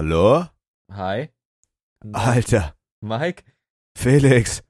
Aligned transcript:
Hallo? 0.00 0.46
Hi. 0.90 1.28
Alter, 2.14 2.74
Mike? 3.02 3.44
Felix. 3.94 4.62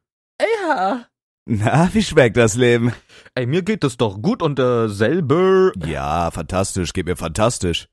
Ja. 0.42 1.06
Na, 1.46 1.88
wie 1.94 2.02
schmeckt 2.02 2.36
das 2.36 2.56
Leben? 2.56 2.92
Ey, 3.36 3.46
mir 3.46 3.62
geht 3.62 3.84
es 3.84 3.96
doch 3.96 4.20
gut 4.20 4.42
und 4.42 4.58
äh, 4.58 4.88
selber 4.88 5.70
Ja, 5.86 6.32
fantastisch, 6.32 6.92
geht 6.92 7.06
mir 7.06 7.14
fantastisch. 7.14 7.86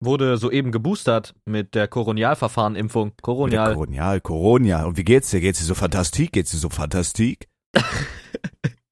wurde 0.00 0.36
soeben 0.36 0.72
geboostert 0.72 1.36
mit 1.44 1.76
der 1.76 1.86
Koronialverfahren-Impfung. 1.86 3.12
Koronial. 3.22 3.74
Koronial, 3.74 4.20
Koronia. 4.20 4.82
Und 4.82 4.96
wie 4.96 5.04
geht's 5.04 5.30
dir? 5.30 5.40
Geht's 5.40 5.60
dir 5.60 5.66
so 5.66 5.76
fantastik? 5.76 6.32
Geht's 6.32 6.50
dir 6.50 6.58
so 6.58 6.70
fantastik? 6.70 7.48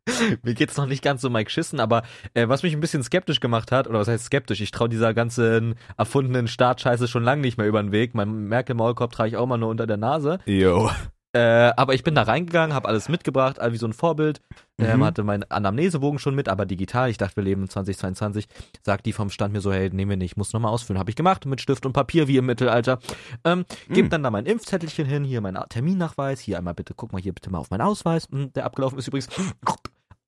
Mir 0.42 0.54
geht's 0.54 0.76
noch 0.76 0.86
nicht 0.86 1.02
ganz 1.02 1.20
so 1.20 1.30
Mike 1.30 1.50
Schissen, 1.50 1.80
aber 1.80 2.02
äh, 2.34 2.48
was 2.48 2.62
mich 2.62 2.72
ein 2.74 2.80
bisschen 2.80 3.02
skeptisch 3.02 3.40
gemacht 3.40 3.72
hat, 3.72 3.86
oder 3.88 3.98
was 3.98 4.08
heißt 4.08 4.24
skeptisch, 4.26 4.60
ich 4.60 4.70
traue 4.70 4.88
dieser 4.88 5.14
ganzen 5.14 5.74
erfundenen 5.96 6.48
Startscheiße 6.48 7.08
schon 7.08 7.24
lange 7.24 7.42
nicht 7.42 7.58
mehr 7.58 7.66
über 7.66 7.82
den 7.82 7.92
Weg. 7.92 8.14
Mein 8.14 8.48
Merkel-Maulkorb 8.48 9.12
trage 9.12 9.28
ich 9.30 9.36
auch 9.36 9.46
mal 9.46 9.58
nur 9.58 9.68
unter 9.68 9.86
der 9.86 9.96
Nase. 9.96 10.38
Jo. 10.46 10.90
Äh, 11.34 11.72
aber 11.76 11.92
ich 11.92 12.04
bin 12.04 12.14
da 12.14 12.22
reingegangen, 12.22 12.74
habe 12.74 12.88
alles 12.88 13.10
mitgebracht, 13.10 13.60
all 13.60 13.74
wie 13.74 13.76
so 13.76 13.86
ein 13.86 13.92
Vorbild. 13.92 14.40
Ähm, 14.80 15.00
Mhm. 15.00 15.04
hatte 15.04 15.24
meinen 15.24 15.42
Anamnesebogen 15.50 16.18
schon 16.18 16.34
mit, 16.34 16.48
aber 16.48 16.64
digital. 16.64 17.10
Ich 17.10 17.18
dachte, 17.18 17.36
wir 17.36 17.42
leben 17.44 17.68
2022. 17.68 18.46
Sagt 18.82 19.04
die 19.04 19.12
vom 19.12 19.28
Stand 19.28 19.52
mir 19.52 19.60
so, 19.60 19.70
hey, 19.70 19.90
nehmen 19.90 20.08
wir 20.10 20.16
nicht, 20.16 20.38
muss 20.38 20.54
nochmal 20.54 20.72
ausfüllen. 20.72 20.98
Habe 20.98 21.10
ich 21.10 21.16
gemacht 21.16 21.44
mit 21.44 21.60
Stift 21.60 21.84
und 21.84 21.92
Papier 21.92 22.28
wie 22.28 22.38
im 22.38 22.46
Mittelalter. 22.46 22.98
Ähm, 23.44 23.66
Geb 23.90 24.06
Mhm. 24.06 24.10
dann 24.10 24.22
da 24.22 24.30
mein 24.30 24.46
Impfzettelchen 24.46 25.04
hin, 25.04 25.22
hier 25.22 25.42
mein 25.42 25.58
Terminnachweis, 25.68 26.40
hier 26.40 26.56
einmal 26.56 26.74
bitte, 26.74 26.94
guck 26.96 27.12
mal 27.12 27.20
hier 27.20 27.34
bitte 27.34 27.50
mal 27.50 27.58
auf 27.58 27.70
meinen 27.70 27.82
Ausweis, 27.82 28.28
Hm, 28.30 28.52
der 28.54 28.64
abgelaufen 28.64 28.98
ist 28.98 29.08
übrigens. 29.08 29.28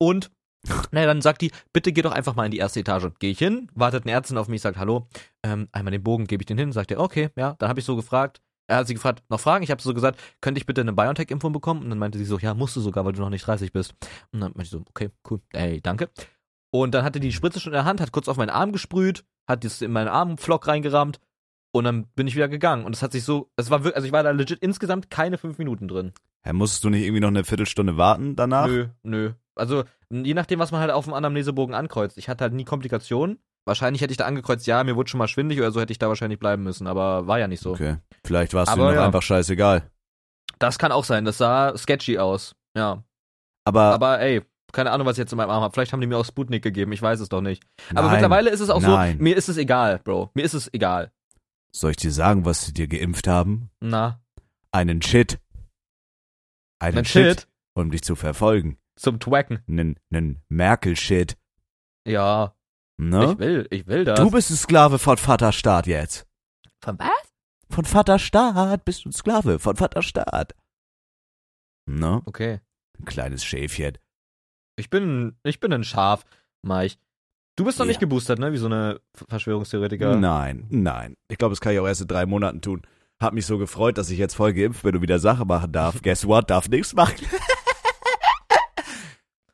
Und 0.00 0.30
na, 0.90 1.04
dann 1.06 1.22
sagt 1.22 1.42
die, 1.42 1.52
bitte 1.72 1.92
geh 1.92 2.02
doch 2.02 2.12
einfach 2.12 2.34
mal 2.34 2.44
in 2.44 2.50
die 2.50 2.58
erste 2.58 2.80
Etage. 2.80 3.08
Gehe 3.18 3.30
ich 3.30 3.38
hin, 3.38 3.70
wartet 3.74 4.04
eine 4.04 4.12
Ärztin 4.12 4.36
auf 4.36 4.48
mich, 4.48 4.60
sagt 4.60 4.78
Hallo, 4.78 5.08
ähm, 5.42 5.68
einmal 5.72 5.92
den 5.92 6.02
Bogen 6.02 6.26
gebe 6.26 6.42
ich 6.42 6.46
den 6.46 6.58
hin, 6.58 6.72
sagt 6.72 6.90
er, 6.90 7.00
okay, 7.00 7.30
ja. 7.36 7.54
Dann 7.58 7.68
habe 7.68 7.80
ich 7.80 7.86
so 7.86 7.96
gefragt, 7.96 8.40
er 8.66 8.76
hat 8.76 8.86
sie 8.86 8.94
gefragt, 8.94 9.24
noch 9.28 9.40
Fragen? 9.40 9.64
Ich 9.64 9.70
habe 9.70 9.82
so 9.82 9.92
gesagt, 9.94 10.20
könnte 10.40 10.58
ich 10.58 10.66
bitte 10.66 10.80
eine 10.80 10.92
BioNTech-Impfung 10.92 11.52
bekommen? 11.52 11.82
Und 11.82 11.90
dann 11.90 11.98
meinte 11.98 12.18
sie 12.18 12.24
so, 12.24 12.38
ja, 12.38 12.54
musst 12.54 12.76
du 12.76 12.80
sogar, 12.80 13.04
weil 13.04 13.12
du 13.12 13.20
noch 13.20 13.30
nicht 13.30 13.46
30 13.46 13.72
bist. 13.72 13.94
Und 14.32 14.40
dann 14.40 14.52
meinte 14.52 14.62
ich 14.62 14.70
so, 14.70 14.82
okay, 14.88 15.10
cool, 15.28 15.40
ey, 15.52 15.80
danke. 15.80 16.08
Und 16.70 16.94
dann 16.94 17.04
hatte 17.04 17.18
die 17.18 17.28
die 17.28 17.34
Spritze 17.34 17.58
schon 17.58 17.72
in 17.72 17.78
der 17.78 17.84
Hand, 17.84 18.00
hat 18.00 18.12
kurz 18.12 18.28
auf 18.28 18.36
meinen 18.36 18.50
Arm 18.50 18.70
gesprüht, 18.70 19.24
hat 19.48 19.64
das 19.64 19.82
in 19.82 19.90
meinen 19.90 20.08
Armflock 20.08 20.68
reingerammt 20.68 21.18
und 21.72 21.84
dann 21.84 22.06
bin 22.14 22.28
ich 22.28 22.36
wieder 22.36 22.48
gegangen. 22.48 22.84
Und 22.84 22.94
es 22.94 23.02
hat 23.02 23.12
sich 23.12 23.24
so, 23.24 23.50
es 23.56 23.70
war 23.70 23.80
wirklich, 23.80 23.96
also 23.96 24.06
ich 24.06 24.12
war 24.12 24.22
da 24.22 24.30
legit 24.30 24.60
insgesamt 24.60 25.10
keine 25.10 25.36
fünf 25.38 25.58
Minuten 25.58 25.88
drin. 25.88 26.12
Hä, 26.42 26.52
musstest 26.52 26.84
du 26.84 26.90
nicht 26.90 27.02
irgendwie 27.02 27.20
noch 27.20 27.28
eine 27.28 27.44
Viertelstunde 27.44 27.96
warten 27.96 28.36
danach? 28.36 28.68
Nö, 28.68 28.88
nö. 29.02 29.32
Also, 29.60 29.84
je 30.10 30.34
nachdem, 30.34 30.58
was 30.58 30.72
man 30.72 30.80
halt 30.80 30.90
auf 30.90 31.04
dem 31.04 31.14
Anamnesebogen 31.14 31.74
ankreuzt. 31.74 32.18
Ich 32.18 32.28
hatte 32.28 32.42
halt 32.42 32.54
nie 32.54 32.64
Komplikationen. 32.64 33.38
Wahrscheinlich 33.66 34.02
hätte 34.02 34.10
ich 34.12 34.16
da 34.16 34.24
angekreuzt, 34.24 34.66
ja, 34.66 34.82
mir 34.82 34.96
wurde 34.96 35.10
schon 35.10 35.18
mal 35.18 35.28
schwindig 35.28 35.58
oder 35.58 35.70
so 35.70 35.80
hätte 35.80 35.92
ich 35.92 35.98
da 35.98 36.08
wahrscheinlich 36.08 36.38
bleiben 36.38 36.62
müssen, 36.62 36.86
aber 36.86 37.26
war 37.26 37.38
ja 37.38 37.46
nicht 37.46 37.60
so. 37.62 37.72
Okay. 37.72 37.98
Vielleicht 38.24 38.54
war 38.54 38.62
es 38.62 38.68
dir 38.68 38.72
Aber 38.72 38.86
noch 38.86 38.94
ja. 38.94 39.04
einfach 39.04 39.22
scheißegal. 39.22 39.82
Das 40.58 40.78
kann 40.78 40.92
auch 40.92 41.04
sein, 41.04 41.24
das 41.24 41.38
sah 41.38 41.76
sketchy 41.76 42.18
aus. 42.18 42.54
Ja. 42.76 43.04
Aber, 43.64 43.82
Aber 43.94 44.20
ey, 44.20 44.42
keine 44.72 44.90
Ahnung, 44.90 45.06
was 45.06 45.16
ich 45.16 45.22
jetzt 45.22 45.32
in 45.32 45.36
meinem 45.36 45.50
Arm 45.50 45.62
habe. 45.62 45.72
Vielleicht 45.72 45.92
haben 45.92 46.00
die 46.00 46.06
mir 46.06 46.16
auch 46.16 46.24
Sputnik 46.24 46.62
gegeben, 46.62 46.92
ich 46.92 47.02
weiß 47.02 47.20
es 47.20 47.28
doch 47.28 47.42
nicht. 47.42 47.62
Aber 47.90 48.02
nein. 48.02 48.12
mittlerweile 48.12 48.50
ist 48.50 48.60
es 48.60 48.70
auch 48.70 48.80
Nein. 48.80 49.18
so, 49.18 49.22
mir 49.22 49.36
ist 49.36 49.48
es 49.48 49.56
egal, 49.56 49.98
Bro. 50.02 50.30
Mir 50.34 50.42
ist 50.42 50.54
es 50.54 50.72
egal. 50.72 51.12
Soll 51.72 51.92
ich 51.92 51.96
dir 51.98 52.10
sagen, 52.12 52.44
was 52.44 52.64
sie 52.64 52.72
dir 52.72 52.88
geimpft 52.88 53.28
haben? 53.28 53.70
Na, 53.80 54.20
Einen 54.72 55.02
Shit. 55.02 55.38
Einen 56.80 56.98
ein 56.98 57.04
Shit 57.04 57.46
Um 57.74 57.90
dich 57.90 58.02
zu 58.02 58.16
verfolgen. 58.16 58.78
Zum 59.00 59.18
Twacken. 59.20 59.60
Nen, 59.66 59.98
nen 60.10 60.42
Merkel-Shit. 60.48 61.36
Ja, 62.06 62.54
Ne? 62.98 63.32
ich 63.32 63.38
will, 63.38 63.66
ich 63.70 63.86
will 63.86 64.04
das. 64.04 64.20
Du 64.20 64.30
bist 64.30 64.50
ein 64.50 64.56
Sklave 64.56 64.98
von 64.98 65.16
Vaterstaat 65.16 65.86
jetzt. 65.86 66.26
Von 66.82 66.98
was? 66.98 67.08
Von 67.70 67.84
Vaterstaat 67.86 68.84
bist 68.84 69.04
du 69.04 69.08
ein 69.08 69.12
Sklave 69.12 69.58
von 69.58 69.76
Vaterstaat. 69.76 70.54
Ne? 71.86 72.20
Okay. 72.26 72.60
Ein 72.98 73.04
kleines 73.06 73.44
Schäfchen. 73.44 73.96
Ich 74.76 74.90
bin, 74.90 75.36
ich 75.44 75.60
bin 75.60 75.72
ein 75.72 75.84
Schaf, 75.84 76.24
Mike. 76.62 76.96
Du 77.56 77.64
bist 77.64 77.78
noch 77.78 77.86
Ja. 77.86 77.90
nicht 77.90 78.00
geboostert, 78.00 78.38
ne? 78.38 78.52
Wie 78.52 78.58
so 78.58 78.66
eine 78.66 79.00
Verschwörungstheoretiker. 79.28 80.16
Nein, 80.16 80.66
nein. 80.70 81.16
Ich 81.28 81.38
glaube, 81.38 81.52
das 81.52 81.60
kann 81.60 81.72
ich 81.72 81.78
auch 81.80 81.86
erst 81.86 82.02
in 82.02 82.08
drei 82.08 82.26
Monaten 82.26 82.60
tun. 82.60 82.82
Hab 83.20 83.34
mich 83.34 83.44
so 83.46 83.58
gefreut, 83.58 83.98
dass 83.98 84.10
ich 84.10 84.18
jetzt 84.18 84.34
voll 84.34 84.52
geimpft 84.54 84.82
bin 84.82 84.94
und 84.96 85.02
wieder 85.02 85.18
Sache 85.18 85.44
machen 85.44 85.72
darf. 85.72 86.00
Guess 86.02 86.26
what? 86.26 86.48
Darf 86.50 86.68
nichts 86.68 86.94
machen. 86.94 87.16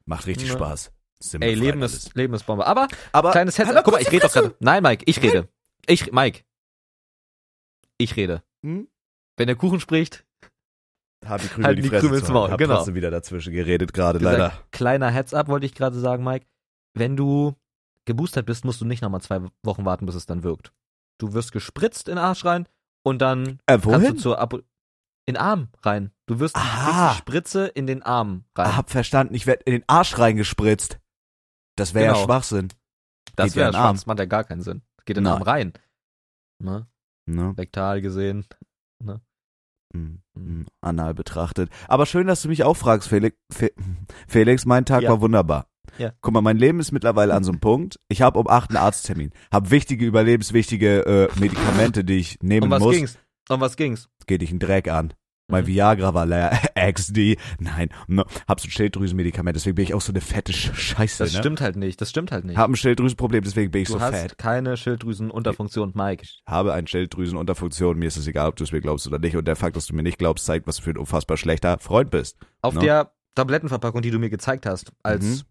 Macht 0.06 0.26
richtig 0.26 0.48
Ne. 0.48 0.54
Spaß. 0.54 0.92
Sind 1.18 1.42
Ey, 1.42 1.54
Leben 1.54 1.80
alles. 1.80 1.94
ist, 1.94 2.14
Leben 2.14 2.34
ist 2.34 2.44
Bombe. 2.46 2.66
Aber, 2.66 2.88
Aber 3.12 3.32
kleines 3.32 3.58
Headset. 3.58 3.80
Guck 3.84 3.92
mal, 3.94 4.02
ich 4.02 4.10
rede 4.10 4.26
doch 4.26 4.32
gerade. 4.32 4.54
Nein, 4.60 4.82
Mike, 4.82 5.04
ich 5.06 5.22
rede. 5.22 5.48
Ich, 5.86 6.12
Mike. 6.12 6.42
Ich 7.98 8.16
rede. 8.16 8.42
Hm? 8.62 8.88
Wenn 9.36 9.46
der 9.46 9.56
Kuchen 9.56 9.80
spricht, 9.80 10.24
Haben 11.24 11.42
die 11.42 11.48
Krümel 11.48 11.66
Halten 11.66 11.82
die 11.82 11.88
die 11.90 11.96
Krümel 11.96 12.18
ins 12.20 12.28
Maul. 12.28 12.50
Hab 12.50 12.58
genau. 12.58 12.76
trotzdem 12.76 12.94
wieder 12.94 13.10
dazwischen 13.10 13.52
geredet 13.52 13.92
gerade, 13.92 14.18
leider. 14.18 14.52
kleiner 14.70 15.10
Heads-up 15.10 15.48
wollte 15.48 15.66
ich 15.66 15.74
gerade 15.74 15.98
sagen, 15.98 16.22
Mike. 16.24 16.46
Wenn 16.94 17.16
du 17.16 17.54
geboostert 18.04 18.46
bist, 18.46 18.64
musst 18.64 18.80
du 18.80 18.84
nicht 18.84 19.02
nochmal 19.02 19.20
zwei 19.20 19.40
Wochen 19.62 19.84
warten, 19.84 20.06
bis 20.06 20.14
es 20.14 20.26
dann 20.26 20.42
wirkt. 20.42 20.72
Du 21.18 21.32
wirst 21.32 21.52
gespritzt 21.52 22.08
in 22.08 22.16
den 22.16 22.24
Arsch 22.24 22.44
rein 22.44 22.68
und 23.02 23.20
dann 23.20 23.58
Äh, 23.66 23.78
kannst 23.78 24.08
du 24.10 24.14
zur 24.16 24.38
Apo 24.38 24.60
in 25.26 25.34
den 25.34 25.37
Arm 25.42 25.69
rein. 25.82 26.10
Du 26.26 26.38
wirst 26.41 26.56
Aha. 26.56 27.12
die 27.12 27.19
Spritze 27.19 27.66
in 27.66 27.87
den 27.87 28.03
Arm 28.03 28.44
rein. 28.56 28.76
Hab 28.76 28.91
verstanden, 28.91 29.34
ich 29.34 29.47
werd 29.47 29.62
in 29.64 29.72
den 29.72 29.84
Arsch 29.87 30.19
reingespritzt. 30.19 30.98
Das 31.76 31.94
wäre 31.94 32.06
ja 32.06 32.12
Genau. 32.12 32.25
Schwachsinn. 32.25 32.69
das 33.36 33.54
ja 33.54 33.62
wäre 33.62 33.70
den 33.72 33.76
Arm. 33.76 33.97
schwarz, 33.97 34.06
macht 34.06 34.19
ja 34.20 34.25
gar 34.25 34.44
keinen 34.44 34.62
Sinn. 34.62 34.82
Geht 35.04 35.19
in 35.19 35.25
den. 35.25 35.32
Arm 35.32 35.42
rein. 35.42 35.72
Ne? 36.59 36.86
Ne? 37.26 37.54
Rektal 37.59 38.00
gesehen. 38.00 38.47
Mm, 39.94 40.16
mm, 40.34 40.66
Anal 40.81 41.15
betrachtet. 41.15 41.70
Aber 41.88 42.06
schön, 42.06 42.26
dass 42.26 42.42
du 42.42 42.48
mich 42.48 42.65
auch 42.65 42.76
fragst, 42.76 43.09
Felix. 43.09 43.36
Fe 43.53 43.72
Felix, 44.28 44.66
mein 44.66 44.84
Tag 44.84 45.03
Ja. 45.03 45.10
war 45.10 45.20
wunderbar. 45.20 45.66
Ja. 45.98 46.12
Guck 46.20 46.34
mal, 46.34 46.41
mein 46.42 46.56
Leben 46.59 46.81
ist 46.81 46.92
mittlerweile 46.92 47.32
an 47.34 47.44
so 47.44 47.53
einem 47.53 47.60
Punkt. 47.60 47.98
Ich 48.09 48.20
habe 48.20 48.38
um 48.38 48.48
acht 48.48 48.70
einen 48.70 48.76
Arzttermin. 48.78 49.31
Hab 49.53 49.70
wichtige, 49.70 50.04
überlebenswichtige 50.04 51.06
äh, 51.06 51.38
Medikamente, 51.41 52.04
die 52.04 52.19
ich 52.19 52.38
nehmen 52.42 52.65
Um 52.65 52.70
was 52.70 52.81
muss. 52.81 52.97
ging's? 52.97 53.19
Um 53.48 53.60
was 53.60 53.76
ging's? 53.76 54.08
Geht 54.26 54.42
dich 54.42 54.50
einen 54.50 54.58
Dreck 54.58 54.88
an. 54.88 55.12
Mein 55.48 55.62
Mhm. 55.62 55.68
Viagra 55.68 56.12
war 56.14 56.26
leer. 56.26 56.50
XD. 56.74 57.36
Nein. 57.60 57.90
Ne. 58.08 58.24
Hab 58.48 58.58
so 58.60 58.66
ein 58.66 58.70
Schilddrüsenmedikament, 58.72 59.54
deswegen 59.54 59.76
bin 59.76 59.84
ich 59.84 59.94
auch 59.94 60.00
so 60.00 60.10
eine 60.10 60.20
fette 60.20 60.52
Sch- 60.52 60.74
Scheiße. 60.74 61.22
Das 61.22 61.32
ne? 61.34 61.38
stimmt 61.38 61.60
halt 61.60 61.76
nicht. 61.76 62.00
Das 62.00 62.10
stimmt 62.10 62.32
halt 62.32 62.44
nicht. 62.44 62.56
Hab 62.56 62.68
ein 62.68 62.74
Schilddrüsenproblem, 62.74 63.44
deswegen 63.44 63.70
bin 63.70 63.82
ich 63.82 63.86
du 63.88 63.94
so 63.94 64.00
hast 64.00 64.10
fett. 64.18 64.38
keine 64.38 64.76
Schilddrüsenunterfunktion, 64.76 65.92
Mike. 65.94 66.26
Habe 66.48 66.72
eine 66.74 66.88
Schilddrüsenunterfunktion. 66.88 67.96
Mir 67.96 68.06
ist 68.08 68.16
es 68.16 68.26
egal, 68.26 68.48
ob 68.48 68.56
du 68.56 68.64
es 68.64 68.72
mir 68.72 68.80
glaubst 68.80 69.06
oder 69.06 69.20
nicht. 69.20 69.36
Und 69.36 69.46
der 69.46 69.54
Fakt, 69.54 69.76
dass 69.76 69.86
du 69.86 69.94
mir 69.94 70.02
nicht 70.02 70.18
glaubst, 70.18 70.44
zeigt, 70.46 70.66
was 70.66 70.76
du 70.78 70.82
für 70.82 70.90
ein 70.90 70.98
unfassbar 70.98 71.36
schlechter 71.36 71.78
Freund 71.78 72.10
bist. 72.10 72.36
Auf 72.62 72.74
Ne? 72.74 72.80
der 72.80 73.12
Tablettenverpackung, 73.36 74.02
die 74.02 74.10
du 74.10 74.18
mir 74.18 74.30
gezeigt 74.30 74.66
hast, 74.66 74.90
als 75.04 75.24
Mhm. 75.24 75.42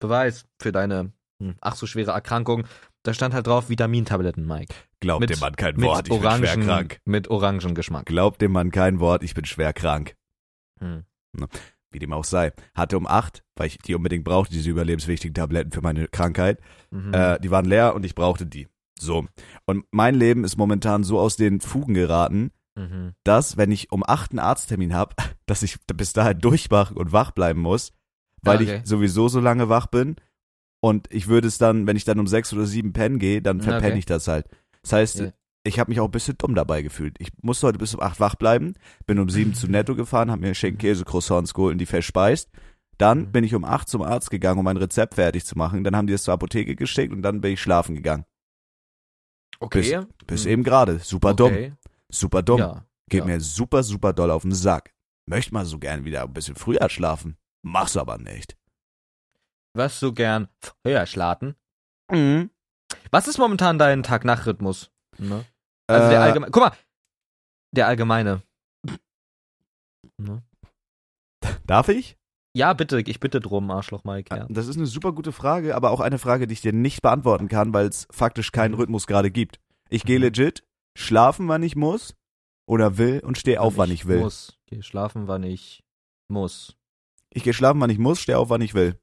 Beweis 0.00 0.46
für 0.58 0.72
deine 0.72 1.12
hm, 1.42 1.56
ach 1.60 1.74
so 1.76 1.86
schwere 1.86 2.12
Erkrankung, 2.12 2.64
da 3.04 3.14
stand 3.14 3.32
halt 3.34 3.46
drauf 3.46 3.68
Vitamintabletten, 3.68 4.44
Mike. 4.46 4.74
Glaubt 5.00 5.20
Mit- 5.20 5.30
dem 5.30 5.38
Mann 5.38 5.54
kein 5.56 5.80
Wort, 5.80 6.08
ich 6.08 6.10
bin 6.10 6.20
schwer 6.20 6.30
Orangen, 6.30 6.66
krank. 6.66 6.98
mit 7.04 7.28
Orangengeschmack. 7.28 8.06
Glaubt 8.06 8.40
dem 8.42 8.50
Mann 8.52 8.70
kein 8.72 8.98
Wort, 8.98 9.22
ich 9.22 9.34
bin 9.34 9.44
schwer 9.44 9.72
krank. 9.72 10.16
Hm. 10.80 11.04
Wie 11.92 11.98
dem 12.00 12.12
auch 12.12 12.24
sei. 12.24 12.52
Hatte 12.74 12.96
um 12.96 13.06
acht, 13.06 13.44
weil 13.56 13.68
ich 13.68 13.78
die 13.78 13.94
unbedingt 13.94 14.24
brauchte, 14.24 14.52
diese 14.52 14.70
überlebenswichtigen 14.70 15.34
Tabletten 15.34 15.70
für 15.70 15.80
meine 15.80 16.08
Krankheit. 16.08 16.60
Mhm. 16.90 17.14
Äh, 17.14 17.38
die 17.38 17.50
waren 17.52 17.64
leer 17.66 17.94
und 17.94 18.04
ich 18.04 18.14
brauchte 18.16 18.46
die. 18.46 18.66
So. 18.98 19.26
Und 19.66 19.84
mein 19.92 20.14
Leben 20.16 20.42
ist 20.44 20.56
momentan 20.56 21.04
so 21.04 21.18
aus 21.20 21.36
den 21.36 21.60
Fugen 21.60 21.94
geraten, 21.94 22.50
mhm. 22.74 23.12
dass, 23.22 23.56
wenn 23.56 23.70
ich 23.70 23.92
um 23.92 24.02
acht 24.04 24.32
einen 24.32 24.40
Arzttermin 24.40 24.94
habe, 24.94 25.14
dass 25.46 25.62
ich 25.62 25.76
bis 25.86 26.12
dahin 26.12 26.38
durchwach 26.40 26.90
und 26.90 27.12
wach 27.12 27.30
bleiben 27.30 27.60
muss, 27.60 27.92
weil 28.42 28.58
Ah, 28.58 28.62
okay. 28.62 28.80
ich 28.82 28.88
sowieso 28.88 29.28
so 29.28 29.38
lange 29.40 29.68
wach 29.68 29.86
bin. 29.86 30.16
Und 30.84 31.10
ich 31.10 31.28
würde 31.28 31.48
es 31.48 31.56
dann, 31.56 31.86
wenn 31.86 31.96
ich 31.96 32.04
dann 32.04 32.18
um 32.18 32.26
sechs 32.26 32.52
oder 32.52 32.66
sieben 32.66 32.92
pennen 32.92 33.18
gehe, 33.18 33.40
dann 33.40 33.58
Ja, 33.60 33.64
verpenne 33.64 33.92
okay. 33.92 33.98
ich 34.00 34.04
das 34.06 34.28
halt. 34.28 34.46
Das 34.82 34.92
heißt, 34.92 35.18
Ja. 35.20 35.32
ich 35.62 35.78
habe 35.78 35.90
mich 35.90 35.98
auch 36.00 36.04
ein 36.08 36.10
bisschen 36.10 36.36
dumm 36.36 36.54
dabei 36.54 36.82
gefühlt. 36.82 37.16
Ich 37.20 37.30
musste 37.40 37.66
heute 37.68 37.78
bis 37.78 37.94
um 37.94 38.02
acht 38.02 38.20
wach 38.20 38.34
bleiben, 38.34 38.74
bin 39.06 39.18
um 39.18 39.30
sieben 39.30 39.54
zu 39.54 39.66
Netto 39.66 39.94
gefahren, 39.94 40.30
habe 40.30 40.42
mir 40.42 40.54
Schinken 40.54 40.76
Käse 40.78 41.04
Croissants 41.06 41.54
geholt 41.54 41.72
und 41.72 41.78
die 41.78 41.86
verspeist. 41.86 42.50
Dann 42.98 43.20
Mhm. 43.20 43.32
bin 43.32 43.44
ich 43.44 43.54
um 43.54 43.64
acht 43.64 43.88
zum 43.88 44.02
Arzt 44.02 44.30
gegangen, 44.30 44.58
um 44.58 44.64
mein 44.66 44.76
Rezept 44.76 45.14
fertig 45.14 45.46
zu 45.46 45.56
machen. 45.56 45.84
Dann 45.84 45.96
haben 45.96 46.06
die 46.06 46.12
es 46.12 46.22
zur 46.24 46.34
Apotheke 46.34 46.76
geschickt 46.76 47.14
und 47.14 47.22
dann 47.22 47.40
bin 47.40 47.52
ich 47.54 47.62
schlafen 47.62 47.94
gegangen. 47.94 48.24
Okay. 49.60 50.00
Bis 50.26 50.44
Hm. 50.44 50.50
eben 50.50 50.62
gerade. 50.64 50.98
Super 50.98 51.32
dumm. 51.34 51.52
okay. 51.52 51.72
Super 52.10 52.42
dumm. 52.42 52.58
Ja. 52.58 52.84
Geht 53.08 53.20
ja. 53.20 53.24
mir 53.26 53.40
super, 53.40 53.82
super 53.82 54.12
doll 54.12 54.30
auf 54.30 54.42
den 54.42 54.52
Sack. 54.52 54.92
Möchte 55.26 55.54
mal 55.54 55.64
so 55.64 55.78
gern 55.78 56.04
wieder 56.04 56.22
ein 56.24 56.32
bisschen 56.34 56.56
früher 56.56 56.88
schlafen. 56.90 57.36
Mach's 57.62 57.96
aber 57.96 58.18
nicht. 58.18 58.56
Was 59.74 59.98
so 60.00 60.12
gern 60.12 60.48
höher 60.86 61.06
schlaten. 61.06 61.56
Mhm. 62.10 62.50
Was 63.10 63.28
ist 63.28 63.38
momentan 63.38 63.78
dein 63.78 64.02
Tag-Nacht-Rhythmus? 64.02 64.90
Ne? 65.18 65.44
Also 65.86 66.08
der 66.10 66.20
Äh, 66.20 66.22
allgemeine. 66.22 66.50
Guck 66.52 66.62
mal, 66.62 66.72
der 67.74 67.86
allgemeine. 67.88 68.42
Ne? 70.18 70.42
Darf 71.66 71.88
ich? 71.88 72.16
Ja, 72.56 72.72
bitte, 72.72 73.00
ich 73.00 73.18
bitte 73.18 73.40
drum, 73.40 73.70
Arschloch 73.70 74.04
Mike. 74.04 74.34
Ja. 74.34 74.46
Das 74.48 74.68
ist 74.68 74.76
eine 74.76 74.86
super 74.86 75.12
gute 75.12 75.32
Frage, 75.32 75.74
aber 75.74 75.90
auch 75.90 76.00
eine 76.00 76.18
Frage, 76.18 76.46
die 76.46 76.52
ich 76.52 76.60
dir 76.60 76.72
nicht 76.72 77.02
beantworten 77.02 77.48
kann, 77.48 77.74
weil 77.74 77.86
es 77.88 78.06
faktisch 78.10 78.52
keinen 78.52 78.72
Mhm. 78.72 78.78
Rhythmus 78.78 79.06
gerade 79.08 79.30
gibt. 79.30 79.58
Ich 79.90 80.04
gehe 80.04 80.18
Mhm. 80.18 80.24
legit 80.24 80.64
schlafen, 80.96 81.48
wann 81.48 81.64
ich 81.64 81.74
muss 81.74 82.14
oder 82.68 82.96
will 82.96 83.20
und 83.24 83.38
stehe 83.38 83.60
auf, 83.60 83.76
wann 83.76 83.90
ich 83.90 84.06
will. 84.06 84.20
Muss. 84.20 84.56
Geh 84.66 84.82
schlafen, 84.82 85.26
wann 85.26 85.42
ich 85.42 85.82
muss. 86.28 86.76
Ich 87.30 87.42
gehe 87.42 87.52
schlafen, 87.54 87.80
wann 87.80 87.90
ich 87.90 87.98
muss, 87.98 88.20
stehe 88.20 88.38
auf, 88.38 88.50
wann 88.50 88.60
ich 88.62 88.74
will. 88.74 89.00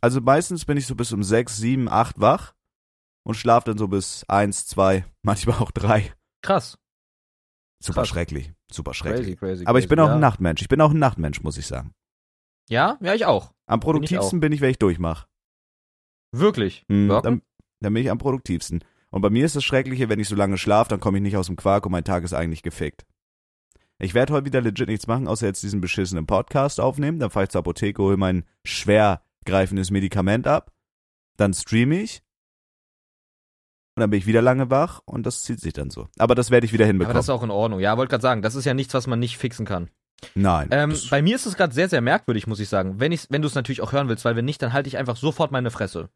Also 0.00 0.20
meistens 0.20 0.64
bin 0.64 0.76
ich 0.76 0.86
so 0.86 0.94
bis 0.94 1.12
um 1.12 1.22
sechs, 1.22 1.56
sieben, 1.56 1.88
acht 1.88 2.20
wach 2.20 2.54
und 3.24 3.34
schlafe 3.34 3.66
dann 3.66 3.78
so 3.78 3.88
bis 3.88 4.24
eins, 4.28 4.66
zwei, 4.66 5.04
manchmal 5.22 5.58
auch 5.58 5.70
drei. 5.70 6.14
Krass. 6.42 6.78
Super 7.82 8.02
Krass. 8.02 8.08
schrecklich, 8.08 8.52
super 8.70 8.94
schrecklich. 8.94 9.36
Crazy, 9.36 9.36
crazy. 9.36 9.66
Aber 9.66 9.78
ich 9.78 9.84
crazy, 9.84 9.88
bin 9.88 10.00
auch 10.00 10.08
ja. 10.08 10.14
ein 10.14 10.20
Nachtmensch. 10.20 10.60
Ich 10.62 10.68
bin 10.68 10.80
auch 10.80 10.90
ein 10.90 10.98
Nachtmensch, 10.98 11.42
muss 11.42 11.56
ich 11.56 11.66
sagen. 11.66 11.94
Ja, 12.68 12.98
ja, 13.00 13.14
ich 13.14 13.24
auch. 13.24 13.52
Am 13.66 13.80
produktivsten 13.80 14.40
bin 14.40 14.52
ich, 14.52 14.60
wenn 14.60 14.70
ich 14.70 14.78
durchmache. 14.78 15.26
Wirklich. 16.32 16.84
Hm, 16.88 17.08
Wirken? 17.08 17.24
dann, 17.24 17.42
dann 17.80 17.94
bin 17.94 18.02
ich 18.02 18.10
am 18.10 18.18
produktivsten. 18.18 18.84
Und 19.10 19.22
bei 19.22 19.30
mir 19.30 19.44
ist 19.44 19.56
das 19.56 19.64
Schreckliche, 19.64 20.08
wenn 20.08 20.20
ich 20.20 20.28
so 20.28 20.36
lange 20.36 20.56
schlafe, 20.56 20.90
dann 20.90 21.00
komme 21.00 21.18
ich 21.18 21.22
nicht 21.22 21.36
aus 21.36 21.46
dem 21.46 21.56
Quark 21.56 21.84
und 21.86 21.92
mein 21.92 22.04
Tag 22.04 22.22
ist 22.22 22.32
eigentlich 22.32 22.62
gefickt. 22.62 23.06
Ich 23.98 24.14
werde 24.14 24.32
heute 24.32 24.46
wieder 24.46 24.60
legit 24.60 24.88
nichts 24.88 25.06
machen, 25.06 25.26
außer 25.26 25.46
jetzt 25.46 25.62
diesen 25.62 25.80
beschissenen 25.80 26.26
Podcast 26.26 26.80
aufnehmen. 26.80 27.18
Dann 27.18 27.30
fahre 27.30 27.44
ich 27.44 27.50
zur 27.50 27.58
Apotheke, 27.58 28.02
hole 28.02 28.16
mein 28.16 28.44
schwer 28.64 29.22
greifendes 29.50 29.90
Medikament 29.90 30.46
ab. 30.46 30.72
Dann 31.36 31.52
streame 31.54 32.00
ich. 32.02 32.22
Und 33.96 34.02
dann 34.02 34.10
bin 34.10 34.18
ich 34.18 34.26
wieder 34.26 34.40
lange 34.40 34.70
wach 34.70 35.00
und 35.04 35.26
das 35.26 35.42
zieht 35.42 35.60
sich 35.60 35.72
dann 35.72 35.90
so. 35.90 36.08
Aber 36.18 36.34
das 36.34 36.50
werde 36.50 36.64
ich 36.64 36.72
wieder 36.72 36.84
Aber 36.84 36.88
hinbekommen. 36.90 37.16
das 37.16 37.26
ist 37.26 37.30
auch 37.30 37.42
in 37.42 37.50
Ordnung. 37.50 37.80
Ja, 37.80 37.96
wollte 37.96 38.10
gerade 38.10 38.22
sagen, 38.22 38.40
das 38.42 38.54
ist 38.54 38.64
ja 38.64 38.72
nichts, 38.74 38.94
was 38.94 39.06
man 39.06 39.18
nicht 39.18 39.36
fixen 39.36 39.66
kann. 39.66 39.90
Nein. 40.34 40.68
Ähm, 40.70 40.94
bei 41.10 41.22
mir 41.22 41.34
ist 41.36 41.46
es 41.46 41.56
gerade 41.56 41.74
sehr, 41.74 41.88
sehr 41.88 42.00
merkwürdig, 42.00 42.46
muss 42.46 42.60
ich 42.60 42.68
sagen. 42.68 43.00
Wenn, 43.00 43.10
ich, 43.12 43.26
wenn 43.30 43.42
du 43.42 43.48
es 43.48 43.54
natürlich 43.54 43.80
auch 43.80 43.92
hören 43.92 44.08
willst, 44.08 44.24
weil 44.24 44.36
wenn 44.36 44.44
nicht, 44.44 44.62
dann 44.62 44.72
halte 44.72 44.88
ich 44.88 44.96
einfach 44.96 45.16
sofort 45.16 45.50
meine 45.50 45.70
Fresse. 45.70 46.08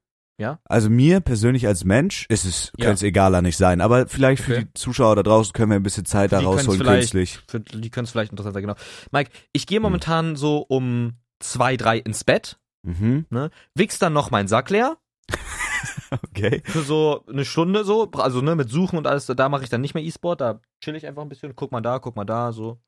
also 0.65 0.91
mir 0.91 1.21
persönlich 1.21 1.67
als 1.67 1.85
Mensch 1.85 2.27
ist 2.29 2.45
es, 2.45 2.67
Ja. 2.77 2.87
könnte 2.87 2.95
es 2.95 3.03
egaler 3.03 3.41
nicht 3.43 3.57
sein. 3.57 3.81
Aber 3.81 4.07
vielleicht 4.09 4.43
für 4.43 4.53
Okay. 4.55 4.65
die 4.67 4.75
Zuschauer 4.75 5.17
da 5.17 5.23
draußen 5.23 5.53
können 5.53 5.71
wir 5.71 5.77
ein 5.77 5.83
bisschen 5.83 6.05
Zeit 6.05 6.33
da 6.33 6.41
Die 6.41 6.45
rausholen, 6.45 6.83
künstlich. 6.83 7.41
Für 7.49 7.61
die 7.61 7.91
können 7.91 8.05
es 8.05 8.11
vielleicht 8.11 8.31
interessant 8.33 8.55
sein, 8.55 8.63
genau. 8.63 8.77
Mike, 9.11 9.31
ich 9.53 9.63
Hm. 9.63 9.67
gehe 9.67 9.81
momentan 9.81 10.37
so 10.37 10.59
um 10.59 11.15
zwei, 11.41 11.77
drei 11.77 11.99
ins 11.99 12.25
Bett, 12.25 12.59
Mhm. 12.85 13.27
wichs 13.75 13.99
dann 13.99 14.13
noch 14.13 14.31
meinen 14.31 14.47
Sack 14.49 14.71
leer, 14.71 14.97
Okay. 16.11 16.63
für 16.65 16.83
so 16.83 17.25
eine 17.29 17.45
Stunde 17.45 17.85
so, 17.85 18.11
also 18.13 18.41
ne, 18.41 18.55
mit 18.57 18.69
Suchen 18.71 18.99
und 18.99 19.07
alles, 19.07 19.27
da 19.27 19.49
mache 19.49 19.65
ich 19.65 19.71
dann 19.71 19.81
nicht 19.81 19.95
mehr 19.95 20.03
E-Sport, 20.05 20.41
da 20.41 20.61
chill 20.83 20.95
ich 20.97 21.07
einfach 21.07 21.23
ein 21.23 21.29
bisschen, 21.29 21.57
guck 21.57 21.73
mal 21.73 21.81
da, 21.81 21.99
guck 21.99 22.15
mal 22.17 22.25
da, 22.25 22.53
so. 22.53 22.79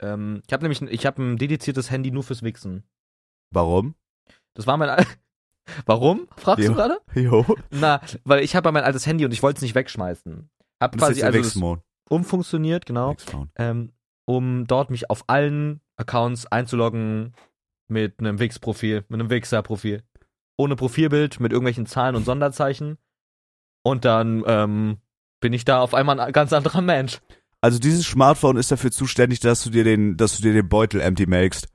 Ähm, 0.00 0.42
ich 0.46 0.52
habe 0.52 0.62
nämlich, 0.64 0.80
ein- 0.80 0.88
ich 0.88 1.06
habe 1.06 1.22
ein 1.22 1.36
dediziertes 1.38 1.90
Handy 1.90 2.10
nur 2.10 2.22
fürs 2.24 2.42
Wichsen. 2.42 2.84
Warum? 3.52 3.94
Das 4.54 4.66
war 4.66 4.76
mein, 4.76 4.88
Al 4.88 5.06
warum? 5.86 6.26
Fragst 6.36 6.64
Jo. 6.64 6.70
du 6.72 6.76
gerade? 6.76 6.98
Jo. 7.14 7.44
Na, 7.70 8.00
weil 8.24 8.42
ich 8.42 8.56
habe 8.56 8.68
ja 8.68 8.72
mein 8.72 8.84
altes 8.84 9.06
Handy 9.06 9.24
und 9.24 9.32
ich 9.32 9.42
wollte 9.42 9.58
es 9.58 9.62
nicht 9.62 9.74
wegschmeißen. 9.74 10.50
Hab 10.82 10.98
quasi 10.98 11.22
also 11.22 11.78
umfunktioniert, 12.10 12.84
genau, 12.86 13.14
ähm, 13.56 13.92
um 14.26 14.66
dort 14.66 14.90
mich 14.90 15.08
auf 15.10 15.24
allen 15.28 15.80
Accounts 15.96 16.46
einzuloggen 16.46 17.32
mit 17.88 18.18
einem 18.20 18.38
Wix-Profil, 18.38 19.04
mit 19.08 19.20
einem 19.20 19.30
Wixer-Profil. 19.30 20.02
Ohne 20.56 20.76
Profilbild, 20.76 21.40
mit 21.40 21.52
irgendwelchen 21.52 21.86
Zahlen 21.86 22.14
und 22.16 22.24
Sonderzeichen. 22.24 22.98
Und 23.82 24.04
dann 24.04 24.44
ähm, 24.46 24.98
bin 25.40 25.52
ich 25.52 25.64
da 25.64 25.80
auf 25.80 25.94
einmal 25.94 26.18
ein 26.20 26.32
ganz 26.32 26.52
anderer 26.52 26.80
Mensch. 26.80 27.20
Also 27.60 27.78
dieses 27.78 28.06
Smartphone 28.06 28.56
ist 28.56 28.70
dafür 28.70 28.90
zuständig, 28.92 29.40
dass 29.40 29.64
du 29.64 29.70
dir 29.70 29.84
den, 29.84 30.16
dass 30.16 30.36
du 30.36 30.42
dir 30.42 30.52
den 30.52 30.68
Beutel 30.68 31.00
empty 31.00 31.26
makest. 31.26 31.68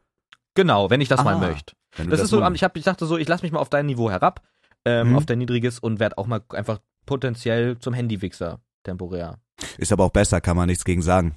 Genau, 0.55 0.89
wenn 0.89 1.01
ich 1.01 1.07
das 1.09 1.23
mal 1.23 1.35
Ah, 1.35 1.39
möchte. 1.39 1.73
Wenn 1.95 2.05
du 2.05 2.11
Das, 2.11 2.21
ist 2.21 2.29
so, 2.29 2.39
mal- 2.39 2.53
ich, 2.55 2.63
hab, 2.63 2.75
ich 2.77 2.83
dachte 2.83 3.05
so, 3.05 3.17
ich 3.17 3.27
lasse 3.27 3.43
mich 3.43 3.51
mal 3.51 3.59
auf 3.59 3.69
dein 3.69 3.85
Niveau 3.87 4.09
herab, 4.09 4.41
ähm, 4.85 5.09
Mhm. 5.09 5.15
auf 5.17 5.25
dein 5.25 5.39
niedriges 5.39 5.79
und 5.79 5.99
werde 5.99 6.17
auch 6.17 6.27
mal 6.27 6.41
einfach 6.49 6.79
potenziell 7.05 7.77
zum 7.79 7.93
Handy-Wichser, 7.93 8.61
temporär. 8.83 9.39
ist 9.77 9.91
aber 9.91 10.05
auch 10.05 10.11
besser, 10.11 10.41
kann 10.41 10.55
man 10.55 10.67
nichts 10.67 10.85
gegen 10.85 11.01
sagen. 11.01 11.35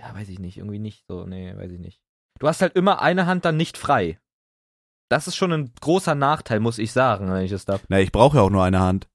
Ja, 0.00 0.14
weiß 0.14 0.28
ich 0.30 0.38
nicht, 0.38 0.56
irgendwie 0.56 0.78
nicht 0.78 1.04
so, 1.06 1.26
nee, 1.26 1.54
weiß 1.56 1.70
ich 1.72 1.78
nicht. 1.80 2.00
Du 2.40 2.48
hast 2.48 2.62
halt 2.62 2.74
immer 2.74 3.00
eine 3.02 3.26
Hand 3.26 3.44
dann 3.44 3.56
nicht 3.56 3.76
frei. 3.78 4.18
Das 5.10 5.26
ist 5.26 5.36
schon 5.36 5.52
ein 5.52 5.72
großer 5.80 6.14
Nachteil, 6.14 6.60
muss 6.60 6.78
ich 6.78 6.92
sagen, 6.92 7.30
wenn 7.32 7.44
ich 7.44 7.50
das 7.50 7.64
darf. 7.64 7.82
Na, 7.88 8.00
ich 8.00 8.12
brauche 8.12 8.38
ja 8.38 8.42
auch 8.42 8.50
nur 8.50 8.64
eine 8.64 8.80
Hand. 8.80 9.08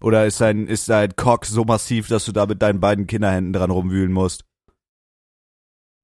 Oder 0.00 0.26
ist 0.26 0.40
dein, 0.40 0.66
ist 0.66 0.88
dein 0.88 1.14
Cock 1.16 1.46
so 1.46 1.64
massiv, 1.64 2.08
dass 2.08 2.24
du 2.24 2.32
da 2.32 2.46
mit 2.46 2.62
deinen 2.62 2.80
beiden 2.80 3.06
Kinderhänden 3.06 3.52
dran 3.52 3.70
rumwühlen 3.70 4.12
musst? 4.12 4.44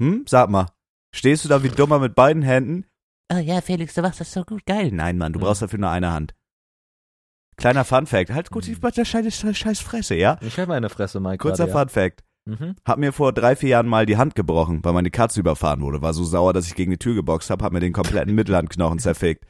Hm? 0.01 0.25
Sag 0.29 0.51
mal. 0.51 0.69
Stehst 1.15 1.45
du 1.45 1.49
da 1.49 1.63
wie 1.63 1.69
dummer 1.69 1.99
mit 1.99 2.15
beiden 2.15 2.43
Händen? 2.43 2.87
Oh 3.33 3.37
ja, 3.39 3.61
Felix, 3.61 3.95
du 3.95 4.03
machst 4.03 4.21
das 4.21 4.33
so 4.33 4.45
gut. 4.45 4.67
Geil. 4.67 4.91
Nein, 4.93 5.17
Mann, 5.17 5.33
du 5.33 5.41
brauchst 5.41 5.63
dafür 5.63 5.79
nur 5.79 5.91
eine 5.91 6.13
Hand. 6.13 6.35
Kleiner 7.57 7.85
Fun 7.85 8.07
Fact. 8.07 8.31
Halt 8.31 8.51
gut 8.51 8.67
Hm. 8.67 8.81
bei 8.81 8.91
der 8.91 9.05
scheiß, 9.05 9.57
scheiß 9.57 9.81
Fresse, 9.81 10.17
ja? 10.17 10.39
Ich 10.43 10.59
halt 10.59 10.69
meine 10.69 10.91
Fresse, 10.91 11.21
Mike. 11.21 11.39
Kurzer 11.39 11.67
gerade, 11.67 11.89
Fun 11.91 12.03
Fact. 12.03 12.25
Mhm. 12.47 12.77
Hab 12.85 12.99
mir 12.99 13.13
vor 13.13 13.33
drei, 13.33 13.57
vier 13.57 13.71
Jahren 13.71 13.87
mal 13.89 14.07
die 14.07 14.17
Hand 14.17 14.35
gebrochen, 14.35 14.81
weil 14.83 14.93
meine 14.93 15.11
Katze 15.11 15.41
überfahren 15.41 15.81
wurde. 15.81 16.03
War 16.03 16.13
so 16.13 16.25
sauer, 16.25 16.53
dass 16.53 16.67
ich 16.67 16.75
gegen 16.75 16.91
die 16.91 16.99
Tür 16.99 17.15
geboxt 17.15 17.51
hab, 17.51 17.63
hab 17.63 17.73
mir 17.73 17.81
den 17.81 17.93
kompletten 17.93 18.35
Mittelhandknochen 18.35 18.99
zerfickt. 18.99 19.45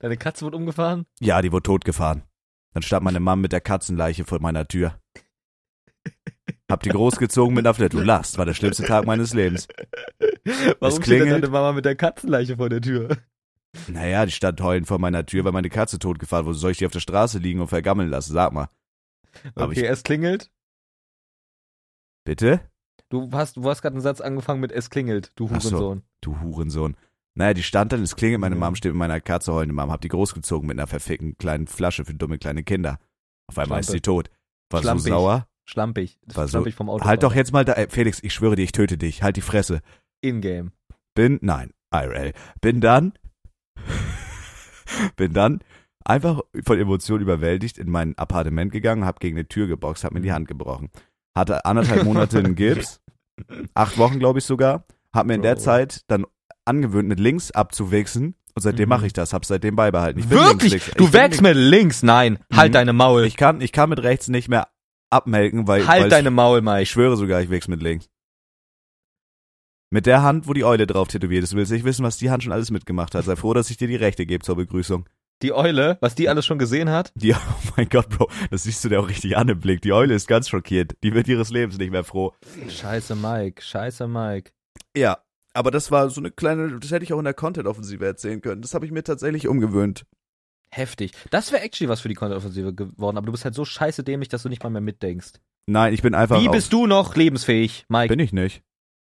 Deine 0.00 0.16
Katze 0.16 0.44
wird 0.44 0.54
umgefahren? 0.54 1.06
Ja, 1.20 1.40
die 1.42 1.52
wurde 1.52 1.62
totgefahren. 1.62 2.22
Dann 2.74 2.82
stand 2.82 3.04
meine 3.04 3.20
Mom 3.20 3.40
mit 3.40 3.52
der 3.52 3.60
Katzenleiche 3.60 4.24
vor 4.24 4.40
meiner 4.40 4.68
Tür. 4.68 4.98
Hab 6.70 6.82
die 6.82 6.90
großgezogen 6.90 7.54
mit 7.54 7.66
einer 7.66 7.74
Flitte. 7.74 7.96
Du 7.96 8.02
lachst, 8.02 8.36
war 8.36 8.44
der 8.44 8.54
schlimmste 8.54 8.84
Tag 8.84 9.06
meines 9.06 9.32
Lebens. 9.32 9.68
Warum 10.80 10.96
denn 10.96 11.02
klingelt. 11.02 11.32
deine 11.32 11.48
Mama 11.48 11.72
mit 11.72 11.86
der 11.86 11.96
Katzenleiche 11.96 12.56
vor 12.56 12.68
der 12.68 12.82
Tür? 12.82 13.16
Naja, 13.86 14.26
die 14.26 14.32
stand 14.32 14.60
heulend 14.60 14.86
vor 14.86 14.98
meiner 14.98 15.24
Tür, 15.24 15.44
weil 15.44 15.52
meine 15.52 15.70
Katze 15.70 15.98
totgefahren 15.98 16.46
wurde. 16.46 16.58
Soll 16.58 16.72
ich 16.72 16.78
die 16.78 16.86
auf 16.86 16.92
der 16.92 17.00
Straße 17.00 17.38
liegen 17.38 17.60
und 17.60 17.68
vergammeln 17.68 18.10
lassen? 18.10 18.32
Sag 18.32 18.52
mal. 18.52 18.68
Okay, 19.54 19.86
es 19.86 20.02
klingelt. 20.02 20.50
Bitte? 22.28 22.60
Du 23.08 23.30
hast, 23.32 23.56
du 23.56 23.64
hast 23.64 23.80
gerade 23.80 23.94
einen 23.94 24.02
Satz 24.02 24.20
angefangen 24.20 24.60
mit 24.60 24.70
es 24.70 24.90
klingelt, 24.90 25.32
du 25.36 25.48
Ach 25.50 25.62
so. 25.62 25.70
Hurensohn. 25.70 26.02
Du 26.20 26.38
Hurensohn. 26.42 26.94
Naja, 27.34 27.54
die 27.54 27.62
stand 27.62 27.90
dann, 27.90 28.02
es 28.02 28.16
klingelt, 28.16 28.38
meine 28.38 28.54
Mhm. 28.54 28.60
Mom 28.60 28.74
steht 28.74 28.92
mit 28.92 28.98
meiner 28.98 29.18
Katze 29.18 29.50
heulende 29.54 29.74
Mom, 29.74 29.90
hab 29.90 30.02
die 30.02 30.08
großgezogen 30.08 30.66
mit 30.68 30.78
einer 30.78 30.86
verfickten 30.86 31.38
kleinen 31.38 31.66
Flasche 31.66 32.04
für 32.04 32.12
dumme 32.12 32.36
kleine 32.36 32.64
Kinder. 32.64 32.98
Auf 33.46 33.56
einmal 33.58 33.80
ist 33.80 33.86
Schlampe. 33.86 33.96
sie 33.96 34.00
tot. 34.02 34.30
War 34.68 34.82
Schlampig. 34.82 35.04
so 35.04 35.08
sauer. 35.08 35.48
Schlampig. 35.64 36.18
War 36.34 36.48
Schlampig 36.48 36.74
vom 36.74 36.90
Auto. 36.90 37.06
Halt 37.06 37.22
doch 37.22 37.34
jetzt 37.34 37.54
mal 37.54 37.64
da, 37.64 37.72
äh, 37.72 37.88
Felix, 37.88 38.22
ich 38.22 38.34
schwöre 38.34 38.56
dir, 38.56 38.62
ich 38.64 38.72
töte 38.72 38.98
dich. 38.98 39.22
Halt 39.22 39.38
die 39.38 39.40
Fresse. 39.40 39.80
In-game. 40.20 40.72
Bin, 41.14 41.38
nein, 41.40 41.72
IRL. 41.94 42.34
Bin 42.60 42.82
dann, 42.82 43.14
bin 45.16 45.32
dann 45.32 45.60
einfach 46.04 46.42
von 46.62 46.78
Emotionen 46.78 47.22
überwältigt 47.22 47.78
in 47.78 47.88
mein 47.88 48.18
Appartement 48.18 48.70
gegangen, 48.70 49.06
hab 49.06 49.18
gegen 49.18 49.38
eine 49.38 49.48
Tür 49.48 49.66
geboxt, 49.66 50.04
hab 50.04 50.12
mir 50.12 50.20
die 50.20 50.32
Hand 50.32 50.46
gebrochen. 50.46 50.90
Hatte 51.38 51.64
anderthalb 51.64 52.04
Monate 52.04 52.38
einen 52.38 52.54
Gips, 52.54 53.00
acht 53.74 53.96
Wochen 53.98 54.18
glaube 54.18 54.40
ich 54.40 54.44
sogar, 54.44 54.84
hab 55.12 55.26
mir 55.26 55.34
in 55.34 55.42
der. 55.42 55.56
Zeit 55.58 56.02
dann 56.08 56.26
angewöhnt, 56.64 57.08
mit 57.08 57.20
links 57.20 57.50
abzuwichsen 57.50 58.34
und 58.54 58.62
seitdem 58.62 58.88
Mhm. 58.88 58.90
mache 58.90 59.06
ich 59.06 59.12
das, 59.12 59.32
hab's 59.32 59.48
seitdem 59.48 59.76
beibehalten. 59.76 60.20
Ich 60.20 60.26
bin 60.28 60.38
Wirklich? 60.38 60.72
links, 60.72 60.90
du 60.96 61.12
wächst 61.12 61.40
mit 61.40 61.54
links? 61.56 62.02
Nein. 62.02 62.38
Halt 62.54 62.70
Mhm. 62.70 62.74
deine 62.74 62.92
Maul. 62.92 63.24
Ich 63.24 63.36
kann, 63.36 63.60
ich 63.60 63.72
kann 63.72 63.88
mit 63.88 64.02
rechts 64.02 64.28
nicht 64.28 64.48
mehr 64.48 64.68
abmelken, 65.10 65.66
weil, 65.66 65.86
halt 65.86 66.02
weil 66.02 66.10
deine 66.10 66.30
Maul, 66.30 66.58
ich, 66.58 66.64
Mike. 66.64 66.82
ich 66.82 66.90
schwöre 66.90 67.16
sogar, 67.16 67.40
ich 67.40 67.48
wächst 67.50 67.68
mit 67.68 67.82
links. 67.82 68.08
Mit 69.90 70.04
der 70.04 70.22
Hand, 70.22 70.46
wo 70.46 70.52
die 70.52 70.64
Eule 70.64 70.86
drauf 70.86 71.08
tätowiert 71.08 71.44
ist. 71.44 71.54
Du 71.54 71.56
willst 71.56 71.72
nicht 71.72 71.84
wissen, 71.84 72.04
was 72.04 72.18
die 72.18 72.30
Hand 72.30 72.42
schon 72.42 72.52
alles 72.52 72.70
mitgemacht 72.70 73.14
hat. 73.14 73.24
Sei 73.24 73.36
froh, 73.36 73.54
dass 73.54 73.70
ich 73.70 73.78
dir 73.78 73.88
die 73.88 73.96
rechte 73.96 74.26
gebe 74.26 74.44
zur 74.44 74.56
Begrüßung. 74.56 75.08
Die 75.42 75.52
Eule, 75.52 75.98
was 76.00 76.16
die 76.16 76.28
alles 76.28 76.46
schon 76.46 76.58
gesehen 76.58 76.90
hat? 76.90 77.12
Die, 77.14 77.32
oh 77.34 77.72
mein 77.76 77.88
Gott, 77.88 78.08
Bro, 78.08 78.28
das 78.50 78.64
siehst 78.64 78.84
du 78.84 78.88
dir 78.88 79.00
auch 79.00 79.08
richtig 79.08 79.36
an 79.36 79.48
im 79.48 79.60
Blick. 79.60 79.82
Die 79.82 79.92
Eule 79.92 80.14
ist 80.14 80.26
ganz 80.26 80.48
schockiert. 80.48 80.96
Die 81.02 81.14
wird 81.14 81.28
ihres 81.28 81.50
Lebens 81.50 81.78
nicht 81.78 81.90
mehr 81.90 82.04
froh. 82.04 82.34
Scheiße, 82.68 83.14
Mike. 83.14 83.62
Scheiße, 83.62 84.08
Mike. 84.08 84.50
Ja, 84.96 85.18
aber 85.54 85.70
das 85.70 85.90
war 85.90 86.10
so 86.10 86.20
eine 86.20 86.30
kleine, 86.30 86.78
das 86.78 86.90
hätte 86.90 87.04
ich 87.04 87.12
auch 87.12 87.18
in 87.18 87.24
der 87.24 87.34
Content-Offensive 87.34 88.04
erzählen 88.04 88.40
können. 88.40 88.62
Das 88.62 88.74
habe 88.74 88.86
ich 88.86 88.92
mir 88.92 89.04
tatsächlich 89.04 89.46
umgewöhnt. 89.46 90.06
Heftig. 90.70 91.12
Das 91.30 91.52
wäre 91.52 91.62
actually 91.62 91.88
was 91.88 92.00
für 92.00 92.08
die 92.08 92.14
Content-Offensive 92.14 92.74
geworden, 92.74 93.16
aber 93.16 93.26
du 93.26 93.32
bist 93.32 93.44
halt 93.44 93.54
so 93.54 93.64
scheiße 93.64 94.02
dämlich, 94.02 94.28
dass 94.28 94.42
du 94.42 94.48
nicht 94.48 94.62
mal 94.62 94.70
mehr 94.70 94.80
mitdenkst. 94.80 95.34
Nein, 95.66 95.94
ich 95.94 96.02
bin 96.02 96.14
einfach. 96.14 96.40
Wie 96.40 96.48
bist 96.48 96.72
du 96.72 96.86
noch 96.86 97.14
lebensfähig, 97.14 97.84
Mike? 97.88 98.08
Bin 98.08 98.18
ich 98.18 98.32
nicht. 98.32 98.62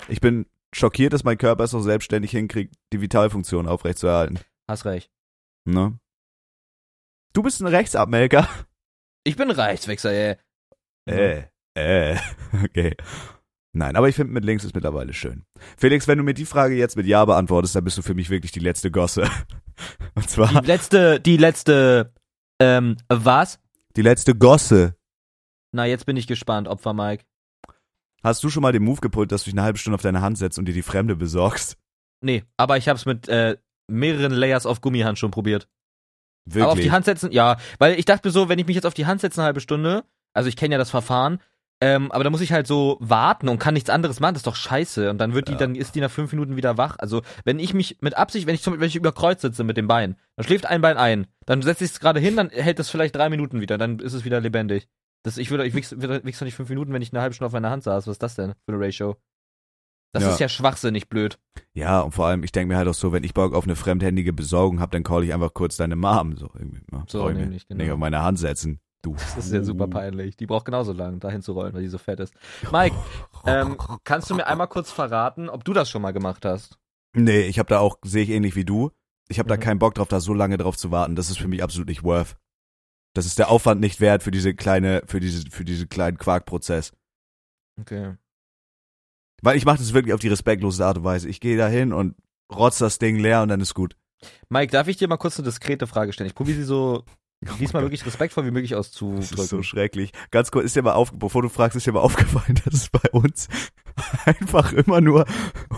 Ich 0.08 0.20
bin 0.20 0.46
schockiert, 0.72 1.12
dass 1.12 1.24
mein 1.24 1.38
Körper 1.38 1.64
es 1.64 1.74
auch 1.74 1.82
selbstständig 1.82 2.30
hinkriegt, 2.32 2.74
die 2.92 3.00
Vitalfunktion 3.00 3.66
aufrechtzuerhalten. 3.68 4.40
Hast 4.68 4.84
recht. 4.84 5.10
Ne? 5.64 5.99
Du 7.32 7.42
bist 7.42 7.60
ein 7.60 7.66
Rechtsabmelker. 7.66 8.48
Ich 9.24 9.36
bin 9.36 9.50
Rechtswechsel, 9.50 10.12
ey. 10.12 10.36
Äh, 11.06 11.44
äh, 11.74 12.16
okay. 12.64 12.96
Nein, 13.72 13.94
aber 13.94 14.08
ich 14.08 14.16
finde, 14.16 14.32
mit 14.32 14.44
links 14.44 14.64
ist 14.64 14.74
mittlerweile 14.74 15.12
schön. 15.12 15.44
Felix, 15.76 16.08
wenn 16.08 16.18
du 16.18 16.24
mir 16.24 16.34
die 16.34 16.44
Frage 16.44 16.74
jetzt 16.74 16.96
mit 16.96 17.06
Ja 17.06 17.24
beantwortest, 17.24 17.76
dann 17.76 17.84
bist 17.84 17.98
du 17.98 18.02
für 18.02 18.14
mich 18.14 18.30
wirklich 18.30 18.50
die 18.50 18.58
letzte 18.60 18.90
Gosse. 18.90 19.28
Und 20.14 20.28
zwar 20.28 20.60
Die 20.60 20.66
letzte, 20.66 21.20
die 21.20 21.36
letzte, 21.36 22.12
ähm, 22.60 22.96
was? 23.08 23.60
die 23.96 24.02
letzte 24.02 24.34
Gosse. 24.34 24.96
Na, 25.72 25.86
jetzt 25.86 26.06
bin 26.06 26.16
ich 26.16 26.26
gespannt, 26.26 26.66
Opfer 26.66 26.94
Mike. 26.94 27.24
Hast 28.24 28.42
du 28.42 28.50
schon 28.50 28.62
mal 28.62 28.72
den 28.72 28.82
Move 28.82 29.00
gepult, 29.00 29.30
dass 29.30 29.44
du 29.44 29.50
dich 29.50 29.54
eine 29.54 29.62
halbe 29.62 29.78
Stunde 29.78 29.94
auf 29.94 30.02
deine 30.02 30.20
Hand 30.20 30.36
setzt 30.36 30.58
und 30.58 30.64
dir 30.66 30.74
die 30.74 30.82
Fremde 30.82 31.14
besorgst? 31.14 31.78
Nee, 32.22 32.42
aber 32.56 32.76
ich 32.76 32.88
hab's 32.88 33.06
mit 33.06 33.28
äh, 33.28 33.56
mehreren 33.88 34.32
Layers 34.32 34.66
auf 34.66 34.80
Gummihandschuhen 34.80 35.30
probiert. 35.30 35.68
Wirklich? 36.46 36.62
Aber 36.64 36.72
auf 36.72 36.80
die 36.80 36.90
Hand 36.90 37.04
setzen, 37.04 37.32
ja. 37.32 37.56
Weil 37.78 37.98
ich 37.98 38.04
dachte 38.04 38.28
mir 38.28 38.32
so, 38.32 38.48
wenn 38.48 38.58
ich 38.58 38.66
mich 38.66 38.74
jetzt 38.76 38.86
auf 38.86 38.94
die 38.94 39.06
Hand 39.06 39.20
setze 39.20 39.40
eine 39.40 39.46
halbe 39.46 39.60
Stunde, 39.60 40.04
also 40.32 40.48
ich 40.48 40.56
kenne 40.56 40.72
ja 40.74 40.78
das 40.78 40.90
Verfahren, 40.90 41.40
Ähm, 41.82 42.12
aber 42.12 42.24
da 42.24 42.28
muss 42.30 42.42
ich 42.42 42.52
halt 42.52 42.66
so 42.66 42.98
warten 43.00 43.48
und 43.48 43.58
kann 43.58 43.72
nichts 43.72 43.88
anderes 43.88 44.20
machen. 44.20 44.34
Das 44.34 44.40
ist 44.40 44.46
doch 44.46 44.54
scheiße. 44.54 45.08
Und 45.08 45.16
dann 45.16 45.32
wird 45.32 45.48
die, 45.48 45.52
Ja. 45.52 45.58
dann 45.60 45.74
ist 45.74 45.94
die 45.94 46.02
nach 46.02 46.10
fünf 46.10 46.30
Minuten 46.30 46.54
wieder 46.54 46.76
wach. 46.76 46.96
Also 46.98 47.22
wenn 47.46 47.58
ich 47.58 47.72
mich 47.72 47.96
mit 48.02 48.18
Absicht, 48.18 48.46
wenn 48.46 48.54
ich 48.54 48.60
zum, 48.60 48.78
wenn 48.78 48.86
ich 48.86 48.96
über 48.96 49.12
Kreuz 49.12 49.40
sitze 49.40 49.64
mit 49.64 49.78
dem 49.78 49.88
Bein, 49.88 50.16
dann 50.36 50.44
schläft 50.44 50.66
ein 50.66 50.82
Bein 50.82 50.98
ein. 50.98 51.26
Dann 51.46 51.62
setze 51.62 51.84
ich 51.84 51.92
es 51.92 51.98
gerade 51.98 52.20
hin, 52.20 52.36
dann 52.36 52.50
hält 52.50 52.78
das 52.78 52.90
vielleicht 52.90 53.16
drei 53.16 53.30
Minuten 53.30 53.62
wieder. 53.62 53.78
Dann 53.78 53.98
ist 53.98 54.12
es 54.12 54.26
wieder 54.26 54.40
lebendig. 54.42 54.88
Das, 55.22 55.38
ich 55.38 55.50
würde, 55.50 55.64
ich 55.66 55.72
wichs, 55.72 55.92
wichs 55.98 56.38
doch 56.38 56.44
nicht 56.44 56.54
fünf 56.54 56.68
Minuten, 56.68 56.92
wenn 56.92 57.00
ich 57.00 57.14
eine 57.14 57.22
halbe 57.22 57.34
Stunde 57.34 57.46
auf 57.46 57.54
meiner 57.54 57.70
Hand 57.70 57.82
saß. 57.84 58.06
Was 58.06 58.12
ist 58.12 58.22
das 58.22 58.34
denn 58.34 58.52
für 58.66 58.72
eine 58.74 58.84
Ratio? 58.84 59.16
Das 60.12 60.24
Ja. 60.24 60.30
ist 60.30 60.40
ja 60.40 60.48
schwachsinnig 60.48 61.08
blöd. 61.08 61.38
Ja, 61.72 62.00
und 62.00 62.12
vor 62.12 62.26
allem, 62.26 62.42
ich 62.42 62.50
denke 62.52 62.72
mir 62.72 62.78
halt 62.78 62.88
auch 62.88 62.94
so, 62.94 63.12
wenn 63.12 63.22
ich 63.22 63.32
Bock 63.34 63.54
auf 63.54 63.64
eine 63.64 63.76
fremdhändige 63.76 64.32
Besorgung 64.32 64.80
habe, 64.80 64.90
dann 64.90 65.04
call 65.04 65.22
ich 65.24 65.32
einfach 65.32 65.54
kurz 65.54 65.76
deine 65.76 65.94
Mom. 65.96 66.36
So, 66.36 66.50
irgendwie, 66.54 66.82
ne? 66.90 67.04
So 67.06 67.20
Brauch 67.20 67.32
nämlich, 67.32 67.68
genau. 67.68 67.82
Nicht 67.82 67.92
auf 67.92 67.98
meine 67.98 68.22
Hand 68.22 68.38
setzen. 68.38 68.80
Du. 69.02 69.14
Das 69.14 69.36
ist 69.38 69.52
ja 69.52 69.62
super 69.62 69.86
peinlich. 69.88 70.36
Die 70.36 70.46
braucht 70.46 70.66
genauso 70.66 70.92
lang, 70.92 71.20
dahin 71.20 71.40
zu 71.40 71.52
rollen, 71.52 71.72
weil 71.72 71.82
die 71.82 71.88
so 71.88 71.96
fett 71.96 72.20
ist. 72.20 72.34
Mike, 72.70 72.94
ähm, 73.46 73.78
kannst 74.04 74.28
du 74.28 74.34
mir 74.34 74.46
einmal 74.46 74.68
kurz 74.68 74.90
verraten, 74.92 75.48
ob 75.48 75.64
du 75.64 75.72
das 75.72 75.88
schon 75.88 76.02
mal 76.02 76.10
gemacht 76.12 76.44
hast? 76.44 76.76
Nee, 77.14 77.42
ich 77.42 77.58
habe 77.58 77.68
da 77.68 77.78
auch, 77.78 77.96
sehe 78.04 78.24
ich 78.24 78.30
ähnlich 78.30 78.56
wie 78.56 78.64
du. 78.66 78.90
Ich 79.28 79.38
habe 79.38 79.48
da 79.48 79.56
Mhm. 79.56 79.60
keinen 79.60 79.78
Bock 79.78 79.94
drauf, 79.94 80.08
da 80.08 80.20
so 80.20 80.34
lange 80.34 80.58
drauf 80.58 80.76
zu 80.76 80.90
warten. 80.90 81.16
Das 81.16 81.30
ist 81.30 81.38
für 81.38 81.48
mich 81.48 81.62
absolut 81.62 81.88
nicht 81.88 82.02
worth. 82.02 82.36
Das 83.14 83.26
ist 83.26 83.38
der 83.38 83.48
Aufwand 83.48 83.80
nicht 83.80 84.00
wert 84.00 84.22
für 84.22 84.30
diese 84.32 84.54
kleine, 84.54 85.02
für 85.06 85.18
diese, 85.18 85.48
für 85.50 85.64
diesen 85.64 85.88
kleinen 85.88 86.18
Quarkprozess. 86.18 86.92
Okay. 87.80 88.16
Weil 89.42 89.56
ich 89.56 89.64
mache 89.64 89.78
das 89.78 89.92
wirklich 89.94 90.14
auf 90.14 90.20
die 90.20 90.28
respektlose 90.28 90.84
Art 90.84 90.98
und 90.98 91.04
Weise. 91.04 91.28
Ich 91.28 91.40
gehe 91.40 91.56
da 91.56 91.68
hin 91.68 91.92
und 91.92 92.14
rotz 92.52 92.78
das 92.78 92.98
Ding 92.98 93.16
leer 93.16 93.42
und 93.42 93.48
dann 93.48 93.60
ist 93.60 93.74
gut. 93.74 93.96
Mike, 94.48 94.70
darf 94.72 94.86
ich 94.88 94.96
dir 94.98 95.08
mal 95.08 95.16
kurz 95.16 95.38
eine 95.38 95.46
diskrete 95.46 95.86
Frage 95.86 96.12
stellen? 96.12 96.28
Ich 96.28 96.34
probiere 96.34 96.58
sie 96.58 96.64
so 96.64 97.04
diesmal 97.58 97.82
Gott. 97.82 97.90
wirklich 97.90 98.04
respektvoll 98.04 98.44
wie 98.44 98.50
möglich 98.50 98.72
Das 98.72 98.88
ist 98.88 98.94
so 98.96 99.12
auszudrücken. 99.16 99.62
schrecklich. 99.64 100.12
Ganz 100.30 100.50
kurz, 100.50 100.66
ist 100.66 100.76
dir 100.76 100.82
mal 100.82 100.92
auf, 100.92 101.12
bevor 101.12 101.40
du 101.42 101.48
fragst, 101.48 101.74
ist 101.76 101.86
dir 101.86 101.92
mal 101.92 102.00
aufgefallen, 102.02 102.60
dass 102.64 102.74
es 102.74 102.88
bei 102.90 103.08
uns 103.12 103.48
einfach 104.26 104.72
immer 104.74 105.00
nur 105.00 105.24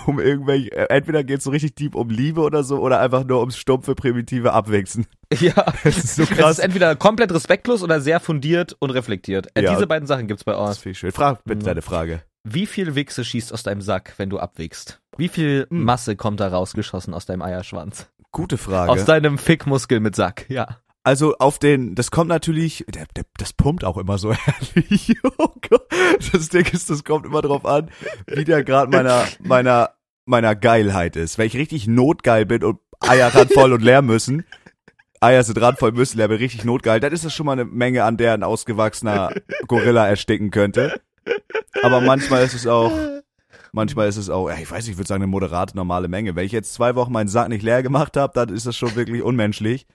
um 0.07 0.19
irgendwelche, 0.19 0.73
äh, 0.73 0.87
entweder 0.97 1.23
geht 1.23 1.38
es 1.38 1.45
so 1.45 1.50
richtig 1.50 1.76
deep 1.76 1.95
um 1.95 2.11
Liebe 2.11 2.40
oder 2.40 2.64
so, 2.64 2.81
oder 2.81 2.99
einfach 3.00 3.25
nur 3.25 3.38
ums 3.40 3.57
stumpfe, 3.57 3.95
primitive 3.95 4.52
Abwechseln. 4.52 5.07
ja, 5.38 5.52
Das 5.85 5.99
ist 5.99 6.16
so 6.16 6.23
es 6.25 6.31
krass. 6.31 6.59
ist 6.59 6.64
entweder 6.64 6.97
komplett 6.97 7.33
respektlos 7.33 7.83
oder 7.85 8.00
sehr 8.00 8.19
fundiert 8.19 8.75
und 8.81 8.90
reflektiert. 8.90 9.47
Äh, 9.54 9.62
Ja. 9.62 9.75
Diese 9.75 9.87
beiden 9.87 10.07
Sachen 10.09 10.26
gibt's 10.26 10.42
bei 10.45 10.52
Das 10.52 10.61
uns. 10.69 10.78
finde 10.78 10.92
ich 10.92 10.99
schön. 10.99 11.12
Frag 11.12 11.45
bitte 11.45 11.61
Mhm. 11.61 11.66
deine 11.66 11.83
Frage. 11.83 12.23
Wie 12.44 12.66
viel 12.66 12.94
Wichse 12.94 13.25
schießt 13.25 13.52
aus 13.52 13.62
deinem 13.62 13.82
Sack, 13.82 14.14
wenn 14.16 14.28
du 14.30 14.38
abwichst? 14.38 15.00
Wie 15.16 15.28
viel 15.28 15.66
Hm. 15.70 15.84
Masse 15.84 16.16
kommt 16.16 16.40
da 16.40 16.49
rausgeschossen 16.49 17.14
aus 17.14 17.26
deinem 17.26 17.42
Eierschwanz? 17.42 18.08
Gute 18.32 18.58
Frage. 18.58 18.90
Aus 18.90 19.04
deinem 19.04 19.38
Fickmuskel 19.38 20.00
mit 20.00 20.16
Sack, 20.16 20.46
ja. 20.49 20.78
Also 21.04 21.37
auf 21.38 21.58
den, 21.58 21.94
das 21.94 22.11
kommt 22.11 22.28
natürlich, 22.28 22.84
der, 22.88 23.06
der, 23.16 23.25
das 23.37 23.52
pumpt 23.52 23.84
auch 23.84 23.99
immer 23.99 24.18
so 24.18 24.32
herrlich. 24.34 25.16
Oh 25.38 25.49
Gott. 25.68 25.87
Das 26.32 26.49
Ding 26.49 26.66
ist, 26.72 26.90
das 26.90 27.04
kommt 27.04 27.26
immer 27.26 27.42
drauf 27.42 27.66
an, 27.66 27.90
wie 28.26 28.44
der 28.44 28.64
Grad 28.64 28.90
meiner, 28.90 29.25
meiner, 29.40 29.90
meiner 30.25 30.54
Geilheit 30.54 31.16
ist. 31.16 31.38
Wenn 31.38 31.46
ich 31.46 31.56
richtig 31.56 31.87
notgeil 31.87 32.46
bin 32.46 32.64
und 32.64 32.78
Eier 33.00 33.34
randvoll 33.34 33.72
und 33.72 33.82
leer 33.82 34.02
müssen, 34.02 34.44
Eier 35.20 35.42
sind 35.42 35.61
randvoll, 35.61 35.92
müssen 35.92 36.18
leer, 36.18 36.28
bin 36.28 36.38
richtig 36.38 36.64
notgeil, 36.64 37.00
dann 37.00 37.12
ist 37.12 37.25
das 37.25 37.34
schon 37.34 37.46
mal 37.46 37.52
eine 37.52 37.64
Menge, 37.64 38.04
an 38.04 38.16
der 38.16 38.34
ein 38.34 38.42
ausgewachsener 38.42 39.32
Gorilla 39.66 40.06
ersticken 40.08 40.50
könnte. 40.50 41.00
Aber 41.82 42.00
manchmal 42.00 42.44
ist 42.44 42.54
es 42.54 42.66
auch, 42.66 42.92
manchmal 43.72 44.08
ist 44.08 44.16
es 44.16 44.28
auch, 44.30 44.50
ich 44.50 44.70
weiß 44.70 44.84
nicht, 44.84 44.92
ich 44.92 44.98
würde 44.98 45.08
sagen, 45.08 45.22
eine 45.22 45.30
moderate, 45.30 45.76
normale 45.76 46.08
Menge. 46.08 46.34
Wenn 46.36 46.46
ich 46.46 46.52
jetzt 46.52 46.74
zwei 46.74 46.94
Wochen 46.94 47.12
meinen 47.12 47.28
Sack 47.28 47.48
nicht 47.48 47.62
leer 47.62 47.82
gemacht 47.82 48.16
habe, 48.16 48.32
dann 48.34 48.48
ist 48.54 48.66
das 48.66 48.76
schon 48.76 48.94
wirklich 48.94 49.22
unmenschlich. 49.22 49.86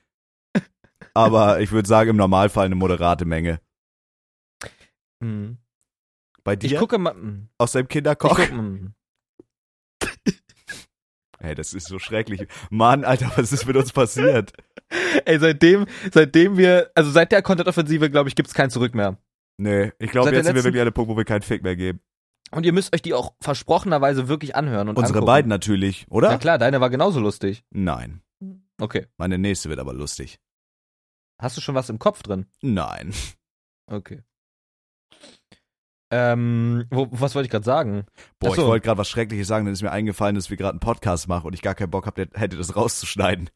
Aber 1.13 1.59
ich 1.61 1.71
würde 1.71 1.87
sagen, 1.87 2.11
im 2.11 2.15
Normalfall 2.17 2.65
eine 2.65 2.75
moderate 2.75 3.25
Menge. 3.25 3.59
Hm. 5.23 5.57
Bei 6.43 6.53
Ich 6.53 6.59
dir 6.59 6.77
gucke 6.79 6.97
mal. 6.97 7.13
hm. 7.13 7.49
aus 7.57 7.71
deinem 7.71 7.83
Ich 7.85 7.89
Kinderkoch? 7.89 8.35
guck, 8.37 8.49
hm. 8.49 8.93
Ey, 11.39 11.53
das 11.53 11.73
ist 11.75 11.87
so 11.87 11.99
schrecklich. 11.99 12.47
Mann, 12.71 13.03
Alter, 13.05 13.31
was 13.35 13.51
ist 13.51 13.67
mit 13.67 13.75
uns 13.77 13.91
passiert? 13.93 14.53
Ey, 15.25 15.37
seitdem, 15.39 15.85
seitdem 16.11 16.57
wir, 16.57 16.89
also 16.95 17.11
seit 17.11 17.31
der 17.31 17.43
Content-Offensive, 17.43 18.09
glaube 18.09 18.27
ich, 18.29 18.35
gibt's 18.35 18.55
kein 18.55 18.71
Zurück 18.71 18.95
mehr. 18.95 19.17
Nee, 19.57 19.91
ich 19.99 20.11
glaube, 20.11 20.31
jetzt 20.31 20.45
sind 20.45 20.55
wir 20.55 20.63
wirklich 20.63 20.81
an 20.81 20.87
einem 20.87 20.93
Punkt, 20.93 21.09
wo 21.11 21.17
wir 21.17 21.25
keinen 21.25 21.41
Fick 21.41 21.63
mehr 21.63 21.75
geben. 21.75 21.99
Und 22.51 22.65
ihr 22.65 22.73
müsst 22.73 22.93
euch 22.93 23.01
die 23.01 23.13
auch 23.13 23.33
versprochenerweise 23.41 24.27
wirklich 24.27 24.55
anhören 24.55 24.87
und 24.89 24.97
Unsere 24.97 25.17
angucken. 25.17 25.25
beiden 25.25 25.49
natürlich, 25.49 26.05
oder? 26.09 26.29
Na 26.29 26.37
klar, 26.37 26.57
deine 26.57 26.79
war 26.79 26.89
genauso 26.89 27.19
lustig. 27.19 27.65
Nein. 27.71 28.21
Okay. 28.79 29.07
Meine 29.17 29.37
nächste 29.37 29.69
wird 29.69 29.79
aber 29.79 29.93
lustig. 29.93 30.39
Hast 31.41 31.57
du 31.57 31.61
schon 31.61 31.75
was 31.75 31.89
im 31.89 31.99
Kopf 31.99 32.23
drin? 32.23 32.45
Nein. 32.61 33.13
Okay. 33.89 34.21
Ähm, 36.09 36.85
wo, 36.89 37.07
was 37.11 37.35
wollte 37.35 37.47
ich 37.47 37.51
gerade 37.51 37.65
sagen? 37.65 38.05
Boah, 38.39 38.51
Ach 38.51 38.55
so. 38.55 38.61
ich 38.61 38.67
wollte 38.67 38.85
gerade 38.85 38.97
was 38.97 39.09
Schreckliches 39.09 39.47
sagen, 39.47 39.65
dann 39.65 39.73
ist 39.73 39.81
mir 39.81 39.91
eingefallen, 39.91 40.35
dass 40.35 40.49
wir 40.49 40.55
gerade 40.57 40.71
einen 40.71 40.79
Podcast 40.79 41.27
machen 41.27 41.47
und 41.47 41.53
ich 41.53 41.61
gar 41.61 41.75
keinen 41.75 41.91
Bock 41.91 42.05
hab, 42.05 42.17
hätte 42.17 42.55
das 42.57 42.75
rauszuschneiden. 42.75 43.49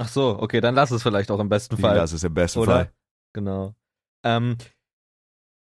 Ach 0.00 0.08
so, 0.08 0.38
okay, 0.40 0.60
dann 0.62 0.74
lass 0.74 0.90
es 0.90 1.02
vielleicht 1.02 1.30
auch 1.30 1.40
im 1.40 1.50
besten 1.50 1.76
Fall. 1.76 1.96
das 1.96 2.12
ist 2.14 2.24
im 2.24 2.32
besten 2.32 2.60
Oder? 2.60 2.72
Fall. 2.72 2.92
Genau. 3.34 3.74
Ähm, 4.24 4.56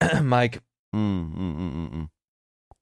Mike, 0.21 0.61
Mm, 0.91 0.97
mm, 0.97 1.57
mm, 1.57 1.73
mm, 1.73 1.97
mm. 1.97 2.09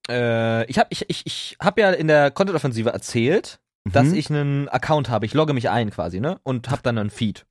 äh, 0.09 0.65
ich 0.65 0.77
habe 0.77 0.87
ich, 0.91 1.09
ich, 1.09 1.25
ich 1.25 1.57
hab 1.59 1.79
ja 1.79 1.89
in 1.91 2.07
der 2.07 2.29
Content-Offensive 2.29 2.91
erzählt, 2.91 3.59
dass 3.85 4.07
Mhm. 4.09 4.13
ich 4.13 4.29
einen 4.29 4.69
Account 4.69 5.09
habe. 5.09 5.25
Ich 5.25 5.33
logge 5.33 5.53
mich 5.53 5.69
ein 5.69 5.89
quasi, 5.89 6.19
ne? 6.19 6.39
Und 6.43 6.69
hab 6.69 6.83
dann 6.83 6.97
einen 6.97 7.09
Feed. 7.09 7.45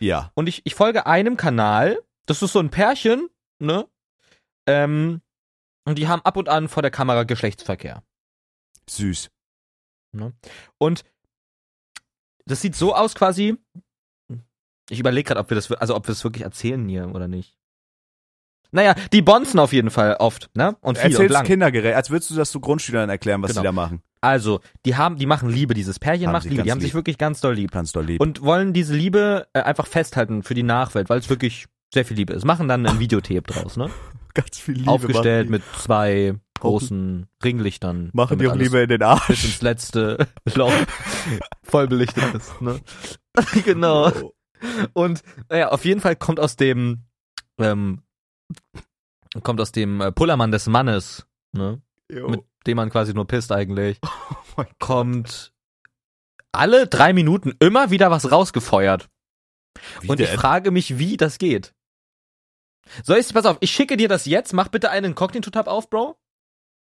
Ja. 0.00 0.30
Und 0.34 0.48
ich, 0.48 0.62
ich 0.64 0.74
folge 0.74 1.06
einem 1.06 1.36
Kanal, 1.36 1.98
das 2.26 2.42
ist 2.42 2.52
so 2.52 2.60
ein 2.60 2.70
Pärchen, 2.70 3.28
ne? 3.58 3.86
Ähm, 4.66 5.20
und 5.84 5.98
die 5.98 6.08
haben 6.08 6.22
ab 6.22 6.36
und 6.36 6.48
an 6.48 6.68
vor 6.68 6.82
der 6.82 6.90
Kamera 6.90 7.24
Geschlechtsverkehr. 7.24 8.02
Süß. 8.88 9.30
Und 10.78 11.04
das 12.46 12.62
sieht 12.62 12.74
so 12.74 12.94
aus 12.94 13.14
quasi. 13.14 13.56
Ich 14.88 14.98
überlege 14.98 15.28
gerade, 15.28 15.40
ob 15.40 15.50
wir 15.50 15.54
das, 15.56 15.70
also 15.72 15.94
ob 15.94 16.06
wir 16.08 16.12
es 16.12 16.24
wirklich 16.24 16.44
erzählen 16.44 16.88
hier 16.88 17.08
oder 17.14 17.28
nicht. 17.28 17.56
Naja, 18.76 18.94
die 19.12 19.22
bonzen 19.22 19.58
auf 19.58 19.72
jeden 19.72 19.90
Fall 19.90 20.16
oft, 20.20 20.50
ne? 20.54 20.76
Und 20.82 20.98
viel 20.98 21.06
und 21.06 21.12
Erzähl's 21.14 21.32
lang. 21.32 21.46
kindergerecht, 21.46 21.96
als 21.96 22.10
würdest 22.10 22.30
du 22.30 22.34
das 22.36 22.52
so 22.52 22.60
Grundschülern 22.60 23.08
erklären, 23.10 23.42
was 23.42 23.50
Genau. 23.50 23.62
die 23.62 23.66
da 23.66 23.72
machen. 23.72 24.02
Also, 24.20 24.60
die 24.84 24.96
haben, 24.96 25.16
die 25.16 25.26
machen 25.26 25.48
Liebe, 25.48 25.72
dieses 25.74 25.98
Pärchen 25.98 26.26
Haben 26.26 26.32
macht 26.34 26.42
sich 26.44 26.52
Liebe, 26.52 26.62
die 26.62 26.70
haben 26.70 26.80
sich 26.80 26.88
lieb. 26.90 26.94
wirklich 26.94 27.18
ganz 27.18 27.40
doll 27.40 27.54
lieb. 27.54 27.70
Ganz 27.72 27.92
doll 27.92 28.04
lieb. 28.04 28.20
Und 28.20 28.42
wollen 28.42 28.72
diese 28.72 28.94
Liebe 28.94 29.46
äh, 29.54 29.60
einfach 29.60 29.86
festhalten 29.86 30.42
für 30.42 30.54
die 30.54 30.62
Nachwelt, 30.62 31.08
weil 31.08 31.18
es 31.18 31.28
wirklich 31.30 31.66
sehr 31.94 32.04
viel 32.04 32.16
Liebe 32.16 32.32
ist. 32.34 32.44
Machen 32.44 32.68
dann 32.68 32.86
ein 32.86 32.98
Videotape 33.00 33.42
draus, 33.42 33.76
ne? 33.76 33.88
ganz 34.34 34.58
viel 34.58 34.74
Liebe. 34.74 34.90
Aufgestellt 34.90 35.48
mit 35.48 35.62
zwei 35.78 36.34
großen 36.60 37.26
Ringlichtern. 37.42 38.10
machen 38.12 38.38
die 38.38 38.46
auch 38.46 38.52
alles 38.52 38.64
Liebe 38.64 38.80
in 38.82 38.88
den 38.90 38.98
bis 38.98 39.08
Arsch. 39.08 39.44
ins 39.44 39.62
letzte 39.62 40.26
Loch 40.54 40.72
voll 41.62 41.86
belichtet 41.88 42.34
ist, 42.34 42.60
ne? 42.60 42.78
genau. 43.64 44.10
Oh. 44.10 44.32
Und 44.92 45.22
naja, 45.48 45.68
auf 45.70 45.84
jeden 45.86 46.00
Fall 46.00 46.16
kommt 46.16 46.40
aus 46.40 46.56
dem 46.56 47.04
ähm, 47.58 48.02
kommt 49.42 49.60
aus 49.60 49.72
dem 49.72 50.00
äh, 50.00 50.12
Pullermann 50.12 50.50
des 50.50 50.66
Mannes, 50.66 51.26
ne? 51.52 51.80
Jo. 52.10 52.28
Mit 52.28 52.40
dem 52.66 52.76
man 52.76 52.90
quasi 52.90 53.14
nur 53.14 53.26
pisst 53.26 53.52
eigentlich. 53.52 53.98
Oh 54.58 54.64
kommt 54.78 55.52
alle 56.50 56.86
drei 56.86 57.12
Minuten 57.12 57.52
immer 57.60 57.90
wieder 57.90 58.10
was 58.10 58.32
rausgefeuert. 58.32 59.10
Wie 60.00 60.08
Und 60.08 60.18
ich 60.18 60.30
frage 60.30 60.70
mich, 60.70 60.98
wie 60.98 61.18
das 61.18 61.36
geht. 61.36 61.74
Soll 63.02 63.18
ich, 63.18 63.32
pass 63.32 63.46
auf, 63.46 63.58
ich 63.60 63.70
schicke 63.70 63.96
dir 63.96 64.08
das 64.08 64.26
jetzt, 64.26 64.52
mach 64.52 64.68
bitte 64.68 64.90
einen 64.90 65.12
Inkognito-Tab 65.12 65.66
auf, 65.66 65.90
Bro. 65.90 66.16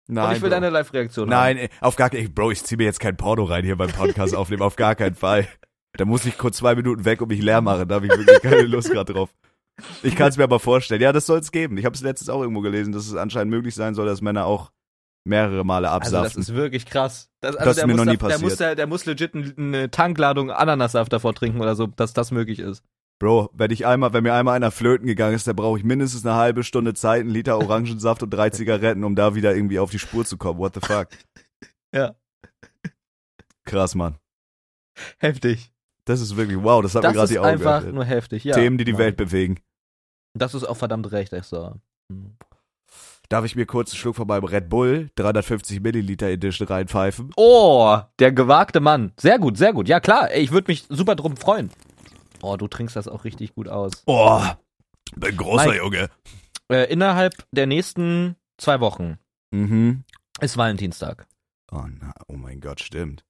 Nein, 0.09 0.25
und 0.25 0.33
ich 0.33 0.43
will 0.43 0.49
Bro. 0.49 0.57
deine 0.57 0.71
Live-Reaktion 0.71 1.29
Nein, 1.29 1.59
ey, 1.59 1.71
auf 1.81 1.97
gar 1.97 2.11
keinen 2.11 2.35
Bro, 2.35 2.51
ich 2.51 2.65
zieh 2.65 2.77
mir 2.77 2.85
jetzt 2.85 3.01
kein 3.01 3.17
Porno 3.17 3.45
rein 3.45 3.65
hier 3.65 3.77
beim 3.77 3.93
Podcast 3.93 4.35
aufnehmen, 4.37 4.63
auf 4.63 4.77
gar 4.77 4.95
keinen 4.95 5.15
Fall. 5.15 5.47
Da 5.93 6.05
muss 6.05 6.25
ich 6.25 6.39
kurz 6.39 6.59
zwei 6.59 6.75
Minuten 6.75 7.05
weg 7.05 7.21
und 7.21 7.29
mich 7.29 7.43
leer 7.43 7.61
machen, 7.61 7.89
da 7.89 7.97
habe 7.97 8.07
ich 8.07 8.13
wirklich 8.13 8.43
keine 8.43 8.63
Lust 8.63 8.91
gerade 8.91 9.13
drauf. 9.13 9.31
Ich 10.03 10.17
kann 10.17 10.29
es 10.29 10.37
mir 10.37 10.45
aber 10.45 10.61
vorstellen. 10.61 11.01
Ja, 11.03 11.13
das 11.13 11.27
soll 11.27 11.39
es 11.39 11.53
geben. 11.53 11.77
Ich 11.79 11.85
habe 11.85 11.95
es 11.95 12.03
letztens 12.03 12.29
auch 12.31 12.41
irgendwo 12.43 12.61
gelesen, 12.61 12.93
dass 12.93 13.07
es 13.07 13.15
anscheinend 13.15 13.51
möglich 13.51 13.75
sein 13.75 13.95
soll, 13.95 14.07
dass 14.07 14.21
Männer 14.21 14.47
auch 14.47 14.71
mehrere 15.25 15.65
Male 15.65 15.91
Also 15.91 16.11
das 16.13 16.15
absaften. 16.15 16.41
ist 16.43 16.55
wirklich 16.55 16.87
krass. 16.87 17.31
Das, 17.41 17.57
also 17.57 17.65
Das 17.65 17.71
ist 17.73 17.77
der 17.79 17.87
mir 17.87 17.93
muss 17.95 18.05
noch 18.07 18.13
nie 18.13 18.17
da, 18.19 18.29
der 18.29 18.39
muss, 18.39 18.43
passiert. 18.53 18.61
der, 18.61 18.75
der 18.77 18.87
muss 18.87 19.05
legit 19.07 19.35
ein- 19.35 19.55
eine 19.59 19.91
Tankladung 19.91 20.51
Ananassaft 20.51 21.13
davor 21.13 21.35
trinken 21.35 21.61
oder 21.61 21.75
so, 21.77 21.87
dass 21.89 22.13
das 22.15 22.31
möglich 22.31 22.59
ist. 22.59 22.83
Bro, 23.19 23.51
wenn 23.53 23.71
ich 23.71 23.85
einmal, 23.87 24.15
wenn 24.15 24.23
mir 24.23 24.33
einmal 24.33 24.57
einer 24.57 24.71
flöten 24.71 25.07
gegangen 25.07 25.35
ist, 25.35 25.47
dann 25.47 25.55
brauche 25.57 25.77
ich 25.79 25.85
mindestens 25.85 26.25
eine 26.25 26.37
halbe 26.37 26.65
Stunde 26.65 26.95
Zeit, 26.95 27.21
einen 27.21 27.29
Liter 27.31 27.59
Orangensaft 27.59 28.23
und 28.23 28.31
drei 28.31 28.49
Zigaretten, 28.51 29.05
um 29.05 29.15
da 29.15 29.35
wieder 29.35 29.55
irgendwie 29.55 29.79
auf 29.79 29.91
die 29.91 29.99
Spur 29.99 30.25
zu 30.25 30.39
kommen. 30.39 30.59
What 30.59 30.75
the 30.75 30.81
fuck? 30.81 31.09
Ja. 31.95 32.15
Krass, 33.65 33.95
Mann. 33.95 34.17
Heftig. 35.19 35.73
Das 36.05 36.21
ist 36.21 36.37
wirklich 36.37 36.59
wow, 36.63 36.83
das 36.83 36.95
hat 36.95 37.03
mir 37.03 37.09
Das 37.09 37.15
gerade 37.15 37.25
ist 37.25 37.31
die 37.33 37.39
Augen 37.39 37.49
einfach 37.49 37.73
geöffnet. 37.73 37.95
nur 37.95 38.05
heftig, 38.05 38.45
ja. 38.45 38.55
Themen, 38.55 38.79
die 38.79 38.85
die 38.85 38.93
Ja. 38.93 38.99
Welt 38.99 39.17
bewegen. 39.17 39.59
Das 40.35 40.55
ist 40.55 40.65
auch 40.65 40.77
verdammt 40.77 41.11
recht, 41.13 41.33
echt 41.33 41.47
so. 41.47 41.75
Hm. 42.11 42.37
Darf 43.29 43.45
ich 43.45 43.55
mir 43.55 43.67
kurz 43.67 43.93
einen 43.93 43.99
Schluck 43.99 44.17
von 44.17 44.27
meinem 44.27 44.45
Red 44.45 44.69
Bull 44.69 45.11
350 45.15 45.81
Milliliter 45.81 46.27
Edition 46.29 46.67
reinpfeifen? 46.67 47.31
Oh, 47.37 47.99
der 48.19 48.33
gewagte 48.33 48.81
Mann. 48.81 49.13
Sehr 49.17 49.39
gut, 49.39 49.57
sehr 49.57 49.73
gut. 49.73 49.89
Ja 49.89 50.01
klar, 50.01 50.35
ich 50.35 50.51
würde 50.51 50.71
mich 50.71 50.85
super 50.89 51.15
drum 51.15 51.37
freuen. 51.37 51.71
Oh, 52.43 52.57
du 52.57 52.67
trinkst 52.67 52.97
das 52.97 53.07
auch 53.07 53.25
richtig 53.25 53.55
gut 53.55 53.69
aus. 53.69 53.93
Oh, 54.07 54.43
bin 55.15 55.37
großer 55.37 55.67
Mike. 55.67 55.77
Junge. 55.79 56.11
Äh, 56.73 56.91
innerhalb 56.93 57.35
der 57.53 57.67
nächsten 57.67 58.37
zwei 58.59 58.81
Wochen 58.81 59.19
Mhm. 59.53 60.05
ist 60.41 60.57
Valentinstag. 60.57 61.27
Oh, 61.73 61.85
na, 62.01 62.13
oh 62.29 62.37
mein 62.37 62.61
Gott, 62.61 62.81
stimmt. 62.81 63.25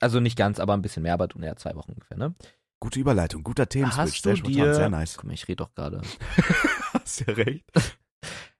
Also 0.00 0.20
nicht 0.20 0.36
ganz, 0.36 0.60
aber 0.60 0.74
ein 0.74 0.82
bisschen 0.82 1.02
mehr, 1.02 1.14
aber 1.14 1.28
ja, 1.40 1.56
zwei 1.56 1.74
Wochen 1.74 1.92
ungefähr, 1.92 2.16
ne? 2.18 2.34
Gute 2.80 3.00
Überleitung, 3.00 3.42
guter 3.42 3.68
Themenswitch, 3.68 3.98
Hast 4.14 4.22
sehr 4.22 4.36
spontan, 4.36 4.62
dir- 4.64 4.74
sehr 4.74 4.88
nice. 4.88 5.16
Guck 5.16 5.24
mal, 5.26 5.32
ich 5.34 5.48
rede 5.48 5.56
doch 5.64 5.74
gerade. 5.74 6.00
Hast 6.92 7.20
ja 7.26 7.32
recht. 7.34 7.64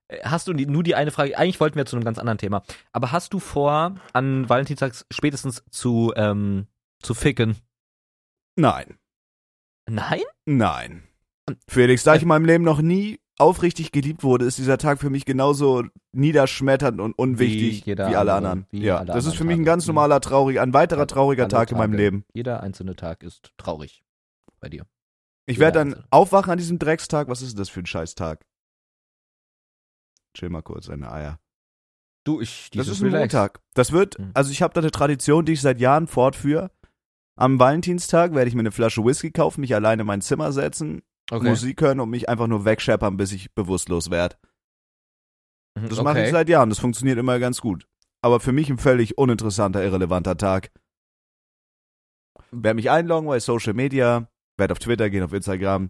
Äh, 0.09 0.19
Hast 0.25 0.49
du 0.49 0.53
die, 0.55 0.67
nur 0.67 0.83
die 0.83 0.95
eine 0.95 1.11
Frage, 1.11 1.37
eigentlich 1.39 1.61
wollten 1.61 1.77
wir 1.77 1.87
zu 1.87 1.95
einem 1.97 2.05
ganz 2.05 2.19
anderen 2.19 2.39
Thema, 2.39 2.63
aber 2.93 3.13
hast 3.13 3.33
du 3.35 3.39
vor, 3.39 3.95
an 4.15 4.49
Valentinstag 4.49 4.95
spätestens 5.13 5.63
zu, 5.71 6.13
ähm, 6.17 6.67
zu 7.03 7.15
ficken? 7.15 7.57
Nein, 8.57 8.99
Nein? 9.89 10.21
nein. 10.47 11.03
Felix, 11.69 12.03
da 12.05 12.15
ich 12.15 12.23
in 12.23 12.29
meinem 12.29 12.45
Leben 12.45 12.65
noch 12.65 12.81
nie 12.83 13.21
aufrichtig 13.39 13.93
geliebt 13.93 14.23
wurde, 14.25 14.45
ist 14.45 14.59
dieser 14.59 14.79
Tag 14.79 14.99
für 14.99 15.11
mich 15.11 15.25
genauso 15.25 15.85
niederschmetternd 16.13 17.01
und 17.01 17.13
unwichtig 17.17 17.87
wie, 17.87 17.91
jeder 17.91 18.07
alle 18.07 18.19
andere, 18.19 18.35
anderen. 18.37 18.67
wie 18.71 18.83
ja, 18.83 18.97
alle 18.99 19.07
das 19.07 19.19
ist 19.19 19.25
anderen 19.27 19.39
für 19.39 19.45
mich 19.45 19.57
ein 19.59 19.65
ganz 19.65 19.85
Mhm. 19.85 19.91
normaler, 19.95 20.21
trauriger, 20.21 20.63
ein 20.63 20.75
weiterer 20.75 21.07
trauriger 21.07 21.49
Tag 21.49 21.71
in 21.71 21.79
meinem 21.79 21.93
Tage. 21.93 22.03
Leben. 22.03 22.25
Jeder 22.35 22.63
einzelne 22.63 22.97
Tag 22.97 23.23
ist 23.23 23.53
traurig 23.57 24.03
bei 24.61 24.69
dir. 24.69 24.87
Ich 25.47 25.59
werde 25.59 25.79
dann 25.79 26.05
aufwachen 26.11 26.53
an 26.53 26.59
diesem 26.59 26.79
Dreckstag. 26.79 27.29
Was 27.29 27.41
ist 27.43 27.53
denn 27.53 27.59
das 27.59 27.69
für 27.69 27.81
ein 27.81 27.87
Scheißtag? 27.87 28.45
Chill 30.35 30.51
mal 30.51 30.63
kurz, 30.63 30.87
deine 30.87 31.11
Eier. 31.11 31.41
Du, 32.25 32.41
ich, 32.41 32.71
Das 32.71 32.89
ist 32.89 33.01
ein 33.01 33.07
Relax. 33.07 33.33
Montag. 33.33 33.61
Das 33.75 33.93
wird, 33.93 34.19
Mhm. 34.19 34.33
also 34.35 34.51
ich 34.51 34.61
habe 34.61 34.75
da 34.75 34.81
eine 34.81 34.91
Tradition, 34.91 35.47
die 35.47 35.53
ich 35.53 35.61
seit 35.63 35.81
Jahren 35.81 36.07
fortführe. 36.07 36.71
Am 37.37 37.59
Valentinstag 37.59 38.35
werde 38.35 38.49
ich 38.49 38.55
mir 38.55 38.61
eine 38.61 38.73
Flasche 38.73 39.05
Whisky 39.05 39.31
kaufen, 39.31 39.61
mich 39.63 39.75
alleine 39.75 40.03
in 40.03 40.07
mein 40.07 40.21
Zimmer 40.21 40.53
setzen, 40.53 41.03
Okay. 41.31 41.49
Musik 41.49 41.81
hören 41.83 42.01
und 42.01 42.09
mich 42.11 42.29
einfach 42.29 42.47
nur 42.47 42.65
wegscheppern, 42.65 43.17
bis 43.19 43.33
ich 43.33 43.55
bewusstlos 43.55 44.11
werde. 44.11 44.37
Mhm, 45.79 45.89
Das 45.89 45.99
okay. 45.99 46.05
mache 46.05 46.25
ich 46.25 46.31
seit 46.31 46.49
Jahren, 46.49 46.69
das 46.71 46.79
funktioniert 46.79 47.19
immer 47.19 47.39
ganz 47.39 47.61
gut. 47.61 47.87
Aber 48.23 48.41
für 48.41 48.53
mich 48.53 48.69
ein 48.71 48.79
völlig 48.79 49.17
uninteressanter, 49.19 49.85
irrelevanter 49.85 50.37
Tag. 50.37 50.73
Werde 52.51 52.75
mich 52.77 52.91
einloggen 52.91 53.29
bei 53.29 53.41
Social 53.41 53.75
Media, 53.75 54.29
werde 54.59 54.73
auf 54.73 54.79
Twitter 54.79 55.09
gehen, 55.11 55.23
auf 55.23 55.33
Instagram, 55.33 55.89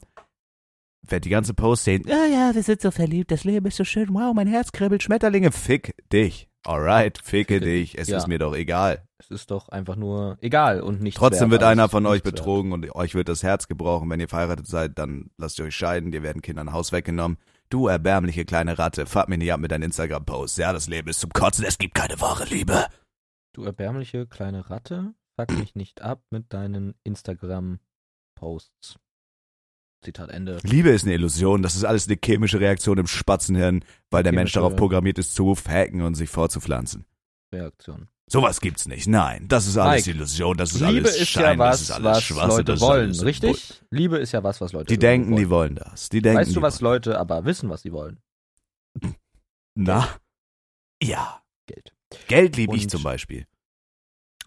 werde 1.03 1.23
die 1.23 1.31
ganze 1.31 1.55
Post 1.55 1.85
sehen. 1.85 2.05
Ja, 2.07 2.27
ja, 2.27 2.55
wir 2.55 2.63
sind 2.63 2.81
so 2.81 2.91
verliebt, 2.91 3.31
das 3.31 3.45
Leben 3.45 3.67
ist 3.67 3.77
so 3.77 3.85
schön, 3.85 4.09
wow, 4.13 4.35
mein 4.35 4.47
Herz 4.47 4.73
kribbelt, 4.73 5.03
Schmetterlinge, 5.03 5.53
fick 5.53 5.95
dich. 6.13 6.49
Alright, 6.67 7.19
ficke 7.23 7.61
dich, 7.61 7.97
es 7.97 8.09
ja. 8.09 8.19
ist 8.19 8.27
mir 8.27 8.39
doch 8.39 8.55
egal. 8.55 9.07
Es 9.19 9.31
ist 9.31 9.51
doch 9.51 9.69
einfach 9.69 9.97
nur 9.97 10.39
egal 10.41 10.81
und 10.81 11.01
nicht 11.01 11.17
Trotzdem 11.17 11.51
wert, 11.51 11.63
wird 11.63 11.71
einer 11.71 11.89
von 11.89 12.05
euch 12.05 12.15
nichts 12.15 12.27
wert. 12.27 12.37
betrogen 12.37 12.73
und 12.73 12.95
euch 12.95 13.15
wird 13.15 13.29
das 13.29 13.43
Herz 13.43 13.69
gebrochen. 13.69 14.11
Wenn 14.11 14.21
ihr 14.21 14.29
verheiratet 14.29 14.67
seid, 14.67 14.99
dann 14.99 15.31
lasst 15.39 15.59
ihr 15.59 15.65
euch 15.65 15.75
scheiden, 15.75 16.11
dir 16.11 16.23
werden 16.23 16.43
Kinder 16.43 16.63
ein 16.63 16.73
Haus 16.73 16.93
weggenommen. 16.93 17.39
Du 17.71 17.87
erbärmliche 17.87 18.45
kleine 18.45 18.79
Ratte, 18.79 19.07
fahrt 19.07 19.29
mich 19.29 19.39
nicht 19.39 19.53
ab 19.53 19.61
mit 19.61 19.71
deinen 19.71 19.85
Instagram-Posts. 19.85 20.59
Ja, 20.59 20.73
das 20.73 20.89
Leben 20.89 21.09
ist 21.09 21.21
zum 21.21 21.31
Kotzen, 21.31 21.65
es 21.65 21.79
gibt 21.79 21.95
keine 21.95 22.21
wahre 22.21 22.45
Liebe. 22.45 22.87
Du 23.55 23.65
erbärmliche 23.65 24.27
kleine 24.27 24.69
Ratte, 24.69 25.15
fuck 25.39 25.57
mich 25.59 25.75
nicht 25.75 26.03
ab 26.03 26.23
mit 26.31 26.53
deinen 26.53 26.95
Instagram-Posts. 27.05 27.88
Zitat 30.03 30.31
Ende. 30.31 30.59
Liebe 30.63 30.91
ist 30.91 31.05
eine 31.05 31.15
Illusion, 31.15 31.63
das 31.63 31.75
ist 31.75 31.85
alles 31.85 32.07
eine 32.07 32.17
chemische 32.25 32.61
Reaktion 32.61 32.99
im 32.99 33.07
Spatzenhirn, 33.07 33.85
weil 34.11 34.23
der 34.23 34.33
Mensch 34.33 34.53
darauf 34.53 34.77
programmiert 34.77 35.19
ist, 35.19 35.35
zu 35.35 35.55
hacken 35.57 36.03
und 36.03 36.15
sich 36.15 36.31
fortzupflanzen. 36.31 37.05
Reaktion. 37.53 38.09
Sowas 38.31 38.61
gibt's 38.61 38.87
nicht. 38.87 39.07
Nein, 39.09 39.49
das 39.49 39.67
ist 39.67 39.79
alles 39.79 40.07
Mike, 40.07 40.17
Illusion, 40.17 40.57
das 40.57 40.73
ist 40.73 40.81
Liebe 40.81 41.09
alles 41.09 41.21
ist 41.21 41.29
Schein, 41.31 41.59
ja 41.59 41.65
das 41.71 41.81
was, 41.81 41.81
ist 41.81 41.91
alles 41.91 42.05
was 42.05 42.23
Schwachsinn, 42.25 42.49
Leute 42.51 42.65
das 42.65 42.81
wollen, 42.81 43.05
alles 43.07 43.25
richtig? 43.25 43.83
Liebe 43.91 44.19
ist 44.19 44.33
ja 44.33 44.45
was, 44.45 44.61
was 44.61 44.73
Leute 44.73 44.87
Die 44.87 44.99
denken, 44.99 45.31
wollen. 45.31 45.37
die 45.39 45.51
wollen 45.51 45.75
das. 45.77 46.09
Die 46.11 46.21
denken, 46.21 46.41
Weißt 46.41 46.55
du, 46.55 46.63
was 46.63 46.83
wollen. 46.83 46.93
Leute 46.93 47.19
aber 47.19 47.45
wissen, 47.47 47.71
was 47.71 47.83
sie 47.83 47.93
wollen? 47.93 48.21
Na? 49.75 50.09
Ja. 51.03 51.43
Geld. 51.67 51.95
Geld 52.27 52.57
liebe 52.57 52.77
ich 52.77 52.89
zum 52.89 53.03
Beispiel. 53.03 53.47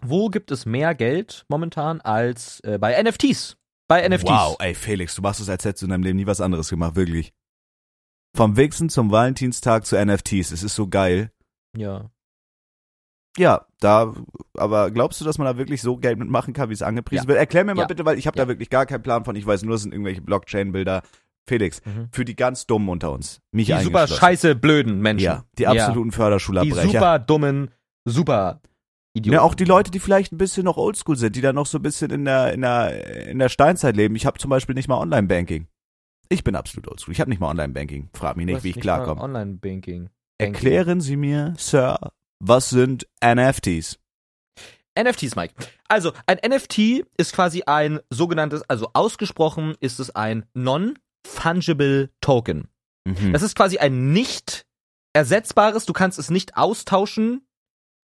Wo 0.00 0.28
gibt 0.28 0.50
es 0.50 0.64
mehr 0.64 0.94
Geld 0.94 1.44
momentan 1.48 2.00
als 2.00 2.60
äh, 2.60 2.78
bei 2.78 3.00
NFTs? 3.00 3.56
Bei 3.92 4.08
NFTs. 4.08 4.30
Wow, 4.30 4.56
ey 4.60 4.74
Felix, 4.74 5.14
du 5.14 5.22
machst 5.22 5.40
es, 5.40 5.48
als 5.48 5.64
hättest 5.64 5.82
du 5.82 5.86
in 5.86 5.90
deinem 5.90 6.02
Leben 6.04 6.16
nie 6.16 6.26
was 6.26 6.40
anderes 6.40 6.68
gemacht, 6.70 6.96
wirklich. 6.96 7.32
Vom 8.34 8.56
Wichsen 8.56 8.88
zum 8.88 9.10
Valentinstag 9.10 9.84
zu 9.84 9.96
NFTs, 10.02 10.50
es 10.52 10.62
ist 10.62 10.74
so 10.74 10.88
geil. 10.88 11.30
Ja. 11.76 12.10
Ja, 13.38 13.66
da, 13.80 14.14
aber 14.56 14.90
glaubst 14.90 15.20
du, 15.20 15.24
dass 15.24 15.38
man 15.38 15.46
da 15.46 15.56
wirklich 15.56 15.80
so 15.82 15.96
Geld 15.96 16.18
mitmachen 16.18 16.52
kann, 16.54 16.68
wie 16.68 16.74
es 16.74 16.82
angepriesen 16.82 17.24
Ja. 17.24 17.28
wird? 17.28 17.38
Erklär 17.38 17.64
mir 17.64 17.74
mal 17.74 17.82
Ja. 17.82 17.86
bitte, 17.86 18.04
weil 18.04 18.18
ich 18.18 18.26
habe 18.26 18.38
Ja. 18.38 18.44
da 18.44 18.48
wirklich 18.48 18.68
gar 18.70 18.84
keinen 18.86 19.02
Plan 19.02 19.24
von. 19.24 19.36
Ich 19.36 19.46
weiß 19.46 19.62
nur, 19.62 19.74
es 19.74 19.82
sind 19.82 19.92
irgendwelche 19.92 20.22
Blockchain-Bilder. 20.22 21.02
Felix, 21.48 21.84
Mhm. 21.84 22.08
für 22.12 22.24
die 22.24 22.36
ganz 22.36 22.66
Dummen 22.66 22.88
unter 22.88 23.10
uns, 23.10 23.40
mich 23.50 23.66
Die 23.66 23.76
super 23.82 24.06
scheiße 24.06 24.54
blöden 24.54 25.00
Menschen. 25.00 25.24
Ja, 25.24 25.44
die 25.58 25.66
absoluten 25.66 26.10
Die 26.10 26.14
Förderschulerbrecher. 26.16 26.82
super 26.88 27.18
dummen, 27.18 27.70
super 28.04 28.60
Idioten. 29.14 29.34
Ja, 29.34 29.42
auch 29.42 29.54
die 29.54 29.64
Leute, 29.64 29.90
die 29.90 29.98
vielleicht 29.98 30.32
ein 30.32 30.38
bisschen 30.38 30.64
noch 30.64 30.76
oldschool 30.76 31.16
sind, 31.16 31.36
die 31.36 31.40
da 31.40 31.52
noch 31.52 31.66
so 31.66 31.78
ein 31.78 31.82
bisschen 31.82 32.10
in 32.10 32.24
der, 32.24 32.52
in 32.52 32.62
der, 32.62 33.26
in 33.28 33.38
der 33.38 33.48
Steinzeit 33.48 33.96
leben. 33.96 34.16
Ich 34.16 34.24
habe 34.24 34.38
zum 34.38 34.50
Beispiel 34.50 34.74
nicht 34.74 34.88
mal 34.88 34.98
Online-Banking. 34.98 35.68
Ich 36.28 36.44
bin 36.44 36.56
absolut 36.56 36.88
oldschool. 36.88 37.12
Ich 37.12 37.20
habe 37.20 37.28
nicht 37.28 37.40
mal 37.40 37.50
Online-Banking. 37.50 38.08
Frag 38.14 38.36
mich 38.36 38.46
nicht, 38.46 38.64
wie 38.64 38.70
ich 38.70 38.76
mal 38.76 38.82
klarkomme. 38.82 39.20
Online-Banking. 39.20 40.08
Erklären 40.38 41.00
Sie 41.00 41.16
mir, 41.16 41.54
Sir, 41.58 41.98
was 42.38 42.70
sind 42.70 43.06
NFTs? 43.22 43.98
NFTs, 44.98 45.36
Mike. 45.36 45.54
Also, 45.88 46.12
ein 46.26 46.38
NFT 46.44 47.04
ist 47.16 47.34
quasi 47.34 47.62
ein 47.66 48.00
sogenanntes, 48.10 48.62
also 48.68 48.90
ausgesprochen 48.94 49.74
ist 49.80 50.00
es 50.00 50.14
ein 50.14 50.46
Non-Fungible 50.54 52.10
Token. 52.20 52.68
Mhm. 53.04 53.32
Das 53.32 53.42
ist 53.42 53.56
quasi 53.56 53.78
ein 53.78 54.12
nicht 54.12 54.66
ersetzbares, 55.12 55.86
du 55.86 55.92
kannst 55.92 56.18
es 56.18 56.30
nicht 56.30 56.56
austauschen, 56.56 57.46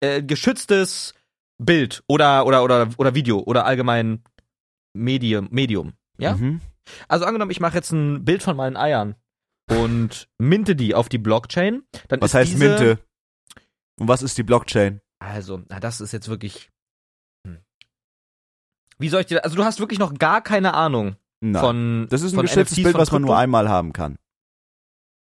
äh, 0.01 0.21
geschütztes 0.23 1.13
Bild 1.57 2.03
oder, 2.07 2.45
oder, 2.45 2.63
oder, 2.63 2.89
oder 2.97 3.15
Video 3.15 3.39
oder 3.39 3.65
allgemein 3.65 4.23
Medium, 4.93 5.47
Medium. 5.51 5.93
Ja? 6.17 6.35
Mhm. 6.35 6.61
Also 7.07 7.25
angenommen, 7.25 7.51
ich 7.51 7.59
mache 7.59 7.75
jetzt 7.75 7.91
ein 7.91 8.23
Bild 8.23 8.43
von 8.43 8.55
meinen 8.55 8.77
Eiern 8.77 9.15
und 9.69 10.29
minte 10.37 10.75
die 10.75 10.95
auf 10.95 11.09
die 11.09 11.17
Blockchain, 11.17 11.83
dann 12.07 12.21
Was 12.21 12.33
heißt 12.33 12.53
diese, 12.53 12.67
Minte? 12.67 12.99
Und 13.99 14.07
was 14.07 14.21
ist 14.21 14.37
die 14.37 14.43
Blockchain? 14.43 15.01
Also, 15.19 15.61
na, 15.69 15.79
das 15.79 15.99
ist 15.99 16.11
jetzt 16.11 16.29
wirklich. 16.29 16.69
Hm. 17.45 17.57
Wie 18.99 19.09
soll 19.09 19.21
ich 19.21 19.27
dir. 19.27 19.43
Also, 19.43 19.55
du 19.55 19.63
hast 19.63 19.79
wirklich 19.79 19.99
noch 19.99 20.13
gar 20.13 20.41
keine 20.41 20.73
Ahnung 20.73 21.15
Nein. 21.41 21.61
von. 21.61 22.07
das 22.09 22.21
ist 22.21 22.33
ein 22.33 22.41
geschütztes 22.41 22.81
Bild, 22.81 22.95
was 22.95 23.11
man 23.11 23.23
nur 23.23 23.37
einmal 23.37 23.67
haben 23.67 23.93
kann. 23.93 24.17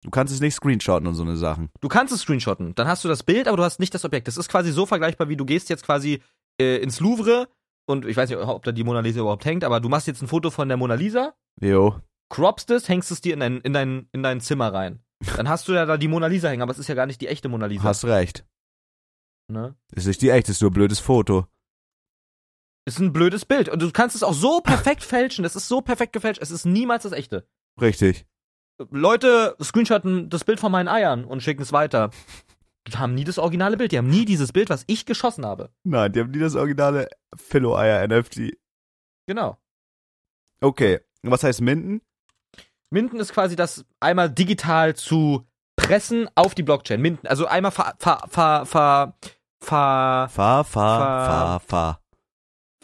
Du 0.03 0.09
kannst 0.09 0.33
es 0.33 0.39
nicht 0.39 0.55
screenshotten 0.55 1.07
und 1.07 1.13
so 1.15 1.23
eine 1.23 1.35
Sachen. 1.37 1.69
Du 1.79 1.87
kannst 1.87 2.13
es 2.13 2.21
screenshotten. 2.21 2.73
Dann 2.75 2.87
hast 2.87 3.03
du 3.03 3.07
das 3.07 3.23
Bild, 3.23 3.47
aber 3.47 3.57
du 3.57 3.63
hast 3.63 3.79
nicht 3.79 3.93
das 3.93 4.03
Objekt. 4.03 4.27
Das 4.27 4.37
ist 4.37 4.49
quasi 4.49 4.71
so 4.71 4.85
vergleichbar, 4.85 5.29
wie 5.29 5.37
du 5.37 5.45
gehst 5.45 5.69
jetzt 5.69 5.85
quasi 5.85 6.21
äh, 6.59 6.77
ins 6.77 6.99
Louvre 6.99 7.47
und 7.85 8.05
ich 8.05 8.17
weiß 8.17 8.29
nicht, 8.29 8.39
ob 8.39 8.63
da 8.63 8.71
die 8.71 8.83
Mona 8.83 9.01
Lisa 9.01 9.19
überhaupt 9.21 9.45
hängt, 9.45 9.63
aber 9.63 9.79
du 9.79 9.89
machst 9.89 10.07
jetzt 10.07 10.21
ein 10.21 10.27
Foto 10.27 10.49
von 10.49 10.67
der 10.67 10.77
Mona 10.77 10.95
Lisa, 10.95 11.33
Jo. 11.59 11.99
croppst 12.29 12.69
es, 12.71 12.89
hängst 12.89 13.11
es 13.11 13.21
dir 13.21 13.33
in 13.33 13.39
dein, 13.41 13.57
in 13.61 13.73
dein, 13.73 14.07
in 14.11 14.23
dein 14.23 14.41
Zimmer 14.41 14.73
rein. 14.73 15.03
Dann 15.35 15.47
hast 15.49 15.67
du 15.67 15.73
ja 15.73 15.85
da 15.85 15.97
die 15.97 16.07
Mona 16.07 16.27
Lisa 16.27 16.49
hängen, 16.49 16.61
aber 16.63 16.71
es 16.71 16.79
ist 16.79 16.87
ja 16.87 16.95
gar 16.95 17.05
nicht 17.05 17.21
die 17.21 17.27
echte 17.27 17.49
Mona 17.49 17.67
Lisa. 17.67 17.83
Hast 17.83 18.05
recht. 18.05 18.45
Ne? 19.47 19.75
Ist 19.93 20.07
nicht 20.07 20.21
die 20.21 20.29
echte, 20.29 20.51
ist 20.51 20.61
nur 20.61 20.71
ein 20.71 20.73
blödes 20.73 20.99
Foto. 20.99 21.45
Ist 22.87 22.99
ein 22.99 23.13
blödes 23.13 23.45
Bild. 23.45 23.69
Und 23.69 23.81
du 23.81 23.91
kannst 23.91 24.15
es 24.15 24.23
auch 24.23 24.33
so 24.33 24.61
perfekt 24.61 25.03
fälschen. 25.03 25.45
Es 25.45 25.55
ist 25.55 25.67
so 25.67 25.81
perfekt 25.81 26.13
gefälscht. 26.13 26.41
Es 26.41 26.49
ist 26.49 26.65
niemals 26.65 27.03
das 27.03 27.11
echte. 27.11 27.47
Richtig. 27.79 28.25
Leute 28.91 29.55
screenshotten 29.61 30.29
das 30.29 30.43
Bild 30.43 30.59
von 30.59 30.71
meinen 30.71 30.87
Eiern 30.87 31.25
und 31.25 31.41
schicken 31.43 31.61
es 31.61 31.71
weiter. 31.71 32.09
Die 32.87 32.97
haben 32.97 33.13
nie 33.13 33.23
das 33.23 33.37
originale 33.37 33.77
Bild. 33.77 33.91
Die 33.91 33.97
haben 33.97 34.09
nie 34.09 34.25
dieses 34.25 34.51
Bild, 34.51 34.69
was 34.69 34.83
ich 34.87 35.05
geschossen 35.05 35.45
habe. 35.45 35.69
Nein, 35.83 36.11
die 36.11 36.19
haben 36.19 36.31
nie 36.31 36.39
das 36.39 36.55
originale 36.55 37.07
Philo-Eier-NFT. 37.35 38.53
Genau. 39.27 39.57
Okay. 40.61 40.99
Und 41.23 41.31
was 41.31 41.43
heißt 41.43 41.61
Minden? 41.61 42.01
Minden 42.89 43.19
ist 43.19 43.33
quasi 43.33 43.55
das 43.55 43.85
einmal 43.99 44.29
digital 44.29 44.95
zu 44.95 45.45
pressen 45.75 46.27
auf 46.35 46.55
die 46.55 46.63
Blockchain. 46.63 46.99
Minden, 47.01 47.27
also 47.27 47.45
einmal 47.45 47.71
ver, 47.71 47.93
ver, 47.99 48.21
ver, 48.27 48.65
ver, 48.65 49.13
ver, 49.59 50.29
Fahr, 50.29 50.29
fahr, 50.29 50.65
Fahr- 50.65 51.25
fahr, 51.25 51.59
fahr. 51.59 52.01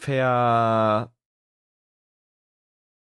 ver, 0.00 1.12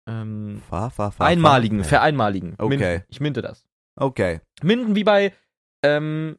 ähm, 0.08 0.62
Fahr, 0.70 0.90
fahr, 0.92 1.12
fahr. 1.12 1.28
einmaligen, 1.28 1.80
fahr. 1.80 1.90
vereinmaligen. 1.90 2.56
Okay. 2.58 2.70
Minden. 2.70 3.04
Ich 3.10 3.20
minte 3.20 3.42
das. 3.42 3.66
Okay. 3.96 4.42
Minden 4.64 4.96
wie 4.96 5.04
bei, 5.04 5.34
ähm, 5.84 6.38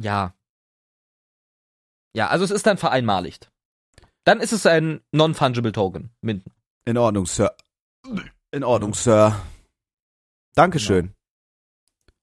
ja. 0.00 0.34
Ja, 2.14 2.28
also 2.28 2.44
es 2.44 2.50
ist 2.50 2.66
dann 2.66 2.78
vereinmaligt. 2.78 3.50
Dann 4.24 4.40
ist 4.40 4.52
es 4.52 4.66
ein 4.66 5.00
non-fungible 5.12 5.72
Token. 5.72 6.10
Minden. 6.20 6.52
In 6.84 6.98
Ordnung, 6.98 7.26
Sir. 7.26 7.54
In 8.52 8.64
Ordnung, 8.64 8.94
Sir. 8.94 9.40
Dankeschön. 10.54 11.14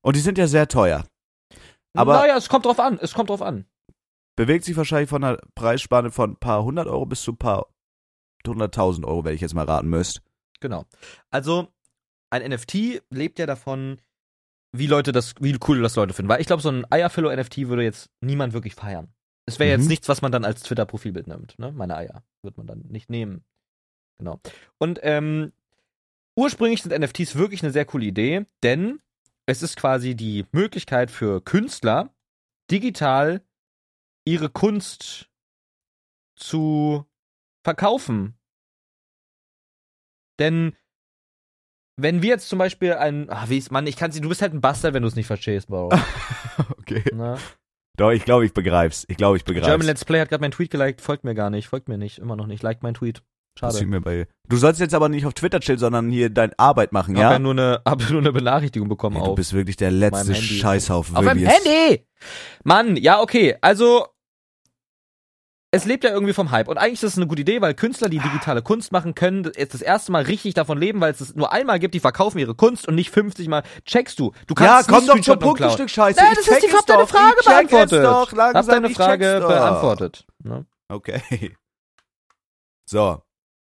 Und 0.02 0.16
die 0.16 0.20
sind 0.22 0.38
ja 0.38 0.48
sehr 0.48 0.68
teuer. 0.68 1.06
Aber- 1.96 2.14
naja, 2.14 2.36
es 2.38 2.50
kommt 2.50 2.66
drauf 2.66 2.80
an. 2.80 2.98
Es 3.00 3.14
kommt 3.14 3.30
drauf 3.30 3.42
an. 3.42 3.66
Bewegt 4.36 4.66
sich 4.66 4.76
wahrscheinlich 4.76 5.10
von 5.10 5.24
einer 5.24 5.38
Preisspanne 5.56 6.12
von 6.12 6.32
ein 6.32 6.38
paar 6.38 6.64
hundert 6.64 6.88
Euro 6.88 7.06
bis 7.06 7.22
zu 7.22 7.34
ein 7.34 7.38
paar 7.38 7.68
hunderttausend 8.47 9.06
Euro, 9.06 9.23
wenn 9.25 9.36
ich 9.36 9.41
jetzt 9.41 9.53
mal 9.53 9.65
raten 9.65 9.89
müsst. 9.89 10.21
Genau. 10.60 10.86
Also 11.29 11.67
ein 12.29 12.49
NFT 12.51 13.01
lebt 13.10 13.39
ja 13.39 13.45
davon, 13.45 13.99
wie 14.71 14.88
Leute 14.88 15.12
das, 15.12 15.36
wie 15.39 15.58
cool 15.67 15.82
das 15.82 15.95
Leute 15.95 16.13
finden. 16.13 16.29
Weil 16.29 16.41
ich 16.41 16.47
glaube, 16.47 16.62
so 16.63 16.69
ein 16.69 16.86
Eierfillow-NFT 16.91 17.67
würde 17.67 17.84
jetzt 17.84 18.10
niemand 18.21 18.53
wirklich 18.53 18.73
feiern. 18.75 19.13
Es 19.45 19.60
wäre 19.60 19.69
jetzt 19.71 19.84
Mhm. 19.84 19.89
nichts, 19.89 20.10
was 20.10 20.21
man 20.21 20.32
dann 20.32 20.45
als 20.45 20.63
Twitter-Profilbild 20.63 21.27
nimmt, 21.27 21.60
ne? 21.60 21.71
Meine 21.71 21.95
Eier. 21.97 22.23
Wird 22.43 22.58
man 22.58 22.65
dann 22.65 22.79
nicht 22.89 23.10
nehmen. 23.10 23.43
Genau. 24.17 24.39
Und 24.79 24.99
ähm, 25.03 25.51
ursprünglich 26.36 26.82
sind 26.82 26.97
NFTs 26.97 27.36
wirklich 27.36 27.62
eine 27.62 27.71
sehr 27.71 27.86
coole 27.86 28.06
Idee, 28.06 28.45
denn 28.63 28.99
es 29.45 29.62
ist 29.62 29.75
quasi 29.75 30.15
die 30.15 30.45
Möglichkeit 30.53 31.12
für 31.12 31.41
Künstler, 31.41 32.13
digital 32.71 33.41
ihre 34.25 34.49
Kunst 34.49 35.29
zu 36.36 37.06
verkaufen. 37.63 38.36
Denn 40.39 40.76
wenn 41.95 42.21
wir 42.21 42.30
jetzt 42.30 42.49
zum 42.49 42.60
Beispiel 42.60 42.93
ein, 42.93 43.28
ach, 43.30 43.49
wie 43.49 43.58
ist, 43.58 43.71
Mann, 43.71 43.86
ich 43.88 43.97
kann 43.97 44.12
sie, 44.12 44.21
du 44.21 44.30
bist 44.30 44.41
halt 44.41 44.54
ein 44.54 44.62
Bastard, 44.62 44.93
wenn 44.93 45.04
du 45.04 45.08
es 45.08 45.15
nicht 45.15 45.28
verstehst, 45.28 45.67
Bro. 45.67 45.89
Okay. 46.80 47.04
ne? 47.13 47.38
Doch, 47.97 48.12
ich 48.12 48.26
glaube, 48.26 48.45
ich 48.45 48.54
begreif's. 48.54 49.06
Ich 49.08 49.17
glaube, 49.17 49.38
ich 49.38 49.45
begreif's. 49.45 49.67
German 49.67 49.88
Let's 49.88 50.06
Play 50.06 50.19
hat 50.19 50.30
gerade 50.30 50.41
meinen 50.41 50.52
Tweet 50.52 50.69
geliked, 50.69 51.02
folgt 51.02 51.23
mir 51.23 51.34
gar 51.34 51.49
nicht, 51.49 51.67
folgt 51.67 51.88
mir 51.88 51.97
nicht, 51.97 52.19
immer 52.19 52.36
noch 52.36 52.47
nicht, 52.47 52.62
liked 52.62 52.84
meinen 52.84 52.95
Tweet. 52.95 53.23
Schade. 53.58 53.86
mir 53.86 54.02
bei 54.02 54.28
du 54.49 54.58
sollst 54.58 54.80
jetzt 54.80 54.95
aber 54.95 55.10
nicht 55.10 55.28
auf 55.28 55.36
Twitter 55.36 55.60
chillen, 55.60 55.78
sondern 55.78 56.10
hier 56.10 56.32
deine 56.32 56.58
Arbeit 56.58 56.91
machen, 56.91 57.15
Hab 57.15 57.21
ja 57.21 57.32
ja? 57.34 57.39
nur 57.39 57.52
eine, 57.52 57.82
hab 57.86 58.10
nur 58.10 58.19
eine 58.19 58.32
Benachrichtigung 58.32 58.89
bekommen 58.89 59.17
Ey, 59.17 59.23
du 59.23 59.30
auf. 59.30 59.36
bist 59.36 59.54
wirklich 59.54 59.78
der 59.78 59.91
letzte. 59.91 60.34
Scheißhaufen. 60.34 61.15
Auf 61.15 61.23
meinem. 61.23 61.45
Handy! 61.45 62.06
Mann, 62.63 62.95
ja, 62.95 63.21
okay. 63.21 63.56
Also, 63.62 64.08
es 65.74 65.86
lebt 65.86 66.04
ja 66.04 66.12
irgendwie 66.12 66.34
vom 66.34 66.52
Hype. 66.52 66.68
Und 66.68 66.78
eigentlich 66.78 66.94
ist 66.94 67.04
das 67.04 67.18
eine 67.18 67.26
gute 67.26 67.42
Idee, 67.42 67.60
weil 67.60 67.74
Künstler, 67.74 68.08
die 68.08 68.20
digitale 68.20 68.62
Kunst 68.62 68.92
machen, 68.92 69.16
können 69.16 69.52
jetzt 69.58 69.74
das 69.74 69.82
erste 69.82 70.12
Mal 70.12 70.22
richtig 70.22 70.54
davon 70.54 70.78
leben, 70.78 71.02
weil 71.02 71.12
es 71.12 71.20
es 71.20 71.34
nur 71.36 71.52
einmal 71.52 71.80
gibt, 71.80 71.96
die 71.96 72.00
verkaufen 72.00 72.38
ihre 72.38 72.54
Kunst 72.54 72.88
und 72.88 72.94
nicht 72.94 73.10
50 73.10 73.48
Mal. 73.48 73.64
Checkst 73.84 74.20
du? 74.20 74.34
Du 74.46 74.54
Ja, 74.60 74.84
kannst 74.84 74.90
komm 74.90 75.04
nicht 75.04 75.28
doch 75.28 75.34
zum 75.34 75.40
Punkt. 75.40 75.72
Stück 75.72 75.90
Scheiße. 75.90 76.20
Nein, 76.20 76.30
ich 76.34 76.38
das 76.38 76.48
ist 76.48 76.58
die, 76.58 76.68
check 76.68 76.70
es 76.74 76.78
hab 76.78 76.86
deine 76.86 77.08
Frage 77.08 77.36
ich 77.40 77.46
beantwortet. 77.46 78.06
Doch, 78.06 78.32
langsam, 78.34 78.62
hab 78.62 78.68
deine 78.70 78.88
ich 78.88 78.96
Frage 78.96 79.44
beantwortet. 79.48 80.26
Ne? 80.44 80.68
Okay. 80.90 81.56
So. 82.86 83.24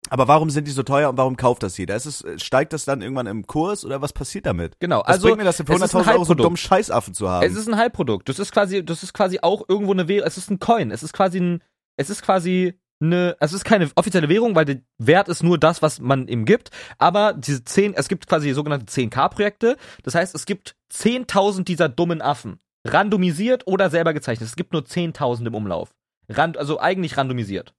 Aber 0.09 0.27
warum 0.29 0.49
sind 0.49 0.67
die 0.67 0.71
so 0.71 0.83
teuer 0.83 1.09
und 1.09 1.17
warum 1.17 1.35
kauft 1.35 1.63
das 1.63 1.77
jeder? 1.77 1.95
Ist 1.95 2.05
es, 2.05 2.21
äh, 2.23 2.39
steigt 2.39 2.71
das 2.71 2.85
dann 2.85 3.01
irgendwann 3.01 3.27
im 3.27 3.45
Kurs 3.45 3.83
oder 3.83 4.01
was 4.01 4.13
passiert 4.13 4.45
damit? 4.45 4.79
Genau, 4.79 4.99
Was 5.01 5.07
also 5.07 5.27
bringt 5.27 5.39
mir 5.39 5.43
das 5.43 5.57
denn 5.57 5.65
für 5.65 5.73
es 5.73 5.81
ist 5.81 5.93
ein 5.95 6.03
100.000 6.03 6.13
Euro 6.13 6.23
so 6.23 6.31
einen 6.33 6.41
dummen 6.41 6.57
Scheißaffen 6.57 7.13
zu 7.13 7.29
haben? 7.29 7.45
Es 7.45 7.55
ist 7.55 7.67
ein 7.67 7.75
Hype-Produkt. 7.75 8.29
Das 8.29 8.39
ist 8.39 8.51
quasi, 8.53 8.85
das 8.85 9.03
ist 9.03 9.13
quasi 9.13 9.39
auch 9.41 9.63
irgendwo 9.67 9.91
eine 9.91 10.07
Währung. 10.07 10.25
Es 10.25 10.37
ist 10.37 10.49
ein 10.49 10.59
Coin. 10.59 10.91
Es 10.91 11.03
ist 11.03 11.11
quasi 11.13 11.39
ein, 11.39 11.61
es 11.99 12.09
ist 12.09 12.21
quasi 12.21 12.79
eine, 13.01 13.35
es 13.39 13.53
ist 13.53 13.65
keine 13.65 13.89
offizielle 13.95 14.29
Währung, 14.29 14.55
weil 14.55 14.65
der 14.65 14.81
Wert 14.97 15.27
ist 15.29 15.43
nur 15.43 15.57
das, 15.57 15.81
was 15.81 15.99
man 15.99 16.27
ihm 16.27 16.45
gibt. 16.45 16.71
Aber 16.97 17.33
diese 17.33 17.63
10, 17.63 17.93
es 17.93 18.07
gibt 18.07 18.27
quasi 18.27 18.51
sogenannte 18.53 18.85
10k-Projekte. 18.85 19.77
Das 20.03 20.15
heißt, 20.15 20.33
es 20.33 20.45
gibt 20.45 20.75
10.000 20.93 21.63
dieser 21.63 21.89
dummen 21.89 22.21
Affen. 22.21 22.59
Randomisiert 22.87 23.67
oder 23.67 23.89
selber 23.89 24.13
gezeichnet. 24.13 24.47
Es 24.47 24.55
gibt 24.55 24.71
nur 24.71 24.83
10.000 24.83 25.45
im 25.47 25.55
Umlauf. 25.55 25.93
Rand, 26.29 26.57
also 26.57 26.79
eigentlich 26.79 27.17
randomisiert. 27.17 27.73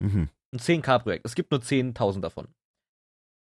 mhm. 0.00 0.28
Ein 0.52 0.60
10k-Projekt. 0.60 1.26
Es 1.26 1.34
gibt 1.34 1.50
nur 1.50 1.60
10.000 1.60 2.20
davon. 2.20 2.46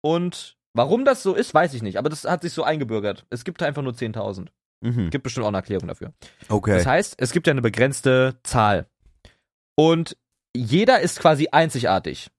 Und 0.02 0.56
warum 0.74 1.04
das 1.04 1.22
so 1.22 1.34
ist, 1.34 1.54
weiß 1.54 1.74
ich 1.74 1.82
nicht. 1.82 1.98
Aber 1.98 2.08
das 2.08 2.24
hat 2.24 2.42
sich 2.42 2.52
so 2.52 2.64
eingebürgert. 2.64 3.26
Es 3.30 3.44
gibt 3.44 3.62
einfach 3.62 3.82
nur 3.82 3.92
10.000. 3.92 4.48
Mhm. 4.80 5.10
Gibt 5.10 5.22
bestimmt 5.22 5.44
auch 5.44 5.48
eine 5.48 5.58
Erklärung 5.58 5.86
dafür. 5.86 6.12
Okay. 6.48 6.76
Das 6.76 6.86
heißt, 6.86 7.14
es 7.18 7.32
gibt 7.32 7.46
ja 7.46 7.52
eine 7.52 7.62
begrenzte 7.62 8.40
Zahl. 8.42 8.88
Und 9.78 10.16
jeder 10.56 11.00
ist 11.00 11.20
quasi 11.20 11.48
einzigartig. 11.52 12.30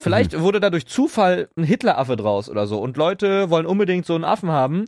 Vielleicht 0.00 0.32
Mhm. 0.32 0.42
wurde 0.42 0.60
da 0.60 0.70
durch 0.70 0.86
Zufall 0.86 1.48
ein 1.56 1.64
Hitleraffe 1.64 2.16
draus 2.16 2.48
oder 2.48 2.68
so 2.68 2.78
und 2.80 2.96
Leute 2.96 3.50
wollen 3.50 3.66
unbedingt 3.66 4.06
so 4.06 4.14
einen 4.14 4.22
Affen 4.24 4.50
haben. 4.50 4.84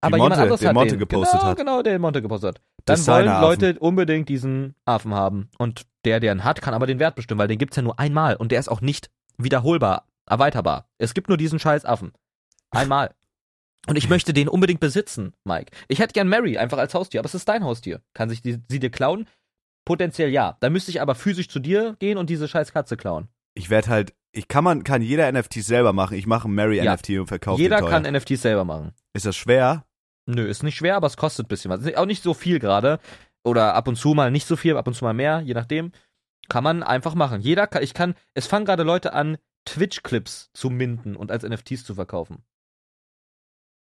Aber 0.00 0.16
Monte, 0.16 0.36
jemand 0.36 0.40
anderes 0.42 0.60
den 0.60 0.68
hat 0.68 0.74
Monte 0.74 0.90
den. 0.94 1.00
gepostet 1.00 1.40
genau, 1.40 1.50
hat. 1.50 1.56
Genau, 1.58 1.82
der 1.82 1.92
den 1.94 2.00
Monte 2.00 2.22
gepostet 2.22 2.54
hat. 2.54 2.56
Dann 2.56 2.94
Das 2.94 3.00
ist 3.00 3.08
wollen 3.08 3.26
Leute 3.42 3.78
unbedingt 3.78 4.28
diesen 4.30 4.74
Affen 4.86 5.12
haben. 5.12 5.50
Und 5.58 5.82
der, 6.06 6.20
der 6.20 6.32
ihn 6.32 6.44
hat, 6.44 6.62
kann 6.62 6.72
aber 6.72 6.86
den 6.86 6.98
Wert 6.98 7.14
bestimmen, 7.16 7.38
weil 7.40 7.48
den 7.48 7.58
gibt's 7.58 7.76
ja 7.76 7.82
nur 7.82 7.98
einmal. 7.98 8.36
Und 8.36 8.50
der 8.52 8.60
ist 8.60 8.68
auch 8.68 8.80
nicht 8.80 9.10
wiederholbar, 9.36 10.06
erweiterbar. 10.24 10.88
Es 10.96 11.12
gibt 11.12 11.28
nur 11.28 11.36
diesen 11.36 11.58
scheiß 11.58 11.84
Affen. 11.84 12.12
Einmal. 12.70 13.14
Und 13.86 13.96
ich 13.96 14.08
möchte 14.08 14.32
den 14.32 14.48
unbedingt 14.48 14.80
besitzen, 14.80 15.34
Mike. 15.44 15.72
Ich 15.88 15.98
hätte 15.98 16.12
gern 16.12 16.28
Mary 16.28 16.56
einfach 16.58 16.78
als 16.78 16.94
Haustier, 16.94 17.20
aber 17.20 17.26
es 17.26 17.34
ist 17.34 17.48
dein 17.48 17.64
Haustier. 17.64 18.00
Kann 18.14 18.28
sich 18.30 18.40
die, 18.40 18.58
sie 18.68 18.78
dir 18.78 18.90
klauen? 18.90 19.26
Potenziell 19.88 20.28
ja. 20.28 20.58
Dann 20.60 20.74
müsste 20.74 20.90
ich 20.90 21.00
aber 21.00 21.14
physisch 21.14 21.48
zu 21.48 21.60
dir 21.60 21.96
gehen 21.98 22.18
und 22.18 22.28
diese 22.28 22.46
scheiß 22.46 22.74
Katze 22.74 22.98
klauen. 22.98 23.28
Ich 23.54 23.70
werde 23.70 23.88
halt, 23.88 24.14
ich 24.32 24.46
kann 24.46 24.62
man, 24.62 24.84
kann 24.84 25.00
jeder 25.00 25.32
NFTs 25.32 25.66
selber 25.66 25.94
machen. 25.94 26.14
Ich 26.18 26.26
mache 26.26 26.44
einen 26.44 26.54
Mary 26.54 26.76
Ja. 26.76 26.94
NFT 26.94 27.18
und 27.20 27.26
verkaufe 27.26 27.62
Jeder 27.62 27.80
kann 27.80 28.02
NFTs 28.02 28.42
selber 28.42 28.66
machen. 28.66 28.92
Ist 29.14 29.24
das 29.24 29.34
schwer? 29.34 29.86
Nö, 30.26 30.44
ist 30.46 30.62
nicht 30.62 30.76
schwer, 30.76 30.94
aber 30.96 31.06
es 31.06 31.16
kostet 31.16 31.46
ein 31.46 31.48
bisschen 31.48 31.70
was. 31.70 31.80
Ist 31.80 31.96
Auch 31.96 32.04
nicht 32.04 32.22
so 32.22 32.34
viel 32.34 32.58
gerade. 32.58 33.00
Oder 33.44 33.72
ab 33.72 33.88
und 33.88 33.96
zu 33.96 34.12
mal 34.12 34.30
nicht 34.30 34.46
so 34.46 34.56
viel, 34.56 34.76
ab 34.76 34.86
und 34.86 34.92
zu 34.92 35.06
mal 35.06 35.14
mehr, 35.14 35.40
je 35.40 35.54
nachdem. 35.54 35.92
Kann 36.50 36.64
man 36.64 36.82
einfach 36.82 37.14
machen. 37.14 37.40
Jeder 37.40 37.66
kann, 37.66 37.82
ich 37.82 37.94
kann, 37.94 38.14
es 38.34 38.46
fangen 38.46 38.66
gerade 38.66 38.82
Leute 38.82 39.14
an, 39.14 39.38
Twitch-Clips 39.64 40.50
zu 40.52 40.68
minden 40.68 41.16
und 41.16 41.30
als 41.30 41.44
NFTs 41.44 41.82
zu 41.86 41.94
verkaufen. 41.94 42.44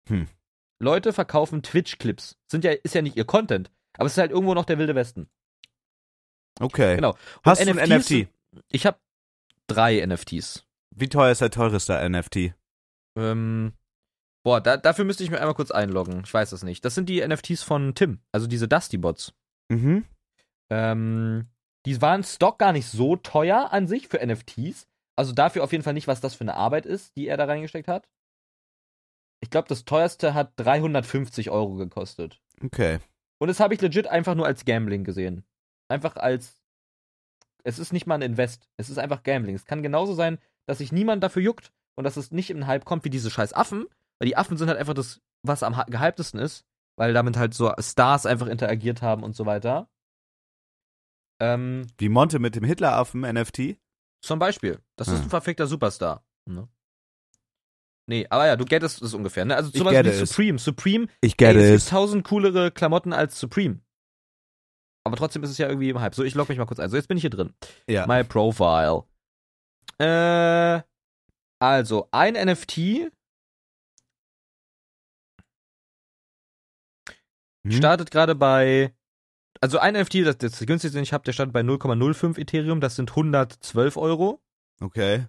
Hm. 0.08 0.30
Leute 0.80 1.12
verkaufen 1.12 1.64
Twitch-Clips. 1.64 2.38
Sind 2.50 2.64
ja, 2.64 2.72
ist 2.72 2.96
ja 2.96 3.02
nicht 3.02 3.18
ihr 3.18 3.26
Content. 3.26 3.72
Aber 3.98 4.06
es 4.06 4.14
ist 4.14 4.20
halt 4.20 4.32
irgendwo 4.32 4.54
noch 4.54 4.64
der 4.64 4.78
wilde 4.78 4.96
Westen. 4.96 5.30
Okay. 6.60 6.96
Genau. 6.96 7.12
Und 7.12 7.18
Hast 7.46 7.66
du 7.66 7.70
ein 7.70 7.76
NFTs 7.76 8.10
NFT? 8.10 8.28
Ich 8.72 8.86
habe 8.86 8.98
drei 9.68 10.06
NFTs. 10.06 10.66
Wie 10.96 11.10
teuer 11.10 11.32
ist 11.32 11.42
der 11.42 11.52
teureste 11.52 12.10
NFT? 12.10 12.54
Ähm, 13.18 13.74
boah, 14.44 14.62
da, 14.62 14.78
dafür 14.78 15.06
müsste 15.06 15.24
ich 15.24 15.30
mir 15.30 15.40
einmal 15.40 15.54
kurz 15.54 15.72
einloggen. 15.72 16.24
Ich 16.26 16.34
weiß 16.34 16.50
das 16.50 16.64
nicht. 16.64 16.84
Das 16.86 16.96
sind 16.96 17.10
die 17.10 17.26
NFTs 17.26 17.64
von 17.64 17.94
Tim, 17.94 18.20
also 18.32 18.48
diese 18.48 18.68
Dusty-Bots. 18.68 19.34
Mhm. 19.70 20.06
Ähm, 20.70 21.48
die 21.86 22.02
waren 22.02 22.24
Stock 22.24 22.60
gar 22.60 22.74
nicht 22.74 22.88
so 22.88 23.16
teuer 23.16 23.70
an 23.72 23.88
sich 23.88 24.08
für 24.08 24.26
NFTs. 24.26 24.88
Also 25.16 25.34
dafür 25.34 25.64
auf 25.64 25.72
jeden 25.72 25.84
Fall 25.84 25.94
nicht, 25.94 26.08
was 26.08 26.22
das 26.22 26.36
für 26.36 26.42
eine 26.42 26.56
Arbeit 26.56 26.86
ist, 26.86 27.16
die 27.16 27.28
er 27.28 27.38
da 27.38 27.46
reingesteckt 27.46 27.88
hat. 27.88 28.08
Ich 29.42 29.50
glaube, 29.50 29.68
das 29.68 29.86
teuerste 29.86 30.34
hat 30.34 30.54
350 30.58 31.50
Euro 31.50 31.76
gekostet. 31.76 32.42
Okay. 32.64 33.00
Und 33.40 33.48
das 33.50 33.60
habe 33.60 33.74
ich 33.74 33.82
legit 33.82 34.08
einfach 34.08 34.36
nur 34.36 34.46
als 34.46 34.66
Gambling 34.66 35.04
gesehen. 35.04 35.44
Einfach 35.90 36.16
als. 36.18 36.62
Es 37.64 37.80
ist 37.80 37.92
nicht 37.94 38.08
mal 38.08 38.16
ein 38.16 38.22
Invest. 38.22 38.68
Es 38.78 38.90
ist 38.90 38.98
einfach 38.98 39.24
Gambling. 39.24 39.56
Es 39.56 39.66
kann 39.66 39.84
genauso 39.84 40.14
sein, 40.14 40.38
dass 40.68 40.78
sich 40.80 40.92
niemand 40.92 41.24
dafür 41.24 41.42
juckt 41.42 41.72
und 41.96 42.04
dass 42.04 42.18
es 42.18 42.32
nicht 42.32 42.50
im 42.50 42.66
Hype 42.68 42.86
kommt 42.86 43.04
wie 43.04 43.10
diese 43.10 43.30
scheiß 43.32 43.54
Affen. 43.54 43.86
Weil 44.20 44.28
die 44.28 44.38
Affen 44.38 44.58
sind 44.58 44.68
halt 44.70 44.80
einfach 44.80 44.94
das, 44.94 45.22
was 45.44 45.64
am 45.64 45.76
gehyptesten 45.88 46.40
ist. 46.40 46.66
Weil 46.98 47.14
damit 47.14 47.38
halt 47.38 47.54
so 47.54 47.72
Stars 47.80 48.26
einfach 48.26 48.48
interagiert 48.48 49.02
haben 49.02 49.24
und 49.24 49.36
so 49.36 49.46
weiter. 49.46 49.90
Ähm, 51.40 51.86
Wie 51.98 52.10
Monte 52.10 52.40
mit 52.40 52.56
dem 52.56 52.64
Hitleraffen 52.64 53.22
NFT? 53.22 53.78
zum 54.24 54.40
Beispiel. 54.40 54.80
Das 54.96 55.08
ist 55.08 55.20
Hm. 55.20 55.24
ein 55.26 55.30
verfickter 55.30 55.68
Superstar. 55.68 56.26
Ne? 56.50 56.68
Nee, 58.08 58.26
aber 58.30 58.48
ja, 58.48 58.56
du 58.56 58.66
gettest 58.66 59.02
es 59.02 59.14
ungefähr. 59.14 59.46
Ne? 59.46 59.56
Also 59.56 59.70
Ich 59.74 59.84
gette 59.84 60.06
wie 60.10 60.14
es. 60.24 60.30
Supreme. 60.30 60.58
Supreme 60.58 61.08
Ich 61.22 61.34
Ey, 61.40 61.54
get 61.54 61.56
es 61.56 61.82
gibt 61.86 61.92
tausend 61.92 62.26
coolere 62.26 62.72
Klamotten 62.72 63.14
als 63.14 63.40
Supreme. 63.40 63.80
Aber 65.08 65.18
trotzdem 65.18 65.44
ist 65.44 65.50
es 65.50 65.58
ja 65.58 65.68
irgendwie 65.68 65.90
im 65.90 66.00
Hype. 66.00 66.14
So, 66.16 66.24
ich 66.24 66.36
log 66.36 66.50
mich 66.50 66.58
mal 66.58 66.66
kurz 66.66 66.80
ein. 66.80 66.90
So, 66.90 66.96
jetzt 66.96 67.08
bin 67.08 67.18
ich 67.18 67.22
hier 67.22 67.30
drin. 67.30 67.54
Ja. 67.88 68.06
My 68.06 68.24
Profile. 68.24 69.04
Äh, 69.98 70.82
also, 71.60 72.08
ein 72.12 72.34
NFT 72.34 73.10
Hm? 77.64 77.72
startet 77.72 78.12
gerade 78.12 78.36
bei. 78.36 78.94
Also, 79.60 79.80
ein 79.80 79.96
NFT, 79.96 80.26
das, 80.26 80.38
das 80.38 80.60
günstigste, 80.60 80.98
den 80.98 81.04
ich 81.04 81.14
habe, 81.14 81.24
der 81.24 81.34
startet 81.34 81.54
bei 81.54 81.62
0,05 81.62 82.38
Ethereum. 82.38 82.80
Das 82.80 82.96
sind 82.96 83.10
112 83.10 83.98
Euro. 83.98 84.40
Okay. 84.80 85.26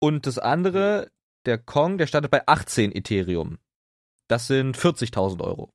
Und 0.00 0.26
das 0.26 0.38
andere, 0.38 1.10
der 1.44 1.58
Kong, 1.58 1.98
der 1.98 2.06
startet 2.06 2.30
bei 2.30 2.46
18 2.46 2.92
Ethereum. 2.92 3.58
Das 4.28 4.46
sind 4.46 4.76
40.000 4.76 5.42
Euro. 5.42 5.72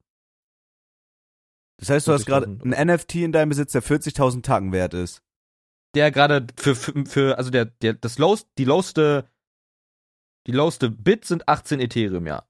Das 1.81 1.89
heißt, 1.89 2.07
du 2.07 2.13
hast 2.13 2.25
gerade 2.25 2.45
40.000 2.45 2.73
ein 2.75 2.87
NFT 2.95 3.15
in 3.15 3.31
deinem 3.33 3.49
Besitz, 3.49 3.73
der 3.73 3.83
40.000 3.83 4.43
Tacken 4.43 4.71
wert 4.71 4.93
ist. 4.93 5.21
der 5.95 6.09
gerade 6.11 6.47
für, 6.55 6.75
für, 6.75 7.05
für, 7.05 7.37
also 7.37 7.49
der, 7.51 7.65
der, 7.65 7.93
das 7.95 8.17
lowst, 8.17 8.47
die 8.57 8.63
lowste, 8.65 9.29
die 10.47 10.53
lowste 10.53 10.89
Bit 10.89 11.25
sind 11.25 11.47
18 11.49 11.79
Ethereum, 11.81 12.25
ja. 12.27 12.47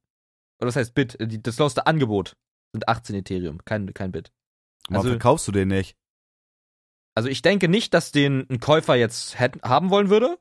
Oder 0.60 0.68
das 0.68 0.76
heißt 0.76 0.94
Bit, 0.94 1.18
die, 1.20 1.42
das 1.42 1.58
lowste 1.58 1.88
Angebot 1.88 2.38
sind 2.74 2.88
18 2.88 3.16
Ethereum, 3.16 3.64
kein, 3.66 3.92
kein 3.94 4.12
Bit. 4.12 4.32
Warum 4.90 4.98
Also- 5.06 5.10
verkaufst 5.10 5.48
du 5.48 5.52
den 5.52 5.70
nicht? 5.70 5.98
Also 7.16 7.28
ich 7.28 7.42
denke 7.42 7.68
nicht, 7.68 7.94
dass 7.94 8.12
den 8.14 8.48
ein 8.50 8.60
Käufer 8.62 8.96
jetzt 8.96 9.38
hätten, 9.40 9.62
haben 9.64 9.90
wollen 9.90 10.10
würde. 10.10 10.40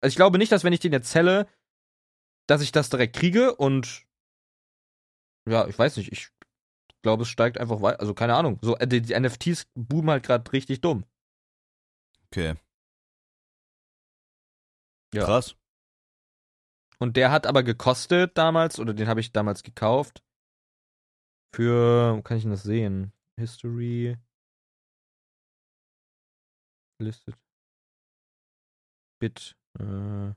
Also 0.00 0.12
ich 0.12 0.16
glaube 0.16 0.38
nicht, 0.38 0.50
dass 0.52 0.64
wenn 0.64 0.72
ich 0.72 0.80
den 0.80 0.92
jetzt 0.92 1.10
zelle, 1.10 1.46
dass 2.46 2.62
ich 2.62 2.72
das 2.72 2.88
direkt 2.90 3.16
kriege 3.16 3.54
und 3.54 4.04
ja, 5.46 5.66
ich 5.68 5.78
weiß 5.78 5.96
nicht, 5.98 6.10
ich 6.10 6.30
glaube, 7.04 7.22
es 7.22 7.28
steigt 7.28 7.58
einfach 7.58 7.80
weiter, 7.82 8.00
also 8.00 8.14
keine 8.14 8.34
Ahnung. 8.34 8.58
So, 8.62 8.76
äh, 8.78 8.88
die, 8.88 9.00
die 9.02 9.18
NFTs 9.18 9.68
boomen 9.74 10.10
halt 10.10 10.24
gerade 10.24 10.50
richtig 10.52 10.80
dumm. 10.80 11.04
Okay. 12.26 12.54
Ja. 15.14 15.24
Krass. 15.26 15.54
Und 16.98 17.16
der 17.16 17.30
hat 17.30 17.46
aber 17.46 17.62
gekostet 17.62 18.36
damals, 18.36 18.80
oder 18.80 18.94
den 18.94 19.06
habe 19.06 19.20
ich 19.20 19.32
damals 19.32 19.62
gekauft. 19.62 20.24
Für, 21.54 22.16
wo 22.16 22.22
kann 22.22 22.38
ich 22.38 22.42
denn 22.42 22.50
das 22.50 22.64
sehen? 22.64 23.12
History. 23.38 24.16
Listed. 27.00 27.36
Bit. 29.20 29.56
Äh. 29.78 30.34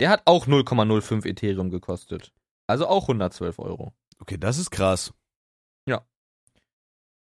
Der 0.00 0.10
hat 0.10 0.22
auch 0.24 0.46
0,05 0.46 1.26
Ethereum 1.26 1.70
gekostet. 1.70 2.32
Also 2.66 2.86
auch 2.86 3.04
112 3.04 3.58
Euro. 3.58 3.92
Okay, 4.22 4.38
das 4.38 4.56
ist 4.58 4.70
krass. 4.70 5.12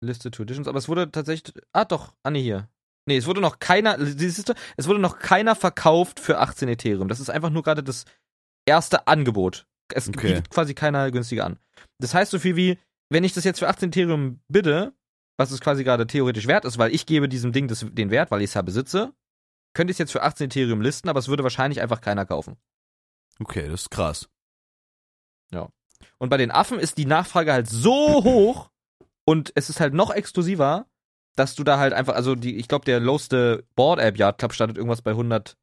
Listed 0.05 0.35
to 0.35 0.43
Editions, 0.43 0.67
aber 0.67 0.79
es 0.79 0.89
wurde 0.89 1.13
tatsächlich. 1.13 1.55
Ah, 1.73 1.85
doch, 1.85 2.13
Anne 2.25 2.41
hier. 2.41 2.69
Nee, 3.07 3.17
es 3.17 3.27
wurde 3.27 3.41
noch 3.41 3.61
keiner. 3.61 3.97
Es 4.01 4.89
wurde 4.89 4.99
noch 4.99 5.21
keiner 5.21 5.55
verkauft 5.55 6.19
für 6.19 6.41
18 6.41 6.69
Ethereum. 6.69 7.07
Das 7.07 7.21
ist 7.21 7.31
einfach 7.31 7.51
nur 7.51 7.63
gerade 7.63 7.85
das 7.85 8.05
erste 8.67 9.07
Angebot. 9.07 9.65
Es 9.95 10.09
Okay. 10.09 10.35
bietet 10.35 10.51
quasi 10.51 10.75
keiner 10.75 11.13
günstiger 11.13 11.47
an. 11.47 11.57
Das 12.01 12.15
heißt 12.15 12.33
so 12.33 12.41
viel 12.41 12.57
wie, 12.57 12.79
wenn 13.11 13.23
ich 13.23 13.33
das 13.33 13.45
jetzt 13.45 13.61
für 13.61 13.69
18 13.69 13.91
Ethereum 13.91 14.41
bitte, 14.49 14.93
was 15.39 15.53
es 15.53 15.61
quasi 15.61 15.85
gerade 15.85 16.05
theoretisch 16.09 16.49
wert 16.49 16.65
ist, 16.65 16.79
weil 16.79 16.93
ich 16.93 17.07
gebe 17.07 17.29
diesem 17.29 17.53
Ding 17.53 17.69
das, 17.69 17.87
den 17.89 18.11
Wert, 18.11 18.33
weil 18.33 18.41
ich 18.43 18.51
es 18.51 18.55
ja 18.55 18.63
besitze, 18.63 19.15
könnte 19.73 19.93
ich 19.93 19.95
es 19.95 19.99
jetzt 19.99 20.11
für 20.13 20.23
18 20.25 20.47
Ethereum 20.47 20.81
listen, 20.81 21.09
aber 21.09 21.21
es 21.21 21.29
würde 21.29 21.45
wahrscheinlich 21.45 21.81
einfach 21.81 22.01
keiner 22.01 22.27
kaufen. 22.27 22.57
Okay, 23.39 23.69
das 23.69 23.83
ist 23.83 23.91
krass. 23.91 24.29
Und 26.19 26.29
bei 26.29 26.37
den 26.37 26.51
Affen 26.51 26.79
ist 26.79 26.99
die 26.99 27.07
Nachfrage 27.07 27.53
halt 27.53 27.69
so 27.69 28.25
hoch 28.25 28.71
und 29.25 29.53
es 29.55 29.71
ist 29.71 29.81
halt 29.81 29.95
noch 29.95 30.11
exklusiver, 30.11 30.87
dass 31.37 31.55
du 31.55 31.65
da 31.65 31.79
halt 31.79 31.93
einfach, 31.93 32.15
also 32.15 32.35
die, 32.35 32.57
ich 32.57 32.69
glaube, 32.69 32.85
der 32.85 33.01
lowste 33.01 33.65
Board 33.75 34.01
Ape 34.01 34.19
Yard 34.19 34.39
Club 34.39 34.53
startet 34.53 34.77
irgendwas 34.77 35.03
bei 35.03 35.13
100, 35.13 35.57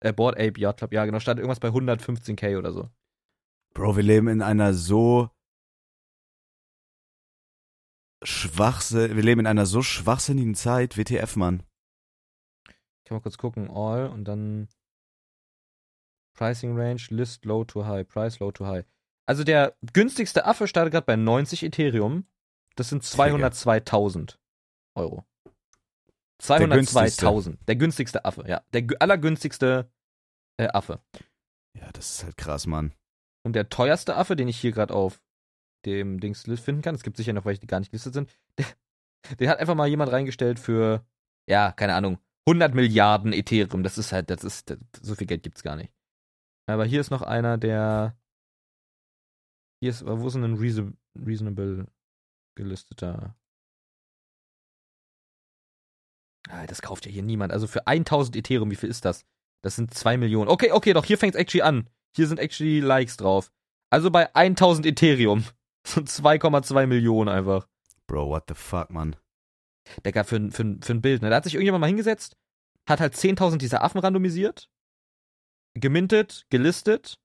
äh, 0.00 0.12
Board 0.12 0.36
Ape 0.36 0.58
Yard 0.58 0.78
Club, 0.78 0.92
ja 0.92 1.04
genau, 1.04 1.20
startet 1.20 1.42
irgendwas 1.42 1.60
bei 1.60 1.68
115k 1.68 2.58
oder 2.58 2.72
so. 2.72 2.88
Bro, 3.74 3.96
wir 3.96 4.02
leben 4.02 4.28
in 4.28 4.42
einer 4.42 4.74
so 4.74 5.30
schwachse, 8.22 9.14
wir 9.14 9.22
leben 9.22 9.40
in 9.40 9.46
einer 9.46 9.66
so 9.66 9.82
schwachsinnigen 9.82 10.54
Zeit, 10.54 10.96
WTF, 10.96 11.36
Mann. 11.36 11.62
Ich 12.68 13.04
kann 13.04 13.16
mal 13.16 13.22
kurz 13.22 13.38
gucken, 13.38 13.70
all 13.70 14.08
und 14.08 14.24
dann 14.24 14.68
Pricing 16.34 16.76
Range, 16.76 17.00
List 17.10 17.44
low 17.44 17.64
to 17.64 17.84
high, 17.84 18.06
Price 18.06 18.38
low 18.40 18.50
to 18.50 18.66
high. 18.66 18.84
Also 19.26 19.44
der 19.44 19.76
günstigste 19.92 20.44
Affe 20.46 20.66
startet 20.66 20.92
gerade 20.92 21.06
bei 21.06 21.16
90 21.16 21.62
Ethereum. 21.62 22.26
Das 22.76 22.88
sind 22.88 23.02
202.000 23.04 24.36
Euro. 24.96 25.24
202.000. 26.42 27.58
Der 27.66 27.76
günstigste 27.76 28.24
Affe, 28.24 28.44
ja. 28.48 28.62
Der 28.72 28.82
gü- 28.82 28.96
allergünstigste 28.98 29.90
äh, 30.58 30.68
Affe. 30.68 31.00
Ja, 31.78 31.90
das 31.92 32.10
ist 32.10 32.24
halt 32.24 32.36
krass, 32.36 32.66
Mann. 32.66 32.92
Und 33.44 33.54
der 33.54 33.68
teuerste 33.68 34.16
Affe, 34.16 34.36
den 34.36 34.48
ich 34.48 34.58
hier 34.58 34.72
gerade 34.72 34.94
auf 34.94 35.22
dem 35.86 36.20
Dings 36.20 36.42
finden 36.42 36.82
kann, 36.82 36.94
es 36.94 37.02
gibt 37.02 37.16
sicher 37.16 37.32
noch 37.32 37.44
welche, 37.44 37.60
die 37.60 37.66
gar 37.66 37.80
nicht 37.80 37.90
gelistet 37.90 38.14
sind, 38.14 38.30
der, 38.58 38.66
den 39.38 39.48
hat 39.48 39.58
einfach 39.58 39.74
mal 39.74 39.88
jemand 39.88 40.12
reingestellt 40.12 40.58
für, 40.58 41.04
ja, 41.48 41.72
keine 41.72 41.94
Ahnung, 41.94 42.18
100 42.46 42.74
Milliarden 42.74 43.32
Ethereum. 43.32 43.82
Das 43.82 43.98
ist 43.98 44.12
halt, 44.12 44.30
das 44.30 44.44
ist, 44.44 44.70
das, 44.70 44.78
so 45.02 45.14
viel 45.14 45.26
Geld 45.26 45.42
gibt's 45.42 45.62
gar 45.62 45.76
nicht. 45.76 45.92
Aber 46.66 46.84
hier 46.84 47.00
ist 47.00 47.10
noch 47.10 47.22
einer, 47.22 47.58
der, 47.58 48.16
hier 49.80 49.90
ist, 49.90 50.06
wo 50.06 50.26
ist 50.26 50.34
denn 50.34 50.44
ein 50.44 50.56
reason, 50.56 50.96
reasonable 51.16 51.86
gelisteter? 52.56 53.34
Ah, 56.48 56.66
das 56.66 56.82
kauft 56.82 57.06
ja 57.06 57.12
hier 57.12 57.22
niemand. 57.22 57.52
Also 57.52 57.66
für 57.66 57.86
1000 57.86 58.36
Ethereum, 58.36 58.70
wie 58.70 58.76
viel 58.76 58.88
ist 58.88 59.04
das? 59.04 59.24
Das 59.62 59.76
sind 59.76 59.92
2 59.92 60.16
Millionen. 60.16 60.48
Okay, 60.48 60.72
okay, 60.72 60.92
doch, 60.92 61.04
hier 61.04 61.18
fängt's 61.18 61.36
actually 61.36 61.62
an. 61.62 61.88
Hier 62.16 62.26
sind 62.26 62.38
actually 62.38 62.80
Likes 62.80 63.16
drauf. 63.16 63.52
Also 63.90 64.10
bei 64.10 64.34
1000 64.34 64.86
Ethereum. 64.86 65.44
So 65.82 66.02
2,2 66.02 66.86
Millionen 66.86 67.30
einfach. 67.30 67.66
Bro, 68.06 68.28
what 68.28 68.44
the 68.48 68.54
fuck, 68.54 68.90
Mann. 68.90 69.16
Digga, 70.04 70.24
für, 70.24 70.50
für, 70.50 70.76
für 70.82 70.92
ein 70.92 71.00
Bild. 71.00 71.22
Ne? 71.22 71.30
Da 71.30 71.36
hat 71.36 71.44
sich 71.44 71.54
irgendjemand 71.54 71.80
mal 71.80 71.86
hingesetzt, 71.86 72.36
hat 72.86 73.00
halt 73.00 73.14
10.000 73.14 73.56
dieser 73.56 73.82
Affen 73.82 73.98
randomisiert, 73.98 74.68
gemintet, 75.72 76.44
gelistet, 76.50 77.18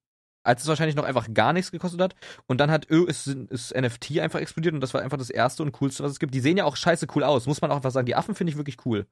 als 0.46 0.62
es 0.62 0.68
wahrscheinlich 0.68 0.96
noch 0.96 1.04
einfach 1.04 1.34
gar 1.34 1.54
nichts 1.54 1.72
gekostet 1.72 2.02
hat. 2.02 2.16
Und 2.48 2.60
dann 2.60 2.72
hat 2.72 2.86
ist, 2.86 3.28
ist 3.28 3.76
NFT 3.76 4.20
einfach 4.20 4.40
explodiert 4.40 4.74
und 4.74 4.82
das 4.82 4.94
war 4.94 5.02
einfach 5.02 5.18
das 5.18 5.30
erste 5.30 5.64
und 5.64 5.72
coolste, 5.74 6.04
was 6.04 6.12
es 6.12 6.20
gibt. 6.20 6.34
Die 6.34 6.40
sehen 6.40 6.58
ja 6.58 6.66
auch 6.66 6.76
scheiße 6.76 7.08
cool 7.16 7.24
aus, 7.24 7.48
muss 7.48 7.62
man 7.62 7.72
auch 7.72 7.78
einfach 7.78 7.92
sagen. 7.92 8.06
Die 8.06 8.16
Affen 8.16 8.36
finde 8.36 8.52
ich 8.52 8.58
wirklich 8.58 8.78
cool. 8.86 9.08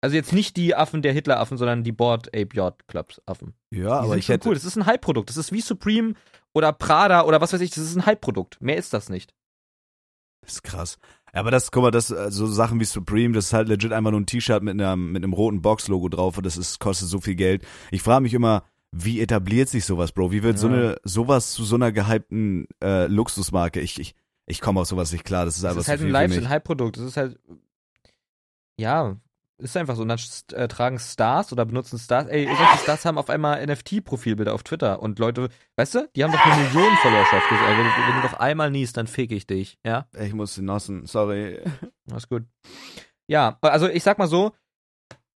Also 0.00 0.16
jetzt 0.16 0.34
nicht 0.34 0.56
die 0.56 0.74
Affen 0.74 1.00
der 1.00 1.14
Hitler-Affen, 1.14 1.56
sondern 1.56 1.82
die 1.82 1.92
Board 1.92 2.28
Ape 2.28 2.50
Yacht 2.54 2.86
Clubs 2.88 3.22
Affen. 3.24 3.54
Ja, 3.70 3.80
Die 3.80 3.86
aber 3.86 4.08
sind 4.08 4.18
ich 4.18 4.26
schon 4.26 4.34
hätte, 4.34 4.48
cool. 4.48 4.54
Das 4.54 4.64
ist 4.64 4.76
ein 4.76 4.86
Hype-Produkt. 4.86 5.30
Das 5.30 5.38
ist 5.38 5.50
wie 5.50 5.62
Supreme 5.62 6.14
oder 6.52 6.72
Prada 6.72 7.24
oder 7.24 7.40
was 7.40 7.52
weiß 7.52 7.60
ich. 7.62 7.70
Das 7.70 7.78
ist 7.78 7.96
ein 7.96 8.04
Hype-Produkt. 8.04 8.60
Mehr 8.60 8.76
ist 8.76 8.92
das 8.92 9.08
nicht. 9.08 9.34
Das 10.42 10.56
ist 10.56 10.62
krass. 10.62 10.98
Aber 11.32 11.50
das, 11.50 11.70
guck 11.70 11.82
mal, 11.82 11.90
das, 11.90 12.10
äh, 12.10 12.30
so 12.30 12.46
Sachen 12.46 12.78
wie 12.80 12.84
Supreme, 12.84 13.34
das 13.34 13.46
ist 13.46 13.52
halt 13.54 13.68
legit 13.68 13.92
einfach 13.92 14.10
nur 14.10 14.20
ein 14.20 14.26
T-Shirt 14.26 14.62
mit 14.62 14.80
einem, 14.80 15.10
mit 15.10 15.24
einem 15.24 15.32
roten 15.32 15.62
Box-Logo 15.62 16.08
drauf 16.10 16.36
und 16.36 16.44
das 16.44 16.56
ist, 16.56 16.78
kostet 16.80 17.08
so 17.08 17.20
viel 17.20 17.34
Geld. 17.34 17.66
Ich 17.90 18.02
frage 18.02 18.22
mich 18.22 18.34
immer, 18.34 18.62
wie 18.96 19.20
etabliert 19.20 19.68
sich 19.68 19.84
sowas, 19.84 20.12
Bro? 20.12 20.30
Wie 20.32 20.42
wird 20.42 20.58
so 20.58 20.68
Ja. 20.68 20.74
eine, 20.74 20.96
sowas 21.04 21.52
zu 21.52 21.64
so 21.64 21.74
einer 21.74 21.90
gehypten, 21.92 22.66
äh, 22.82 23.06
Luxusmarke? 23.06 23.80
Ich, 23.80 23.98
ich, 23.98 24.14
ich 24.46 24.60
komme 24.60 24.80
auf 24.80 24.86
sowas 24.86 25.10
nicht 25.12 25.24
klar. 25.24 25.44
Das 25.44 25.56
ist 25.56 25.64
Das 25.64 25.70
einfach 25.72 25.82
ist 25.82 25.88
halt 25.88 26.00
ein. 26.02 26.08
Lifestyle-Hype-Produkt. 26.10 26.96
Das 26.98 27.04
ist 27.04 27.16
halt. 27.16 27.38
Ja, 28.78 29.16
ist 29.58 29.76
einfach 29.76 29.94
so. 29.96 30.02
Und 30.02 30.08
dann 30.08 30.18
äh, 30.52 30.68
tragen 30.68 30.98
Stars 30.98 31.52
oder 31.52 31.64
benutzen 31.64 31.98
Stars. 31.98 32.26
Ey, 32.26 32.46
solche 32.46 32.78
Stars 32.82 33.04
haben 33.04 33.18
auf 33.18 33.30
einmal 33.30 33.64
NFT-Profilbilder 33.66 34.52
auf 34.52 34.62
Twitter. 34.64 35.00
Und 35.00 35.18
Leute, 35.18 35.48
weißt 35.76 35.94
du, 35.94 36.08
die 36.16 36.24
haben 36.24 36.32
doch 36.32 36.44
eine 36.44 36.62
Million 36.64 36.92
Followerschaft. 37.02 37.46
Ey, 37.50 37.58
wenn, 37.78 37.84
du- 37.84 38.08
wenn 38.14 38.22
du 38.22 38.28
doch 38.28 38.34
einmal 38.40 38.70
niest, 38.70 38.96
dann 38.96 39.06
fick 39.06 39.30
ich 39.32 39.46
dich. 39.46 39.78
Ja, 39.84 40.06
Ich 40.18 40.32
muss 40.34 40.54
den 40.56 40.64
Nossen, 40.66 41.06
sorry. 41.06 41.60
alles 42.10 42.28
gut. 42.28 42.44
Ja, 43.26 43.56
also 43.62 43.88
ich 43.88 44.02
sag 44.02 44.18
mal 44.18 44.28
so, 44.28 44.52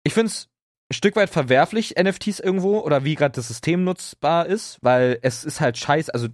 ich 0.02 0.12
find's 0.12 0.48
Stück 0.90 1.16
weit 1.16 1.30
verwerflich, 1.30 1.96
NFTs 2.02 2.40
irgendwo, 2.40 2.80
oder 2.80 3.04
wie 3.04 3.14
gerade 3.14 3.34
das 3.34 3.48
System 3.48 3.84
nutzbar 3.84 4.46
ist, 4.46 4.78
weil 4.80 5.18
es 5.22 5.44
ist 5.44 5.60
halt 5.60 5.76
scheiß, 5.76 6.08
also 6.08 6.28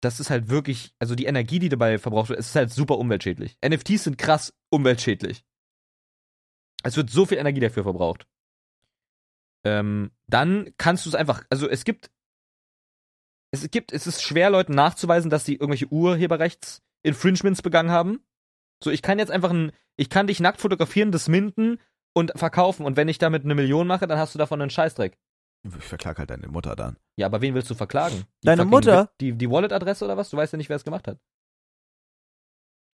das 0.00 0.20
ist 0.20 0.30
halt 0.30 0.48
wirklich, 0.48 0.94
also 0.98 1.14
die 1.14 1.26
Energie, 1.26 1.60
die 1.60 1.68
dabei 1.68 1.98
verbraucht 1.98 2.28
wird, 2.28 2.38
ist 2.38 2.54
halt 2.54 2.70
super 2.70 2.98
umweltschädlich. 2.98 3.56
NFTs 3.64 4.04
sind 4.04 4.18
krass 4.18 4.52
umweltschädlich. 4.70 5.44
Es 6.82 6.96
wird 6.96 7.08
so 7.08 7.24
viel 7.24 7.38
Energie 7.38 7.60
dafür 7.60 7.84
verbraucht. 7.84 8.26
Ähm, 9.64 10.10
dann 10.26 10.74
kannst 10.76 11.06
du 11.06 11.08
es 11.08 11.14
einfach, 11.14 11.44
also 11.48 11.68
es 11.68 11.84
gibt, 11.84 12.10
es 13.50 13.70
gibt, 13.70 13.92
es 13.92 14.06
ist 14.06 14.22
schwer, 14.22 14.50
Leuten 14.50 14.74
nachzuweisen, 14.74 15.30
dass 15.30 15.44
sie 15.44 15.54
irgendwelche 15.54 15.90
Urheberrechts-Infringements 15.90 17.62
begangen 17.62 17.90
haben. 17.90 18.22
So, 18.82 18.90
ich 18.90 19.00
kann 19.00 19.18
jetzt 19.18 19.30
einfach 19.30 19.50
ein, 19.50 19.72
ich 19.96 20.10
kann 20.10 20.26
dich 20.26 20.40
nackt 20.40 20.60
fotografieren, 20.60 21.12
das 21.12 21.28
minden 21.28 21.78
und 22.14 22.32
verkaufen. 22.36 22.86
Und 22.86 22.96
wenn 22.96 23.08
ich 23.08 23.18
damit 23.18 23.44
eine 23.44 23.54
Million 23.54 23.86
mache, 23.86 24.06
dann 24.06 24.18
hast 24.18 24.34
du 24.34 24.38
davon 24.38 24.60
einen 24.62 24.70
Scheißdreck. 24.70 25.18
Ich 25.66 25.84
verklag 25.84 26.18
halt 26.18 26.30
deine 26.30 26.48
Mutter 26.48 26.76
dann. 26.76 26.96
Ja, 27.16 27.26
aber 27.26 27.40
wen 27.40 27.54
willst 27.54 27.70
du 27.70 27.74
verklagen? 27.74 28.24
Die 28.42 28.46
Deine 28.46 28.62
fucking- 28.62 28.70
Mutter? 28.70 29.10
Die, 29.20 29.32
die 29.32 29.50
Wallet-Adresse 29.50 30.04
oder 30.04 30.16
was? 30.16 30.30
Du 30.30 30.36
weißt 30.36 30.52
ja 30.52 30.56
nicht, 30.56 30.68
wer 30.68 30.76
es 30.76 30.84
gemacht 30.84 31.08
hat. 31.08 31.18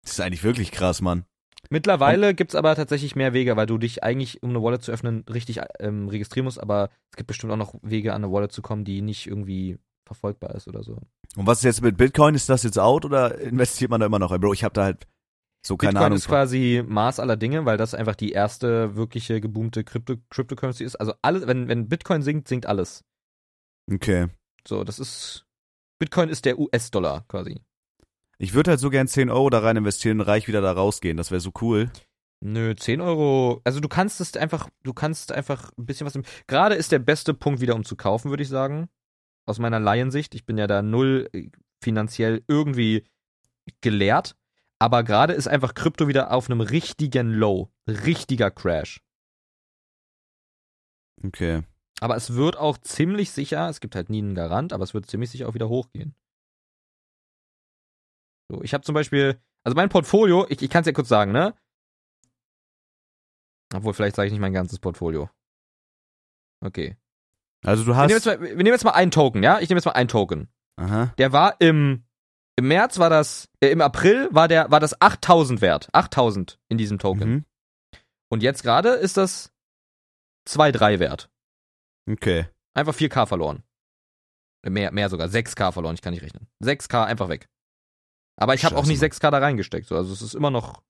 Das 0.02 0.12
ist 0.12 0.20
eigentlich 0.20 0.44
wirklich 0.44 0.70
krass, 0.70 1.00
Mann. 1.00 1.24
Mittlerweile 1.70 2.34
gibt's 2.34 2.54
aber 2.54 2.74
tatsächlich 2.76 3.16
mehr 3.16 3.32
Wege, 3.32 3.56
weil 3.56 3.66
du 3.66 3.78
dich 3.78 4.02
eigentlich, 4.04 4.42
um 4.42 4.50
eine 4.50 4.62
Wallet 4.62 4.82
zu 4.82 4.92
öffnen, 4.92 5.24
richtig 5.28 5.60
ähm, 5.80 6.08
registrieren 6.08 6.44
musst, 6.44 6.60
aber 6.60 6.88
es 7.10 7.16
gibt 7.16 7.26
bestimmt 7.26 7.52
auch 7.52 7.56
noch 7.56 7.74
Wege, 7.82 8.14
an 8.14 8.22
eine 8.24 8.32
Wallet 8.32 8.52
zu 8.52 8.62
kommen, 8.62 8.84
die 8.84 9.02
nicht 9.02 9.26
irgendwie 9.26 9.78
verfolgbar 10.06 10.54
ist 10.54 10.68
oder 10.68 10.82
so. 10.82 10.98
Und 11.36 11.46
was 11.46 11.58
ist 11.58 11.64
jetzt 11.64 11.82
mit 11.82 11.96
Bitcoin? 11.96 12.34
Ist 12.34 12.48
das 12.48 12.62
jetzt 12.62 12.78
out 12.78 13.04
oder 13.04 13.38
investiert 13.38 13.90
man 13.90 14.00
da 14.00 14.06
immer 14.06 14.18
noch? 14.18 14.30
Ey, 14.32 14.38
Bro, 14.38 14.52
ich 14.54 14.64
habe 14.64 14.72
da 14.72 14.84
halt 14.84 15.06
so 15.66 15.76
keine 15.76 15.90
Bitcoin 15.92 16.06
Ahnung. 16.06 16.16
ist 16.18 16.28
quasi 16.28 16.82
Maß 16.86 17.20
aller 17.20 17.36
Dinge, 17.36 17.64
weil 17.64 17.76
das 17.76 17.94
einfach 17.94 18.14
die 18.16 18.32
erste 18.32 18.96
wirkliche 18.96 19.40
geboomte 19.40 19.84
Crypto 19.84 20.14
Cryptocurrency 20.30 20.84
ist. 20.84 20.96
Also 20.96 21.12
alles, 21.22 21.46
wenn, 21.46 21.68
wenn 21.68 21.88
Bitcoin 21.88 22.22
sinkt, 22.22 22.48
sinkt 22.48 22.66
alles. 22.66 23.04
okay. 23.92 24.28
So, 24.66 24.84
das 24.84 24.98
ist. 24.98 25.44
Bitcoin 25.98 26.28
ist 26.28 26.44
der 26.44 26.58
US-Dollar 26.58 27.24
quasi. 27.28 27.60
Ich 28.38 28.54
würde 28.54 28.70
halt 28.72 28.80
so 28.80 28.88
gern 28.90 29.08
10 29.08 29.30
Euro 29.30 29.50
da 29.50 29.58
rein 29.60 29.76
investieren 29.76 30.20
und 30.20 30.26
reich 30.26 30.46
wieder 30.46 30.60
da 30.60 30.70
rausgehen. 30.72 31.16
Das 31.16 31.30
wäre 31.32 31.40
so 31.40 31.50
cool. 31.60 31.90
Nö, 32.40 32.76
10 32.76 33.00
Euro. 33.00 33.60
Also 33.64 33.80
du 33.80 33.88
kannst 33.88 34.20
es 34.20 34.36
einfach, 34.36 34.68
du 34.84 34.92
kannst 34.92 35.32
einfach 35.32 35.72
ein 35.76 35.86
bisschen 35.86 36.06
was. 36.06 36.14
im- 36.14 36.22
Gerade 36.46 36.76
ist 36.76 36.92
der 36.92 37.00
beste 37.00 37.34
Punkt 37.34 37.60
wieder, 37.60 37.74
um 37.74 37.84
zu 37.84 37.96
kaufen, 37.96 38.30
würde 38.30 38.44
ich 38.44 38.48
sagen. 38.48 38.88
Aus 39.46 39.58
meiner 39.58 39.80
Laiensicht. 39.80 40.34
Ich 40.36 40.44
bin 40.46 40.56
ja 40.58 40.68
da 40.68 40.82
null 40.82 41.28
äh, 41.32 41.48
finanziell 41.82 42.44
irgendwie 42.46 43.04
gelehrt. 43.80 44.36
Aber 44.80 45.02
gerade 45.02 45.32
ist 45.32 45.48
einfach 45.48 45.74
Krypto 45.74 46.06
wieder 46.08 46.32
auf 46.32 46.48
einem 46.48 46.60
richtigen 46.60 47.30
Low. 47.32 47.70
Richtiger 47.88 48.50
Crash. 48.50 49.00
Okay. 51.24 51.62
Aber 52.00 52.16
es 52.16 52.34
wird 52.34 52.56
auch 52.56 52.78
ziemlich 52.78 53.32
sicher, 53.32 53.68
es 53.68 53.80
gibt 53.80 53.96
halt 53.96 54.08
nie 54.08 54.18
einen 54.18 54.36
Garant, 54.36 54.72
aber 54.72 54.84
es 54.84 54.94
wird 54.94 55.06
ziemlich 55.06 55.30
sicher 55.30 55.48
auch 55.48 55.54
wieder 55.54 55.68
hochgehen. 55.68 56.14
So, 58.50 58.62
ich 58.62 58.72
habe 58.72 58.84
zum 58.84 58.94
Beispiel, 58.94 59.40
also 59.64 59.74
mein 59.74 59.88
Portfolio, 59.88 60.46
ich, 60.48 60.62
ich 60.62 60.70
kann 60.70 60.82
es 60.82 60.86
ja 60.86 60.92
kurz 60.92 61.08
sagen, 61.08 61.32
ne? 61.32 61.54
Obwohl, 63.74 63.92
vielleicht 63.94 64.16
sage 64.16 64.28
ich 64.28 64.32
nicht 64.32 64.40
mein 64.40 64.52
ganzes 64.52 64.78
Portfolio. 64.78 65.28
Okay. 66.64 66.96
Also 67.64 67.82
du 67.84 67.90
Wir 67.90 67.96
hast. 67.96 68.06
nehmen, 68.08 68.16
jetzt 68.16 68.26
mal, 68.26 68.40
wir 68.40 68.56
nehmen 68.56 68.66
jetzt 68.68 68.84
mal 68.84 68.92
einen 68.92 69.10
Token, 69.10 69.42
ja? 69.42 69.58
Ich 69.58 69.68
nehme 69.68 69.78
jetzt 69.78 69.84
mal 69.86 69.92
einen 69.92 70.08
Token. 70.08 70.48
Aha. 70.76 71.12
Der 71.18 71.32
war 71.32 71.60
im, 71.60 72.04
im 72.58 72.66
März 72.66 72.98
war 72.98 73.08
das, 73.08 73.48
äh, 73.60 73.68
im 73.68 73.80
April 73.80 74.28
war 74.32 74.48
der, 74.48 74.68
war 74.68 74.80
das 74.80 75.00
8000 75.00 75.60
wert. 75.60 75.88
8000 75.92 76.58
in 76.68 76.76
diesem 76.76 76.98
Token. 76.98 77.30
Mhm. 77.30 77.44
Und 78.28 78.42
jetzt 78.42 78.64
gerade 78.64 78.88
ist 78.90 79.16
das 79.16 79.52
2,3 80.48 80.98
wert. 80.98 81.30
Okay. 82.10 82.48
Einfach 82.74 82.94
4k 82.94 83.26
verloren. 83.26 83.62
Äh, 84.64 84.70
Mehr, 84.70 84.90
mehr 84.90 85.08
sogar. 85.08 85.28
6k 85.28 85.70
verloren, 85.70 85.94
ich 85.94 86.02
kann 86.02 86.12
nicht 86.12 86.24
rechnen. 86.24 86.48
6k 86.60 87.04
einfach 87.04 87.28
weg. 87.28 87.48
Aber 88.36 88.54
ich 88.54 88.64
habe 88.64 88.76
auch 88.76 88.86
nicht 88.86 89.00
6k 89.00 89.30
da 89.30 89.38
reingesteckt. 89.38 89.86
So. 89.86 89.94
Also 89.94 90.12
es 90.12 90.20
ist 90.20 90.34
immer 90.34 90.50
noch 90.50 90.82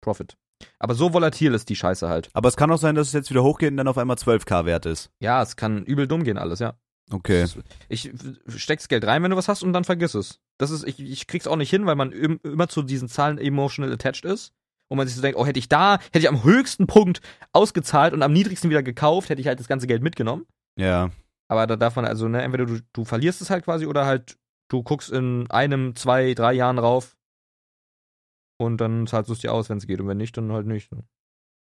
Profit. 0.00 0.38
Aber 0.78 0.94
so 0.94 1.12
volatil 1.12 1.52
ist 1.52 1.68
die 1.68 1.76
Scheiße 1.76 2.08
halt. 2.08 2.30
Aber 2.32 2.48
es 2.48 2.56
kann 2.56 2.72
auch 2.72 2.78
sein, 2.78 2.94
dass 2.94 3.08
es 3.08 3.12
jetzt 3.12 3.28
wieder 3.28 3.42
hochgeht 3.42 3.72
und 3.72 3.76
dann 3.76 3.88
auf 3.88 3.98
einmal 3.98 4.16
12k 4.16 4.64
wert 4.64 4.86
ist. 4.86 5.10
Ja, 5.20 5.42
es 5.42 5.56
kann 5.56 5.84
übel 5.84 6.08
dumm 6.08 6.24
gehen 6.24 6.38
alles, 6.38 6.60
ja. 6.60 6.78
Okay. 7.10 7.46
Ich 7.88 8.10
steck's 8.48 8.88
Geld 8.88 9.04
rein, 9.04 9.22
wenn 9.22 9.30
du 9.30 9.36
was 9.36 9.48
hast 9.48 9.62
und 9.62 9.72
dann 9.72 9.84
vergiss 9.84 10.14
es. 10.14 10.40
Das 10.58 10.70
ist, 10.70 10.86
ich, 10.86 10.98
ich 11.00 11.26
krieg's 11.26 11.46
auch 11.46 11.56
nicht 11.56 11.70
hin, 11.70 11.84
weil 11.86 11.96
man 11.96 12.12
im, 12.12 12.40
immer 12.42 12.68
zu 12.68 12.82
diesen 12.82 13.08
Zahlen 13.08 13.38
emotional 13.38 13.92
attached 13.92 14.24
ist. 14.24 14.52
Und 14.88 14.98
man 14.98 15.06
sich 15.06 15.16
so 15.16 15.22
denkt, 15.22 15.38
oh, 15.38 15.46
hätte 15.46 15.58
ich 15.58 15.70
da, 15.70 15.98
hätte 15.98 16.18
ich 16.18 16.28
am 16.28 16.44
höchsten 16.44 16.86
Punkt 16.86 17.22
ausgezahlt 17.52 18.12
und 18.12 18.22
am 18.22 18.32
niedrigsten 18.32 18.68
wieder 18.68 18.82
gekauft, 18.82 19.30
hätte 19.30 19.40
ich 19.40 19.46
halt 19.46 19.58
das 19.58 19.66
ganze 19.68 19.86
Geld 19.86 20.02
mitgenommen. 20.02 20.46
Ja. 20.76 21.10
Aber 21.48 21.66
da 21.66 21.76
darf 21.76 21.96
man 21.96 22.04
also, 22.04 22.28
ne, 22.28 22.42
entweder 22.42 22.66
du, 22.66 22.80
du 22.92 23.04
verlierst 23.06 23.40
es 23.40 23.48
halt 23.48 23.64
quasi 23.64 23.86
oder 23.86 24.04
halt 24.04 24.36
du 24.68 24.82
guckst 24.82 25.10
in 25.10 25.50
einem, 25.50 25.96
zwei, 25.96 26.34
drei 26.34 26.52
Jahren 26.52 26.78
rauf 26.78 27.16
und 28.58 28.80
dann 28.80 29.06
zahlst 29.06 29.28
du 29.28 29.32
es 29.34 29.40
dir 29.40 29.52
aus, 29.52 29.68
wenn 29.70 29.78
es 29.78 29.86
geht. 29.86 30.00
Und 30.00 30.08
wenn 30.08 30.18
nicht, 30.18 30.36
dann 30.36 30.52
halt 30.52 30.66
nicht. 30.66 30.90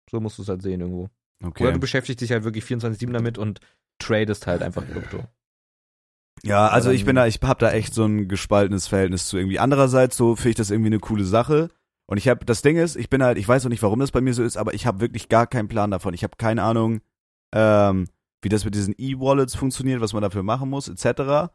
So 0.10 0.20
musst 0.20 0.38
du 0.38 0.42
es 0.44 0.50
halt 0.50 0.62
sehen 0.62 0.82
irgendwo. 0.82 1.04
Oder 1.04 1.48
Okay. 1.48 1.72
du 1.74 1.80
beschäftigst 1.80 2.22
dich 2.22 2.32
halt 2.32 2.44
wirklich 2.44 2.64
24-7 2.66 3.12
damit 3.12 3.38
und 3.38 3.60
tradest 4.02 4.48
halt 4.48 4.62
einfach 4.64 4.84
Krypto. 4.86 5.24
Ja, 6.44 6.68
also 6.70 6.90
ich 6.90 7.06
bin 7.06 7.16
dann- 7.16 7.24
da, 7.24 7.28
ich 7.28 7.40
hab 7.44 7.60
da 7.60 7.72
echt 7.72 7.94
so 7.94 8.04
ein 8.06 8.28
gespaltenes 8.28 8.88
Verhältnis 8.88 9.28
zu 9.28 9.38
irgendwie. 9.38 9.60
Andererseits 9.60 10.18
so 10.18 10.36
finde 10.36 10.50
ich 10.50 10.56
das 10.56 10.72
irgendwie 10.72 10.88
eine 10.88 11.00
coole 11.00 11.24
Sache. 11.26 11.70
Und 12.08 12.18
ich 12.18 12.28
habe, 12.28 12.44
das 12.46 12.62
Ding 12.62 12.78
ist, 12.78 12.96
ich 12.96 13.10
bin 13.10 13.24
halt, 13.24 13.38
ich 13.38 13.48
weiß 13.48 13.66
auch 13.66 13.70
nicht, 13.70 13.84
warum 13.84 14.00
das 14.00 14.12
bei 14.12 14.22
mir 14.22 14.34
so 14.34 14.44
ist, 14.44 14.58
aber 14.58 14.74
ich 14.74 14.86
habe 14.86 15.00
wirklich 15.00 15.30
gar 15.30 15.48
keinen 15.48 15.68
Plan 15.68 15.92
davon. 15.92 16.14
Ich 16.14 16.24
habe 16.24 16.36
keine 16.38 16.64
Ahnung, 16.64 17.02
ähm, 17.54 18.08
wie 18.42 18.50
das 18.50 18.66
mit 18.66 18.74
diesen 18.76 18.96
E-Wallets 18.98 19.56
funktioniert, 19.56 20.02
was 20.02 20.14
man 20.14 20.22
dafür 20.24 20.44
machen 20.44 20.70
muss, 20.70 20.88
etc. 20.90 21.52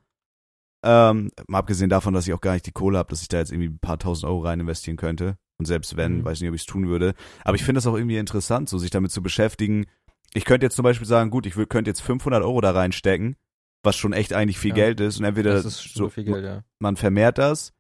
Ähm, 0.85 1.31
mal 1.49 1.59
abgesehen 1.59 1.91
davon, 1.91 2.15
dass 2.15 2.27
ich 2.29 2.33
auch 2.33 2.41
gar 2.41 2.53
nicht 2.53 2.67
die 2.67 2.73
Kohle 2.73 2.99
habe, 2.99 3.11
dass 3.11 3.23
ich 3.23 3.29
da 3.29 3.39
jetzt 3.39 3.51
irgendwie 3.51 3.71
ein 3.71 3.79
paar 3.81 3.99
tausend 3.99 4.31
Euro 4.31 4.43
rein 4.43 4.61
investieren 4.61 4.97
könnte. 4.97 5.37
Und 5.59 5.65
selbst 5.67 5.97
wenn, 5.97 6.19
Mhm. 6.19 6.25
weiß 6.25 6.41
nicht, 6.41 6.49
ob 6.49 6.55
ich 6.55 6.63
es 6.63 6.67
tun 6.67 6.87
würde. 6.89 7.15
Aber 7.45 7.57
ich 7.57 7.65
finde 7.65 7.79
das 7.79 7.87
auch 7.87 7.97
irgendwie 7.97 8.19
interessant, 8.19 8.69
so 8.69 8.79
sich 8.79 8.91
damit 8.91 9.11
zu 9.11 9.23
beschäftigen. 9.23 9.87
Ich 10.37 10.45
könnte 10.45 10.67
jetzt 10.67 10.77
zum 10.77 10.83
Beispiel 10.83 11.07
sagen, 11.07 11.31
gut, 11.31 11.47
ich 11.47 11.55
könnte 11.55 11.89
jetzt 11.89 12.03
500 12.03 12.43
Euro 12.43 12.61
da 12.61 12.73
reinstecken, 12.73 13.37
was 13.83 13.97
schon 13.97 14.13
echt 14.13 14.35
eigentlich 14.35 14.59
viel 14.59 14.71
Ja. 14.71 14.75
Geld 14.77 15.01
ist. 15.01 15.19
Und 15.19 15.25
entweder 15.25 15.55
Das 15.55 15.65
ist 15.65 15.95
so 15.95 16.11
viel 16.11 16.25
Geld, 16.25 16.45
ja. 16.45 16.63
man 16.79 16.97
vermehrt 16.97 17.39
das 17.39 17.73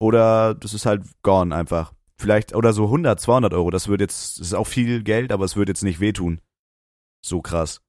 oder 0.00 0.54
das 0.54 0.74
ist 0.74 0.86
halt 0.86 1.02
gone 1.22 1.54
einfach. 1.54 1.92
Vielleicht, 2.16 2.54
oder 2.54 2.72
so 2.72 2.84
100, 2.84 3.20
200 3.20 3.52
Euro, 3.52 3.70
das 3.70 3.88
wird 3.88 4.00
jetzt, 4.00 4.38
das 4.38 4.48
ist 4.48 4.54
auch 4.54 4.66
viel 4.68 5.02
Geld, 5.02 5.32
aber 5.32 5.44
es 5.44 5.56
wird 5.56 5.68
jetzt 5.68 5.82
nicht 5.82 5.98
wehtun. 5.98 6.40
So 7.24 7.42
krass. 7.42 7.80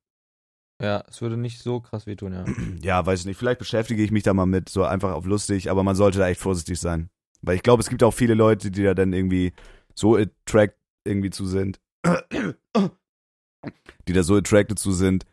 Ja, 0.82 1.04
es 1.08 1.22
würde 1.22 1.38
nicht 1.38 1.62
so 1.62 1.80
krass 1.80 2.08
wehtun, 2.08 2.34
ja. 2.34 2.46
Ja, 2.82 3.06
weiß 3.06 3.20
ich 3.20 3.26
nicht, 3.28 3.38
vielleicht 3.38 3.60
beschäftige 3.60 4.02
ich 4.02 4.10
mich 4.10 4.24
da 4.24 4.34
mal 4.34 4.48
mit, 4.48 4.70
so 4.70 4.86
einfach 4.86 5.14
auf 5.14 5.26
lustig, 5.26 5.70
aber 5.70 5.84
man 5.84 5.96
sollte 5.96 6.18
da 6.18 6.28
echt 6.28 6.42
vorsichtig 6.42 6.80
sein. 6.80 7.12
Weil 7.42 7.58
ich 7.58 7.64
glaube, 7.64 7.82
es 7.82 7.90
gibt 7.90 8.02
auch 8.02 8.14
viele 8.14 8.34
Leute, 8.34 8.72
die 8.72 8.82
da 8.84 8.96
dann 8.96 9.14
irgendwie 9.14 9.54
so 9.94 10.16
attract 10.16 10.76
irgendwie 11.06 11.30
zu 11.30 11.46
sind. 11.46 11.80
die 14.08 14.14
da 14.14 14.24
so 14.24 14.36
attracted 14.36 14.80
zu 14.80 14.92
sind 14.92 15.26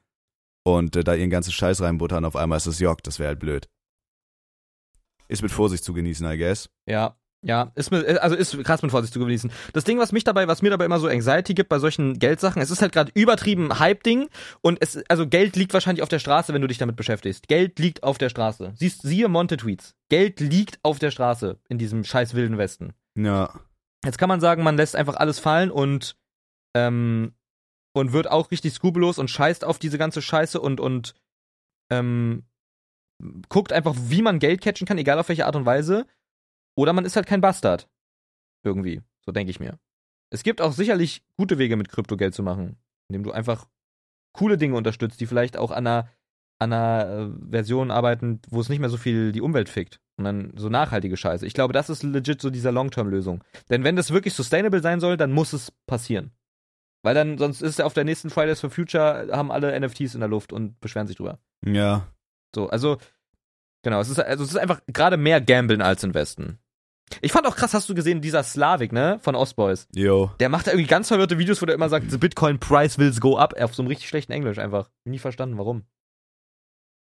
und 0.64 0.96
äh, 0.96 1.04
da 1.04 1.14
ihren 1.14 1.30
ganzen 1.30 1.52
Scheiß 1.52 1.80
reinbuttern, 1.80 2.24
auf 2.24 2.36
einmal 2.36 2.58
ist 2.58 2.66
das 2.66 2.78
Jock, 2.78 3.02
das 3.02 3.18
wäre 3.18 3.28
halt 3.28 3.40
blöd. 3.40 3.68
Ist 5.28 5.42
mit 5.42 5.50
Vorsicht 5.50 5.84
zu 5.84 5.92
genießen, 5.92 6.26
I 6.30 6.38
guess. 6.38 6.70
Ja, 6.86 7.16
ja, 7.46 7.70
ist 7.76 7.92
mit, 7.92 8.04
also 8.18 8.34
ist 8.34 8.60
krass 8.64 8.82
mit 8.82 8.90
Vorsicht 8.90 9.12
zu 9.12 9.20
genießen. 9.20 9.52
Das 9.72 9.84
Ding, 9.84 10.00
was 10.00 10.10
mich 10.10 10.24
dabei, 10.24 10.48
was 10.48 10.62
mir 10.62 10.70
dabei 10.70 10.84
immer 10.84 10.98
so 10.98 11.06
Anxiety 11.06 11.54
gibt 11.54 11.68
bei 11.68 11.78
solchen 11.78 12.18
Geldsachen, 12.18 12.60
es 12.60 12.72
ist 12.72 12.82
halt 12.82 12.92
gerade 12.92 13.12
übertrieben 13.14 13.78
Hype-Ding 13.78 14.28
und 14.62 14.78
es, 14.80 14.98
also 15.08 15.28
Geld 15.28 15.54
liegt 15.54 15.72
wahrscheinlich 15.72 16.02
auf 16.02 16.08
der 16.08 16.18
Straße, 16.18 16.52
wenn 16.52 16.60
du 16.60 16.66
dich 16.66 16.78
damit 16.78 16.96
beschäftigst. 16.96 17.46
Geld 17.46 17.78
liegt 17.78 18.02
auf 18.02 18.18
der 18.18 18.30
Straße. 18.30 18.72
Siehst, 18.74 19.02
siehe 19.02 19.28
Monte-Tweets. 19.28 19.94
Geld 20.08 20.40
liegt 20.40 20.80
auf 20.82 20.98
der 20.98 21.12
Straße 21.12 21.60
in 21.68 21.78
diesem 21.78 22.02
scheiß 22.02 22.34
wilden 22.34 22.58
Westen. 22.58 22.94
Ja. 23.16 23.54
Jetzt 24.04 24.18
kann 24.18 24.28
man 24.28 24.40
sagen, 24.40 24.64
man 24.64 24.76
lässt 24.76 24.96
einfach 24.96 25.14
alles 25.14 25.38
fallen 25.38 25.70
und, 25.70 26.16
ähm, 26.74 27.32
und 27.96 28.12
wird 28.12 28.30
auch 28.30 28.50
richtig 28.50 28.74
skrupellos 28.74 29.18
und 29.18 29.30
scheißt 29.30 29.64
auf 29.64 29.78
diese 29.78 29.98
ganze 29.98 30.20
Scheiße 30.20 30.60
und, 30.60 30.80
und, 30.80 31.14
ähm, 31.90 32.44
guckt 33.48 33.72
einfach, 33.72 33.94
wie 33.96 34.22
man 34.22 34.38
Geld 34.38 34.60
catchen 34.60 34.86
kann, 34.86 34.98
egal 34.98 35.18
auf 35.18 35.28
welche 35.28 35.46
Art 35.46 35.56
und 35.56 35.64
Weise. 35.64 36.06
Oder 36.76 36.92
man 36.92 37.06
ist 37.06 37.16
halt 37.16 37.26
kein 37.26 37.40
Bastard. 37.40 37.88
Irgendwie. 38.62 39.00
So 39.24 39.32
denke 39.32 39.50
ich 39.50 39.60
mir. 39.60 39.78
Es 40.30 40.42
gibt 40.42 40.60
auch 40.60 40.72
sicherlich 40.72 41.24
gute 41.38 41.58
Wege, 41.58 41.76
mit 41.76 41.88
Krypto 41.88 42.16
Geld 42.16 42.34
zu 42.34 42.42
machen. 42.42 42.76
Indem 43.08 43.22
du 43.22 43.32
einfach 43.32 43.66
coole 44.34 44.58
Dinge 44.58 44.76
unterstützt, 44.76 45.20
die 45.20 45.26
vielleicht 45.26 45.56
auch 45.56 45.70
an 45.70 45.86
einer, 45.86 46.10
an 46.58 46.72
einer 46.72 47.08
äh, 47.08 47.50
Version 47.50 47.90
arbeiten, 47.90 48.40
wo 48.50 48.60
es 48.60 48.68
nicht 48.68 48.80
mehr 48.80 48.90
so 48.90 48.98
viel 48.98 49.32
die 49.32 49.40
Umwelt 49.40 49.70
fickt. 49.70 50.00
Und 50.18 50.24
dann 50.24 50.52
so 50.56 50.68
nachhaltige 50.68 51.16
Scheiße. 51.16 51.46
Ich 51.46 51.54
glaube, 51.54 51.72
das 51.72 51.88
ist 51.88 52.02
legit 52.02 52.42
so 52.42 52.50
dieser 52.50 52.72
Long-Term-Lösung. 52.72 53.42
Denn 53.70 53.84
wenn 53.84 53.96
das 53.96 54.10
wirklich 54.10 54.34
sustainable 54.34 54.82
sein 54.82 55.00
soll, 55.00 55.16
dann 55.16 55.32
muss 55.32 55.54
es 55.54 55.70
passieren. 55.86 56.32
Weil 57.02 57.14
dann, 57.14 57.38
sonst 57.38 57.62
ist 57.62 57.80
auf 57.80 57.94
der 57.94 58.04
nächsten 58.04 58.30
Fridays 58.30 58.60
for 58.60 58.70
Future, 58.70 59.28
haben 59.32 59.52
alle 59.52 59.78
NFTs 59.78 60.14
in 60.14 60.20
der 60.20 60.28
Luft 60.28 60.52
und 60.52 60.80
beschweren 60.80 61.06
sich 61.06 61.16
drüber. 61.16 61.38
Ja. 61.64 62.06
So, 62.54 62.68
also, 62.68 62.98
genau, 63.82 64.00
es 64.00 64.08
ist, 64.08 64.18
also 64.18 64.44
es 64.44 64.50
ist 64.50 64.56
einfach 64.56 64.80
gerade 64.86 65.16
mehr 65.16 65.40
Gamblen 65.40 65.82
als 65.82 66.02
Investen. 66.02 66.58
Ich 67.20 67.30
fand 67.30 67.46
auch 67.46 67.54
krass, 67.54 67.72
hast 67.72 67.88
du 67.88 67.94
gesehen, 67.94 68.20
dieser 68.20 68.42
Slavik, 68.42 68.92
ne, 68.92 69.18
von 69.20 69.36
Ostboys. 69.36 69.86
Yo. 69.94 70.32
Der 70.40 70.48
macht 70.48 70.66
da 70.66 70.72
irgendwie 70.72 70.88
ganz 70.88 71.08
verwirrte 71.08 71.38
Videos, 71.38 71.62
wo 71.62 71.66
der 71.66 71.76
immer 71.76 71.88
sagt, 71.88 72.10
the 72.10 72.18
Bitcoin 72.18 72.58
price 72.58 72.98
will 72.98 73.14
go 73.20 73.38
up, 73.38 73.54
auf 73.60 73.74
so 73.74 73.82
einem 73.82 73.88
richtig 73.88 74.08
schlechten 74.08 74.32
Englisch 74.32 74.58
einfach. 74.58 74.90
Nie 75.04 75.18
verstanden, 75.18 75.56
warum. 75.56 75.84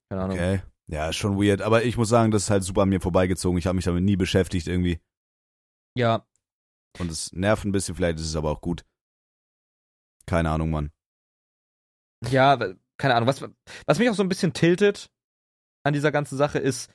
Keine 0.09 0.23
Ahnung. 0.23 0.37
Okay. 0.37 0.61
Ja, 0.87 1.13
schon 1.13 1.37
weird. 1.41 1.61
Aber 1.61 1.83
ich 1.83 1.97
muss 1.97 2.09
sagen, 2.09 2.31
das 2.31 2.43
ist 2.43 2.49
halt 2.49 2.63
super 2.63 2.81
an 2.83 2.89
mir 2.89 2.99
vorbeigezogen. 2.99 3.57
Ich 3.57 3.67
habe 3.67 3.75
mich 3.75 3.85
damit 3.85 4.03
nie 4.03 4.15
beschäftigt 4.15 4.67
irgendwie. 4.67 4.99
Ja, 5.95 6.25
Und 6.97 7.11
es 7.11 7.31
nervt 7.33 7.65
ein 7.65 7.71
bisschen, 7.71 7.95
vielleicht 7.95 8.19
ist 8.19 8.27
es 8.27 8.35
aber 8.35 8.51
auch 8.51 8.61
gut. 8.61 8.85
Keine 10.29 10.51
Ahnung, 10.51 10.69
Mann. 10.69 10.91
ja, 12.29 12.55
keine 12.99 13.15
Ahnung. 13.15 13.27
Was, 13.27 13.43
was 13.87 13.97
mich 13.97 14.09
auch 14.11 14.13
so 14.13 14.21
ein 14.21 14.29
bisschen 14.29 14.53
tiltet 14.53 15.09
an 15.83 15.93
dieser 15.93 16.11
ganzen 16.11 16.37
Sache 16.37 16.59
ist, 16.59 16.93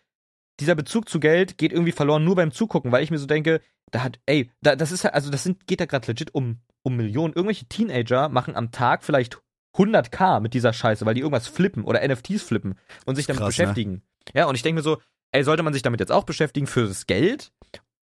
dieser 0.61 0.77
Bezug 0.77 1.09
zu 1.09 1.19
Geld 1.19 1.59
geht 1.59 1.73
irgendwie 1.73 1.91
verloren 1.91 2.23
nur 2.23 2.37
beim 2.37 2.53
Zugucken, 2.53 2.93
weil 2.93 3.03
ich 3.03 3.11
mir 3.11 3.19
so 3.19 3.27
denke, 3.27 3.61
da 3.91 4.05
hat, 4.05 4.21
ey, 4.27 4.53
da, 4.61 4.77
das 4.77 4.93
ist 4.93 5.03
ja, 5.03 5.11
also 5.11 5.31
das 5.31 5.43
sind, 5.43 5.67
geht 5.67 5.81
da 5.81 5.87
gerade 5.87 6.07
legit 6.07 6.33
um, 6.33 6.61
um 6.83 6.95
Millionen. 6.95 7.35
Irgendwelche 7.35 7.67
Teenager 7.67 8.29
machen 8.29 8.55
am 8.55 8.71
Tag 8.71 9.03
vielleicht 9.03 9.41
100k 9.77 10.39
mit 10.39 10.55
dieser 10.55 10.73
Scheiße, 10.73 11.05
weil 11.05 11.15
die 11.15 11.23
irgendwas 11.23 11.49
flippen 11.49 11.83
oder 11.83 12.07
NFTs 12.07 12.45
flippen 12.45 12.79
und 13.05 13.17
sich 13.17 13.27
damit 13.27 13.41
Krass, 13.41 13.59
ne? 13.59 13.65
beschäftigen. 13.65 14.03
Ja, 14.33 14.47
und 14.47 14.55
ich 14.55 14.63
denke 14.63 14.77
mir 14.77 14.85
so, 14.85 14.99
ey, 15.33 15.43
sollte 15.43 15.65
man 15.65 15.73
sich 15.73 15.83
damit 15.83 15.99
jetzt 15.99 16.13
auch 16.13 16.23
beschäftigen 16.23 16.69
für 16.69 16.87
das 16.87 17.07
Geld 17.07 17.53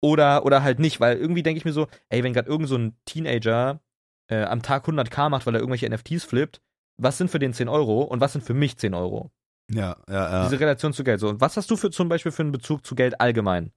oder, 0.02 0.44
oder 0.44 0.62
halt 0.62 0.80
nicht, 0.80 1.00
weil 1.00 1.16
irgendwie 1.16 1.42
denke 1.42 1.56
ich 1.56 1.64
mir 1.64 1.72
so, 1.72 1.88
ey, 2.10 2.22
wenn 2.22 2.34
gerade 2.34 2.50
irgend 2.50 2.68
so 2.68 2.76
ein 2.76 2.94
Teenager 3.06 3.80
äh, 4.28 4.42
am 4.44 4.62
Tag 4.62 4.86
100k 4.86 5.28
macht, 5.28 5.46
weil 5.46 5.54
er 5.54 5.60
irgendwelche 5.60 5.88
NFTs 5.88 6.24
flippt, 6.24 6.60
was 6.96 7.18
sind 7.18 7.30
für 7.30 7.38
den 7.38 7.52
10 7.52 7.68
Euro 7.68 8.02
und 8.02 8.20
was 8.20 8.32
sind 8.32 8.44
für 8.44 8.54
mich 8.54 8.76
10 8.76 8.94
Euro? 8.94 9.32
Ja, 9.70 9.96
ja, 10.08 10.14
ja. 10.14 10.44
Diese 10.44 10.60
Relation 10.60 10.92
zu 10.92 11.04
Geld. 11.04 11.20
So, 11.20 11.28
und 11.28 11.40
was 11.40 11.56
hast 11.56 11.70
du 11.70 11.76
für 11.76 11.90
zum 11.90 12.08
Beispiel 12.08 12.32
für 12.32 12.42
einen 12.42 12.52
Bezug 12.52 12.86
zu 12.86 12.94
Geld 12.94 13.20
allgemein? 13.20 13.72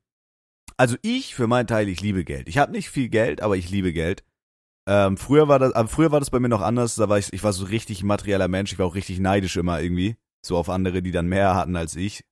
Also 0.75 0.95
ich 1.01 1.33
für 1.33 1.47
meinen 1.47 1.67
Teil, 1.67 1.87
ich 1.87 2.01
liebe 2.01 2.23
Geld. 2.23 2.49
Ich 2.49 2.57
habe 2.57 2.71
nicht 2.71 2.89
viel 2.89 3.09
Geld, 3.09 3.41
aber 3.41 3.55
ich 3.55 3.69
liebe 3.69 3.93
Geld. 3.93 4.23
Ähm, 4.85 5.17
früher 5.17 5.47
war 5.47 5.59
das, 5.59 5.73
aber 5.73 5.87
früher 5.87 6.11
war 6.11 6.19
das 6.19 6.29
bei 6.29 6.39
mir 6.39 6.49
noch 6.49 6.61
anders. 6.61 6.95
Da 6.95 7.09
war 7.09 7.17
ich, 7.17 7.33
ich 7.33 7.43
war 7.43 7.53
so 7.53 7.65
richtig 7.65 8.03
materieller 8.03 8.47
Mensch. 8.47 8.73
Ich 8.73 8.79
war 8.79 8.85
auch 8.85 8.95
richtig 8.95 9.19
neidisch 9.19 9.57
immer 9.57 9.81
irgendwie, 9.81 10.17
so 10.45 10.57
auf 10.57 10.69
andere, 10.69 11.01
die 11.01 11.11
dann 11.11 11.27
mehr 11.27 11.55
hatten 11.55 11.75
als 11.75 11.95
ich. 11.95 12.23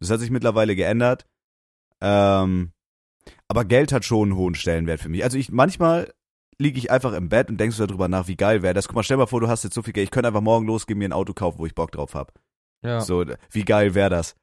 Das 0.00 0.10
hat 0.10 0.20
sich 0.20 0.30
mittlerweile 0.30 0.76
geändert. 0.76 1.24
Ähm, 2.00 2.72
aber 3.48 3.64
Geld 3.64 3.92
hat 3.92 4.04
schon 4.04 4.30
einen 4.30 4.38
hohen 4.38 4.54
Stellenwert 4.54 5.00
für 5.00 5.08
mich. 5.08 5.24
Also 5.24 5.38
ich 5.38 5.50
manchmal 5.50 6.12
liege 6.58 6.78
ich 6.78 6.90
einfach 6.90 7.12
im 7.12 7.28
Bett 7.28 7.48
und 7.50 7.58
denkst 7.58 7.76
du 7.76 7.86
darüber 7.86 8.08
nach, 8.08 8.28
wie 8.28 8.36
geil 8.36 8.62
wäre 8.62 8.74
das. 8.74 8.86
Guck 8.88 8.96
mal, 8.96 9.02
stell 9.02 9.16
mal 9.16 9.26
vor, 9.26 9.40
du 9.40 9.48
hast 9.48 9.64
jetzt 9.64 9.74
so 9.74 9.82
viel 9.82 9.92
Geld. 9.92 10.04
Ich 10.04 10.10
könnte 10.10 10.28
einfach 10.28 10.40
morgen 10.40 10.66
losgehen, 10.66 10.98
mir 10.98 11.08
ein 11.08 11.12
Auto 11.12 11.32
kaufen, 11.34 11.58
wo 11.58 11.66
ich 11.66 11.74
Bock 11.74 11.92
drauf 11.92 12.14
hab. 12.14 12.32
Ja. 12.84 13.00
So, 13.00 13.24
wie 13.50 13.64
geil 13.64 13.94
wäre 13.94 14.10
das? 14.10 14.36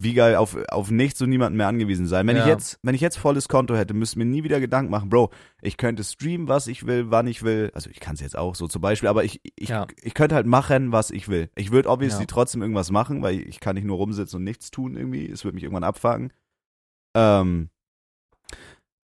Wie 0.00 0.14
geil 0.14 0.36
auf, 0.36 0.56
auf 0.68 0.92
nichts 0.92 1.20
und 1.22 1.30
niemanden 1.30 1.56
mehr 1.56 1.66
angewiesen 1.66 2.06
sein. 2.06 2.24
Wenn 2.28 2.36
Ja. 2.36 2.42
ich 2.42 2.48
jetzt, 2.48 2.78
wenn 2.84 2.94
ich 2.94 3.00
jetzt 3.00 3.18
volles 3.18 3.48
Konto 3.48 3.74
hätte, 3.74 3.94
müsste 3.94 4.18
mir 4.20 4.26
nie 4.26 4.44
wieder 4.44 4.60
Gedanken 4.60 4.92
machen, 4.92 5.08
Bro, 5.10 5.30
ich 5.60 5.76
könnte 5.76 6.04
streamen, 6.04 6.46
was 6.46 6.68
ich 6.68 6.86
will, 6.86 7.10
wann 7.10 7.26
ich 7.26 7.42
will. 7.42 7.72
Also 7.74 7.90
ich 7.90 7.98
kann 7.98 8.14
es 8.14 8.20
jetzt 8.20 8.38
auch 8.38 8.54
so 8.54 8.68
zum 8.68 8.80
Beispiel, 8.80 9.08
aber 9.08 9.24
ich, 9.24 9.40
ich, 9.56 9.70
Ja. 9.70 9.88
ich 10.00 10.14
könnte 10.14 10.36
halt 10.36 10.46
machen, 10.46 10.92
was 10.92 11.10
ich 11.10 11.28
will. 11.28 11.50
Ich 11.56 11.72
würde 11.72 11.88
obviously 11.88 12.26
trotzdem 12.26 12.62
irgendwas 12.62 12.92
machen, 12.92 13.22
weil 13.22 13.40
ich 13.40 13.58
kann 13.58 13.74
nicht 13.74 13.86
nur 13.86 13.96
rumsitzen 13.96 14.36
und 14.36 14.44
nichts 14.44 14.70
tun 14.70 14.96
irgendwie. 14.96 15.26
Es 15.28 15.44
wird 15.44 15.54
mich 15.54 15.64
irgendwann 15.64 15.82
abfacken. 15.82 16.32
Ähm, 17.16 17.70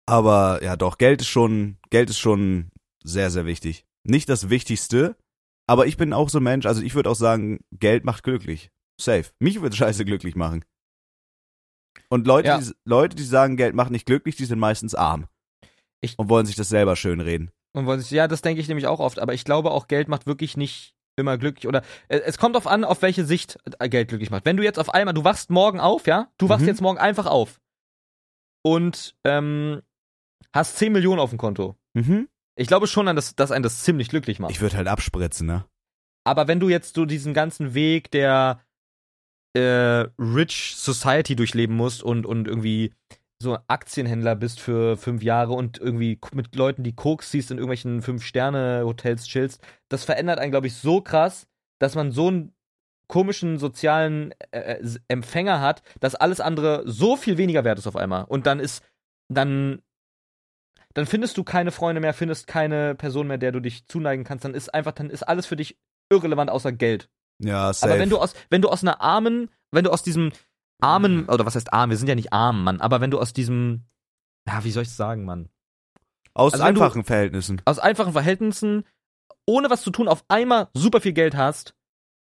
aber 0.07 0.63
ja, 0.63 0.77
doch, 0.77 0.99
Geld 0.99 1.21
ist 1.23 1.29
schon, 1.29 1.79
Geld 1.91 2.11
ist 2.11 2.19
schon 2.19 2.71
sehr, 3.03 3.31
sehr 3.31 3.47
wichtig. 3.47 3.85
Nicht 4.05 4.29
das 4.29 4.51
Wichtigste, 4.51 5.17
Aber 5.67 5.87
ich 5.87 5.97
bin 5.97 6.13
auch 6.13 6.29
so 6.29 6.41
ein 6.41 6.43
Mensch, 6.45 6.67
also 6.67 6.83
ich 6.83 6.95
würde 6.95 7.09
auch 7.11 7.15
sagen, 7.15 7.61
Geld 7.73 8.05
macht 8.05 8.23
glücklich. 8.23 8.71
Safe. 9.01 9.31
Mich 9.39 9.63
würde 9.63 9.75
Scheiße 9.75 10.05
glücklich 10.05 10.37
machen. 10.37 10.63
Und 12.11 12.27
Leute, 12.27 12.49
Ja. 12.49 12.59
die, 12.59 12.71
Leute, 12.85 13.17
die 13.17 13.25
sagen, 13.25 13.57
Geld 13.57 13.75
macht 13.75 13.91
nicht 13.91 14.05
glücklich, 14.05 14.37
die 14.37 14.45
sind 14.45 14.59
meistens 14.59 14.95
arm. 14.95 15.27
Ich- 16.03 16.19
und 16.19 16.29
wollen 16.29 16.45
sich 16.45 16.55
das 16.57 16.69
selber 16.69 16.97
schön 16.97 17.21
reden. 17.21 17.51
Und 17.73 17.87
wollen 17.87 18.01
sich, 18.01 18.11
ja, 18.11 18.29
das 18.29 18.43
denke 18.43 18.61
ich 18.61 18.69
nämlich 18.69 18.87
auch 18.87 19.01
oft, 19.01 19.19
aber 19.19 19.33
ich 19.33 19.45
glaube 19.45 19.71
auch, 19.71 19.89
Geld 19.89 20.09
macht 20.09 20.27
wirklich 20.27 20.57
nicht 20.59 20.95
immer 21.17 21.39
glücklich 21.39 21.67
oder 21.67 21.83
äh, 22.09 22.19
es 22.19 22.37
kommt 22.39 22.57
drauf 22.57 22.67
an, 22.67 22.85
auf 22.85 23.01
welche 23.01 23.25
Sicht 23.25 23.59
äh, 23.79 23.89
Geld 23.89 24.09
glücklich 24.09 24.31
macht. 24.31 24.45
Wenn 24.45 24.57
du 24.59 24.65
jetzt 24.65 24.79
auf 24.79 24.91
einmal, 24.93 25.15
du 25.15 25.25
wachst 25.25 25.49
morgen 25.49 25.81
auf, 25.81 26.07
ja, 26.07 26.31
du 26.39 26.49
wachst 26.51 26.63
Mhm. 26.63 26.69
jetzt 26.69 26.83
morgen 26.83 26.99
einfach 26.99 27.25
auf 27.27 27.59
und 28.63 29.17
ähm, 29.25 29.81
hast 30.55 30.77
10 30.79 30.93
Millionen 30.93 31.21
auf 31.21 31.31
dem 31.31 31.39
Konto. 31.39 31.77
Mhm. 31.95 32.29
Ich 32.57 32.69
glaube 32.69 32.87
schon, 32.87 33.09
an 33.09 33.17
das, 33.17 33.35
dass 33.35 33.51
einen 33.51 33.65
das 33.65 33.83
ziemlich 33.83 34.09
glücklich 34.09 34.39
macht. 34.39 34.53
Ich 34.53 34.61
würde 34.61 34.77
halt 34.77 34.89
abspritzen, 34.89 35.47
ne? 35.47 35.65
Aber 36.25 36.49
wenn 36.49 36.61
du 36.61 36.69
jetzt 36.69 36.95
so 36.95 37.05
diesen 37.05 37.35
ganzen 37.35 37.75
Weg 37.75 38.11
der 38.11 38.61
äh, 39.55 40.07
Rich 40.19 40.75
Society 40.77 41.37
durchleben 41.37 41.77
musst 41.77 42.03
und, 42.03 42.25
und 42.25 42.49
irgendwie 42.49 42.93
so 43.39 43.59
Aktienhändler 43.69 44.37
bist 44.37 44.61
für 44.61 44.97
fünf 44.97 45.23
Jahre 45.23 45.53
und 45.53 45.79
irgendwie 45.79 46.19
mit 46.33 46.55
Leuten, 46.55 46.83
die 46.83 46.95
Koks 46.95 47.31
siehst, 47.31 47.51
in 47.51 47.59
irgendwelchen 47.59 48.01
Fünf-Sterne-Hotels 48.01 49.27
chillst, 49.27 49.61
das 49.89 50.05
verändert 50.05 50.39
einen, 50.39 50.51
glaube 50.51 50.69
ich, 50.69 50.75
so 50.75 51.01
krass, 51.01 51.47
dass 51.79 51.95
man 51.95 52.11
so 52.11 52.29
einen 52.29 52.55
komischen 53.07 53.59
sozialen 53.59 54.33
äh, 54.51 54.77
äh, 54.77 54.99
Empfänger 55.09 55.61
hat, 55.61 55.83
dass 56.01 56.15
alles 56.15 56.41
andere 56.41 56.83
so 56.87 57.17
viel 57.17 57.37
weniger 57.37 57.65
wert 57.65 57.79
ist 57.79 57.87
auf 57.87 57.97
einmal. 57.97 58.25
Und 58.25 58.47
dann 58.47 58.61
ist, 58.61 58.83
dann, 59.29 59.83
dann 60.95 61.07
findest 61.07 61.37
du 61.37 61.45
keine 61.45 61.71
Freunde 61.73 62.01
mehr, 62.01 62.15
findest 62.15 62.47
keine 62.47 62.95
Person 62.95 63.27
mehr, 63.27 63.39
der 63.39 63.53
du 63.53 63.61
dich 63.61 63.87
zuneigen 63.87 64.25
kannst, 64.25 64.45
dann 64.45 64.55
ist 64.55 64.73
einfach, 64.73 64.93
dann 64.93 65.11
ist 65.11 65.23
alles 65.25 65.47
für 65.47 65.57
dich 65.57 65.77
irrelevant 66.11 66.51
außer 66.51 66.73
Geld. 66.73 67.09
Ja, 67.41 67.73
safe. 67.73 67.93
Aber 67.93 68.01
wenn 68.01 68.11
du 68.11 68.19
aus, 68.19 68.35
wenn 68.51 68.63
du 68.63 68.69
aus 68.69 68.83
einer 68.83 69.01
armen, 69.01 69.51
wenn 69.73 69.85
du 69.85 69.91
aus 69.91 70.03
diesem 70.03 70.33
armen, 70.81 71.29
oder 71.29 71.47
was 71.47 71.55
heißt 71.57 71.73
arm, 71.73 71.91
wir 71.91 71.97
sind 71.97 72.09
ja 72.09 72.15
nicht 72.15 72.33
arm, 72.33 72.63
Mann, 72.65 72.81
aber 72.81 73.01
wenn 73.01 73.11
du 73.11 73.19
aus 73.19 73.33
diesem, 73.33 73.85
ja, 74.49 74.63
wie 74.65 74.71
soll 74.71 74.83
ich 74.85 74.91
sagen, 74.93 75.25
Mann? 75.25 75.49
Aus 76.35 76.53
also 76.53 76.65
wenn 76.65 76.75
du- 76.75 76.83
einfachen 76.83 77.05
Verhältnissen. 77.05 77.63
Aus 77.65 77.79
einfachen 77.79 78.13
Verhältnissen, 78.13 78.85
ohne 79.47 79.71
was 79.71 79.83
zu 79.83 79.91
tun, 79.91 80.09
auf 80.09 80.25
einmal 80.29 80.69
super 80.75 81.01
viel 81.01 81.13
Geld 81.13 81.37
hast, 81.37 81.75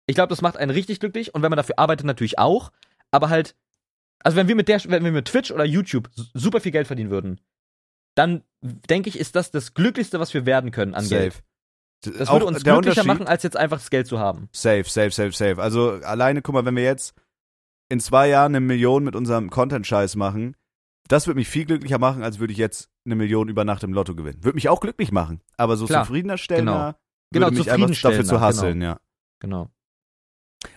ich 0.06 0.14
glaube, 0.14 0.28
das 0.30 0.42
macht 0.42 0.56
einen 0.56 0.70
richtig 0.70 1.00
glücklich 1.00 1.34
und 1.34 1.42
wenn 1.42 1.50
man 1.50 1.56
dafür 1.56 1.78
arbeitet, 1.78 2.06
natürlich 2.06 2.38
auch, 2.38 2.72
aber 3.10 3.28
halt, 3.30 3.54
also 4.24 4.36
wenn 4.36 4.48
wir 4.48 4.54
mit 4.54 4.68
der, 4.68 4.82
wenn 4.84 5.04
wir 5.04 5.12
mit 5.12 5.26
Twitch 5.28 5.50
oder 5.50 5.64
YouTube 5.64 6.08
su- 6.14 6.24
super 6.34 6.60
viel 6.60 6.72
Geld 6.72 6.86
verdienen 6.86 7.10
würden, 7.10 7.40
dann 8.14 8.42
denke 8.62 9.08
ich, 9.08 9.18
ist 9.18 9.34
das 9.36 9.50
das 9.50 9.74
Glücklichste, 9.74 10.20
was 10.20 10.32
wir 10.34 10.46
werden 10.46 10.70
können 10.70 10.94
an 10.94 11.08
Geld. 11.08 11.32
Safe. 11.34 11.44
Das 12.18 12.28
Auch 12.28 12.34
würde 12.34 12.46
uns 12.46 12.64
glücklicher 12.64 13.04
machen, 13.04 13.26
als 13.26 13.42
jetzt 13.44 13.56
einfach 13.56 13.78
das 13.78 13.90
Geld 13.90 14.06
zu 14.08 14.18
haben. 14.18 14.48
Safe, 14.52 14.84
safe, 14.84 15.10
safe, 15.12 15.32
safe. 15.32 15.62
Also 15.62 15.90
alleine, 16.02 16.42
guck 16.42 16.54
mal, 16.54 16.64
wenn 16.64 16.74
wir 16.76 16.82
jetzt 16.82 17.14
in 17.88 18.00
zwei 18.00 18.28
Jahren 18.28 18.52
eine 18.56 18.60
Million 18.60 19.04
mit 19.04 19.14
unserem 19.14 19.50
Content-Scheiß 19.50 20.16
machen, 20.16 20.56
das 21.08 21.26
würde 21.26 21.38
mich 21.38 21.48
viel 21.48 21.64
glücklicher 21.64 21.98
machen, 21.98 22.22
als 22.24 22.38
würde 22.40 22.52
ich 22.52 22.58
jetzt 22.58 22.90
eine 23.04 23.14
Million 23.14 23.48
über 23.48 23.64
Nacht 23.64 23.84
im 23.84 23.92
Lotto 23.92 24.14
gewinnen. 24.16 24.42
Würde 24.42 24.56
mich 24.56 24.68
auch 24.68 24.80
glücklich 24.80 25.12
machen. 25.12 25.40
Aber 25.56 25.76
so 25.76 25.86
Klar. 25.86 26.04
zufriedener 26.04 26.38
stellen, 26.38 26.66
Genau. 26.66 26.72
genau. 26.78 26.94
Genau, 27.32 27.46
würde 27.46 27.58
mich 27.58 27.70
einfach 27.72 27.86
dafür 27.88 27.94
zu 27.94 28.00
zufriedenstellender, 28.00 28.40
hasseln, 28.40 28.82
ja. 28.82 28.98
Genau. 29.40 29.68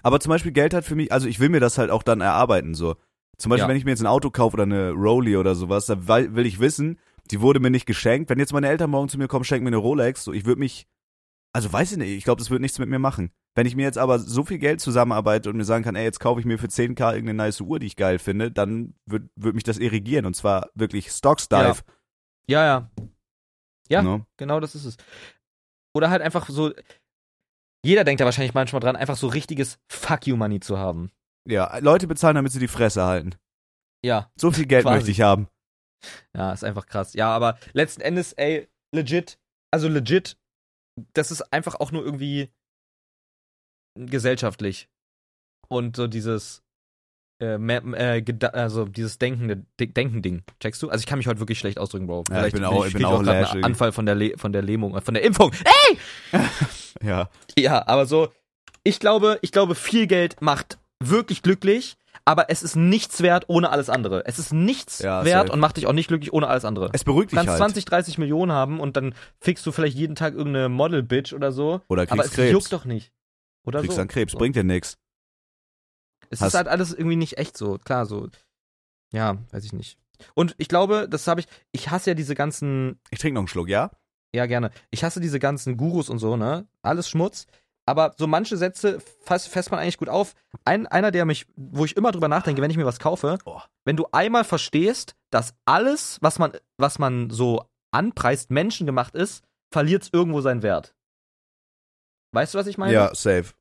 Aber 0.04 0.20
zum 0.20 0.30
Beispiel 0.30 0.52
Geld 0.52 0.74
hat 0.74 0.86
für 0.86 0.96
mich, 0.96 1.12
also 1.12 1.28
ich 1.28 1.40
will 1.40 1.50
mir 1.50 1.60
das 1.60 1.78
halt 1.78 1.90
auch 1.92 2.04
dann 2.04 2.22
erarbeiten, 2.22 2.74
so. 2.76 2.96
Zum 3.38 3.50
Beispiel, 3.50 3.64
Ja. 3.66 3.70
wenn 3.70 3.78
ich 3.78 3.86
mir 3.86 3.92
jetzt 3.92 4.02
ein 4.02 4.08
Auto 4.08 4.30
kaufe 4.30 4.54
oder 4.56 4.64
eine 4.64 4.92
Rolli 4.92 5.36
oder 5.38 5.56
sowas, 5.56 5.86
da 5.88 6.08
will 6.08 6.46
ich 6.46 6.60
wissen, 6.60 7.00
die 7.32 7.42
wurde 7.42 7.60
mir 7.60 7.70
nicht 7.72 7.86
geschenkt. 7.86 8.30
Wenn 8.30 8.40
jetzt 8.40 8.54
meine 8.54 8.68
Eltern 8.68 8.90
morgen 8.90 9.10
zu 9.10 9.18
mir 9.18 9.28
kommen, 9.28 9.46
schenken 9.46 9.64
mir 9.64 9.70
eine 9.70 9.78
Rolex, 9.78 10.24
so, 10.24 10.34
ich 10.34 10.46
würde 10.46 10.60
mich, 10.60 10.88
also 11.54 11.72
weiß 11.72 11.94
ich 11.94 11.98
nicht, 11.98 12.12
ich 12.12 12.24
glaube, 12.24 12.40
das 12.40 12.50
würde 12.50 12.62
nichts 12.62 12.80
mit 12.80 12.90
mir 12.90 13.00
machen. 13.00 13.32
Wenn 13.56 13.66
ich 13.66 13.76
mir 13.76 13.84
jetzt 13.84 13.98
aber 13.98 14.20
so 14.20 14.44
viel 14.44 14.58
Geld 14.58 14.82
zusammenarbeite 14.82 15.50
und 15.50 15.56
mir 15.56 15.64
sagen 15.64 15.84
kann, 15.84 15.96
ey, 15.96 16.04
jetzt 16.04 16.20
kaufe 16.20 16.40
ich 16.40 16.46
mir 16.46 16.60
für 16.60 16.68
10k 16.68 17.14
irgendeine 17.14 17.36
nice 17.36 17.62
Uhr, 17.62 17.80
die 17.80 17.88
ich 17.88 17.96
geil 17.96 18.20
finde, 18.20 18.52
dann 18.52 18.96
würde 19.06 19.30
würd 19.36 19.56
mich 19.56 19.64
das 19.64 19.78
irrigieren 19.78 20.26
und 20.26 20.36
zwar 20.36 20.70
wirklich 20.76 21.10
Stocks-Dive. 21.10 21.82
Ja, 22.48 22.66
ja. 22.66 22.92
Ja. 23.90 24.02
Ne? 24.02 24.26
Genau 24.38 24.60
das 24.60 24.76
ist 24.76 24.86
es. 24.86 24.98
Oder 25.94 26.10
halt 26.10 26.22
einfach 26.22 26.50
so. 26.50 26.74
Jeder 27.84 28.04
denkt 28.04 28.20
da 28.20 28.26
wahrscheinlich 28.26 28.54
manchmal 28.54 28.82
dran, 28.82 28.96
einfach 28.96 29.16
so 29.16 29.28
richtiges 29.28 29.80
Fuck 29.88 30.28
you 30.28 30.36
Money 30.36 30.60
zu 30.60 30.78
haben. 30.78 31.12
Ja, 31.48 31.78
Leute 31.78 32.08
bezahlen, 32.08 32.36
damit 32.36 32.52
sie 32.52 32.60
die 32.60 32.68
Fresse 32.68 33.04
halten. 33.04 33.36
Ja, 34.04 34.32
So 34.36 34.52
viel 34.52 34.66
Geld 34.66 34.86
möchte 34.86 35.12
ich 35.12 35.22
haben. 35.22 35.48
Ja, 36.36 36.52
ist 36.54 36.64
einfach 36.64 36.86
krass. 36.86 37.14
Ja, 37.14 37.30
aber 37.30 37.58
letzten 37.74 38.02
Endes, 38.02 38.34
ey, 38.34 38.68
legit, 38.94 39.38
also 39.72 39.88
legit, 39.88 40.38
das 41.14 41.32
ist 41.32 41.42
einfach 41.54 41.76
auch 41.76 41.92
nur 41.92 42.04
irgendwie 42.04 42.50
gesellschaftlich. 43.96 44.90
Und 45.68 45.96
so 45.96 46.08
dieses, 46.08 46.62
äh, 47.42 47.56
äh, 47.56 48.24
also 48.54 48.86
dieses 48.86 49.18
denkende, 49.18 49.66
De- 49.80 49.88
Denken-Ding. 49.88 50.44
Checkst 50.60 50.82
du? 50.84 50.90
Also 50.90 51.02
ich 51.02 51.08
kann 51.08 51.18
mich 51.18 51.28
heute 51.28 51.40
wirklich 51.40 51.60
schlecht 51.60 51.80
ausdrücken, 51.80 52.08
Bro. 52.08 52.24
Ja, 52.30 52.46
ich 52.46 52.54
bin 52.54 52.64
auch- 52.64 52.86
ich 52.86 52.94
bin 52.94 53.06
auch 53.06 53.24
grad 53.24 53.52
einen. 53.52 53.64
Anfall 53.64 53.92
von 53.92 54.06
der, 54.06 54.16
Le 54.16 54.38
von 54.38 54.54
der 54.54 54.62
Lähmung, 54.62 54.96
äh, 54.96 55.02
von 55.02 55.14
der 55.14 55.24
Impfung. 55.24 55.52
Ja. 57.02 57.30
Ja, 57.58 57.86
aber 57.88 58.06
so, 58.06 58.32
ich 58.84 59.00
glaube, 59.02 59.38
ich 59.42 59.52
glaube, 59.52 59.76
viel 59.76 60.08
Geld 60.08 60.42
macht 60.42 60.80
wirklich 61.04 61.42
glücklich, 61.44 61.98
aber 62.26 62.50
es 62.50 62.64
ist 62.64 62.76
nichts 62.76 63.22
wert 63.22 63.46
ohne 63.48 63.70
alles 63.70 63.90
andere. 63.90 64.26
Es 64.26 64.40
ist 64.40 64.52
nichts 64.52 65.00
Ja, 65.00 65.24
wert 65.26 65.44
safe. 65.48 65.54
und 65.54 65.60
macht 65.60 65.78
dich 65.78 65.86
auch 65.88 65.94
nicht 65.94 66.08
glücklich 66.08 66.34
ohne 66.34 66.48
alles 66.48 66.66
andere. 66.66 66.90
Es 66.94 67.04
beruhigt 67.04 67.32
Du 67.32 67.36
dich 67.36 67.46
kannst 67.46 67.52
halt. 67.52 67.60
20, 67.60 67.86
30 67.86 68.18
Millionen 68.18 68.52
haben 68.52 68.80
und 68.80 68.98
dann 68.98 69.14
fickst 69.40 69.66
du 69.66 69.72
vielleicht 69.72 69.96
jeden 69.96 70.16
Tag 70.16 70.34
irgendeine 70.34 70.70
Model-Bitch 70.70 71.34
oder 71.34 71.52
so. 71.52 71.82
Oder 71.88 72.04
Aber 72.04 72.16
kriegst 72.24 72.30
es 72.32 72.36
Krebs. 72.36 72.52
juckt 72.52 72.74
doch 72.74 72.86
nicht. 72.86 73.12
Oder 73.64 73.80
kriegst 73.80 73.96
so. 73.96 74.02
dann 74.02 74.08
Krebs, 74.08 74.32
So. 74.34 74.38
bringt 74.40 74.56
dir 74.56 74.64
nix. 74.64 74.98
Es 76.30 76.42
Hast- 76.42 76.50
ist 76.50 76.54
halt 76.56 76.68
alles 76.68 76.94
irgendwie 76.94 77.16
nicht 77.16 77.38
echt 77.38 77.56
so. 77.58 77.78
Klar, 77.78 78.06
so. 78.06 78.28
Ja, 79.12 79.38
weiß 79.52 79.64
ich 79.64 79.74
nicht. 79.74 79.98
Und 80.34 80.56
ich 80.58 80.68
glaube, 80.68 81.08
das 81.10 81.28
habe 81.28 81.42
ich, 81.42 81.48
ich 81.72 81.92
hasse 81.92 82.10
ja 82.12 82.14
diese 82.16 82.36
ganzen 82.36 83.00
Ich 83.12 83.20
trinke 83.20 83.36
noch 83.36 83.42
einen 83.42 83.48
Schluck, 83.48 83.70
ja? 83.70 83.92
Ja, 84.34 84.46
gerne. 84.48 84.72
Ich 84.90 85.04
hasse 85.04 85.20
diese 85.22 85.40
ganzen 85.40 85.78
Gurus 85.78 86.10
und 86.10 86.20
so, 86.20 86.36
ne? 86.38 86.68
Alles 86.82 87.08
Schmutz. 87.10 87.48
Aber 87.88 88.14
so 88.18 88.26
manche 88.26 88.58
Sätze 88.58 89.00
fasst, 89.24 89.48
fasst 89.48 89.70
man 89.72 89.80
eigentlich 89.80 89.98
gut 89.98 90.10
auf. 90.10 90.34
Ein, 90.64 90.88
einer, 90.88 91.12
der 91.12 91.26
mich, 91.26 91.46
wo 91.56 91.86
ich 91.86 91.96
immer 91.96 92.12
drüber 92.12 92.28
nachdenke, 92.28 92.62
wenn 92.62 92.72
ich 92.72 92.78
mir 92.78 92.86
was 92.86 93.00
kaufe, 93.00 93.38
Oh. 93.46 93.62
wenn 93.86 93.96
du 93.96 94.08
einmal 94.12 94.44
verstehst, 94.44 95.16
dass 95.30 95.54
alles, 95.66 96.18
was 96.22 96.40
man, 96.40 96.54
was 96.78 96.98
man 96.98 97.30
so 97.30 97.64
anpreist, 97.92 98.50
menschengemacht 98.50 99.16
ist, 99.16 99.44
verliert 99.72 100.04
es 100.04 100.10
irgendwo 100.12 100.42
seinen 100.42 100.64
Wert. 100.64 100.96
Weißt 102.34 102.54
du, 102.54 102.58
was 102.58 102.68
ich 102.68 102.78
meine? 102.78 102.94
Ja, 102.94 103.14
safe. 103.16 103.54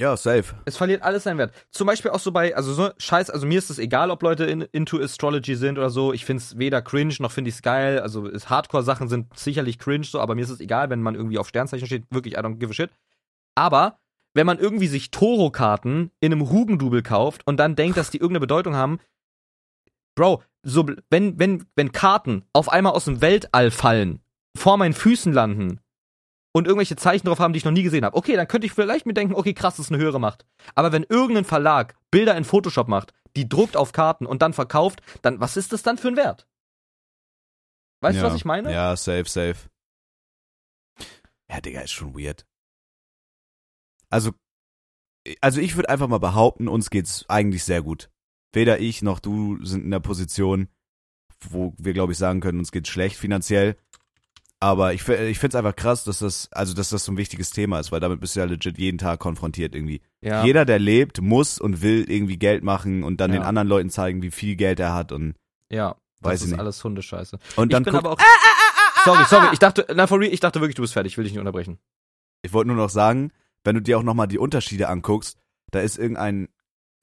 Ja, 0.00 0.16
safe. 0.16 0.54
Es 0.64 0.76
verliert 0.76 1.02
alles 1.02 1.24
seinen 1.24 1.38
Wert. 1.38 1.52
Zum 1.72 1.88
Beispiel 1.88 2.12
auch 2.12 2.20
so 2.20 2.30
bei, 2.30 2.54
also 2.54 2.72
so 2.72 2.90
Scheiß, 2.98 3.30
also 3.30 3.46
mir 3.48 3.58
ist 3.58 3.68
es 3.68 3.80
egal, 3.80 4.12
ob 4.12 4.22
Leute 4.22 4.44
in, 4.44 4.60
into 4.60 5.00
Astrology 5.00 5.56
sind 5.56 5.76
oder 5.76 5.90
so. 5.90 6.12
Ich 6.12 6.24
finde 6.24 6.40
es 6.40 6.56
weder 6.56 6.82
cringe 6.82 7.16
noch 7.18 7.32
finde 7.32 7.48
ich 7.48 7.56
es 7.56 7.62
geil. 7.62 7.98
Also 7.98 8.28
es- 8.28 8.48
Hardcore-Sachen 8.48 9.08
sind 9.08 9.36
sicherlich 9.36 9.76
cringe 9.80 10.04
so, 10.04 10.20
aber 10.20 10.36
mir 10.36 10.42
ist 10.42 10.50
es 10.50 10.60
egal, 10.60 10.88
wenn 10.90 11.02
man 11.02 11.16
irgendwie 11.16 11.38
auf 11.38 11.48
Sternzeichen 11.48 11.86
steht. 11.88 12.04
Wirklich, 12.10 12.34
I 12.34 12.38
don't 12.38 12.58
give 12.58 12.70
a 12.70 12.74
shit. 12.74 12.90
Aber 13.56 13.98
wenn 14.34 14.46
man 14.46 14.60
irgendwie 14.60 14.86
sich 14.86 15.10
Toro-Karten 15.10 16.12
in 16.20 16.32
einem 16.32 16.48
Hugendubel 16.48 17.02
kauft 17.02 17.44
und 17.44 17.56
dann 17.56 17.74
denkt, 17.74 17.96
dass 17.96 18.10
die 18.10 18.18
irgendeine 18.18 18.40
Bedeutung 18.40 18.76
haben, 18.76 19.00
Bro, 20.14 20.42
so, 20.62 20.86
wenn, 21.10 21.38
wenn, 21.40 21.64
wenn 21.74 21.90
Karten 21.92 22.44
auf 22.52 22.68
einmal 22.68 22.92
aus 22.92 23.04
dem 23.06 23.20
Weltall 23.20 23.70
fallen, 23.72 24.20
vor 24.56 24.76
meinen 24.76 24.94
Füßen 24.94 25.32
landen 25.32 25.80
und 26.52 26.66
irgendwelche 26.66 26.96
Zeichen 26.96 27.26
drauf 27.26 27.38
haben, 27.38 27.52
die 27.52 27.58
ich 27.58 27.64
noch 27.64 27.72
nie 27.72 27.82
gesehen 27.82 28.04
habe, 28.04 28.16
okay, 28.16 28.36
dann 28.36 28.48
könnte 28.48 28.66
ich 28.66 28.72
vielleicht 28.72 29.06
mir 29.06 29.14
denken, 29.14 29.34
okay, 29.34 29.54
krass, 29.54 29.76
das 29.76 29.86
ist 29.86 29.92
eine 29.92 30.02
höhere 30.02 30.20
Macht. 30.20 30.46
Aber 30.74 30.92
wenn 30.92 31.04
irgendein 31.04 31.44
Verlag 31.44 31.94
Bilder 32.10 32.36
in 32.36 32.44
Photoshop 32.44 32.88
macht, 32.88 33.12
die 33.36 33.48
druckt 33.48 33.76
auf 33.76 33.92
Karten 33.92 34.26
und 34.26 34.42
dann 34.42 34.52
verkauft, 34.52 35.02
dann 35.22 35.40
was 35.40 35.56
ist 35.56 35.72
das 35.72 35.82
dann 35.82 35.98
für 35.98 36.08
ein 36.08 36.16
Wert? 36.16 36.46
Weißt 38.00 38.16
ja. 38.16 38.22
du, 38.22 38.28
was 38.28 38.36
ich 38.36 38.44
meine? 38.44 38.72
Ja, 38.72 38.96
safe, 38.96 39.28
safe. 39.28 39.68
Ja, 41.50 41.60
Digga, 41.60 41.80
ist 41.80 41.92
schon 41.92 42.14
weird. 42.14 42.46
Also, 44.10 44.32
also 45.40 45.60
ich 45.60 45.76
würde 45.76 45.88
einfach 45.88 46.08
mal 46.08 46.18
behaupten, 46.18 46.68
uns 46.68 46.90
geht's 46.90 47.24
eigentlich 47.28 47.64
sehr 47.64 47.82
gut. 47.82 48.10
Weder 48.52 48.80
ich 48.80 49.02
noch 49.02 49.20
du 49.20 49.62
sind 49.64 49.84
in 49.84 49.90
der 49.90 50.00
Position, 50.00 50.68
wo 51.50 51.74
wir, 51.78 51.92
glaube 51.92 52.12
ich, 52.12 52.18
sagen 52.18 52.40
können, 52.40 52.58
uns 52.58 52.72
geht's 52.72 52.88
schlecht 52.88 53.16
finanziell. 53.16 53.76
Aber 54.60 54.92
ich, 54.92 55.06
ich 55.08 55.38
finde 55.38 55.48
es 55.48 55.54
einfach 55.54 55.76
krass, 55.76 56.02
dass 56.02 56.18
das, 56.18 56.48
also 56.50 56.74
dass 56.74 56.88
das 56.90 57.04
so 57.04 57.12
ein 57.12 57.16
wichtiges 57.16 57.50
Thema 57.50 57.78
ist, 57.78 57.92
weil 57.92 58.00
damit 58.00 58.20
bist 58.20 58.34
du 58.34 58.40
ja 58.40 58.46
legit 58.46 58.76
jeden 58.76 58.98
Tag 58.98 59.20
konfrontiert 59.20 59.74
irgendwie. 59.74 60.00
Ja. 60.20 60.44
Jeder, 60.44 60.64
der 60.64 60.80
lebt, 60.80 61.20
muss 61.20 61.60
und 61.60 61.80
will 61.80 62.10
irgendwie 62.10 62.38
Geld 62.38 62.64
machen 62.64 63.04
und 63.04 63.20
dann 63.20 63.32
Ja. 63.32 63.38
den 63.38 63.44
anderen 63.46 63.68
Leuten 63.68 63.88
zeigen, 63.90 64.20
wie 64.22 64.32
viel 64.32 64.56
Geld 64.56 64.80
er 64.80 64.94
hat 64.94 65.12
und 65.12 65.34
ja. 65.70 65.94
weiß 66.22 66.40
das 66.40 66.42
ist 66.42 66.50
nicht. 66.50 66.60
alles 66.60 66.82
Hundescheiße. 66.82 67.38
Und 67.54 67.72
dann 67.72 67.82
ich 67.82 67.84
bin 67.84 67.94
guck, 67.94 68.04
aber 68.04 68.12
auch. 68.14 68.18
sorry, 69.04 69.24
sorry, 69.26 69.48
ich 69.52 69.60
dachte, 69.60 69.86
na, 69.94 70.08
for 70.08 70.18
real, 70.18 70.32
ich 70.32 70.40
dachte 70.40 70.60
wirklich, 70.60 70.74
du 70.74 70.82
bist 70.82 70.92
fertig, 70.94 71.12
ich 71.12 71.16
will 71.18 71.24
dich 71.24 71.32
nicht 71.32 71.40
unterbrechen. 71.40 71.78
Ich 72.42 72.52
wollte 72.52 72.66
nur 72.68 72.76
noch 72.76 72.90
sagen, 72.90 73.30
wenn 73.62 73.76
du 73.76 73.82
dir 73.82 73.96
auch 73.98 74.02
nochmal 74.02 74.26
die 74.26 74.38
Unterschiede 74.38 74.88
anguckst, 74.88 75.38
da 75.70 75.80
ist 75.80 75.98
irgendein 75.98 76.48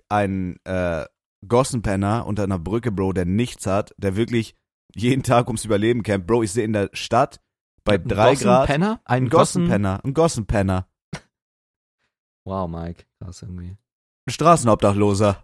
ein 0.10 0.58
äh, 0.66 1.06
Gossenpenner 1.48 2.26
unter 2.26 2.44
einer 2.44 2.60
Brücke, 2.60 2.92
Bro, 2.92 3.14
der 3.14 3.26
nichts 3.26 3.66
hat, 3.66 3.94
der 3.98 4.16
wirklich 4.18 4.56
jeden 4.94 5.24
Tag 5.24 5.48
ums 5.48 5.64
Überleben 5.66 6.04
kämpft. 6.04 6.28
Bro, 6.28 6.44
ich 6.44 6.52
sehe 6.52 6.66
in 6.66 6.74
der 6.74 6.90
Stadt 6.94 7.40
bei 7.86 7.98
drei 7.98 8.36
Grad. 8.36 8.68
Penner? 8.68 9.02
Ein 9.06 9.24
Ein 9.24 9.30
Gossen. 9.30 9.64
Gossenpenner. 9.64 10.04
Ein 10.04 10.14
Gossenpenner. 10.14 10.88
Wow, 12.46 12.70
Mike. 12.70 13.06
Krass 13.20 13.42
irgendwie. 13.42 13.78
Ein 14.28 14.32
Straßenobdachloser. 14.32 15.44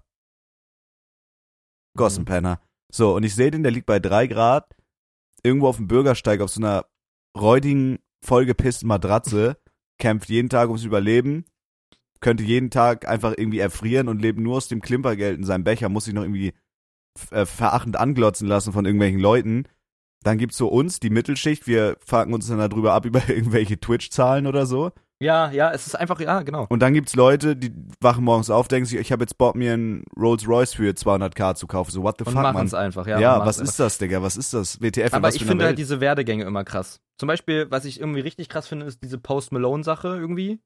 Gossenpenner. 1.97 2.61
So, 2.91 3.15
und 3.15 3.23
ich 3.23 3.35
sehe 3.35 3.51
den, 3.51 3.63
der 3.63 3.71
liegt 3.71 3.85
bei 3.85 3.99
drei 3.99 4.27
Grad 4.27 4.75
irgendwo 5.43 5.67
auf 5.67 5.77
dem 5.77 5.87
Bürgersteig 5.87 6.41
auf 6.41 6.49
so 6.49 6.61
einer 6.61 6.85
räudigen, 7.37 7.99
vollgepissten 8.23 8.87
Matratze, 8.87 9.57
kämpft 9.97 10.29
jeden 10.29 10.49
Tag 10.49 10.67
ums 10.67 10.83
Überleben, 10.83 11.45
könnte 12.19 12.43
jeden 12.43 12.69
Tag 12.69 13.07
einfach 13.07 13.33
irgendwie 13.35 13.59
erfrieren 13.59 14.07
und 14.07 14.21
lebt 14.21 14.39
nur 14.39 14.57
aus 14.57 14.67
dem 14.67 14.81
Klimpergeld 14.81 15.37
in 15.37 15.43
seinem 15.43 15.63
Becher, 15.63 15.89
muss 15.89 16.05
sich 16.05 16.13
noch 16.13 16.23
irgendwie 16.23 16.53
äh, 17.31 17.45
verachtend 17.45 17.97
anglotzen 17.97 18.47
lassen 18.47 18.73
von 18.73 18.85
irgendwelchen 18.85 19.19
Leuten. 19.19 19.67
Dann 20.23 20.37
gibt's 20.37 20.57
so 20.57 20.67
uns, 20.67 20.99
die 20.99 21.09
Mittelschicht, 21.09 21.67
wir 21.67 21.97
fucken 22.05 22.33
uns 22.33 22.47
dann 22.47 22.59
darüber 22.59 22.93
ab 22.93 23.05
über 23.05 23.27
irgendwelche 23.27 23.79
Twitch-Zahlen 23.79 24.47
oder 24.47 24.65
so. 24.65 24.91
Ja, 25.21 25.51
ja, 25.51 25.71
es 25.71 25.85
ist 25.85 25.93
einfach, 25.93 26.19
ja, 26.19 26.41
genau. 26.41 26.65
Und 26.69 26.79
dann 26.79 26.95
gibt's 26.95 27.15
Leute, 27.15 27.55
die 27.55 27.71
wachen 27.99 28.23
morgens 28.23 28.49
auf, 28.49 28.67
denken 28.67 28.87
sich, 28.87 28.99
ich 28.99 29.11
habe 29.11 29.21
jetzt 29.23 29.37
Bock, 29.37 29.55
mir 29.55 29.73
einen 29.73 30.03
Rolls 30.17 30.47
Royce 30.47 30.73
für 30.73 30.89
200k 30.93 31.53
zu 31.53 31.67
kaufen. 31.67 31.91
So, 31.91 32.01
what 32.01 32.15
the 32.17 32.25
Und 32.25 32.33
fuck, 32.33 32.41
machen 32.41 32.55
man? 32.55 32.65
es 32.65 32.73
einfach, 32.73 33.05
ja. 33.05 33.19
Ja, 33.19 33.45
was 33.45 33.57
machen's 33.57 33.69
ist 33.69 33.79
das, 33.79 33.97
Digga? 33.99 34.23
Was 34.23 34.35
ist 34.35 34.55
das? 34.55 34.81
WTF, 34.81 35.13
Aber 35.13 35.27
was 35.27 35.35
ich 35.35 35.45
finde 35.45 35.65
halt 35.65 35.77
diese 35.77 36.01
Werdegänge 36.01 36.43
immer 36.43 36.63
krass. 36.63 37.01
Zum 37.19 37.27
Beispiel, 37.27 37.69
was 37.69 37.85
ich 37.85 37.99
irgendwie 37.99 38.21
richtig 38.21 38.49
krass 38.49 38.67
finde, 38.67 38.87
ist 38.87 39.03
diese 39.03 39.19
Post 39.19 39.51
Malone-Sache 39.51 40.07
irgendwie. 40.07 40.59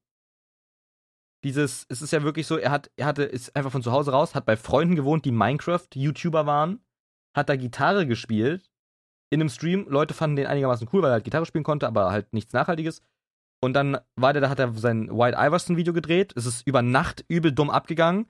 Dieses, 1.44 1.86
es 1.90 2.02
ist 2.02 2.14
ja 2.14 2.24
wirklich 2.24 2.48
so, 2.48 2.58
er 2.58 2.72
hat, 2.72 2.90
er 2.96 3.08
hatte, 3.08 3.24
ist 3.24 3.54
einfach 3.58 3.74
von 3.74 3.84
zu 3.84 3.92
Hause 3.92 4.12
raus, 4.12 4.36
hat 4.36 4.46
bei 4.46 4.56
Freunden 4.56 4.96
gewohnt, 4.96 5.26
die 5.26 5.34
Minecraft-YouTuber 5.34 6.46
waren, 6.46 6.80
hat 7.36 7.50
da 7.50 7.58
Gitarre 7.58 8.08
gespielt 8.08 8.70
in 9.36 9.42
einem 9.42 9.50
Stream. 9.50 9.86
Leute 9.88 10.14
fanden 10.14 10.38
den 10.38 10.48
einigermaßen 10.48 10.90
cool, 10.92 11.02
weil 11.02 11.12
er 11.12 11.16
halt 11.16 11.24
Gitarre 11.24 11.46
spielen 11.46 11.64
konnte, 11.64 11.88
aber 11.88 12.12
halt 12.12 12.34
nichts 12.34 12.54
Nachhaltiges. 12.54 13.02
Und 13.62 13.74
dann 13.74 13.98
war 14.16 14.34
der, 14.34 14.42
da 14.42 14.50
hat 14.50 14.60
er 14.60 14.74
sein 14.74 15.10
White 15.10 15.38
Iverson-Video 15.40 15.94
gedreht. 15.94 16.34
Es 16.36 16.46
ist 16.46 16.66
über 16.68 16.82
Nacht 16.82 17.24
übel 17.28 17.52
dumm 17.52 17.70
abgegangen. 17.70 18.28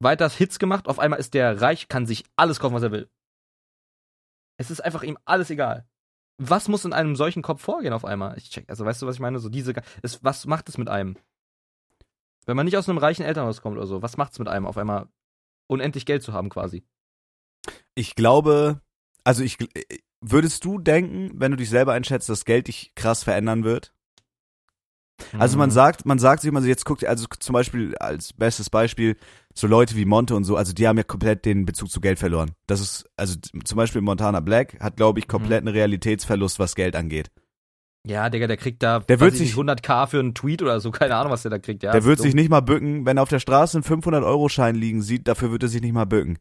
Weiter 0.00 0.28
Hits 0.28 0.58
gemacht. 0.58 0.88
Auf 0.88 0.98
einmal 0.98 1.18
ist 1.18 1.34
der 1.34 1.60
reich, 1.60 1.88
kann 1.88 2.06
sich 2.06 2.24
alles 2.36 2.60
kaufen, 2.60 2.74
was 2.74 2.82
er 2.82 2.92
will. 2.92 3.08
Es 4.56 4.70
ist 4.70 4.80
einfach 4.80 5.02
ihm 5.02 5.18
alles 5.24 5.50
egal. 5.50 5.86
Was 6.38 6.68
muss 6.68 6.84
in 6.84 6.92
einem 6.92 7.16
solchen 7.16 7.42
Kopf 7.42 7.62
vorgehen 7.62 7.92
auf 7.92 8.04
einmal? 8.04 8.36
Ich 8.36 8.50
check, 8.50 8.68
also 8.68 8.84
weißt 8.84 9.02
du, 9.02 9.06
was 9.06 9.16
ich 9.16 9.20
meine? 9.20 9.38
So 9.38 9.48
diese, 9.48 9.74
es, 10.02 10.22
was 10.24 10.46
macht 10.46 10.68
es 10.68 10.78
mit 10.78 10.88
einem? 10.88 11.16
Wenn 12.46 12.56
man 12.56 12.66
nicht 12.66 12.76
aus 12.76 12.88
einem 12.88 12.98
reichen 12.98 13.22
Elternhaus 13.22 13.62
kommt 13.62 13.76
oder 13.76 13.86
so, 13.86 14.02
was 14.02 14.16
macht 14.16 14.32
es 14.32 14.38
mit 14.38 14.48
einem 14.48 14.66
auf 14.66 14.76
einmal 14.76 15.08
unendlich 15.66 16.06
Geld 16.06 16.22
zu 16.22 16.32
haben 16.32 16.50
quasi? 16.50 16.84
Ich 17.94 18.14
glaube, 18.16 18.80
also 19.24 19.42
ich, 19.42 19.58
äh, 19.60 19.98
würdest 20.30 20.64
du 20.64 20.78
denken, 20.78 21.30
wenn 21.34 21.50
du 21.50 21.56
dich 21.56 21.70
selber 21.70 21.92
einschätzt, 21.92 22.28
dass 22.28 22.44
Geld 22.44 22.68
dich 22.68 22.92
krass 22.94 23.22
verändern 23.24 23.64
wird? 23.64 23.92
Also 25.38 25.56
man 25.58 25.68
Mhm. 25.68 25.74
sagt, 25.74 26.06
man 26.06 26.18
sagt 26.18 26.42
sich, 26.42 26.50
man 26.50 26.62
sich 26.62 26.68
jetzt 26.70 26.84
guckt, 26.84 27.04
also 27.04 27.26
zum 27.38 27.52
Beispiel 27.52 27.96
als 27.98 28.32
bestes 28.32 28.68
Beispiel, 28.68 29.16
so 29.54 29.68
Leute 29.68 29.94
wie 29.94 30.04
Monte 30.04 30.34
und 30.34 30.42
so, 30.44 30.56
also 30.56 30.72
die 30.72 30.88
haben 30.88 30.96
ja 30.98 31.04
komplett 31.04 31.44
den 31.44 31.64
Bezug 31.66 31.88
zu 31.88 32.00
Geld 32.00 32.18
verloren. 32.18 32.50
Das 32.66 32.80
ist, 32.80 33.08
also 33.16 33.36
zum 33.64 33.76
Beispiel 33.76 34.00
Montana 34.00 34.40
Black 34.40 34.80
hat, 34.80 34.96
glaube 34.96 35.20
ich, 35.20 35.28
komplett 35.28 35.60
einen 35.60 35.68
Realitätsverlust, 35.74 36.58
was 36.58 36.74
Geld 36.74 36.96
angeht. 36.96 37.30
Ja, 38.06 38.28
Digga, 38.28 38.48
der 38.48 38.56
kriegt 38.56 38.82
da 38.82 38.98
Der 39.00 39.20
wird 39.20 39.34
sich- 39.36 39.54
100k 39.54 40.06
für 40.08 40.18
einen 40.18 40.34
Tweet 40.34 40.62
oder 40.62 40.80
so, 40.80 40.90
keine 40.90 41.14
Ahnung, 41.14 41.32
was 41.32 41.42
der 41.42 41.50
da 41.52 41.58
kriegt. 41.60 41.82
Ja, 41.84 41.92
Der 41.92 42.04
wird 42.04 42.18
dumm. 42.18 42.24
sich 42.24 42.34
nicht 42.34 42.50
mal 42.50 42.60
bücken, 42.60 43.06
wenn 43.06 43.16
er 43.16 43.22
auf 43.22 43.28
der 43.30 43.38
Straße 43.38 43.76
einen 43.78 43.84
500-Euro-Schein 43.84 44.74
liegen 44.74 45.00
sieht, 45.00 45.28
dafür 45.28 45.52
wird 45.52 45.62
er 45.62 45.68
sich 45.68 45.80
nicht 45.80 45.94
mal 45.94 46.04
bücken. 46.06 46.38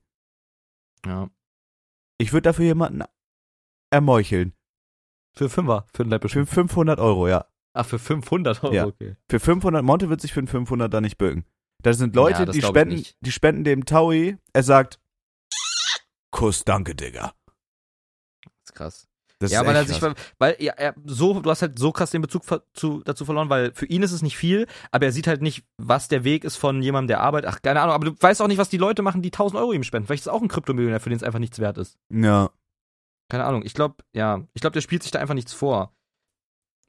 Ja. 1.05 1.29
Ich 2.17 2.33
würde 2.33 2.41
dafür 2.43 2.65
jemanden 2.65 3.03
ermeucheln. 3.93 4.53
Für 5.35 5.49
Fünfer, 5.49 5.85
für 5.93 6.03
einen 6.03 6.09
Für 6.09 6.15
läppischen. 6.15 6.45
500 6.45 6.99
Euro, 6.99 7.27
ja. 7.27 7.45
Ach, 7.73 7.85
für 7.85 7.97
500 7.99 8.63
Euro, 8.63 8.73
Ja. 8.73 8.85
okay. 8.85 9.15
Für 9.29 9.39
500, 9.39 9.83
Monte 9.83 10.09
wird 10.09 10.21
sich 10.21 10.33
für 10.33 10.39
einen 10.39 10.47
500 10.47 10.93
da 10.93 11.01
nicht 11.01 11.17
bücken. 11.17 11.45
Das 11.81 11.97
sind 11.97 12.15
Leute, 12.15 12.39
Ja, 12.39 12.45
das 12.45 12.55
die 12.55 12.61
spenden, 12.61 13.03
die 13.21 13.31
spenden 13.31 13.63
dem 13.63 13.85
Taui. 13.85 14.37
Er 14.53 14.63
sagt, 14.63 14.99
Kuss, 16.31 16.63
danke, 16.65 16.95
Digga. 16.95 17.33
Das 18.43 18.53
ist 18.65 18.73
krass. 18.75 19.07
Das 19.39 19.51
ja, 19.51 19.61
ist 19.61 19.67
er 19.67 19.85
sich, 19.85 19.99
krass. 19.99 20.13
weil 20.39 20.55
ja, 20.59 20.71
er 20.73 20.95
so, 21.05 21.41
du 21.41 21.49
hast 21.49 21.61
halt 21.61 21.77
so 21.77 21.91
krass 21.91 22.11
den 22.11 22.21
Bezug 22.21 22.43
zu, 22.73 23.01
dazu 23.03 23.25
verloren, 23.25 23.49
weil 23.49 23.73
für 23.73 23.85
ihn 23.87 24.01
ist 24.01 24.13
es 24.13 24.21
nicht 24.21 24.37
viel, 24.37 24.67
aber 24.91 25.07
er 25.07 25.11
sieht 25.11 25.27
halt 25.27 25.41
nicht, 25.41 25.65
was 25.77 26.07
der 26.07 26.23
Weg 26.23 26.45
ist 26.45 26.55
von 26.55 26.81
jemandem, 26.81 27.09
der 27.09 27.19
arbeitet. 27.19 27.49
Ach, 27.49 27.61
keine 27.61 27.81
Ahnung, 27.81 27.93
aber 27.95 28.05
du 28.05 28.15
weißt 28.17 28.41
auch 28.41 28.47
nicht, 28.47 28.57
was 28.59 28.69
die 28.69 28.77
Leute 28.77 29.01
machen, 29.01 29.21
die 29.21 29.31
1000 29.31 29.59
Euro 29.59 29.73
ihm 29.73 29.83
spenden. 29.83 30.07
Vielleicht 30.07 30.21
ist 30.21 30.27
es 30.27 30.33
auch 30.33 30.41
ein 30.41 30.47
Kryptomillionär, 30.47 31.01
für 31.01 31.09
den 31.09 31.17
es 31.17 31.23
einfach 31.23 31.39
nichts 31.39 31.59
wert 31.59 31.77
ist. 31.77 31.97
Ja. 32.09 32.51
Keine 33.33 33.45
Ahnung. 33.45 33.63
Ich 33.65 33.73
glaube, 33.73 33.95
ja, 34.13 34.43
ich 34.53 34.61
glaube, 34.61 34.75
der 34.75 34.81
spielt 34.81 35.01
sich 35.01 35.11
da 35.11 35.17
einfach 35.17 35.33
nichts 35.33 35.53
vor. 35.53 35.91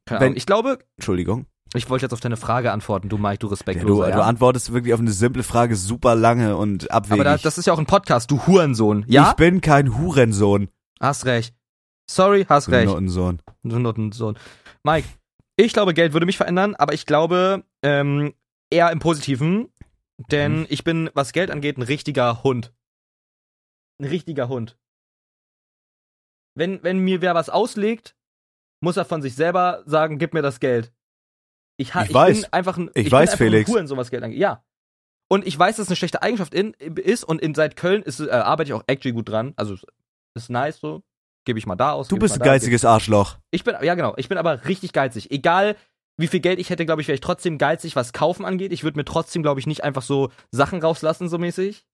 Keine 0.04 0.20
Wenn- 0.20 0.26
Ahnung. 0.26 0.36
Ich 0.36 0.44
glaube, 0.44 0.78
Entschuldigung. 0.98 1.46
ich 1.74 1.88
wollte 1.88 2.04
jetzt 2.04 2.12
auf 2.12 2.20
deine 2.20 2.36
Frage 2.36 2.70
antworten, 2.70 3.08
du 3.08 3.16
Mike, 3.16 3.38
du 3.38 3.46
Ja, 3.46 3.50
respektloser. 3.52 4.04
du, 4.04 4.10
Ja, 4.10 4.16
du 4.16 4.22
antwortest 4.24 4.74
wirklich 4.74 4.92
auf 4.92 5.00
eine 5.00 5.10
simple 5.12 5.42
Frage 5.42 5.74
super 5.74 6.14
lange 6.14 6.58
und 6.58 6.90
abwegig. 6.90 7.12
aber 7.14 7.24
da, 7.24 7.38
das 7.38 7.56
ist 7.56 7.64
ja 7.64 7.72
auch 7.72 7.78
ein 7.78 7.86
Podcast, 7.86 8.30
du 8.30 8.46
Hurensohn. 8.46 9.06
Ja? 9.08 9.30
Ich 9.30 9.36
bin 9.36 9.62
kein 9.62 9.96
Hurensohn. 9.96 10.68
Hast 11.00 11.24
recht. 11.24 11.54
Sorry, 12.10 12.44
hast 12.46 12.66
Du 12.68 12.72
recht. 12.72 12.88
Nottensohn. 12.88 13.40
Du 13.62 13.78
Nottensohn. 13.78 14.36
Mike, 14.82 15.08
ich 15.56 15.72
glaube, 15.72 15.94
Geld 15.94 16.12
würde 16.12 16.26
mich 16.26 16.36
verändern, 16.36 16.74
aber 16.74 16.92
ich 16.92 17.06
glaube 17.06 17.64
ähm, 17.82 18.34
eher 18.68 18.90
im 18.92 18.98
Positiven, 18.98 19.70
denn 20.30 20.60
Mhm. 20.60 20.66
ich 20.68 20.84
bin, 20.84 21.08
was 21.14 21.32
Geld 21.32 21.50
angeht, 21.50 21.78
ein 21.78 21.82
richtiger 21.82 22.42
Hund. 22.42 22.74
Ein 23.98 24.04
richtiger 24.08 24.48
Hund. 24.48 24.76
Wenn, 26.54 26.82
wenn 26.82 26.98
mir 26.98 27.20
wer 27.20 27.34
was 27.34 27.50
auslegt, 27.50 28.14
muss 28.80 28.96
er 28.96 29.04
von 29.04 29.22
sich 29.22 29.34
selber 29.34 29.82
sagen, 29.86 30.18
gib 30.18 30.34
mir 30.34 30.42
das 30.42 30.60
Geld. 30.60 30.92
Ich, 31.76 31.94
Ich 31.94 31.94
ich 31.94 32.14
weiß. 32.14 32.42
bin 32.42 32.52
einfach 32.52 32.76
ein, 32.76 32.88
Ich 32.94 33.04
bin 33.04 33.12
weiß, 33.12 33.30
einfach 33.30 33.38
Felix. 33.38 33.68
Ein 33.70 33.74
Huren, 33.88 33.96
was 33.96 34.10
Geld 34.10 34.22
angeht. 34.22 34.38
Ja. 34.38 34.64
Und 35.28 35.46
ich 35.46 35.58
weiß, 35.58 35.76
dass 35.76 35.84
es 35.84 35.88
eine 35.88 35.96
schlechte 35.96 36.22
Eigenschaft 36.22 36.54
in, 36.54 36.74
ist 36.74 37.24
und 37.24 37.40
in 37.40 37.54
seit 37.54 37.76
Köln 37.76 38.02
ist, 38.02 38.20
äh, 38.20 38.30
arbeite 38.30 38.68
ich 38.68 38.74
auch 38.74 38.84
actually 38.86 39.14
gut 39.14 39.28
dran. 39.28 39.54
Also 39.56 39.76
ist 40.34 40.50
nice 40.50 40.78
so. 40.78 41.02
Gebe 41.46 41.58
ich 41.58 41.66
mal 41.66 41.76
da 41.76 41.92
aus. 41.92 42.08
Du 42.08 42.16
bist 42.18 42.36
ich 42.36 42.40
ein 42.40 42.44
da, 42.44 42.52
geiziges 42.52 42.84
Arschloch. 42.84 43.38
ich 43.50 43.64
bin, 43.64 43.74
ja 43.82 43.94
genau, 43.94 44.14
ich 44.16 44.28
bin 44.28 44.38
aber 44.38 44.64
richtig 44.66 44.92
geizig. 44.92 45.30
Egal, 45.30 45.76
wie 46.16 46.26
viel 46.28 46.40
Geld 46.40 46.58
ich 46.58 46.70
hätte, 46.70 46.86
glaube 46.86 47.02
ich, 47.02 47.08
wäre 47.08 47.14
ich 47.14 47.20
trotzdem 47.20 47.58
geizig, 47.58 47.96
was 47.96 48.12
Kaufen 48.12 48.44
angeht. 48.44 48.72
Ich 48.72 48.84
würde 48.84 48.98
mir 48.98 49.04
trotzdem, 49.04 49.42
glaube 49.42 49.60
ich, 49.60 49.66
nicht 49.66 49.82
einfach 49.82 50.02
so 50.02 50.30
Sachen 50.52 50.80
rauslassen, 50.80 51.28
so 51.28 51.38
mäßig. 51.38 51.84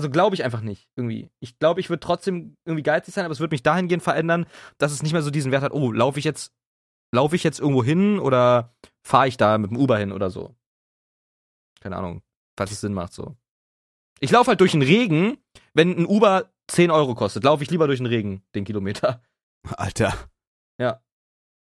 Also 0.00 0.08
glaube 0.08 0.34
ich 0.34 0.44
einfach 0.44 0.62
nicht, 0.62 0.88
irgendwie. 0.96 1.30
Ich 1.40 1.58
glaube, 1.58 1.78
ich 1.80 1.90
würde 1.90 2.00
trotzdem 2.00 2.56
irgendwie 2.64 2.82
geizig 2.82 3.12
sein, 3.12 3.26
aber 3.26 3.32
es 3.32 3.40
würde 3.40 3.52
mich 3.52 3.62
dahingehend 3.62 4.02
verändern, 4.02 4.46
dass 4.78 4.92
es 4.92 5.02
nicht 5.02 5.12
mehr 5.12 5.20
so 5.20 5.30
diesen 5.30 5.52
Wert 5.52 5.62
hat, 5.62 5.72
oh, 5.72 5.92
laufe 5.92 6.18
ich 6.18 6.24
jetzt, 6.24 6.54
laufe 7.14 7.36
ich 7.36 7.44
jetzt 7.44 7.60
irgendwo 7.60 7.84
hin 7.84 8.18
oder 8.18 8.74
fahre 9.02 9.28
ich 9.28 9.36
da 9.36 9.58
mit 9.58 9.70
dem 9.70 9.76
Uber 9.76 9.98
hin 9.98 10.10
oder 10.10 10.30
so. 10.30 10.54
Keine 11.82 11.96
Ahnung, 11.96 12.22
falls 12.56 12.72
es 12.72 12.80
Sinn 12.80 12.94
macht, 12.94 13.12
so. 13.12 13.36
Ich 14.20 14.30
laufe 14.30 14.48
halt 14.48 14.60
durch 14.60 14.72
den 14.72 14.80
Regen, 14.80 15.36
wenn 15.74 15.90
ein 15.98 16.06
Uber 16.06 16.50
10 16.68 16.90
Euro 16.90 17.14
kostet, 17.14 17.44
laufe 17.44 17.62
ich 17.62 17.70
lieber 17.70 17.86
durch 17.86 17.98
den 17.98 18.06
Regen, 18.06 18.42
den 18.54 18.64
Kilometer. 18.64 19.22
Alter. 19.76 20.14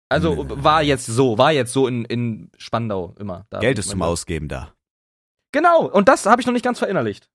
Also 0.08 0.44
Nee. 0.44 0.64
war 0.64 0.82
jetzt 0.82 1.06
so, 1.06 1.38
war 1.38 1.52
jetzt 1.52 1.72
so 1.72 1.86
in, 1.86 2.04
in 2.04 2.50
Spandau 2.56 3.14
immer. 3.18 3.46
Da 3.50 3.58
Geld 3.58 3.78
ist 3.78 3.90
zum 3.90 4.02
Ausgeben 4.02 4.48
da. 4.48 4.72
Genau, 5.52 5.86
und 5.86 6.08
das 6.08 6.26
habe 6.26 6.40
ich 6.40 6.46
noch 6.46 6.52
nicht 6.52 6.64
ganz 6.64 6.78
verinnerlicht. 6.78 7.28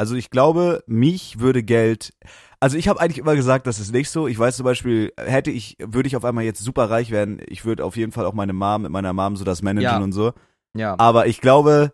Also 0.00 0.14
ich 0.14 0.30
glaube, 0.30 0.82
mich 0.86 1.40
würde 1.40 1.62
Geld. 1.62 2.14
Also 2.58 2.78
ich 2.78 2.88
habe 2.88 2.98
eigentlich 3.00 3.18
immer 3.18 3.36
gesagt, 3.36 3.66
das 3.66 3.78
ist 3.78 3.92
nicht 3.92 4.08
so. 4.08 4.26
Ich 4.28 4.38
weiß 4.38 4.56
zum 4.56 4.64
Beispiel, 4.64 5.12
hätte 5.18 5.50
ich, 5.50 5.76
würde 5.78 6.06
ich 6.06 6.16
auf 6.16 6.24
einmal 6.24 6.42
jetzt 6.44 6.64
super 6.64 6.88
reich 6.88 7.10
werden, 7.10 7.38
ich 7.46 7.66
würde 7.66 7.84
auf 7.84 7.96
jeden 7.96 8.10
Fall 8.10 8.24
auch 8.24 8.32
meine 8.32 8.54
Mom 8.54 8.80
mit 8.80 8.90
meiner 8.90 9.12
Mom 9.12 9.36
so 9.36 9.44
das 9.44 9.60
managen 9.60 9.84
Ja. 9.90 9.98
und 9.98 10.12
so. 10.12 10.32
Ja. 10.74 10.94
Aber 10.98 11.26
ich 11.26 11.42
glaube, 11.42 11.92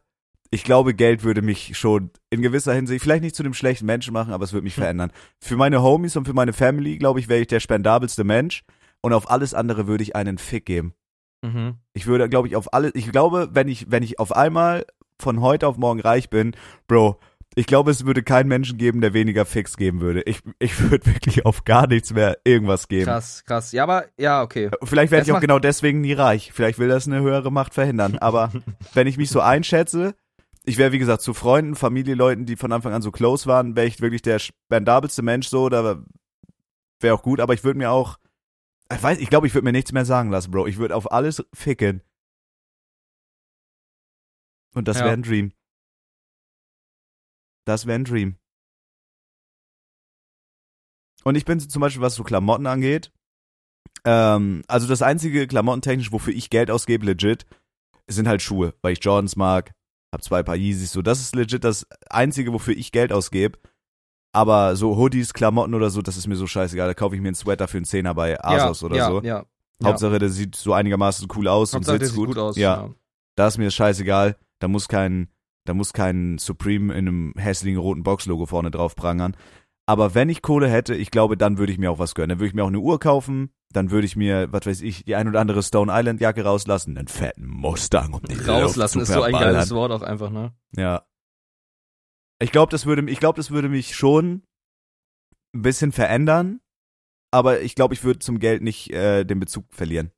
ich 0.52 0.62
glaube, 0.62 0.94
Geld 0.94 1.24
würde 1.24 1.42
mich 1.42 1.76
schon 1.76 2.10
in 2.30 2.42
gewisser 2.42 2.72
Hinsicht 2.74 3.02
vielleicht 3.02 3.24
nicht 3.24 3.34
zu 3.34 3.42
einem 3.42 3.54
schlechten 3.54 3.86
Menschen 3.86 4.12
machen, 4.12 4.32
aber 4.32 4.44
es 4.44 4.52
würde 4.52 4.62
mich 4.62 4.76
Hm. 4.76 4.82
verändern. 4.84 5.10
Für 5.42 5.56
meine 5.56 5.82
Homies 5.82 6.16
und 6.16 6.26
für 6.28 6.32
meine 6.32 6.52
Family, 6.52 6.98
glaube 6.98 7.18
ich, 7.18 7.28
wäre 7.28 7.40
ich 7.40 7.48
der 7.48 7.58
spendabelste 7.58 8.22
Mensch. 8.22 8.62
Und 9.02 9.14
auf 9.14 9.28
alles 9.28 9.52
andere 9.52 9.88
würde 9.88 10.04
ich 10.04 10.14
einen 10.14 10.38
Fick 10.38 10.64
geben. 10.64 10.94
Mhm. 11.42 11.74
Ich 11.92 12.06
würde, 12.06 12.28
glaube 12.28 12.46
ich, 12.46 12.54
auf 12.54 12.72
alles. 12.72 12.92
Ich 12.94 13.10
glaube, 13.10 13.48
wenn 13.52 13.66
ich, 13.66 13.90
wenn 13.90 14.04
ich 14.04 14.20
auf 14.20 14.30
einmal 14.30 14.86
von 15.20 15.40
heute 15.40 15.66
auf 15.66 15.76
morgen 15.76 15.98
reich 16.00 16.30
bin, 16.30 16.52
Bro, 16.86 17.18
ich 17.58 17.66
glaube, 17.66 17.90
es 17.90 18.04
würde 18.04 18.22
keinen 18.22 18.48
Menschen 18.48 18.76
geben, 18.76 19.00
der 19.00 19.14
weniger 19.14 19.46
Fix 19.46 19.78
geben 19.78 20.02
würde. 20.02 20.20
Ich, 20.22 20.42
ich 20.58 20.78
würde 20.78 21.06
wirklich 21.06 21.46
auf 21.46 21.64
gar 21.64 21.86
nichts 21.86 22.12
mehr 22.12 22.38
irgendwas 22.44 22.86
geben. 22.86 23.06
Krass, 23.06 23.44
krass. 23.46 23.72
Ja, 23.72 23.82
aber, 23.84 24.04
ja, 24.18 24.42
okay. 24.42 24.70
Vielleicht 24.82 25.10
werde 25.10 25.24
ich 25.24 25.32
auch 25.32 25.40
genau 25.40 25.58
deswegen 25.58 26.02
nie 26.02 26.12
reich. 26.12 26.52
Vielleicht 26.52 26.78
will 26.78 26.88
das 26.88 27.06
eine 27.06 27.20
höhere 27.22 27.50
Macht 27.50 27.72
verhindern. 27.72 28.18
Aber 28.20 28.52
wenn 28.92 29.06
ich 29.06 29.16
mich 29.16 29.30
so 29.30 29.40
einschätze, 29.40 30.14
ich 30.66 30.76
wäre, 30.76 30.92
wie 30.92 30.98
gesagt, 30.98 31.22
zu 31.22 31.32
Freunden, 31.32 31.76
Familie, 31.76 32.14
Leuten, 32.14 32.44
die 32.44 32.56
von 32.56 32.72
Anfang 32.72 32.92
an 32.92 33.00
so 33.00 33.10
close 33.10 33.46
waren, 33.46 33.74
wäre 33.74 33.86
ich 33.86 34.02
wirklich 34.02 34.20
der 34.20 34.38
spendabelste 34.38 35.22
Mensch 35.22 35.48
so, 35.48 35.70
da 35.70 36.04
wäre 37.00 37.14
auch 37.14 37.22
gut, 37.22 37.40
aber 37.40 37.54
ich 37.54 37.64
würde 37.64 37.78
mir 37.78 37.90
auch, 37.90 38.18
ich 38.92 39.02
weiß, 39.02 39.18
ich 39.18 39.30
glaube, 39.30 39.46
ich 39.46 39.54
würde 39.54 39.64
mir 39.64 39.72
nichts 39.72 39.92
mehr 39.92 40.04
sagen 40.04 40.30
lassen, 40.30 40.50
Bro. 40.50 40.66
Ich 40.66 40.76
würde 40.76 40.94
auf 40.94 41.10
alles 41.10 41.42
ficken. 41.54 42.02
Und 44.74 44.88
das 44.88 44.98
Ja. 44.98 45.04
wäre 45.06 45.14
ein 45.14 45.22
Dream. 45.22 45.52
Das 47.66 47.84
wäre 47.84 47.98
ein 47.98 48.04
Dream. 48.04 48.36
Und 51.24 51.34
ich 51.34 51.44
bin 51.44 51.60
zum 51.60 51.80
Beispiel, 51.80 52.02
was 52.02 52.14
so 52.14 52.24
Klamotten 52.24 52.66
angeht, 52.66 53.12
Ähm, 54.04 54.62
also 54.68 54.86
das 54.86 55.02
einzige 55.02 55.46
klamottentechnisch, 55.48 56.12
wofür 56.12 56.32
ich 56.32 56.48
Geld 56.48 56.70
ausgebe, 56.70 57.04
legit, 57.04 57.44
sind 58.06 58.28
halt 58.28 58.40
Schuhe, 58.40 58.74
weil 58.82 58.92
ich 58.92 59.02
Jordans 59.02 59.34
mag, 59.34 59.72
hab 60.12 60.22
zwei 60.22 60.44
Paar 60.44 60.54
Yeezys, 60.54 60.92
so. 60.92 61.02
Das 61.02 61.20
ist 61.20 61.34
legit 61.34 61.64
das 61.64 61.86
einzige, 62.08 62.52
wofür 62.52 62.76
ich 62.76 62.92
Geld 62.92 63.12
ausgebe. 63.12 63.58
Aber 64.32 64.76
so 64.76 64.96
Hoodies, 64.96 65.32
Klamotten 65.32 65.74
oder 65.74 65.90
so, 65.90 66.02
das 66.02 66.16
ist 66.16 66.28
mir 66.28 66.36
so 66.36 66.46
scheißegal. 66.46 66.86
Da 66.86 66.94
kaufe 66.94 67.16
ich 67.16 67.20
mir 67.20 67.28
einen 67.28 67.34
Sweater 67.34 67.66
für 67.66 67.78
einen 67.78 67.86
Zehner 67.86 68.14
bei 68.14 68.38
Asos 68.44 68.82
ja, 68.82 68.86
oder 68.86 68.96
ja, 68.96 69.06
so. 69.08 69.22
Ja, 69.22 69.46
Hauptsache, 69.82 70.18
der 70.18 70.28
sieht 70.28 70.54
so 70.54 70.72
einigermaßen 70.72 71.26
cool 71.34 71.48
aus 71.48 71.72
Hauptsache, 71.74 71.94
und 71.94 72.00
der 72.00 72.06
sitzt 72.06 72.16
sieht 72.16 72.26
gut. 72.26 72.36
gut 72.36 72.38
aus. 72.38 72.56
Ja. 72.56 72.90
Da 73.34 73.48
ist 73.48 73.58
mir 73.58 73.64
das 73.64 73.74
scheißegal. 73.74 74.36
Da 74.60 74.68
muss 74.68 74.88
kein, 74.88 75.28
da 75.68 75.74
muss 75.74 75.92
kein 75.92 76.38
Supreme 76.38 76.92
in 76.94 77.08
einem 77.08 77.34
hässlichen 77.36 77.78
roten 77.78 78.02
Box-Logo 78.02 78.46
vorne 78.46 78.70
drauf 78.70 78.96
prangern. 78.96 79.36
Aber 79.88 80.14
wenn 80.14 80.28
ich 80.28 80.42
Kohle 80.42 80.68
hätte, 80.68 80.94
ich 80.94 81.10
glaube, 81.10 81.36
dann 81.36 81.58
würde 81.58 81.72
ich 81.72 81.78
mir 81.78 81.90
auch 81.90 81.98
was 82.00 82.14
gönnen. 82.14 82.30
Dann 82.30 82.38
würde 82.38 82.48
ich 82.48 82.54
mir 82.54 82.64
auch 82.64 82.68
eine 82.68 82.80
Uhr 82.80 82.98
kaufen. 82.98 83.50
Dann 83.72 83.90
würde 83.90 84.06
ich 84.06 84.16
mir, 84.16 84.52
was 84.52 84.66
weiß 84.66 84.80
ich, 84.80 85.04
die 85.04 85.14
ein 85.14 85.28
oder 85.28 85.40
andere 85.40 85.62
Stone 85.62 85.92
Island 85.94 86.20
Jacke 86.20 86.42
rauslassen. 86.44 86.96
Einen 86.98 87.08
fetten 87.08 87.46
Mustang 87.46 88.14
um 88.14 88.22
die 88.22 88.34
Rauslassen 88.34 88.98
Luft 88.98 89.10
ist 89.10 89.14
so 89.14 89.22
ein 89.22 89.32
geiles 89.32 89.70
Wort 89.72 89.92
auch 89.92 90.02
einfach, 90.02 90.30
ne? 90.30 90.52
Ja. 90.76 91.06
Ich 92.40 92.52
glaube, 92.52 92.70
das 92.70 92.84
würde, 92.86 93.08
ich 93.10 93.20
glaube, 93.20 93.36
das 93.36 93.50
würde 93.50 93.68
mich 93.68 93.94
schon 93.94 94.42
ein 95.54 95.62
bisschen 95.62 95.92
verändern. 95.92 96.60
Aber 97.30 97.60
ich 97.60 97.74
glaube, 97.74 97.94
ich 97.94 98.02
würde 98.02 98.18
zum 98.18 98.38
Geld 98.38 98.62
nicht 98.62 98.90
äh, 98.92 99.24
den 99.24 99.40
Bezug 99.40 99.72
verlieren. 99.72 100.10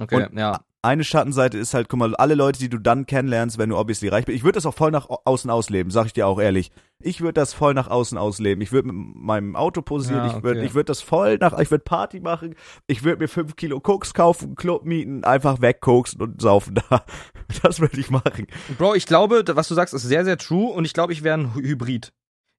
Okay, 0.00 0.26
Und- 0.26 0.38
ja. 0.38 0.64
Eine 0.82 1.04
Schattenseite 1.04 1.58
ist 1.58 1.74
halt, 1.74 1.90
guck 1.90 1.98
mal, 1.98 2.16
alle 2.16 2.34
Leute, 2.34 2.58
die 2.58 2.70
du 2.70 2.78
dann 2.78 3.04
kennenlernst, 3.04 3.58
wenn 3.58 3.68
du 3.68 3.76
obviously 3.76 4.08
reich 4.08 4.24
bist. 4.24 4.36
Ich 4.36 4.44
würde 4.44 4.56
das 4.56 4.64
auch 4.64 4.74
voll 4.74 4.90
nach 4.90 5.10
au- 5.10 5.20
außen 5.26 5.50
ausleben, 5.50 5.90
sag 5.90 6.06
ich 6.06 6.14
dir 6.14 6.26
auch 6.26 6.40
ehrlich. 6.40 6.70
Ich 7.02 7.20
würde 7.20 7.34
das 7.34 7.52
voll 7.52 7.74
nach 7.74 7.88
außen 7.88 8.16
ausleben. 8.16 8.62
Ich 8.62 8.72
würde 8.72 8.88
mit 8.90 9.14
meinem 9.16 9.56
Auto 9.56 9.82
posieren, 9.82 10.24
Ja, 10.26 10.36
ich 10.38 10.42
würde 10.42 10.60
okay. 10.60 10.66
ich 10.68 10.74
würd 10.74 10.88
das 10.88 11.02
voll 11.02 11.36
nach, 11.38 11.58
ich 11.58 11.70
würde 11.70 11.84
Party 11.84 12.20
machen, 12.20 12.54
ich 12.86 13.04
würde 13.04 13.20
mir 13.22 13.28
fünf 13.28 13.56
Kilo 13.56 13.78
Koks 13.80 14.14
kaufen, 14.14 14.54
Club 14.54 14.86
mieten, 14.86 15.22
einfach 15.24 15.60
wegkoksen 15.60 16.20
und 16.22 16.40
saufen 16.40 16.76
da. 16.88 17.04
Das 17.62 17.80
würde 17.80 17.98
ich 18.00 18.10
machen. 18.10 18.46
Bro, 18.78 18.94
ich 18.94 19.06
glaube, 19.06 19.42
was 19.48 19.68
du 19.68 19.74
sagst, 19.74 19.92
ist 19.92 20.02
sehr, 20.04 20.24
sehr 20.24 20.38
true 20.38 20.72
und 20.72 20.84
ich 20.84 20.94
glaube, 20.94 21.12
ich 21.12 21.24
wäre 21.24 21.36
ein 21.36 21.52
Hy- 21.54 21.62
Hybrid. 21.66 22.12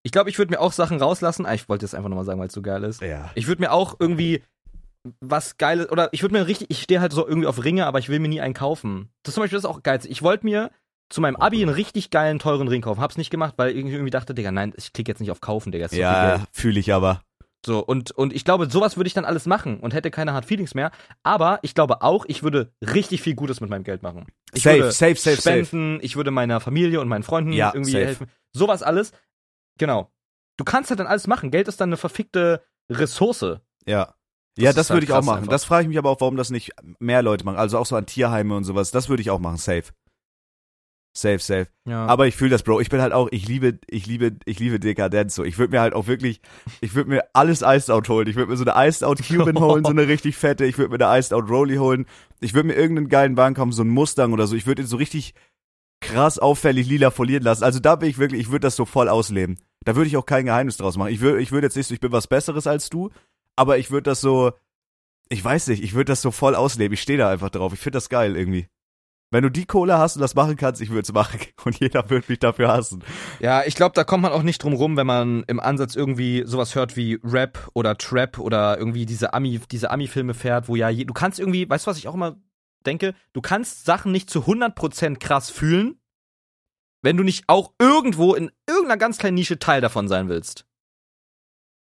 Ich 0.04 0.12
glaube, 0.12 0.30
ich 0.30 0.38
würde 0.38 0.52
mir 0.52 0.60
auch 0.60 0.74
Sachen 0.74 1.00
rauslassen. 1.02 1.46
Ah, 1.46 1.54
ich 1.54 1.70
wollte 1.70 1.86
das 1.86 1.96
einfach 1.96 2.10
nochmal 2.10 2.26
sagen, 2.26 2.40
weil 2.40 2.48
es 2.48 2.54
so 2.54 2.62
geil 2.62 2.84
ist. 2.84 3.02
Ja. 3.02 3.32
Ich 3.36 3.48
würde 3.48 3.62
mir 3.62 3.72
auch 3.72 3.96
irgendwie 4.00 4.44
was 5.20 5.58
Geiles, 5.58 5.90
oder 5.90 6.10
ich 6.12 6.22
würde 6.22 6.34
mir 6.34 6.48
richtig, 6.48 6.70
ich 6.70 6.82
stehe 6.82 7.02
halt 7.02 7.12
so 7.12 7.28
irgendwie 7.28 7.48
auf 7.48 7.64
Ringe, 7.64 7.86
aber 7.88 8.00
ich 8.00 8.10
will 8.10 8.20
mir 8.20 8.28
nie 8.28 8.42
einen 8.42 8.54
kaufen. 8.54 9.10
Das 9.24 9.34
zum 9.34 9.42
Beispiel 9.44 9.58
das 9.58 9.64
ist 9.66 9.70
auch 9.70 9.84
geil. 9.84 10.00
Ich 10.06 10.22
wollte 10.22 10.46
mir 10.46 10.72
zu 11.10 11.22
meinem 11.22 11.36
Abi 11.36 11.62
einen 11.62 11.74
richtig 11.74 12.10
geilen, 12.10 12.40
teuren 12.40 12.68
Ring 12.68 12.82
kaufen. 12.82 13.02
Hab's 13.02 13.18
nicht 13.18 13.32
gemacht, 13.32 13.56
weil 13.58 13.72
ich 13.72 13.86
irgendwie 13.86 14.12
dachte, 14.12 14.34
Digga, 14.34 14.52
nein, 14.52 14.74
ich 14.78 14.94
klicke 14.94 15.12
jetzt 15.12 15.20
nicht 15.20 15.32
auf 15.32 15.42
kaufen, 15.42 15.72
Digga. 15.72 15.88
Ja, 15.92 16.46
fühle 16.54 16.80
ich 16.80 16.94
aber. 16.94 17.22
So, 17.66 17.80
und, 17.80 18.12
und 18.12 18.34
ich 18.34 18.44
glaube, 18.44 18.70
sowas 18.72 18.98
würde 18.98 19.08
ich 19.08 19.14
dann 19.14 19.26
alles 19.26 19.46
machen 19.46 19.80
und 19.82 19.94
hätte 19.94 20.10
keine 20.10 20.34
Hard 20.34 20.46
Feelings 20.46 20.74
mehr. 20.74 20.92
Aber 21.22 21.60
ich 21.62 21.76
glaube 21.76 22.02
auch, 22.02 22.26
ich 22.28 22.42
würde 22.42 22.72
richtig 22.82 23.22
viel 23.22 23.36
Gutes 23.36 23.62
mit 23.62 23.70
meinem 23.70 23.84
Geld 23.84 24.02
machen. 24.02 24.26
Ich 24.54 24.64
Safe, 24.64 24.78
würde 24.78 24.92
safe, 24.92 25.16
safe, 25.16 25.36
safe. 25.42 25.66
spenden, 25.66 26.00
ich 26.02 26.16
würde 26.16 26.32
meiner 26.32 26.60
Familie 26.60 27.02
und 27.02 27.08
meinen 27.08 27.22
Freunden 27.24 27.54
Ja, 27.54 27.72
irgendwie 27.74 27.92
safe. 27.92 28.06
helfen. 28.06 28.28
Sowas 28.54 28.82
alles. 28.82 29.12
Genau. 29.78 30.12
Du 30.58 30.64
kannst 30.64 30.90
halt 30.90 31.00
dann 31.00 31.08
alles 31.08 31.28
machen. 31.28 31.52
Geld 31.52 31.68
ist 31.68 31.80
dann 31.80 31.90
eine 31.90 31.98
verfickte 31.98 32.64
Ressource. 32.92 33.58
Ja. 33.86 34.16
Ja, 34.58 34.74
das 34.74 34.90
halt 34.90 34.98
würde 34.98 35.06
ich 35.06 35.12
auch 35.14 35.24
machen. 35.24 35.40
einfach. 35.40 35.52
Das 35.52 35.64
frage 35.64 35.84
ich 35.84 35.88
mich 35.88 35.98
aber 35.98 36.10
auch, 36.10 36.22
warum 36.22 36.36
das 36.36 36.50
nicht 36.50 36.72
mehr 37.00 37.22
Leute 37.22 37.46
machen. 37.46 37.58
Also 37.58 37.78
auch 37.78 37.86
so 37.86 37.96
an 37.96 38.06
Tierheime 38.06 38.56
und 38.56 38.64
sowas. 38.64 38.92
Das 38.92 39.10
würde 39.10 39.22
ich 39.22 39.30
auch 39.30 39.40
machen. 39.40 39.58
Safe. 39.58 39.84
Safe, 41.14 41.40
safe. 41.40 41.68
Ja. 41.86 42.06
Aber 42.06 42.28
ich 42.28 42.38
fühle 42.38 42.52
das, 42.52 42.64
Bro. 42.64 42.80
Ich 42.80 42.90
bin 42.90 43.02
halt 43.02 43.12
auch, 43.12 43.28
ich 43.32 43.46
liebe, 43.48 43.80
ich 43.88 44.06
liebe, 44.06 44.38
ich 44.46 44.60
liebe 44.60 44.80
Dekadenz 44.80 45.36
so. 45.36 45.44
Ich 45.44 45.58
würde 45.58 45.72
mir 45.72 45.82
halt 45.82 45.94
auch 45.94 46.08
wirklich, 46.08 46.40
ich 46.80 46.96
würde 46.96 47.10
mir 47.10 47.24
alles 47.34 47.64
Iced 47.66 47.92
Out 47.92 48.08
holen. 48.08 48.28
Ich 48.28 48.36
würde 48.36 48.50
mir 48.50 48.58
so 48.58 48.64
eine 48.66 48.88
Iced 48.88 49.04
Out 49.04 49.22
Cuban 49.22 49.58
holen, 49.60 49.84
so 49.84 49.92
eine 49.92 50.08
richtig 50.08 50.38
fette. 50.38 50.66
Ich 50.66 50.78
würde 50.78 50.98
mir 50.98 51.06
eine 51.06 51.20
Iced 51.20 51.34
Out 51.34 51.50
Rolly 51.50 51.76
holen. 51.76 52.06
Ich 52.40 52.54
würde 52.54 52.68
mir 52.68 52.76
irgendeinen 52.76 53.10
geilen 53.10 53.36
Wagen 53.36 53.56
kaufen, 53.56 53.74
so 53.74 53.82
einen 53.82 53.92
Mustang 53.92 54.32
oder 54.32 54.48
so. 54.48 54.56
Ich 54.56 54.66
würde 54.66 54.84
ihn 54.84 54.88
so 54.88 54.96
richtig 54.96 55.34
krass 56.02 56.40
auffällig 56.40 56.88
lila 56.88 57.12
folieren 57.12 57.44
lassen. 57.44 57.64
Also 57.64 57.80
da 57.80 57.96
bin 57.96 58.10
ich 58.10 58.18
wirklich, 58.18 58.42
ich 58.42 58.50
würde 58.50 58.62
das 58.62 58.78
so 58.78 58.86
voll 58.86 59.10
ausleben. 59.10 59.60
Da 59.84 59.96
würde 59.96 60.08
ich 60.08 60.18
auch 60.18 60.26
kein 60.26 60.46
Geheimnis 60.46 60.78
draus 60.78 60.98
machen. 60.98 61.14
Ich 61.14 61.20
würde, 61.20 61.42
ich 61.42 61.52
würde 61.52 61.68
jetzt 61.68 61.76
nicht 61.76 61.88
so, 61.88 61.94
ich 61.94 62.00
bin 62.00 62.12
was 62.12 62.28
Besseres 62.28 62.68
als 62.68 62.90
du, 62.90 63.10
aber 63.56 63.78
ich 63.78 63.92
würde 63.92 64.10
das 64.10 64.22
so, 64.22 64.54
ich 65.30 65.44
weiß 65.44 65.68
nicht, 65.68 65.84
ich 65.84 65.94
würde 65.94 66.12
das 66.12 66.22
so 66.22 66.32
voll 66.32 66.56
ausleben. 66.56 66.94
Ich 66.94 67.02
stehe 67.02 67.18
da 67.18 67.30
einfach 67.30 67.50
drauf. 67.50 67.74
Ich 67.74 67.80
finde 67.80 67.98
das 67.98 68.10
geil 68.10 68.36
irgendwie. 68.36 68.68
Wenn 69.34 69.44
du 69.44 69.50
die 69.50 69.66
Kohle 69.66 69.98
hast 69.98 70.18
und 70.18 70.22
das 70.22 70.36
machen 70.36 70.58
kannst, 70.58 70.82
ich 70.82 70.90
würde 70.90 71.04
es 71.04 71.14
machen. 71.14 71.40
Und 71.64 71.80
jeder 71.80 72.10
würde 72.10 72.26
mich 72.28 72.40
dafür 72.40 72.68
hassen. 72.68 73.02
Ja, 73.40 73.64
ich 73.64 73.76
glaube, 73.76 73.94
da 73.96 74.04
kommt 74.04 74.24
man 74.24 74.34
auch 74.34 74.44
nicht 74.44 74.62
drum 74.62 74.74
rum, 74.74 74.98
wenn 74.98 75.08
man 75.08 75.44
im 75.48 75.62
Ansatz 75.62 75.96
irgendwie 75.96 76.44
sowas 76.46 76.76
hört 76.76 76.98
wie 76.98 77.18
Rap 77.24 77.70
oder 77.74 77.98
Trap 77.98 78.40
oder 78.40 78.78
irgendwie 78.78 79.06
diese 79.06 79.34
Ami, 79.34 79.62
diese 79.72 79.90
Ami-Filme 79.90 80.34
fährt, 80.34 80.68
wo 80.68 80.76
ja, 80.76 80.90
je, 80.90 81.06
du 81.06 81.14
kannst 81.14 81.40
irgendwie, 81.40 81.70
weißt 81.70 81.88
du, 81.88 81.92
was 81.92 81.98
ich 81.98 82.10
auch 82.10 82.14
immer 82.14 82.42
denke? 82.86 83.16
Du 83.32 83.40
kannst 83.40 83.86
Sachen 83.86 84.12
nicht 84.12 84.30
zu 84.30 84.42
100% 84.42 85.20
krass 85.20 85.50
fühlen, 85.50 86.02
wenn 87.02 87.16
du 87.16 87.24
nicht 87.24 87.46
auch 87.48 87.72
irgendwo 87.80 88.34
in 88.34 88.52
irgendeiner 88.68 88.98
ganz 88.98 89.18
kleinen 89.18 89.36
Nische 89.36 89.60
Teil 89.60 89.80
davon 89.80 90.10
sein 90.10 90.28
willst. 90.28 90.66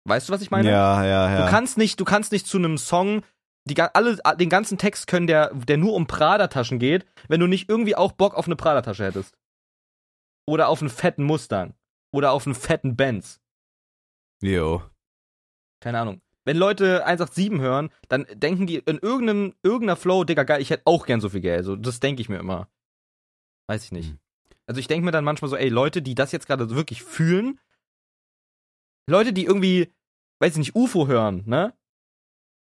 Weißt 0.10 0.28
du, 0.28 0.34
was 0.34 0.42
ich 0.42 0.52
meine? 0.52 0.70
Ja, 0.70 1.06
ja, 1.06 1.32
ja. 1.32 1.46
Du 1.46 1.50
kannst 1.50 1.78
nicht, 1.78 2.00
du 2.00 2.06
kannst 2.06 2.32
nicht 2.32 2.48
zu 2.48 2.58
einem 2.58 2.78
Song 2.78 3.24
die, 3.66 3.80
alle, 3.80 4.18
den 4.38 4.50
ganzen 4.50 4.78
Text 4.78 5.08
können, 5.08 5.28
der, 5.28 5.54
der 5.54 5.78
nur 5.78 5.94
um 5.94 6.08
Prada-Taschen 6.08 6.80
geht, 6.80 7.06
wenn 7.28 7.40
du 7.40 7.48
nicht 7.48 7.70
irgendwie 7.70 7.96
auch 7.96 8.12
Bock 8.12 8.34
auf 8.34 8.46
eine 8.46 8.56
Prada-Tasche 8.56 9.06
hättest. 9.06 9.38
Oder 10.48 10.68
auf 10.70 10.82
einen 10.82 10.90
fetten 10.90 11.24
Mustang. 11.24 11.76
Oder 12.12 12.32
auf 12.32 12.48
einen 12.48 12.56
fetten 12.56 12.96
Benz. 12.96 13.40
Jo. 14.42 14.82
Keine 15.82 16.00
Ahnung. 16.00 16.22
Wenn 16.46 16.58
Leute 16.58 17.06
187 17.06 17.62
hören, 17.62 17.90
dann 18.08 18.26
denken 18.34 18.66
die 18.66 18.78
in 18.78 18.98
irgendeinem, 18.98 19.54
irgendeiner 19.62 19.96
Flow, 19.96 20.24
Digga, 20.24 20.44
geil, 20.44 20.62
ich 20.62 20.72
hätte 20.72 20.84
auch 20.86 21.06
gern 21.06 21.22
so 21.22 21.30
viel 21.30 21.42
Geld. 21.42 21.66
So, 21.66 21.76
das 21.76 22.00
denke 22.00 22.22
ich 22.22 22.30
mir 22.30 22.40
immer. 22.40 22.68
Weiß 23.68 23.84
ich 23.84 23.92
nicht. 23.92 24.10
Hm. 24.10 24.20
Also 24.66 24.80
ich 24.80 24.88
denke 24.88 25.06
mir 25.06 25.12
dann 25.12 25.24
manchmal 25.24 25.50
so, 25.50 25.56
ey, 25.56 25.70
Leute, 25.70 26.02
die 26.02 26.16
das 26.16 26.32
jetzt 26.32 26.48
gerade 26.48 26.68
so 26.68 26.76
wirklich 26.76 27.04
fühlen, 27.04 27.60
Leute, 29.08 29.34
die 29.34 29.46
irgendwie, 29.46 29.94
weiß 30.40 30.54
ich 30.54 30.58
nicht, 30.60 30.76
UFO 30.76 31.08
hören, 31.08 31.44
ne? 31.46 31.74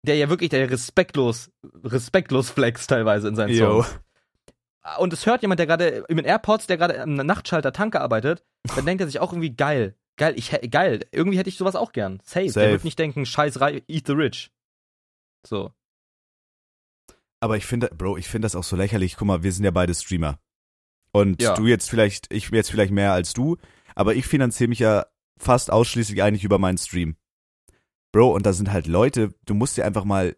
Der 0.04 0.16
ja 0.16 0.30
wirklich, 0.30 0.50
der 0.50 0.70
respektlos, 0.70 1.52
respektlos 1.84 2.50
flex 2.50 2.88
teilweise 2.88 3.28
in 3.28 3.36
seinen 3.36 3.54
Jo. 3.54 3.84
Songs. 3.84 4.00
Und 5.00 5.12
es 5.12 5.26
hört 5.26 5.42
jemand, 5.42 5.60
der 5.60 5.68
gerade 5.68 6.06
mit 6.10 6.26
AirPods, 6.26 6.68
der 6.68 6.78
gerade 6.78 7.02
am 7.02 7.16
Nachtschalter 7.16 7.74
Tanke 7.74 8.00
arbeitet, 8.00 8.46
dann 8.76 8.86
denkt 8.86 9.02
er 9.02 9.08
sich 9.08 9.20
auch 9.20 9.34
irgendwie 9.34 9.54
geil. 9.54 9.96
Geil, 10.16 10.34
ich 10.38 10.50
geil. 10.72 11.06
Irgendwie 11.12 11.38
hätte 11.38 11.50
ich 11.50 11.58
sowas 11.58 11.76
auch 11.76 11.92
gern. 11.92 12.20
Safe. 12.24 12.48
Safe. 12.50 12.60
Der 12.66 12.72
wird 12.72 12.84
nicht 12.86 12.98
denken, 12.98 13.26
scheiß 13.26 13.60
Rei- 13.60 13.84
eat 13.88 14.08
the 14.08 14.14
rich. 14.14 14.52
So. 15.46 15.74
Aber 17.40 17.58
ich 17.58 17.66
finde, 17.66 17.90
Bro, 17.96 18.18
ich 18.18 18.28
finde 18.28 18.46
das 18.46 18.56
auch 18.56 18.64
so 18.64 18.76
lächerlich. 18.76 19.18
Guck 19.18 19.28
mal, 19.28 19.44
wir 19.44 19.52
sind 19.52 19.66
ja 19.66 19.72
beide 19.72 19.94
Streamer. 19.94 20.40
Und 21.12 21.42
Ja. 21.42 21.54
du 21.54 21.68
jetzt 21.68 21.90
vielleicht, 21.90 22.32
ich 22.34 22.50
jetzt 22.50 22.72
vielleicht 22.72 22.92
mehr 22.94 23.12
als 23.14 23.34
du, 23.34 23.58
aber 23.96 24.16
ich 24.16 24.26
finanziere 24.26 24.70
mich 24.70 24.80
ja 24.80 25.06
fast 25.38 25.72
ausschließlich 25.72 26.24
eigentlich 26.24 26.44
über 26.44 26.58
meinen 26.60 26.78
Stream. 26.78 27.16
Bro, 28.18 28.32
und 28.34 28.48
da 28.48 28.54
sind 28.54 28.72
halt 28.74 28.88
Leute, 28.88 29.36
du 29.46 29.54
musst 29.54 29.78
dir 29.78 29.86
einfach 29.86 30.04
mal 30.04 30.36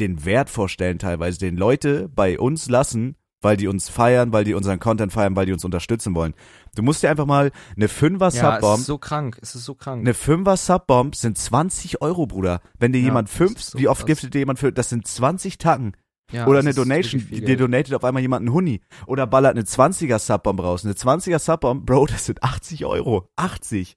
den 0.00 0.24
Wert 0.24 0.50
vorstellen 0.50 0.98
teilweise, 0.98 1.38
den 1.38 1.56
Leute 1.56 2.08
bei 2.08 2.36
uns 2.36 2.68
lassen, 2.68 3.14
weil 3.40 3.56
die 3.56 3.68
uns 3.68 3.88
feiern, 3.88 4.32
weil 4.32 4.42
die 4.42 4.54
unseren 4.54 4.80
Content 4.80 5.12
feiern, 5.12 5.36
weil 5.36 5.46
die 5.46 5.52
uns 5.52 5.64
unterstützen 5.64 6.16
wollen. 6.16 6.34
Du 6.74 6.82
musst 6.82 7.00
dir 7.04 7.10
einfach 7.10 7.26
mal 7.26 7.52
eine 7.76 7.86
Fünfer 7.86 8.30
Ja, 8.30 8.56
es 8.56 8.60
Subbomb 8.60 8.80
ist 8.80 8.86
so 8.86 8.98
krank. 8.98 9.38
Es 9.40 9.54
ist 9.54 9.64
so 9.66 9.76
krank. 9.76 10.00
Eine 10.00 10.14
Fünfer 10.14 10.56
Subbomb 10.56 11.14
sind 11.14 11.38
20 11.38 12.02
Euro, 12.02 12.26
Bruder. 12.26 12.60
Wenn 12.76 12.92
dir 12.92 12.98
Ja, 12.98 13.04
jemand 13.04 13.28
das 13.28 13.36
fünf, 13.36 13.60
ist 13.60 13.70
so 13.70 13.78
wie 13.78 13.86
oft 13.86 14.00
krass. 14.00 14.06
giftet 14.08 14.34
dir 14.34 14.40
jemand 14.40 14.58
für, 14.58 14.72
das 14.72 14.88
sind 14.88 15.06
20 15.06 15.58
Tacken. 15.58 15.96
ja, 16.32 16.48
Oder 16.48 16.58
eine 16.58 16.74
Donation, 16.74 17.24
dir 17.30 17.56
donatet 17.56 17.94
auf 17.94 18.02
einmal 18.02 18.20
jemand 18.22 18.40
einen 18.40 18.52
Huni. 18.52 18.80
Oder 19.06 19.28
ballert 19.28 19.52
eine 19.52 19.62
20er 19.64 20.18
Subbomb 20.18 20.60
raus. 20.60 20.84
Eine 20.84 20.94
20er 20.94 21.38
Subbomb, 21.38 21.86
Bro, 21.86 22.06
das 22.06 22.26
sind 22.26 22.42
80 22.42 22.84
Euro. 22.84 23.28
80. 23.36 23.96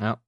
Ja. 0.00 0.18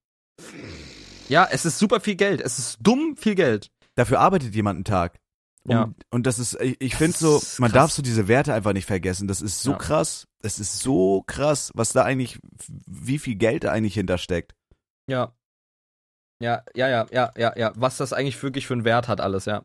Ja, 1.28 1.48
es 1.50 1.64
ist 1.64 1.78
super 1.78 2.00
viel 2.00 2.16
Geld. 2.16 2.40
Es 2.40 2.58
ist 2.58 2.78
dumm 2.80 3.16
viel 3.16 3.34
Geld. 3.34 3.70
Dafür 3.94 4.20
arbeitet 4.20 4.54
jemand 4.54 4.76
einen 4.76 4.84
Tag. 4.84 5.18
Und, 5.64 5.70
Ja. 5.72 5.92
und 6.10 6.26
das 6.26 6.38
ist, 6.38 6.58
ich, 6.60 6.80
ich 6.80 6.94
finde 6.96 7.16
so, 7.16 7.42
man 7.58 7.72
darf 7.72 7.90
so 7.92 8.00
diese 8.02 8.28
Werte 8.28 8.54
einfach 8.54 8.72
nicht 8.72 8.86
vergessen. 8.86 9.28
Das 9.28 9.40
ist 9.42 9.60
so 9.62 9.72
Ja. 9.72 9.76
krass. 9.78 10.26
Das 10.40 10.58
ist 10.60 10.80
so 10.80 11.22
krass, 11.26 11.72
was 11.74 11.92
da 11.92 12.04
eigentlich, 12.04 12.38
wie 12.86 13.18
viel 13.18 13.34
Geld 13.34 13.64
da 13.64 13.72
eigentlich 13.72 13.94
hintersteckt. 13.94 14.54
Ja. 15.08 15.34
Ja, 16.40 16.62
ja, 16.74 16.88
ja, 16.88 17.06
ja, 17.10 17.32
ja, 17.36 17.52
ja. 17.56 17.72
Was 17.74 17.96
das 17.96 18.12
eigentlich 18.12 18.40
wirklich 18.42 18.66
für 18.66 18.74
einen 18.74 18.84
Wert 18.84 19.08
hat, 19.08 19.20
alles, 19.20 19.44
ja. 19.46 19.64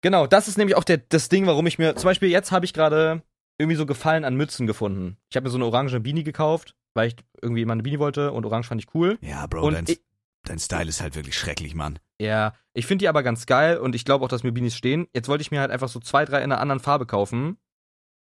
Genau, 0.00 0.26
das 0.26 0.48
ist 0.48 0.58
nämlich 0.58 0.76
auch 0.76 0.84
der, 0.84 0.96
das 0.98 1.28
Ding, 1.28 1.46
warum 1.46 1.66
ich 1.66 1.78
mir, 1.78 1.94
zum 1.96 2.08
Beispiel 2.08 2.30
jetzt 2.30 2.50
habe 2.50 2.64
ich 2.64 2.72
gerade 2.72 3.22
irgendwie 3.58 3.76
so 3.76 3.86
Gefallen 3.86 4.24
an 4.24 4.34
Mützen 4.34 4.66
gefunden. 4.66 5.16
Ich 5.30 5.36
habe 5.36 5.44
mir 5.44 5.50
so 5.50 5.58
eine 5.58 5.66
orange 5.66 6.00
Beanie 6.00 6.24
gekauft, 6.24 6.74
weil 6.94 7.08
ich 7.08 7.16
irgendwie 7.40 7.62
immer 7.62 7.74
eine 7.74 7.82
Beanie 7.82 7.98
wollte 8.00 8.32
und 8.32 8.44
orange 8.44 8.66
fand 8.68 8.80
ich 8.82 8.92
cool. 8.94 9.18
Ja, 9.20 9.46
Bro, 9.46 9.66
Und 9.66 9.74
dein, 9.74 9.84
ich- 9.86 10.00
dein 10.44 10.58
Style 10.58 10.88
ist 10.88 11.00
halt 11.00 11.14
wirklich 11.14 11.36
schrecklich, 11.38 11.74
Mann. 11.74 11.98
Ja, 12.20 12.54
ich 12.74 12.86
finde 12.86 13.02
die 13.02 13.08
aber 13.08 13.22
ganz 13.22 13.46
geil 13.46 13.78
und 13.78 13.94
ich 13.94 14.04
glaube 14.04 14.24
auch, 14.24 14.28
dass 14.28 14.42
mir 14.42 14.52
Beanies 14.52 14.76
stehen. 14.76 15.08
Jetzt 15.14 15.28
wollte 15.28 15.42
ich 15.42 15.50
mir 15.50 15.60
halt 15.60 15.70
einfach 15.70 15.88
so 15.88 16.00
zwei, 16.00 16.24
drei 16.24 16.38
in 16.38 16.44
einer 16.44 16.60
anderen 16.60 16.80
Farbe 16.80 17.06
kaufen. 17.06 17.58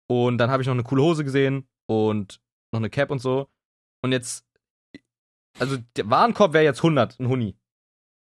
Und 0.07 0.37
dann 0.37 0.51
habe 0.51 0.61
ich 0.61 0.67
noch 0.67 0.73
eine 0.75 0.83
coole 0.83 1.01
Hose 1.01 1.23
gesehen 1.23 1.67
und 1.87 2.39
noch 2.71 2.79
eine 2.79 2.89
Cap 2.89 3.09
und 3.09 3.19
so. 3.19 3.49
Und 4.03 4.11
jetzt, 4.11 4.45
also 5.59 5.77
der 5.95 6.09
Warenkorb 6.09 6.53
wäre 6.53 6.63
jetzt 6.63 6.79
100, 6.79 7.19
ein 7.19 7.27
Huni. 7.27 7.57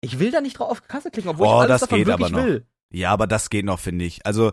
Ich 0.01 0.19
will 0.19 0.31
da 0.31 0.41
nicht 0.41 0.59
drauf 0.59 0.71
auf 0.71 0.87
Kasse 0.87 1.11
klicken, 1.11 1.31
obwohl 1.31 1.47
Oh, 1.47 1.51
ich 1.51 1.57
alles 1.57 1.69
das 1.69 1.81
davon 1.83 1.99
geht 1.99 2.07
wirklich 2.07 2.29
aber 2.33 2.39
noch. 2.39 2.47
will. 2.47 2.67
Ja, 2.93 3.11
aber 3.11 3.27
das 3.27 3.51
geht 3.51 3.65
noch, 3.65 3.81
finde 3.81 4.05
ich. 4.05 4.25
Also, 4.25 4.53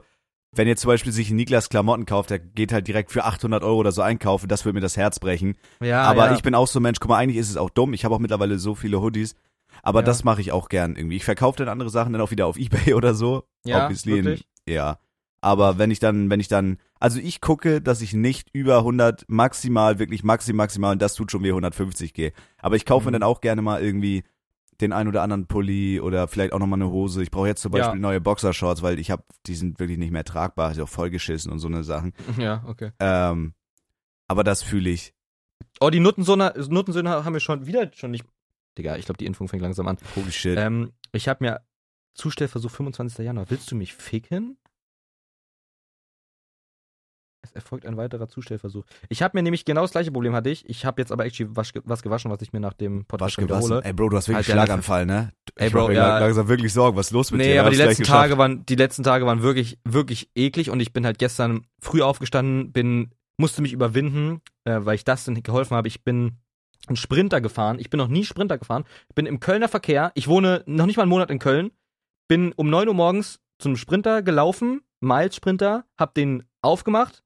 wenn 0.55 0.67
ihr 0.67 0.75
zum 0.75 0.89
Beispiel 0.89 1.11
sich 1.11 1.31
Niklas 1.31 1.69
Klamotten 1.69 2.05
kauft, 2.05 2.29
der 2.29 2.39
geht 2.39 2.71
halt 2.73 2.87
direkt 2.87 3.11
für 3.11 3.23
800 3.25 3.63
Euro 3.63 3.77
oder 3.77 3.91
so 3.91 4.01
einkaufen, 4.01 4.47
das 4.47 4.65
würde 4.65 4.75
mir 4.75 4.81
das 4.81 4.97
Herz 4.97 5.19
brechen. 5.19 5.55
Ja, 5.81 6.03
aber 6.03 6.27
ja. 6.27 6.35
ich 6.35 6.43
bin 6.43 6.55
auch 6.55 6.67
so 6.67 6.79
ein 6.79 6.83
Mensch, 6.83 6.99
guck 6.99 7.09
mal, 7.09 7.17
eigentlich 7.17 7.37
ist 7.37 7.49
es 7.49 7.57
auch 7.57 7.69
dumm. 7.69 7.93
Ich 7.93 8.05
habe 8.05 8.13
auch 8.15 8.19
mittlerweile 8.19 8.57
so 8.59 8.75
viele 8.75 9.01
Hoodies. 9.01 9.35
Aber 9.81 9.99
Ja. 10.01 10.05
das 10.05 10.23
mache 10.23 10.41
ich 10.41 10.51
auch 10.51 10.69
gern 10.69 10.95
irgendwie. 10.95 11.15
Ich 11.17 11.25
verkaufe 11.25 11.57
dann 11.57 11.67
andere 11.67 11.89
Sachen 11.89 12.13
dann 12.13 12.21
auch 12.21 12.31
wieder 12.31 12.45
auf 12.47 12.57
Ebay 12.57 12.93
oder 12.93 13.13
so. 13.15 13.43
Ja, 13.65 13.83
Obviously 13.85 14.13
wirklich? 14.23 14.47
ja. 14.67 14.99
Aber 15.41 15.77
wenn 15.77 15.91
ich 15.91 15.99
dann, 15.99 16.29
wenn 16.29 16.39
ich 16.39 16.47
dann, 16.47 16.77
also 17.01 17.19
ich 17.19 17.41
gucke, 17.41 17.81
dass 17.81 17.99
ich 17.99 18.13
nicht 18.13 18.49
über 18.53 18.77
100 18.77 19.25
maximal, 19.27 19.99
wirklich 19.99 20.23
maximal, 20.23 20.63
maximal, 20.65 20.93
und 20.93 21.01
das 21.01 21.15
tut 21.15 21.31
schon 21.31 21.43
weh, 21.43 21.49
150 21.49 22.13
gehe. 22.13 22.31
Aber 22.59 22.77
ich 22.77 22.85
kaufe 22.85 23.01
Mhm. 23.01 23.07
mir 23.07 23.19
dann 23.19 23.23
auch 23.23 23.41
gerne 23.41 23.61
mal 23.61 23.83
irgendwie 23.83 24.23
den 24.81 24.93
ein 24.93 25.07
oder 25.07 25.21
anderen 25.21 25.47
Pulli 25.47 25.99
oder 25.99 26.27
vielleicht 26.27 26.53
auch 26.53 26.59
nochmal 26.59 26.81
eine 26.81 26.89
Hose. 26.91 27.21
Ich 27.23 27.31
brauche 27.31 27.47
jetzt 27.47 27.61
zum 27.61 27.73
Ja. 27.73 27.79
Beispiel 27.85 27.99
neue 28.01 28.21
Boxershorts, 28.21 28.81
weil 28.81 28.99
ich 28.99 29.11
habe, 29.11 29.23
die 29.45 29.55
sind 29.55 29.79
wirklich 29.79 29.97
nicht 29.97 30.11
mehr 30.11 30.23
tragbar, 30.23 30.71
ist 30.71 30.79
auch 30.79 30.89
vollgeschissen 30.89 31.51
und 31.51 31.59
so 31.59 31.67
eine 31.67 31.83
Sachen. 31.83 32.13
Ja, 32.37 32.63
okay. 32.67 32.91
Ähm, 32.99 33.53
aber 34.27 34.43
das 34.43 34.63
fühle 34.63 34.89
ich. 34.89 35.13
Oh, 35.79 35.89
die 35.89 35.99
Nuttensöhne, 35.99 36.53
Nuttensöhne 36.69 37.23
haben 37.25 37.33
wir 37.33 37.39
schon 37.39 37.65
wieder 37.65 37.91
schon 37.93 38.11
nicht. 38.11 38.25
Digga, 38.77 38.95
ich 38.97 39.05
glaube, 39.05 39.17
die 39.17 39.25
Impfung 39.25 39.47
fängt 39.47 39.61
langsam 39.61 39.87
an. 39.87 39.97
Holy 40.15 40.31
shit. 40.31 40.57
Ähm, 40.57 40.93
ich 41.11 41.27
habe 41.27 41.43
mir 41.43 41.61
Zustellversuch 42.15 42.71
25. 42.71 43.25
Januar. 43.25 43.49
Willst 43.49 43.71
du 43.71 43.75
mich 43.75 43.93
ficken? 43.93 44.57
Es 47.43 47.51
erfolgt 47.51 47.85
ein 47.85 47.97
weiterer 47.97 48.27
Zustellversuch. 48.29 48.85
Ich 49.09 49.21
habe 49.21 49.37
mir 49.37 49.43
nämlich 49.43 49.65
genau 49.65 49.81
das 49.81 49.91
gleiche 49.91 50.11
Problem 50.11 50.33
hatte 50.33 50.49
ich. 50.49 50.67
Ich 50.69 50.85
habe 50.85 51.01
jetzt 51.01 51.11
aber 51.11 51.25
actually 51.25 51.53
was, 51.55 51.71
was 51.83 52.01
gewaschen, 52.01 52.31
was 52.31 52.41
ich 52.41 52.53
mir 52.53 52.61
nach 52.61 52.73
dem 52.73 53.05
Podcast 53.05 53.37
Wasch 53.37 53.45
gewaschen. 53.45 53.65
wiederhole. 53.65 53.83
Ey, 53.85 53.93
Bro, 53.93 54.09
du 54.09 54.17
hast 54.17 54.27
wirklich 54.29 54.47
Halt, 54.47 54.55
Schlaganfall, 54.55 55.05
ne? 55.05 55.31
Ey, 55.55 55.67
Ich 55.67 55.73
Bro, 55.73 55.89
mir 55.89 55.95
ja. 55.95 56.19
langsam 56.19 56.47
wirklich 56.47 56.71
Sorgen. 56.71 56.95
Was 56.97 57.07
ist 57.07 57.11
los 57.11 57.31
mit 57.31 57.41
dir? 57.41 57.45
Nee, 57.47 57.59
aber 57.59 57.69
die 57.69 57.75
letzten 57.75 58.03
geschafft. 58.03 58.19
Tage 58.21 58.37
waren, 58.37 58.65
die 58.65 58.75
letzten 58.75 59.03
Tage 59.03 59.25
waren 59.25 59.41
wirklich, 59.41 59.77
wirklich 59.83 60.29
eklig 60.35 60.69
und 60.69 60.79
ich 60.79 60.93
bin 60.93 61.05
halt 61.05 61.19
gestern 61.19 61.65
früh 61.81 62.01
aufgestanden, 62.01 62.71
bin, 62.71 63.11
musste 63.37 63.61
mich 63.61 63.73
überwinden, 63.73 64.39
äh, 64.63 64.79
weil 64.79 64.95
ich 64.95 65.03
das 65.03 65.25
dann 65.25 65.41
geholfen 65.43 65.75
habe. 65.75 65.89
Ich 65.89 66.03
bin 66.03 66.37
einen 66.87 66.95
Sprinter 66.95 67.41
gefahren. 67.41 67.77
Ich 67.79 67.89
bin 67.89 67.97
noch 67.97 68.07
nie 68.07 68.23
Sprinter 68.23 68.57
gefahren. 68.57 68.85
Bin 69.15 69.25
im 69.25 69.39
Kölner 69.41 69.67
Verkehr. 69.67 70.11
Ich 70.15 70.27
wohne 70.27 70.63
noch 70.65 70.85
nicht 70.85 70.95
mal 70.97 71.03
einen 71.03 71.09
Monat 71.09 71.29
in 71.29 71.39
Köln. 71.39 71.71
Bin 72.29 72.53
um 72.53 72.69
9 72.69 72.87
Uhr 72.87 72.93
morgens 72.93 73.39
zum 73.59 73.75
Sprinter 73.77 74.21
gelaufen, 74.21 74.81
Miles 75.01 75.35
Sprinter, 75.35 75.85
hab 75.97 76.13
den 76.15 76.43
aufgemacht, 76.61 77.23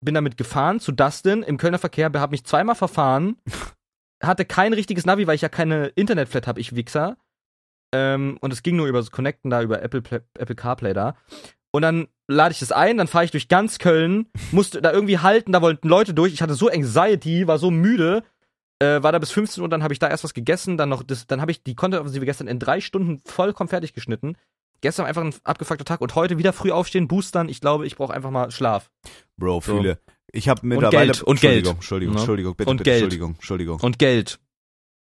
bin 0.00 0.14
damit 0.14 0.36
gefahren 0.36 0.80
zu 0.80 0.92
Dustin 0.92 1.42
im 1.42 1.58
Kölner 1.58 1.78
Verkehr, 1.78 2.10
hab 2.14 2.30
mich 2.30 2.44
zweimal 2.44 2.74
verfahren, 2.74 3.36
hatte 4.22 4.44
kein 4.44 4.72
richtiges 4.72 5.06
Navi, 5.06 5.26
weil 5.26 5.34
ich 5.34 5.42
ja 5.42 5.48
keine 5.48 5.86
Internetflat 5.88 6.46
habe, 6.46 6.60
ich 6.60 6.74
Wichser. 6.74 7.16
Ähm, 7.94 8.38
und 8.40 8.52
es 8.52 8.62
ging 8.62 8.76
nur 8.76 8.86
über 8.86 8.98
das 8.98 9.10
Connecten 9.10 9.50
da, 9.50 9.62
über 9.62 9.82
Apple, 9.82 10.02
Apple 10.34 10.54
CarPlay 10.54 10.92
da. 10.92 11.16
Und 11.70 11.82
dann 11.82 12.08
lade 12.26 12.52
ich 12.52 12.60
das 12.60 12.72
ein, 12.72 12.98
dann 12.98 13.08
fahre 13.08 13.24
ich 13.24 13.30
durch 13.30 13.48
ganz 13.48 13.78
Köln, 13.78 14.26
musste 14.52 14.82
da 14.82 14.92
irgendwie 14.92 15.18
halten, 15.18 15.52
da 15.52 15.62
wollten 15.62 15.88
Leute 15.88 16.14
durch. 16.14 16.32
Ich 16.32 16.42
hatte 16.42 16.54
so 16.54 16.68
Anxiety, 16.68 17.46
war 17.46 17.58
so 17.58 17.70
müde, 17.70 18.22
äh, 18.80 19.02
war 19.02 19.12
da 19.12 19.18
bis 19.18 19.32
15 19.32 19.62
Uhr, 19.62 19.68
dann 19.68 19.82
habe 19.82 19.92
ich 19.92 19.98
da 19.98 20.08
erst 20.08 20.24
was 20.24 20.34
gegessen, 20.34 20.76
dann 20.76 20.88
noch 20.88 21.02
das, 21.02 21.26
dann 21.26 21.40
habe 21.40 21.50
ich 21.50 21.62
die 21.62 21.74
Content-Offensive 21.74 22.24
gestern 22.24 22.48
in 22.48 22.58
drei 22.58 22.80
Stunden 22.80 23.20
vollkommen 23.24 23.68
fertig 23.68 23.92
geschnitten. 23.92 24.36
Gestern 24.80 25.06
einfach 25.06 25.22
ein 25.22 25.34
abgefuckter 25.44 25.84
Tag 25.84 26.00
und 26.00 26.14
heute 26.14 26.38
wieder 26.38 26.52
früh 26.52 26.70
aufstehen, 26.70 27.08
boostern. 27.08 27.48
Ich 27.48 27.60
glaube, 27.60 27.86
ich 27.86 27.96
brauche 27.96 28.14
einfach 28.14 28.30
mal 28.30 28.50
Schlaf. 28.50 28.90
Bro, 29.36 29.60
So. 29.60 29.76
fühle. 29.76 29.98
Ich 30.30 30.48
habe 30.48 30.66
mittlerweile. 30.66 31.12
Geld, 31.12 31.22
und 31.22 31.40
Geld. 31.40 31.66
Entschuldigung, 31.66 31.74
Entschuldigung, 31.76 32.14
Ne? 32.14 32.20
Entschuldigung, 32.20 32.54
bitte, 32.56 32.70
Und 32.70 32.76
bitte, 32.78 32.90
Geld. 32.90 33.02
Entschuldigung, 33.02 33.34
Entschuldigung. 33.34 33.80
Und 33.80 33.98
Geld, 33.98 34.38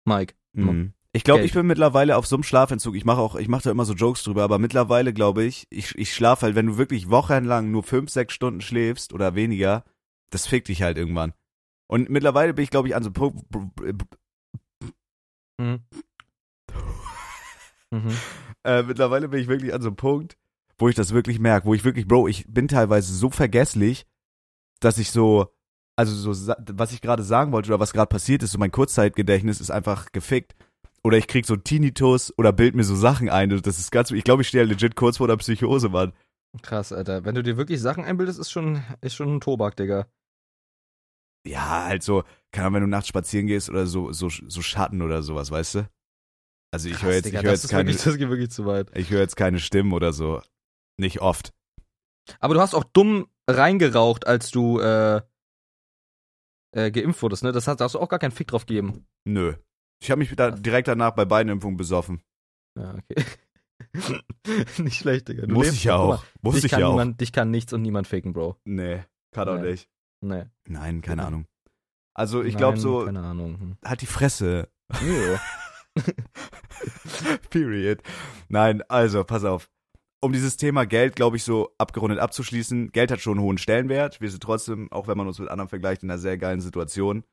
Mike. 0.05 0.35
Mhm. 0.53 0.93
Ich 1.11 1.23
glaube, 1.23 1.43
ich 1.45 1.53
bin 1.53 1.65
mittlerweile 1.65 2.17
auf 2.17 2.27
so 2.27 2.35
einem 2.35 2.43
Schlafentzug. 2.43 2.93
Ich 2.95 3.05
mache 3.05 3.21
auch, 3.21 3.35
ich 3.35 3.47
mache 3.47 3.63
da 3.63 3.71
immer 3.71 3.85
so 3.85 3.93
Jokes 3.93 4.23
drüber, 4.23 4.43
aber 4.43 4.59
mittlerweile 4.59 5.13
glaube 5.13 5.45
ich, 5.45 5.65
ich, 5.69 5.97
ich 5.97 6.13
schlafe 6.13 6.45
halt, 6.45 6.55
wenn 6.55 6.65
du 6.67 6.77
wirklich 6.77 7.09
wochenlang 7.09 7.71
nur 7.71 7.83
fünf, 7.83 8.09
sechs 8.11 8.33
Stunden 8.33 8.59
schläfst 8.61 9.13
oder 9.13 9.33
weniger, 9.33 9.85
das 10.29 10.45
fickt 10.45 10.67
dich 10.67 10.81
halt 10.81 10.97
irgendwann. 10.97 11.33
Und 11.87 12.09
mittlerweile 12.09 12.53
bin 12.53 12.63
ich, 12.63 12.69
glaube 12.69 12.89
ich, 12.89 12.95
an 12.95 13.03
so 13.03 13.07
einem 13.07 13.13
Punkt, 13.13 13.45
Mhm. 15.57 15.79
Mhm. 17.95 18.17
äh, 18.63 18.83
mittlerweile 18.83 19.29
bin 19.29 19.39
ich 19.39 19.47
wirklich 19.47 19.73
an 19.73 19.81
so 19.81 19.89
einem 19.89 19.95
Punkt, 19.95 20.37
wo 20.77 20.89
ich 20.89 20.95
das 20.95 21.13
wirklich 21.13 21.39
merke, 21.39 21.65
wo 21.65 21.73
ich 21.73 21.85
wirklich, 21.85 22.07
Bro, 22.07 22.27
ich 22.27 22.45
bin 22.47 22.67
teilweise 22.67 23.13
so 23.13 23.29
vergesslich, 23.29 24.05
dass 24.79 24.97
ich 24.97 25.11
so, 25.11 25.53
also 25.95 26.33
so, 26.33 26.53
was 26.73 26.91
ich 26.91 27.01
gerade 27.01 27.23
sagen 27.23 27.51
wollte 27.51 27.69
oder 27.69 27.79
was 27.79 27.93
gerade 27.93 28.09
passiert 28.09 28.43
ist, 28.43 28.51
so 28.51 28.57
mein 28.57 28.71
Kurzzeitgedächtnis 28.71 29.61
ist 29.61 29.71
einfach 29.71 30.11
gefickt. 30.11 30.55
Oder 31.03 31.19
ich 31.19 31.27
krieg 31.27 31.45
so 31.45 31.55
Tinnitus 31.55 32.33
oder 32.35 32.51
bild 32.51 32.73
mir 32.75 32.83
so 32.83 32.95
Sachen 32.95 33.29
ein. 33.29 33.49
Das 33.61 33.77
ist 33.77 33.91
ganz, 33.91 34.09
ich 34.09 34.23
glaube, 34.23 34.41
ich 34.41 34.47
stehe 34.47 34.63
legit 34.63 34.95
kurz 34.95 35.17
vor 35.17 35.27
der 35.27 35.37
Psychose, 35.37 35.89
Mann. 35.89 36.13
Krass, 36.63 36.91
Alter. 36.91 37.23
Wenn 37.25 37.35
du 37.35 37.43
dir 37.43 37.57
wirklich 37.57 37.79
Sachen 37.79 38.03
einbildest, 38.03 38.39
ist 38.39 38.49
schon, 38.49 38.83
ist 39.01 39.13
schon 39.13 39.35
ein 39.35 39.39
Tobak, 39.39 39.75
Digga. 39.75 40.07
Ja, 41.45 41.85
halt 41.85 42.01
so, 42.01 42.23
keine 42.51 42.65
Ahnung, 42.67 42.75
wenn 42.75 42.83
du 42.83 42.89
nachts 42.89 43.09
spazieren 43.09 43.45
gehst 43.45 43.69
oder 43.69 43.85
so, 43.85 44.11
so, 44.13 44.29
so 44.29 44.61
Schatten 44.63 45.03
oder 45.03 45.21
sowas, 45.21 45.51
weißt 45.51 45.75
du? 45.75 45.89
Also 46.75 46.89
ich 46.89 47.01
höre 47.01 47.13
jetzt, 47.13 47.25
Digga, 47.25 47.39
ich 47.39 47.45
das 47.45 47.63
jetzt 47.63 47.71
keine, 47.71 47.87
wirklich, 47.87 48.03
das 48.03 48.17
geht 48.17 48.29
wirklich 48.29 48.51
zu 48.51 48.65
weit. 48.65 48.91
ich 48.97 49.09
höre 49.09 49.21
jetzt 49.21 49.37
keine 49.37 49.59
Stimmen 49.59 49.93
oder 49.93 50.11
so. 50.11 50.41
Nicht 50.99 51.21
oft. 51.21 51.53
Aber 52.41 52.53
du 52.53 52.59
hast 52.59 52.73
auch 52.75 52.83
dumm 52.83 53.27
reingeraucht, 53.49 54.27
als 54.27 54.51
du 54.51 54.79
äh, 54.81 55.21
äh, 56.75 56.91
geimpft 56.91 57.21
wurdest, 57.21 57.43
ne? 57.43 57.53
Das 57.53 57.65
hast, 57.69 57.79
da 57.79 57.85
hast 57.85 57.95
du 57.95 57.99
auch 57.99 58.09
gar 58.09 58.19
keinen 58.19 58.31
Fick 58.31 58.49
drauf 58.49 58.65
gegeben. 58.65 59.07
Nö. 59.25 59.53
Ich 60.03 60.11
habe 60.11 60.19
mich 60.19 60.35
da 60.35 60.51
direkt 60.51 60.89
danach 60.89 61.11
bei 61.11 61.23
beiden 61.23 61.49
Impfungen 61.49 61.77
besoffen. 61.77 62.21
Ja, 62.77 62.95
okay. 62.95 63.23
nicht 64.83 64.97
schlecht, 64.97 65.29
Digga. 65.29 65.45
Du 65.45 65.53
Muss 65.53 65.67
lebst 65.67 65.77
ich 65.79 65.83
ja 65.85 65.95
auch. 65.95 66.25
Muss 66.41 66.55
dich 66.55 66.65
ich 66.65 66.71
kann 66.71 66.81
ja 66.81 66.87
auch. 66.87 66.91
niemand, 66.91 67.21
Dich 67.21 67.31
kann 67.31 67.51
nichts 67.51 67.71
und 67.71 67.83
niemand 67.83 68.07
faken, 68.07 68.33
Bro. 68.33 68.59
Nee, 68.65 69.01
kann 69.33 69.47
auch 69.47 69.61
Nee. 69.61 69.71
nicht. 69.71 69.89
Nee. 70.19 70.43
Nein, 70.67 71.01
keine 71.01 71.21
Mhm. 71.21 71.27
Ahnung. 71.27 71.47
Also 72.13 72.43
ich 72.43 72.57
glaube 72.57 72.77
so, 72.77 73.05
Keine 73.05 73.21
Ahnung. 73.21 73.59
Hm. 73.59 73.77
halt 73.85 74.01
die 74.01 74.05
Fresse. 74.07 74.67
Jo. 75.01 75.37
Period. 77.49 78.01
Nein, 78.49 78.81
also 78.89 79.23
pass 79.23 79.43
auf. 79.43 79.69
Um 80.25 80.33
dieses 80.33 80.57
Thema 80.57 80.85
Geld, 80.87 81.15
glaube 81.15 81.37
ich, 81.37 81.43
so 81.43 81.69
abgerundet 81.77 82.17
abzuschließen, 82.19 82.91
Geld 82.91 83.11
hat 83.11 83.19
schon 83.21 83.37
einen 83.37 83.45
hohen 83.45 83.59
Stellenwert. 83.59 84.21
Wir 84.21 84.31
sind 84.31 84.41
trotzdem, 84.41 84.91
auch 84.91 85.07
wenn 85.07 85.17
man 85.17 85.27
uns 85.27 85.37
mit 85.37 85.49
anderen 85.49 85.69
vergleicht, 85.69 86.01
in 86.01 86.09
einer 86.09 86.17
sehr 86.17 86.35
geilen 86.39 86.61
Situation. 86.61 87.23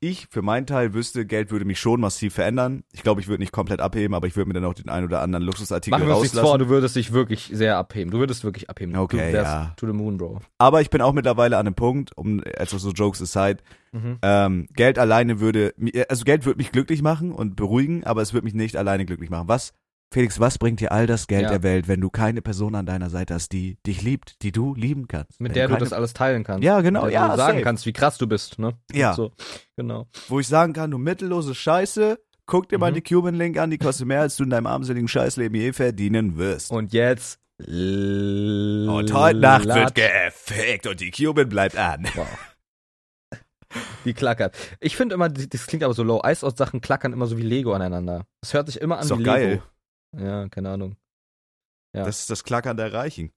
Ich 0.00 0.26
für 0.30 0.42
meinen 0.42 0.66
Teil 0.66 0.92
wüsste, 0.94 1.24
Geld 1.26 1.52
würde 1.52 1.64
mich 1.64 1.78
schon 1.78 2.00
massiv 2.00 2.34
verändern. 2.34 2.82
Ich 2.92 3.04
glaube, 3.04 3.20
ich 3.20 3.28
würde 3.28 3.40
nicht 3.40 3.52
komplett 3.52 3.80
abheben, 3.80 4.14
aber 4.14 4.26
ich 4.26 4.34
würde 4.36 4.48
mir 4.48 4.54
dann 4.54 4.64
auch 4.64 4.74
den 4.74 4.88
einen 4.88 5.06
oder 5.06 5.22
anderen 5.22 5.44
Luxusartikel 5.44 5.96
Machen 5.96 6.08
wir 6.08 6.14
uns 6.16 6.22
nichts 6.24 6.36
rauslassen. 6.36 6.50
vor, 6.50 6.58
du 6.58 6.68
würdest 6.68 6.96
dich 6.96 7.12
wirklich 7.12 7.50
sehr 7.54 7.78
abheben. 7.78 8.10
Du 8.10 8.18
würdest 8.18 8.42
wirklich 8.42 8.68
abheben. 8.68 8.96
Okay, 8.96 9.30
du 9.30 9.36
ja. 9.38 9.72
To 9.76 9.86
the 9.86 9.92
moon, 9.92 10.16
Bro. 10.18 10.40
Aber 10.58 10.80
ich 10.80 10.90
bin 10.90 11.00
auch 11.02 11.12
mittlerweile 11.12 11.56
an 11.56 11.66
einem 11.68 11.76
Punkt, 11.76 12.18
um 12.18 12.42
also 12.58 12.76
so 12.78 12.90
Jokes 12.90 13.22
aside, 13.22 13.62
Mhm. 13.92 14.18
ähm, 14.22 14.66
Geld 14.74 14.98
alleine 14.98 15.38
würde, 15.38 15.72
also 16.08 16.24
Geld 16.24 16.44
würde 16.46 16.56
mich 16.58 16.72
glücklich 16.72 17.00
machen 17.00 17.30
und 17.30 17.54
beruhigen, 17.54 18.02
aber 18.02 18.22
es 18.22 18.32
würde 18.34 18.44
mich 18.44 18.54
nicht 18.54 18.76
alleine 18.76 19.04
glücklich 19.06 19.30
machen. 19.30 19.46
Was, 19.46 19.72
Felix, 20.14 20.38
was 20.38 20.58
bringt 20.58 20.78
dir 20.80 20.92
all 20.92 21.06
das 21.08 21.26
Geld 21.26 21.42
Ja. 21.42 21.48
der 21.50 21.62
Welt, 21.64 21.88
wenn 21.88 22.00
du 22.00 22.08
keine 22.08 22.40
Person 22.40 22.74
an 22.76 22.86
deiner 22.86 23.10
Seite 23.10 23.34
hast, 23.34 23.50
die 23.52 23.76
dich 23.84 24.00
liebt, 24.00 24.42
die 24.42 24.52
du 24.52 24.74
lieben 24.74 25.08
kannst? 25.08 25.40
Mit 25.40 25.50
Wenn 25.50 25.54
der 25.54 25.66
du 25.66 25.74
keine, 25.74 25.84
das 25.84 25.92
alles 25.92 26.12
teilen 26.14 26.44
kannst. 26.44 26.62
Ja, 26.64 26.80
genau, 26.82 27.02
Mit 27.02 27.12
der 27.12 27.20
ja, 27.20 27.28
du 27.32 27.36
sagen 27.36 27.52
safe. 27.58 27.64
kannst, 27.64 27.84
wie 27.86 27.92
krass 27.92 28.16
du 28.16 28.26
bist, 28.28 28.58
ne? 28.60 28.74
Ja, 28.92 29.12
So, 29.14 29.32
genau. 29.76 30.06
wo 30.28 30.38
ich 30.40 30.46
sagen 30.46 30.72
kann, 30.72 30.90
du 30.92 30.98
mittellose 30.98 31.54
Scheiße, 31.54 32.18
guck 32.46 32.68
dir 32.68 32.78
mal 32.78 32.92
Mhm. 32.92 32.94
die 32.94 33.02
Cuban 33.02 33.34
Link 33.34 33.58
an, 33.58 33.70
die 33.70 33.78
kostet 33.78 34.06
mehr, 34.06 34.20
als 34.20 34.36
du 34.36 34.44
in 34.44 34.50
deinem 34.50 34.66
armseligen 34.68 35.08
Scheißleben 35.08 35.60
je 35.60 35.72
verdienen 35.72 36.36
wirst. 36.38 36.70
Und 36.70 36.92
jetzt. 36.92 37.40
Und 37.58 39.10
heute 39.12 39.38
Nacht 39.40 39.66
wird 39.66 39.94
gefickt 39.96 40.86
und 40.86 41.00
die 41.00 41.10
Cuban 41.10 41.48
bleibt 41.48 41.76
an. 41.76 42.06
Wow. 42.14 42.26
Die 44.04 44.14
klackert. 44.14 44.56
Ich 44.78 44.96
finde 44.96 45.16
immer, 45.16 45.28
das 45.28 45.66
klingt 45.66 45.82
aber 45.82 45.94
so 45.94 46.04
low. 46.04 46.20
Eis-Sachen 46.22 46.80
klackern 46.80 47.12
immer 47.12 47.26
so 47.26 47.36
wie 47.36 47.42
Lego 47.42 47.72
aneinander. 47.72 48.24
Das 48.40 48.54
hört 48.54 48.68
sich 48.68 48.80
immer 48.80 48.96
an 48.98 49.02
Ist 49.02 49.06
wie 49.06 49.10
doch 49.10 49.18
Lego. 49.18 49.32
geil. 49.32 49.62
Ja, 50.18 50.48
keine 50.48 50.70
Ahnung. 50.70 50.96
Ja. 51.94 52.04
Das 52.04 52.20
ist 52.20 52.30
das 52.30 52.44
Klackern 52.44 52.76
der 52.76 52.92
Reichen. 52.92 53.32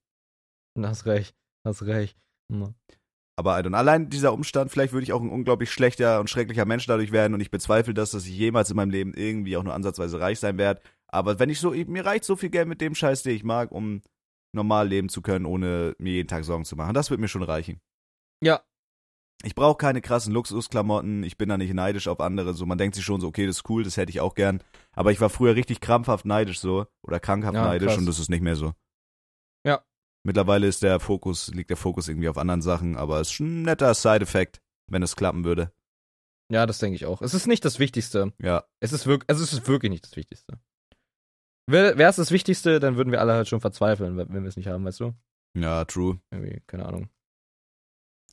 Hast 0.80 1.06
recht. 1.06 1.36
Hast 1.66 1.84
recht. 1.84 2.18
Hm. 2.52 2.74
Aber 3.40 3.58
und 3.58 3.76
allein 3.76 4.10
dieser 4.10 4.34
Umstand, 4.34 4.72
vielleicht 4.72 4.94
würde 4.94 5.04
ich 5.04 5.14
auch 5.14 5.22
ein 5.22 5.30
unglaublich 5.30 5.72
schlechter 5.72 6.20
und 6.20 6.30
schrecklicher 6.30 6.66
Mensch 6.66 6.88
dadurch 6.88 7.12
werden 7.12 7.36
und 7.36 7.40
ich 7.40 7.52
bezweifle 7.52 7.94
das, 7.94 8.12
dass 8.12 8.26
ich 8.26 8.36
jemals 8.36 8.72
in 8.72 8.76
meinem 8.76 8.90
Leben 8.90 9.14
irgendwie 9.14 9.58
auch 9.58 9.64
nur 9.64 9.76
ansatzweise 9.76 10.20
reich 10.20 10.40
sein 10.40 10.58
werde. 10.58 10.82
Aber 11.08 11.40
wenn 11.40 11.50
ich 11.50 11.60
so, 11.60 11.72
mir 11.72 12.06
reicht 12.06 12.24
so 12.24 12.36
viel 12.36 12.50
Geld 12.50 12.68
mit 12.68 12.82
dem 12.82 12.96
Scheiß, 12.96 13.22
den 13.22 13.36
ich 13.36 13.44
mag, 13.44 13.72
um 13.72 14.02
normal 14.54 14.88
leben 14.88 15.10
zu 15.10 15.22
können, 15.22 15.46
ohne 15.46 15.96
mir 16.00 16.14
jeden 16.14 16.28
Tag 16.28 16.46
Sorgen 16.46 16.66
zu 16.66 16.76
machen. 16.76 16.96
Das 16.96 17.12
wird 17.12 17.20
mir 17.20 17.28
schon 17.28 17.44
reichen. 17.44 17.80
Ja. 18.42 18.62
Ich 19.44 19.54
brauche 19.54 19.78
keine 19.78 20.02
krassen 20.02 20.34
Luxusklamotten, 20.34 21.24
ich 21.24 21.38
bin 21.38 21.50
da 21.50 21.58
nicht 21.58 21.74
neidisch 21.74 22.08
auf 22.08 22.20
andere. 22.20 22.54
So, 22.56 22.66
man 22.66 22.78
denkt 22.78 22.96
sich 22.96 23.06
schon 23.06 23.22
so, 23.22 23.28
okay, 23.28 23.46
das 23.46 23.58
ist 23.58 23.70
cool, 23.70 23.84
das 23.84 23.96
hätte 23.96 24.10
ich 24.10 24.20
auch 24.20 24.34
gern. 24.34 24.64
Aber 24.94 25.12
ich 25.12 25.22
war 25.22 25.30
früher 25.30 25.56
richtig 25.56 25.80
krampfhaft 25.80 26.26
neidisch 26.26 26.60
so 26.60 26.88
oder 27.04 27.20
krankhaft 27.20 27.54
Ja, 27.56 27.66
neidisch 27.66 27.90
krass. 27.90 27.98
und 28.00 28.08
das 28.08 28.18
ist 28.20 28.30
nicht 28.30 28.42
mehr 28.42 28.56
so. 28.56 28.74
Ja. 29.64 29.84
Mittlerweile 30.24 30.66
ist 30.68 30.82
der 30.82 31.00
Fokus, 31.00 31.50
liegt 31.54 31.70
der 31.70 31.78
Fokus 31.78 32.08
irgendwie 32.08 32.30
auf 32.30 32.38
anderen 32.38 32.64
Sachen, 32.64 32.98
aber 32.98 33.20
es 33.22 33.32
ist 33.32 33.40
ein 33.40 33.62
netter 33.62 33.94
Side-Effekt, 33.94 34.62
wenn 34.88 35.04
es 35.04 35.16
klappen 35.16 35.44
würde. 35.46 35.72
Ja, 36.52 36.66
das 36.66 36.80
denke 36.80 36.96
ich 36.96 37.06
auch. 37.06 37.22
Es 37.22 37.34
ist 37.34 37.46
nicht 37.46 37.64
das 37.64 37.78
Wichtigste. 37.78 38.34
Ja. 38.42 38.64
Es 38.80 38.92
ist 38.92 39.06
wirklich, 39.06 39.30
also 39.30 39.44
es 39.44 39.54
ist 39.54 39.68
wirklich 39.68 39.92
nicht 39.92 40.06
das 40.06 40.16
Wichtigste. 40.16 40.58
Wäre 41.70 42.02
es 42.02 42.16
das 42.16 42.32
Wichtigste, 42.32 42.80
dann 42.80 42.96
würden 42.96 43.12
wir 43.12 43.20
alle 43.20 43.34
halt 43.34 43.48
schon 43.50 43.60
verzweifeln, 43.62 44.18
wenn 44.18 44.44
wir 44.44 44.48
es 44.48 44.56
nicht 44.56 44.68
haben, 44.68 44.86
weißt 44.86 45.02
du? 45.02 45.14
Ja, 45.58 45.84
true. 45.86 46.20
Irgendwie, 46.32 46.62
keine 46.66 46.86
Ahnung. 46.86 47.10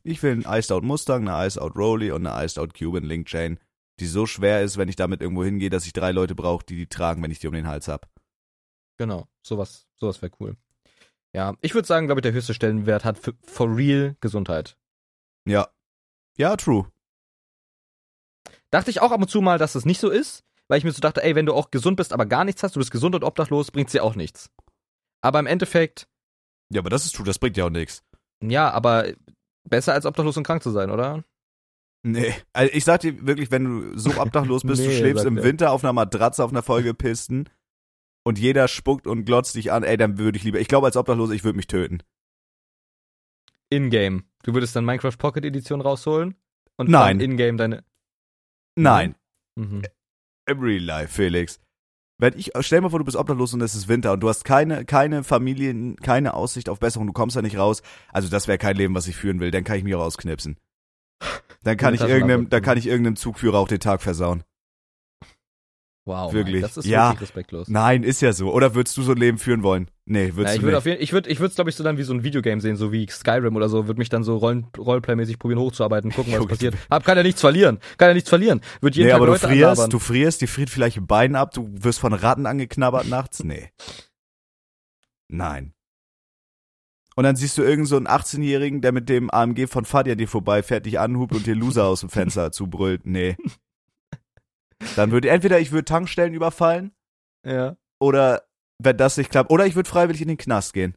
Ich 0.05 0.23
will 0.23 0.33
einen 0.33 0.45
Iced 0.47 0.71
Out 0.71 0.85
Mustang, 0.85 1.27
eine 1.29 1.47
Iced 1.47 1.59
Out 1.61 1.77
Rolly 1.77 2.13
und 2.13 2.27
eine 2.27 2.45
Iced 2.45 2.59
Out 2.59 2.75
Cuban 2.75 3.05
Link 3.05 3.27
Chain, 3.27 3.59
die 4.01 4.07
so 4.07 4.27
schwer 4.27 4.63
ist, 4.63 4.77
wenn 4.77 4.89
ich 4.89 4.97
damit 4.97 5.23
irgendwo 5.23 5.45
hingehe, 5.45 5.71
dass 5.71 5.87
ich 5.87 5.93
drei 5.93 6.13
Leute 6.13 6.35
brauche, 6.35 6.65
die 6.67 6.77
die 6.77 6.87
tragen, 6.89 7.23
wenn 7.23 7.31
ich 7.31 7.39
die 7.39 7.47
um 7.49 7.55
den 7.55 7.67
Hals 7.67 7.89
hab. 7.89 8.09
Genau, 8.99 9.27
sowas, 9.43 9.87
sowas 9.97 10.21
wäre 10.23 10.33
cool. 10.41 10.57
Ja, 11.35 11.55
ich 11.63 11.75
würde 11.75 11.89
sagen, 11.89 12.07
glaube 12.07 12.21
ich, 12.21 12.23
der 12.23 12.33
höchste 12.33 12.55
Stellenwert 12.55 13.05
hat 13.05 13.19
für, 13.19 13.35
for 13.45 13.75
real 13.75 14.15
Gesundheit. 14.21 14.77
Ja. 15.47 15.69
Ja, 16.37 16.55
true. 16.57 16.87
Dachte 18.71 18.91
ich 18.91 19.01
auch 19.01 19.11
ab 19.11 19.21
und 19.21 19.29
zu 19.31 19.41
mal, 19.41 19.59
dass 19.59 19.73
das 19.73 19.85
nicht 19.85 20.01
so 20.01 20.11
ist, 20.11 20.45
weil 20.69 20.79
ich 20.79 20.85
mir 20.85 20.93
so 20.93 21.01
dachte, 21.01 21.23
ey, 21.23 21.35
wenn 21.35 21.47
du 21.47 21.55
auch 21.55 21.71
gesund 21.71 21.97
bist, 21.97 22.13
aber 22.13 22.27
gar 22.27 22.45
nichts 22.45 22.63
hast, 22.63 22.77
du 22.77 22.81
bist 22.81 22.91
gesund 22.91 23.15
und 23.15 23.25
obdachlos, 23.25 23.71
bringt's 23.71 23.93
dir 23.93 24.05
auch 24.05 24.17
nichts. 24.17 24.51
Aber 25.23 25.39
im 25.39 25.47
Endeffekt, 25.47 26.09
Ja, 26.73 26.81
aber 26.81 26.91
das 26.91 27.05
ist 27.07 27.15
true, 27.15 27.25
das 27.27 27.39
bringt 27.39 27.57
ja 27.57 27.65
auch 27.67 27.71
nichts. 27.71 28.03
ja, 28.43 28.71
aber 28.71 29.13
besser 29.69 29.93
als 29.95 30.07
obdachlos 30.07 30.37
und 30.37 30.45
krank 30.47 30.63
zu 30.63 30.71
sein, 30.71 30.91
oder? 30.91 31.25
Nee. 32.07 32.35
Also 32.53 32.73
ich 32.75 32.85
sag 32.85 33.01
dir 33.01 33.27
wirklich, 33.27 33.51
wenn 33.51 33.65
du 33.65 33.99
so 33.99 34.11
obdachlos 34.21 34.63
bist, 34.63 34.83
du 34.85 34.89
Nee, 34.89 34.99
schläfst 34.99 35.25
sagt 35.25 35.29
im 35.29 35.39
er. 35.39 35.45
Winter 35.45 35.73
auf 35.73 35.83
einer 35.85 35.93
Matratze 35.93 36.45
auf 36.45 36.51
einer 36.51 36.63
Folge 36.63 36.93
Pisten 36.95 37.49
und 38.27 38.39
jeder 38.39 38.69
spuckt 38.69 39.07
und 39.07 39.25
glotzt 39.25 39.55
dich 39.55 39.73
an, 39.73 39.83
ey, 39.83 39.97
dann 39.97 40.19
würde 40.19 40.37
ich 40.39 40.45
lieber, 40.45 40.61
ich 40.61 40.69
glaube 40.69 40.87
als 40.87 40.97
Obdachlos, 40.97 41.31
ich 41.31 41.45
würde 41.45 41.57
mich 41.57 41.67
töten. 41.67 42.03
In-game. 43.71 44.25
Du 44.43 44.53
würdest 44.55 44.77
dann 44.77 44.85
Minecraft 44.85 45.17
Pocket 45.19 45.45
Edition 45.45 45.81
rausholen 45.81 46.35
und 46.77 46.91
Nein. 46.91 47.19
dann 47.19 47.31
in-game 47.31 47.57
deine. 47.57 47.85
Nein. 48.77 49.15
Mhm. 49.57 49.83
Im 50.47 50.61
Real 50.61 50.83
Life, 50.83 51.09
Felix. 51.15 51.59
Wenn 52.19 52.35
ich, 52.37 52.53
stell 52.61 52.81
mal 52.81 52.91
vor, 52.91 53.01
du 53.01 53.05
bist 53.05 53.17
obdachlos 53.17 53.55
und 53.55 53.61
es 53.61 53.75
ist 53.75 53.89
Winter 53.89 54.13
und 54.13 54.21
du 54.21 54.29
hast 54.29 54.45
keine, 54.45 54.85
keine 54.85 55.25
Familien, 55.25 55.97
keine 55.97 56.35
Aussicht 56.35 56.69
auf 56.69 56.79
Besserung, 56.79 57.09
du 57.09 57.13
kommst 57.13 57.35
da 57.35 57.43
nicht 57.43 57.59
raus. 57.59 57.83
Also 58.13 58.29
das 58.29 58.47
wäre 58.47 58.59
kein 58.59 58.77
Leben, 58.77 58.95
was 58.95 59.09
ich 59.09 59.17
führen 59.17 59.41
will, 59.41 59.51
dann 59.51 59.65
kann 59.65 59.77
ich 59.77 59.85
mich 59.85 59.95
auch 59.95 60.05
ausknipsen. 60.05 60.57
Dann 61.65 61.77
kann 61.77 61.95
ich 61.95 62.01
irgendeinem, 62.03 62.49
dann 62.49 62.63
kann 62.63 62.79
ich 62.79 62.87
irgendeinem 62.87 63.17
Zugführer 63.17 63.59
auch 63.59 63.69
den 63.69 63.81
Tag 63.81 64.03
versauen. 64.03 64.45
Wow. 66.07 66.35
Wirklich. 66.35 66.57
Mike, 66.57 66.67
das 66.67 66.77
ist 66.77 66.85
Ja. 66.87 67.09
wirklich 67.09 67.23
respektlos. 67.23 67.69
Nein, 67.69 68.03
ist 68.03 68.21
ja 68.21 68.35
so. 68.35 68.53
Oder 68.53 68.75
würdest 68.75 68.95
du 68.99 69.03
so 69.03 69.13
ein 69.13 69.17
Leben 69.19 69.39
führen 69.39 69.63
wollen? 69.63 69.91
Nee, 70.05 70.33
würdest 70.35 70.57
ich 70.57 70.61
du 70.61 70.67
würde 70.67 70.73
nicht. 70.73 70.79
auf 70.79 70.85
jeden, 70.87 71.03
ich 71.03 71.13
würde, 71.15 71.31
ich 71.31 71.41
würde 71.41 71.49
es 71.49 71.55
glaube 71.55 71.71
ich 71.71 71.77
so 71.77 71.83
dann 71.83 71.97
wie 71.97 72.03
so 72.03 72.13
ein 72.13 72.23
Videogame 72.23 72.61
sehen, 72.61 72.77
so 72.77 72.93
wie 72.93 73.07
Skyrim 73.09 73.57
oder 73.57 73.71
so, 73.71 73.87
würde 73.87 73.99
mich 73.99 74.11
dann 74.11 74.23
so 74.23 74.37
Rollen, 74.37 74.67
Roleplay-mäßig 74.77 75.39
probieren 75.39 75.61
hochzuarbeiten, 75.61 76.11
gucken, 76.13 76.35
was 76.35 76.47
passiert. 76.47 76.75
Hab 76.91 77.05
kann 77.05 77.17
ja 77.17 77.23
nichts 77.23 77.41
verlieren, 77.41 77.79
kann 77.97 78.09
ja 78.09 78.15
nichts 78.15 78.29
verlieren. 78.29 78.61
Wird 78.83 78.97
jeden 78.97 79.07
Nee, 79.07 79.13
Tag 79.13 79.17
aber 79.17 79.27
du 79.27 79.33
Leute 79.33 79.47
frierst, 79.49 79.63
anlabern. 79.71 79.91
du 79.91 79.99
frierst, 79.99 80.41
die 80.43 80.47
friert 80.47 80.69
vielleicht 80.69 80.99
ein 80.99 81.07
Bein 81.07 81.37
ab, 81.37 81.53
du 81.55 81.71
wirst 81.73 82.01
von 82.01 82.13
Ratten 82.13 82.45
angeknabbert 82.45 83.09
nachts? 83.09 83.43
Nee. 83.43 83.71
Nein. 85.29 85.73
Und 87.17 87.25
dann 87.25 87.37
siehst 87.37 87.57
du 87.57 87.63
irgend 87.63 87.89
so 87.89 87.97
einen 87.97 88.09
18-Jährigen, 88.09 88.81
der 88.83 88.93
mit 88.93 89.09
dem 89.09 89.31
AMG 89.31 89.69
von 89.69 89.85
Fadia 89.85 90.17
dir 90.17 90.29
vorbeifährt, 90.29 90.85
dich 90.85 90.99
anhubt 90.99 91.33
und 91.35 91.47
dir 91.47 91.55
Loser 91.55 91.85
aus 91.87 92.01
dem 92.01 92.11
Fenster 92.11 92.51
zubrüllt. 92.53 93.07
Nee. 93.07 93.37
Dann 94.97 95.11
würde 95.11 95.31
entweder 95.31 95.61
ich 95.61 95.73
würde 95.73 95.85
Tankstellen 95.85 96.35
überfallen 96.35 96.93
ja. 97.45 97.77
oder 98.01 98.43
wenn 98.79 98.97
das 98.97 99.17
nicht 99.17 99.31
klappt, 99.31 99.51
oder 99.51 99.67
ich 99.67 99.77
würde 99.77 99.89
freiwillig 99.89 100.23
in 100.23 100.29
den 100.29 100.37
Knast 100.37 100.73
gehen. 100.73 100.97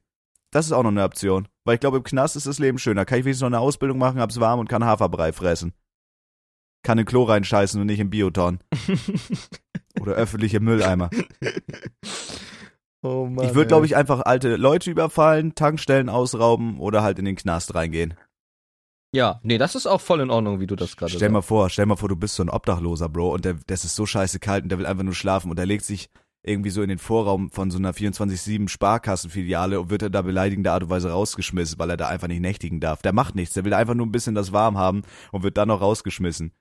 Das 0.52 0.66
ist 0.66 0.72
auch 0.72 0.84
noch 0.84 0.92
eine 0.92 1.04
Option. 1.04 1.48
Weil 1.66 1.76
ich 1.76 1.80
glaube, 1.80 1.98
im 1.98 2.04
Knast 2.04 2.36
ist 2.36 2.48
das 2.48 2.60
Leben 2.60 2.78
schöner. 2.78 3.06
Kann 3.06 3.20
ich 3.20 3.26
wenigstens 3.26 3.42
noch 3.42 3.50
eine 3.50 3.60
Ausbildung 3.60 3.98
machen, 3.98 4.20
hab's 4.20 4.40
warm 4.40 4.60
und 4.60 4.70
kann 4.70 4.86
Haferbrei 4.86 5.34
fressen. 5.34 5.74
Kann 6.84 6.98
in 6.98 7.06
Klo 7.06 7.24
reinscheißen 7.24 7.80
und 7.82 7.88
nicht 7.88 8.00
im 8.00 8.10
Bioton. 8.10 8.60
Oder 10.00 10.14
öffentliche 10.14 10.60
Mülleimer. 10.60 11.10
Oh 13.04 13.26
Mann. 13.26 13.46
ich 13.46 13.56
würde, 13.56 13.68
glaube 13.68 13.86
ich, 13.86 13.96
einfach 13.96 14.22
alte 14.22 14.56
Leute 14.56 14.90
überfallen, 14.90 15.56
Tankstellen 15.56 16.10
ausrauben 16.10 16.80
oder 16.80 17.04
halt 17.04 17.20
in 17.20 17.26
den 17.26 17.36
Knast 17.36 17.76
reingehen. 17.76 18.16
Ja, 19.14 19.40
nee, 19.44 19.58
das 19.58 19.76
ist 19.76 19.88
auch 19.88 20.02
voll 20.02 20.20
in 20.20 20.30
Ordnung, 20.30 20.60
wie 20.60 20.68
du 20.68 20.76
das 20.76 20.98
gerade 20.98 21.14
Stell 21.14 21.30
mal 21.30 21.42
vor, 21.42 21.70
stell 21.70 21.86
mal 21.86 21.96
vor, 21.96 22.10
du 22.10 22.16
bist 22.16 22.36
so 22.36 22.44
ein 22.44 22.50
Obdachloser, 22.50 23.08
Bro, 23.08 23.34
und 23.34 23.46
der, 23.46 23.56
das 23.68 23.86
ist 23.86 23.96
so 23.96 24.06
scheiße 24.06 24.40
kalt 24.40 24.64
und 24.64 24.70
der 24.70 24.80
will 24.80 24.86
einfach 24.86 25.04
nur 25.04 25.16
schlafen 25.16 25.50
und 25.50 25.58
der 25.58 25.66
legt 25.66 25.86
sich 25.86 26.10
irgendwie 26.44 26.70
so 26.70 26.82
in 26.82 26.90
den 26.90 26.98
Vorraum 26.98 27.52
von 27.52 27.72
so 27.72 27.78
einer 27.78 27.94
24-7 27.94 28.70
Sparkassenfiliale 28.70 29.80
und 29.80 29.90
wird 29.90 30.02
dann 30.02 30.12
da 30.12 30.22
beleidigender 30.22 30.74
Art 30.74 30.84
und 30.84 30.90
Weise 30.90 31.12
rausgeschmissen, 31.12 31.80
weil 31.80 31.90
er 31.90 31.98
da 31.98 32.08
einfach 32.08 32.28
nicht 32.28 32.42
nächtigen 32.42 32.80
darf. 32.80 33.02
Der 33.02 33.14
macht 33.14 33.36
nichts, 33.36 33.54
der 33.54 33.66
will 33.66 33.74
einfach 33.74 33.96
nur 33.96 34.06
ein 34.06 34.12
bisschen 34.12 34.36
das 34.36 34.54
warm 34.54 34.78
haben 34.78 35.04
und 35.32 35.44
wird 35.44 35.58
dann 35.58 35.68
noch 35.68 35.82
rausgeschmissen. 35.82 36.54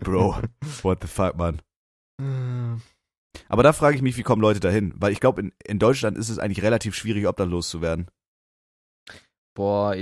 Bro, 0.00 0.40
what 0.82 0.98
the 1.02 1.08
fuck, 1.08 1.36
man. 1.36 1.62
Äh, 2.20 2.80
Aber 3.48 3.62
da 3.62 3.72
frage 3.72 3.96
ich 3.96 4.02
mich, 4.02 4.16
wie 4.16 4.22
kommen 4.22 4.42
Leute 4.42 4.60
dahin? 4.60 4.92
Weil 4.96 5.12
ich 5.12 5.20
glaube, 5.20 5.40
in, 5.40 5.52
in 5.64 5.78
Deutschland 5.78 6.16
ist 6.16 6.28
es 6.28 6.38
eigentlich 6.38 6.62
relativ 6.62 6.94
schwierig, 6.94 7.26
obdachlos 7.26 7.68
zu 7.68 7.80
werden. 7.82 8.08
Boah, 9.54 9.94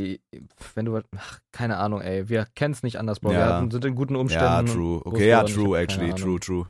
wenn 0.75 0.85
du, 0.87 1.01
ach, 1.17 1.41
keine 1.53 1.77
Ahnung, 1.77 2.01
ey, 2.01 2.29
wir 2.29 2.47
kennen 2.55 2.73
es 2.73 2.83
nicht 2.83 2.99
anders, 2.99 3.21
Bro. 3.21 3.31
Wir 3.31 3.39
Ja. 3.39 3.59
hatten, 3.59 3.71
sind 3.71 3.85
in 3.85 3.95
guten 3.95 4.15
Ja, 4.15 4.21
Umständen. 4.21 4.67
true. 4.67 5.03
wo 5.05 5.11
Okay, 5.11 5.29
ja, 5.29 5.45
true, 5.45 5.79
actually, 5.79 6.13
true, 6.15 6.41
true. 6.41 6.67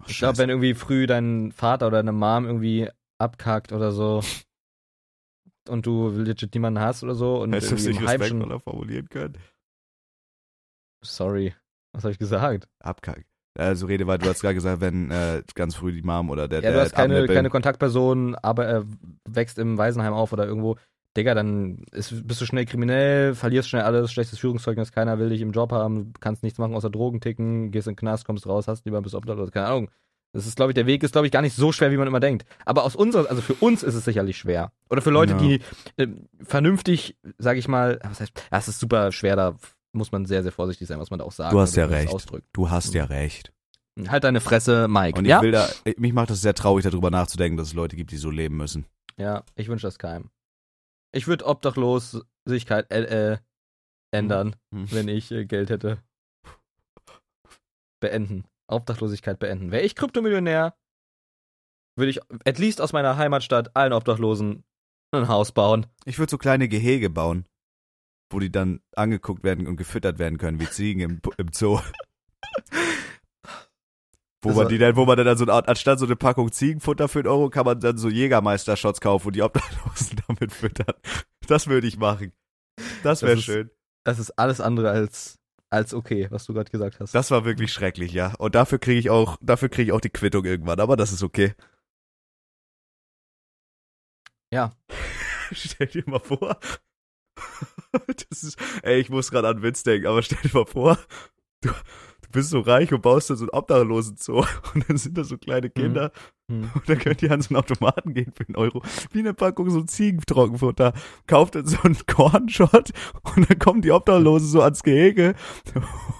Oh, 0.00 0.04
Ich 0.08 0.18
glaube, 0.18 0.38
wenn 0.38 0.50
irgendwie 0.50 0.74
früh 0.74 1.06
dein 1.06 1.52
Vater 1.52 1.86
oder 1.86 1.98
deine 1.98 2.12
Mom 2.12 2.44
irgendwie 2.44 2.88
abkackt 3.18 3.72
oder 3.72 3.92
so 3.92 4.22
und 5.68 5.86
du 5.86 6.10
legit 6.10 6.54
niemanden 6.54 6.80
hast 6.80 7.02
oder 7.02 7.14
so 7.14 7.40
und 7.40 7.52
Hättest 7.52 7.72
du 7.72 7.76
es 7.76 7.86
nicht 7.86 8.02
respektvoller 8.02 8.60
formulieren 8.60 9.08
können? 9.08 9.36
sorry, 11.02 11.54
was 11.92 12.04
habe 12.04 12.12
ich 12.12 12.18
gesagt? 12.18 12.68
Abkack. 12.80 13.24
Also 13.58 13.86
rede 13.86 14.06
weiter, 14.06 14.24
du 14.24 14.28
hast 14.30 14.42
gerade 14.42 14.54
gesagt, 14.54 14.82
wenn 14.82 15.10
äh, 15.10 15.42
ganz 15.54 15.76
früh 15.76 15.92
die 15.92 16.02
Mom 16.02 16.28
oder 16.28 16.46
der 16.46 16.62
Ja, 16.62 16.72
du 16.72 16.80
hast 16.80 16.92
keine, 16.92 17.26
keine 17.26 17.48
Kontaktperson, 17.48 18.34
aber 18.34 18.66
er 18.66 18.84
wächst 19.26 19.58
im 19.58 19.78
Waisenheim 19.78 20.12
auf 20.12 20.32
oder 20.32 20.46
irgendwo. 20.46 20.76
Digga, 21.16 21.34
dann 21.34 21.84
ist, 21.92 22.26
bist 22.26 22.40
du 22.40 22.46
schnell 22.46 22.66
kriminell, 22.66 23.34
verlierst 23.34 23.68
schnell 23.68 23.82
alles, 23.82 24.12
schlechtes 24.12 24.38
Führungszeugnis, 24.38 24.92
keiner 24.92 25.18
will 25.18 25.30
dich 25.30 25.40
im 25.40 25.52
Job 25.52 25.72
haben, 25.72 26.12
kannst 26.20 26.42
nichts 26.42 26.58
machen 26.58 26.74
außer 26.74 26.90
Drogen 26.90 27.20
ticken, 27.20 27.70
gehst 27.70 27.86
in 27.88 27.92
den 27.92 27.98
Knast, 27.98 28.24
kommst 28.24 28.46
raus, 28.46 28.68
hast 28.68 28.84
lieber 28.84 29.00
bist 29.02 29.14
obdachlos, 29.14 29.50
keine 29.50 29.66
Ahnung. 29.66 29.90
Das 30.32 30.46
ist, 30.46 30.56
glaube 30.56 30.72
ich, 30.72 30.74
der 30.74 30.84
Weg 30.86 31.02
ist, 31.02 31.12
glaube 31.12 31.26
ich, 31.26 31.32
gar 31.32 31.40
nicht 31.40 31.56
so 31.56 31.72
schwer, 31.72 31.90
wie 31.90 31.96
man 31.96 32.06
immer 32.06 32.20
denkt. 32.20 32.44
Aber 32.66 32.84
aus 32.84 32.94
unserer, 32.94 33.30
also 33.30 33.40
für 33.40 33.54
uns 33.54 33.82
ist 33.82 33.94
es 33.94 34.04
sicherlich 34.04 34.36
schwer. 34.36 34.70
Oder 34.90 35.00
für 35.00 35.10
Leute, 35.10 35.32
Ja. 35.32 35.38
die 35.38 35.60
äh, 35.96 36.08
vernünftig, 36.42 37.16
sag 37.38 37.56
ich 37.56 37.68
mal, 37.68 37.98
was 38.02 38.20
heißt, 38.20 38.32
ja, 38.52 38.58
es 38.58 38.68
ist 38.68 38.78
super 38.78 39.12
schwer, 39.12 39.36
da 39.36 39.56
muss 39.92 40.12
man 40.12 40.26
sehr, 40.26 40.42
sehr 40.42 40.52
vorsichtig 40.52 40.88
sein, 40.88 40.98
was 40.98 41.08
man 41.10 41.20
da 41.20 41.24
auch 41.24 41.32
sagt. 41.32 41.54
Du 41.54 41.60
hast 41.60 41.74
ja 41.74 41.86
das 41.86 41.96
recht. 41.96 42.12
Ausdrückt. 42.12 42.46
Du 42.52 42.68
hast 42.70 42.92
ja 42.92 43.04
recht. 43.04 43.52
Halt 44.08 44.24
deine 44.24 44.40
Fresse, 44.40 44.88
Mike. 44.88 45.18
Und 45.18 45.24
ich 45.24 45.30
ja? 45.30 45.40
will 45.40 45.52
da, 45.52 45.68
mich 45.96 46.12
macht 46.12 46.28
das 46.28 46.42
sehr 46.42 46.52
traurig, 46.52 46.84
darüber 46.84 47.10
nachzudenken, 47.10 47.56
dass 47.56 47.68
es 47.68 47.74
Leute 47.74 47.96
gibt, 47.96 48.10
die 48.10 48.18
so 48.18 48.30
leben 48.30 48.58
müssen. 48.58 48.84
Ja, 49.16 49.42
ich 49.54 49.68
wünsche 49.68 49.86
das 49.86 49.98
keinem. 49.98 50.28
Ich 51.16 51.26
würde 51.26 51.46
Obdachlosigkeit 51.46 52.90
äh, 52.92 53.32
äh, 53.32 53.38
ändern, 54.10 54.54
Hm. 54.70 54.92
wenn 54.92 55.08
ich 55.08 55.30
äh, 55.32 55.46
Geld 55.46 55.70
hätte. 55.70 56.02
Beenden. 58.00 58.44
Obdachlosigkeit 58.68 59.38
beenden. 59.38 59.70
Wäre 59.70 59.84
ich 59.84 59.94
Kryptomillionär, 59.94 60.76
würde 61.96 62.10
ich 62.10 62.20
at 62.44 62.58
least 62.58 62.80
aus 62.82 62.92
meiner 62.92 63.16
Heimatstadt 63.16 63.74
allen 63.74 63.94
Obdachlosen 63.94 64.64
ein 65.12 65.28
Haus 65.28 65.52
bauen. 65.52 65.86
Ich 66.04 66.18
würde 66.18 66.30
so 66.30 66.36
kleine 66.36 66.68
Gehege 66.68 67.08
bauen, 67.08 67.46
wo 68.30 68.38
die 68.38 68.52
dann 68.52 68.80
angeguckt 68.94 69.42
werden 69.42 69.66
und 69.66 69.76
gefüttert 69.76 70.18
werden 70.18 70.36
können, 70.36 70.60
wie 70.60 70.68
Ziegen 70.68 71.00
im, 71.00 71.20
im 71.38 71.48
Zoo. 71.52 71.80
Wo 74.42 74.50
Das 74.50 74.58
man 74.58 74.68
die 74.68 74.78
dann, 74.78 74.96
wo 74.96 75.06
man 75.06 75.16
dann 75.16 75.38
so 75.38 75.44
eine 75.44 75.52
Art, 75.52 75.68
anstatt 75.68 75.98
so 75.98 76.04
eine 76.04 76.16
Packung 76.16 76.52
Ziegenfutter 76.52 77.08
für 77.08 77.20
einen 77.20 77.28
Euro, 77.28 77.50
kann 77.50 77.64
man 77.64 77.80
dann 77.80 77.96
so 77.96 78.08
Jägermeister-Shots 78.08 79.00
kaufen 79.00 79.28
und 79.28 79.36
die 79.36 79.42
Obdachlosen 79.42 80.22
damit 80.28 80.52
füttern. 80.52 80.94
Das 81.46 81.66
würde 81.66 81.86
ich 81.86 81.96
machen. 81.96 82.32
Das 83.02 83.22
wäre 83.22 83.40
schön. 83.40 83.70
Das 84.04 84.18
ist 84.18 84.32
alles 84.38 84.60
andere 84.60 84.90
als, 84.90 85.38
als 85.70 85.94
okay, 85.94 86.28
was 86.30 86.44
du 86.44 86.54
gerade 86.54 86.70
gesagt 86.70 87.00
hast. 87.00 87.14
Das 87.14 87.30
war 87.30 87.44
wirklich 87.44 87.72
schrecklich, 87.72 88.12
ja. 88.12 88.34
Und 88.38 88.54
dafür 88.54 88.78
kriege 88.78 89.00
ich 89.00 89.10
auch, 89.10 89.36
dafür 89.40 89.68
kriege 89.68 89.90
ich 89.90 89.92
auch 89.92 90.00
die 90.00 90.10
Quittung 90.10 90.44
irgendwann, 90.44 90.80
aber 90.80 90.96
das 90.96 91.12
ist 91.12 91.22
okay. 91.22 91.54
Ja. 94.52 94.76
stell 95.52 95.86
dir 95.86 96.04
mal 96.06 96.20
vor. 96.20 96.58
Das 98.30 98.42
ist, 98.42 98.58
ey, 98.82 98.98
ich 99.00 99.08
muss 99.08 99.30
gerade 99.30 99.48
an 99.48 99.62
Witz 99.62 99.82
denken, 99.82 100.06
aber 100.06 100.22
stell 100.22 100.38
dir 100.42 100.50
mal 100.52 100.66
vor, 100.66 100.98
du 101.62 101.70
bist 102.36 102.50
so 102.50 102.60
reich 102.60 102.92
und 102.92 103.02
baust 103.02 103.30
da 103.30 103.34
so 103.36 103.44
einen 103.44 103.50
Obdachlosen-Zoo 103.50 104.44
und 104.74 104.88
dann 104.88 104.96
sind 104.96 105.18
da 105.18 105.24
so 105.24 105.36
kleine 105.38 105.70
Kinder 105.70 106.12
Hm. 106.48 106.70
und 106.74 106.88
dann 106.88 106.98
könnt 106.98 107.22
ihr 107.22 107.32
an 107.32 107.40
so 107.42 107.48
einen 107.48 107.56
Automaten 107.56 108.14
gehen 108.14 108.32
für 108.32 108.46
einen 108.46 108.54
Euro. 108.54 108.80
Wie 109.10 109.18
eine 109.18 109.34
Packung 109.34 109.68
so 109.70 109.82
Ziegentrockenfutter. 109.82 110.92
Kauft 111.26 111.56
dann 111.56 111.66
so 111.66 111.76
einen 111.82 111.96
Kornshot 112.06 112.92
und 113.34 113.50
dann 113.50 113.58
kommen 113.58 113.82
die 113.82 113.90
Obdachlosen 113.90 114.46
so 114.46 114.62
ans 114.62 114.84
Gehege 114.84 115.34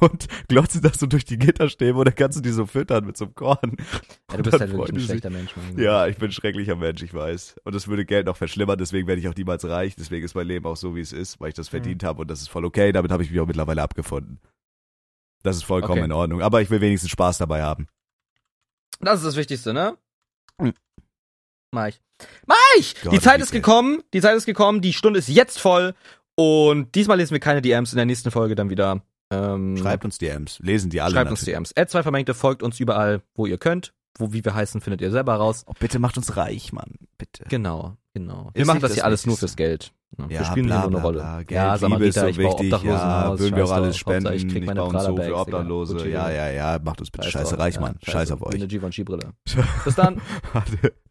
und 0.01 0.27
glotzen 0.49 0.83
das 0.83 0.99
so 0.99 1.07
durch 1.07 1.25
die 1.25 1.39
Gitterstäbe 1.39 1.97
und 1.97 2.07
dann 2.07 2.15
kannst 2.17 2.39
du 2.39 2.43
die 2.43 2.51
so 2.51 2.67
füttern 2.67 3.07
mit 3.07 3.17
so 3.17 3.27
einem 3.27 3.37
Korn. 3.37 3.77
Ja, 4.33 4.37
du 4.39 4.43
bist 4.43 4.55
dann 4.55 4.61
halt 4.63 4.73
wirklich 4.73 4.89
ein 4.89 4.95
die 4.95 5.01
sich. 5.01 5.11
schlechter 5.11 5.31
Mensch. 5.31 5.57
Mann. 5.57 5.79
Ja, 5.79 6.09
ich 6.09 6.17
bin 6.17 6.31
ein 6.31 6.33
schrecklicher 6.33 6.75
Mensch, 6.75 7.05
ich 7.05 7.15
weiß. 7.15 7.61
Und 7.63 7.75
das 7.77 7.87
würde 7.87 8.05
Geld 8.05 8.27
noch 8.27 8.37
verschlimmern, 8.37 8.79
deswegen 8.79 9.07
werde 9.07 9.21
ich 9.21 9.29
auch 9.29 9.37
niemals 9.37 9.65
reich. 9.65 9.95
Deswegen 9.95 10.25
ist 10.25 10.35
mein 10.35 10.49
Leben 10.49 10.67
auch 10.67 10.77
so, 10.77 10.97
wie 10.97 11.03
es 11.03 11.13
ist, 11.13 11.41
weil 11.41 11.51
ich 11.51 11.55
das 11.55 11.69
verdient 11.69 12.03
habe 12.03 12.23
und 12.23 12.29
das 12.33 12.41
ist 12.41 12.49
voll 12.49 12.65
okay. 12.65 12.91
Damit 12.91 13.13
habe 13.13 13.23
ich 13.23 13.31
mich 13.31 13.39
auch 13.39 13.47
mittlerweile 13.47 13.81
abgefunden. 13.81 14.41
Das 15.47 15.57
ist 15.57 15.65
vollkommen 15.65 15.99
Okay. 16.01 16.05
in 16.05 16.13
Ordnung. 16.13 16.43
Aber 16.43 16.61
ich 16.61 16.71
will 16.71 16.81
wenigstens 16.81 17.11
Spaß 17.11 17.39
dabei 17.39 17.63
haben. 17.63 17.87
Das 19.01 19.19
ist 19.21 19.25
das 19.27 19.37
Wichtigste, 19.37 19.73
ne? 19.73 19.97
Hm. 20.61 20.75
Mach 21.73 21.89
ich. 21.89 22.01
Mach 22.47 22.57
ich! 22.79 22.95
Gott, 23.03 23.13
die 23.13 23.21
Zeit 23.21 23.41
ist 23.41 23.53
gekommen, 23.53 24.03
die 24.15 24.21
Zeit 24.21 24.37
ist 24.37 24.47
gekommen, 24.47 24.81
die 24.81 24.93
Stunde 24.95 25.19
ist 25.19 25.29
jetzt 25.29 25.59
voll 25.59 25.95
und 26.35 26.95
diesmal 26.95 27.19
lesen 27.19 27.33
wir 27.33 27.41
keine 27.41 27.61
DMs, 27.61 27.93
in 27.93 27.97
der 27.97 28.07
nächsten 28.07 28.31
Folge 28.31 28.55
dann 28.55 28.71
wieder. 28.71 29.03
Ähm, 29.31 29.77
Schreibt 29.77 30.05
uns 30.05 30.19
DMs. 30.19 30.59
Lesen 30.61 30.89
die 30.89 31.01
alle. 31.01 31.13
schreibt 31.13 31.31
uns 31.31 31.41
natürlich. 31.41 31.57
DMs. 31.57 31.77
Ad 31.77 31.91
2 31.91 32.03
Vermengte, 32.05 32.33
folgt 32.35 32.63
uns 32.63 32.79
überall, 32.81 33.23
wo 33.35 33.45
ihr 33.47 33.59
könnt. 33.59 33.93
Wo, 34.19 34.33
wie 34.33 34.43
wir 34.45 34.55
heißen, 34.55 34.81
findet 34.81 35.03
ihr 35.03 35.11
selber 35.11 35.35
raus. 35.35 35.65
Oh, 35.67 35.73
bitte 35.79 35.99
macht 35.99 36.17
uns 36.17 36.37
reich, 36.39 36.73
Mann. 36.73 36.95
Bitte. 37.19 37.45
Genau, 37.49 37.97
genau. 38.15 38.51
Wir 38.55 38.63
Ist 38.63 38.67
machen 38.67 38.81
das 38.81 38.91
das 38.93 38.95
hier 38.95 39.05
alles 39.05 39.27
nur 39.27 39.37
fürs 39.37 39.57
Geld. 39.57 39.93
Ja, 40.19 40.29
wir 40.29 40.37
Ja, 40.37 40.45
spielen 40.45 40.67
bla, 40.67 40.77
nur 40.77 40.85
eine 40.85 40.91
bla, 40.93 41.01
Rolle. 41.03 41.19
bla. 41.19 41.37
Geld, 41.39 41.51
ja, 41.51 41.75
Liebe 41.75 42.07
ist 42.07 42.15
so 42.19 42.27
ich 42.27 42.37
baue 42.37 42.45
wichtig. 42.47 42.71
Ja, 42.71 42.77
Obdachlosenhaus. 42.79 43.39
würden 43.41 43.57
wir 43.57 43.65
auch 43.65 43.71
alles 43.73 43.97
drauf. 43.97 44.01
Spenden. 44.01 44.33
Ich 44.33 44.49
krieg 44.49 44.61
Ich 44.63 44.67
meine 44.67 44.81
baue 44.81 44.89
uns 44.95 45.05
so 45.05 45.17
für. 45.17 45.37
Obdachlose. 45.37 46.09
Ja, 46.09 46.31
ja, 46.31 46.51
ja. 46.51 46.79
Macht 46.83 47.01
uns 47.01 47.11
bitte 47.11 47.25
Scheiß 47.29 47.33
scheiße 47.51 47.59
reich, 47.59 47.75
Ja, 47.75 47.81
Mann. 47.83 47.97
scheiß 48.03 48.13
Scheiß 48.13 48.29
drauf. 48.31 48.43
auf 48.43 48.49
euch. 48.49 48.55
eine 48.55 48.67
Givenchy-Brille. 48.67 49.33
Bis 49.85 49.95
dann. 49.95 50.21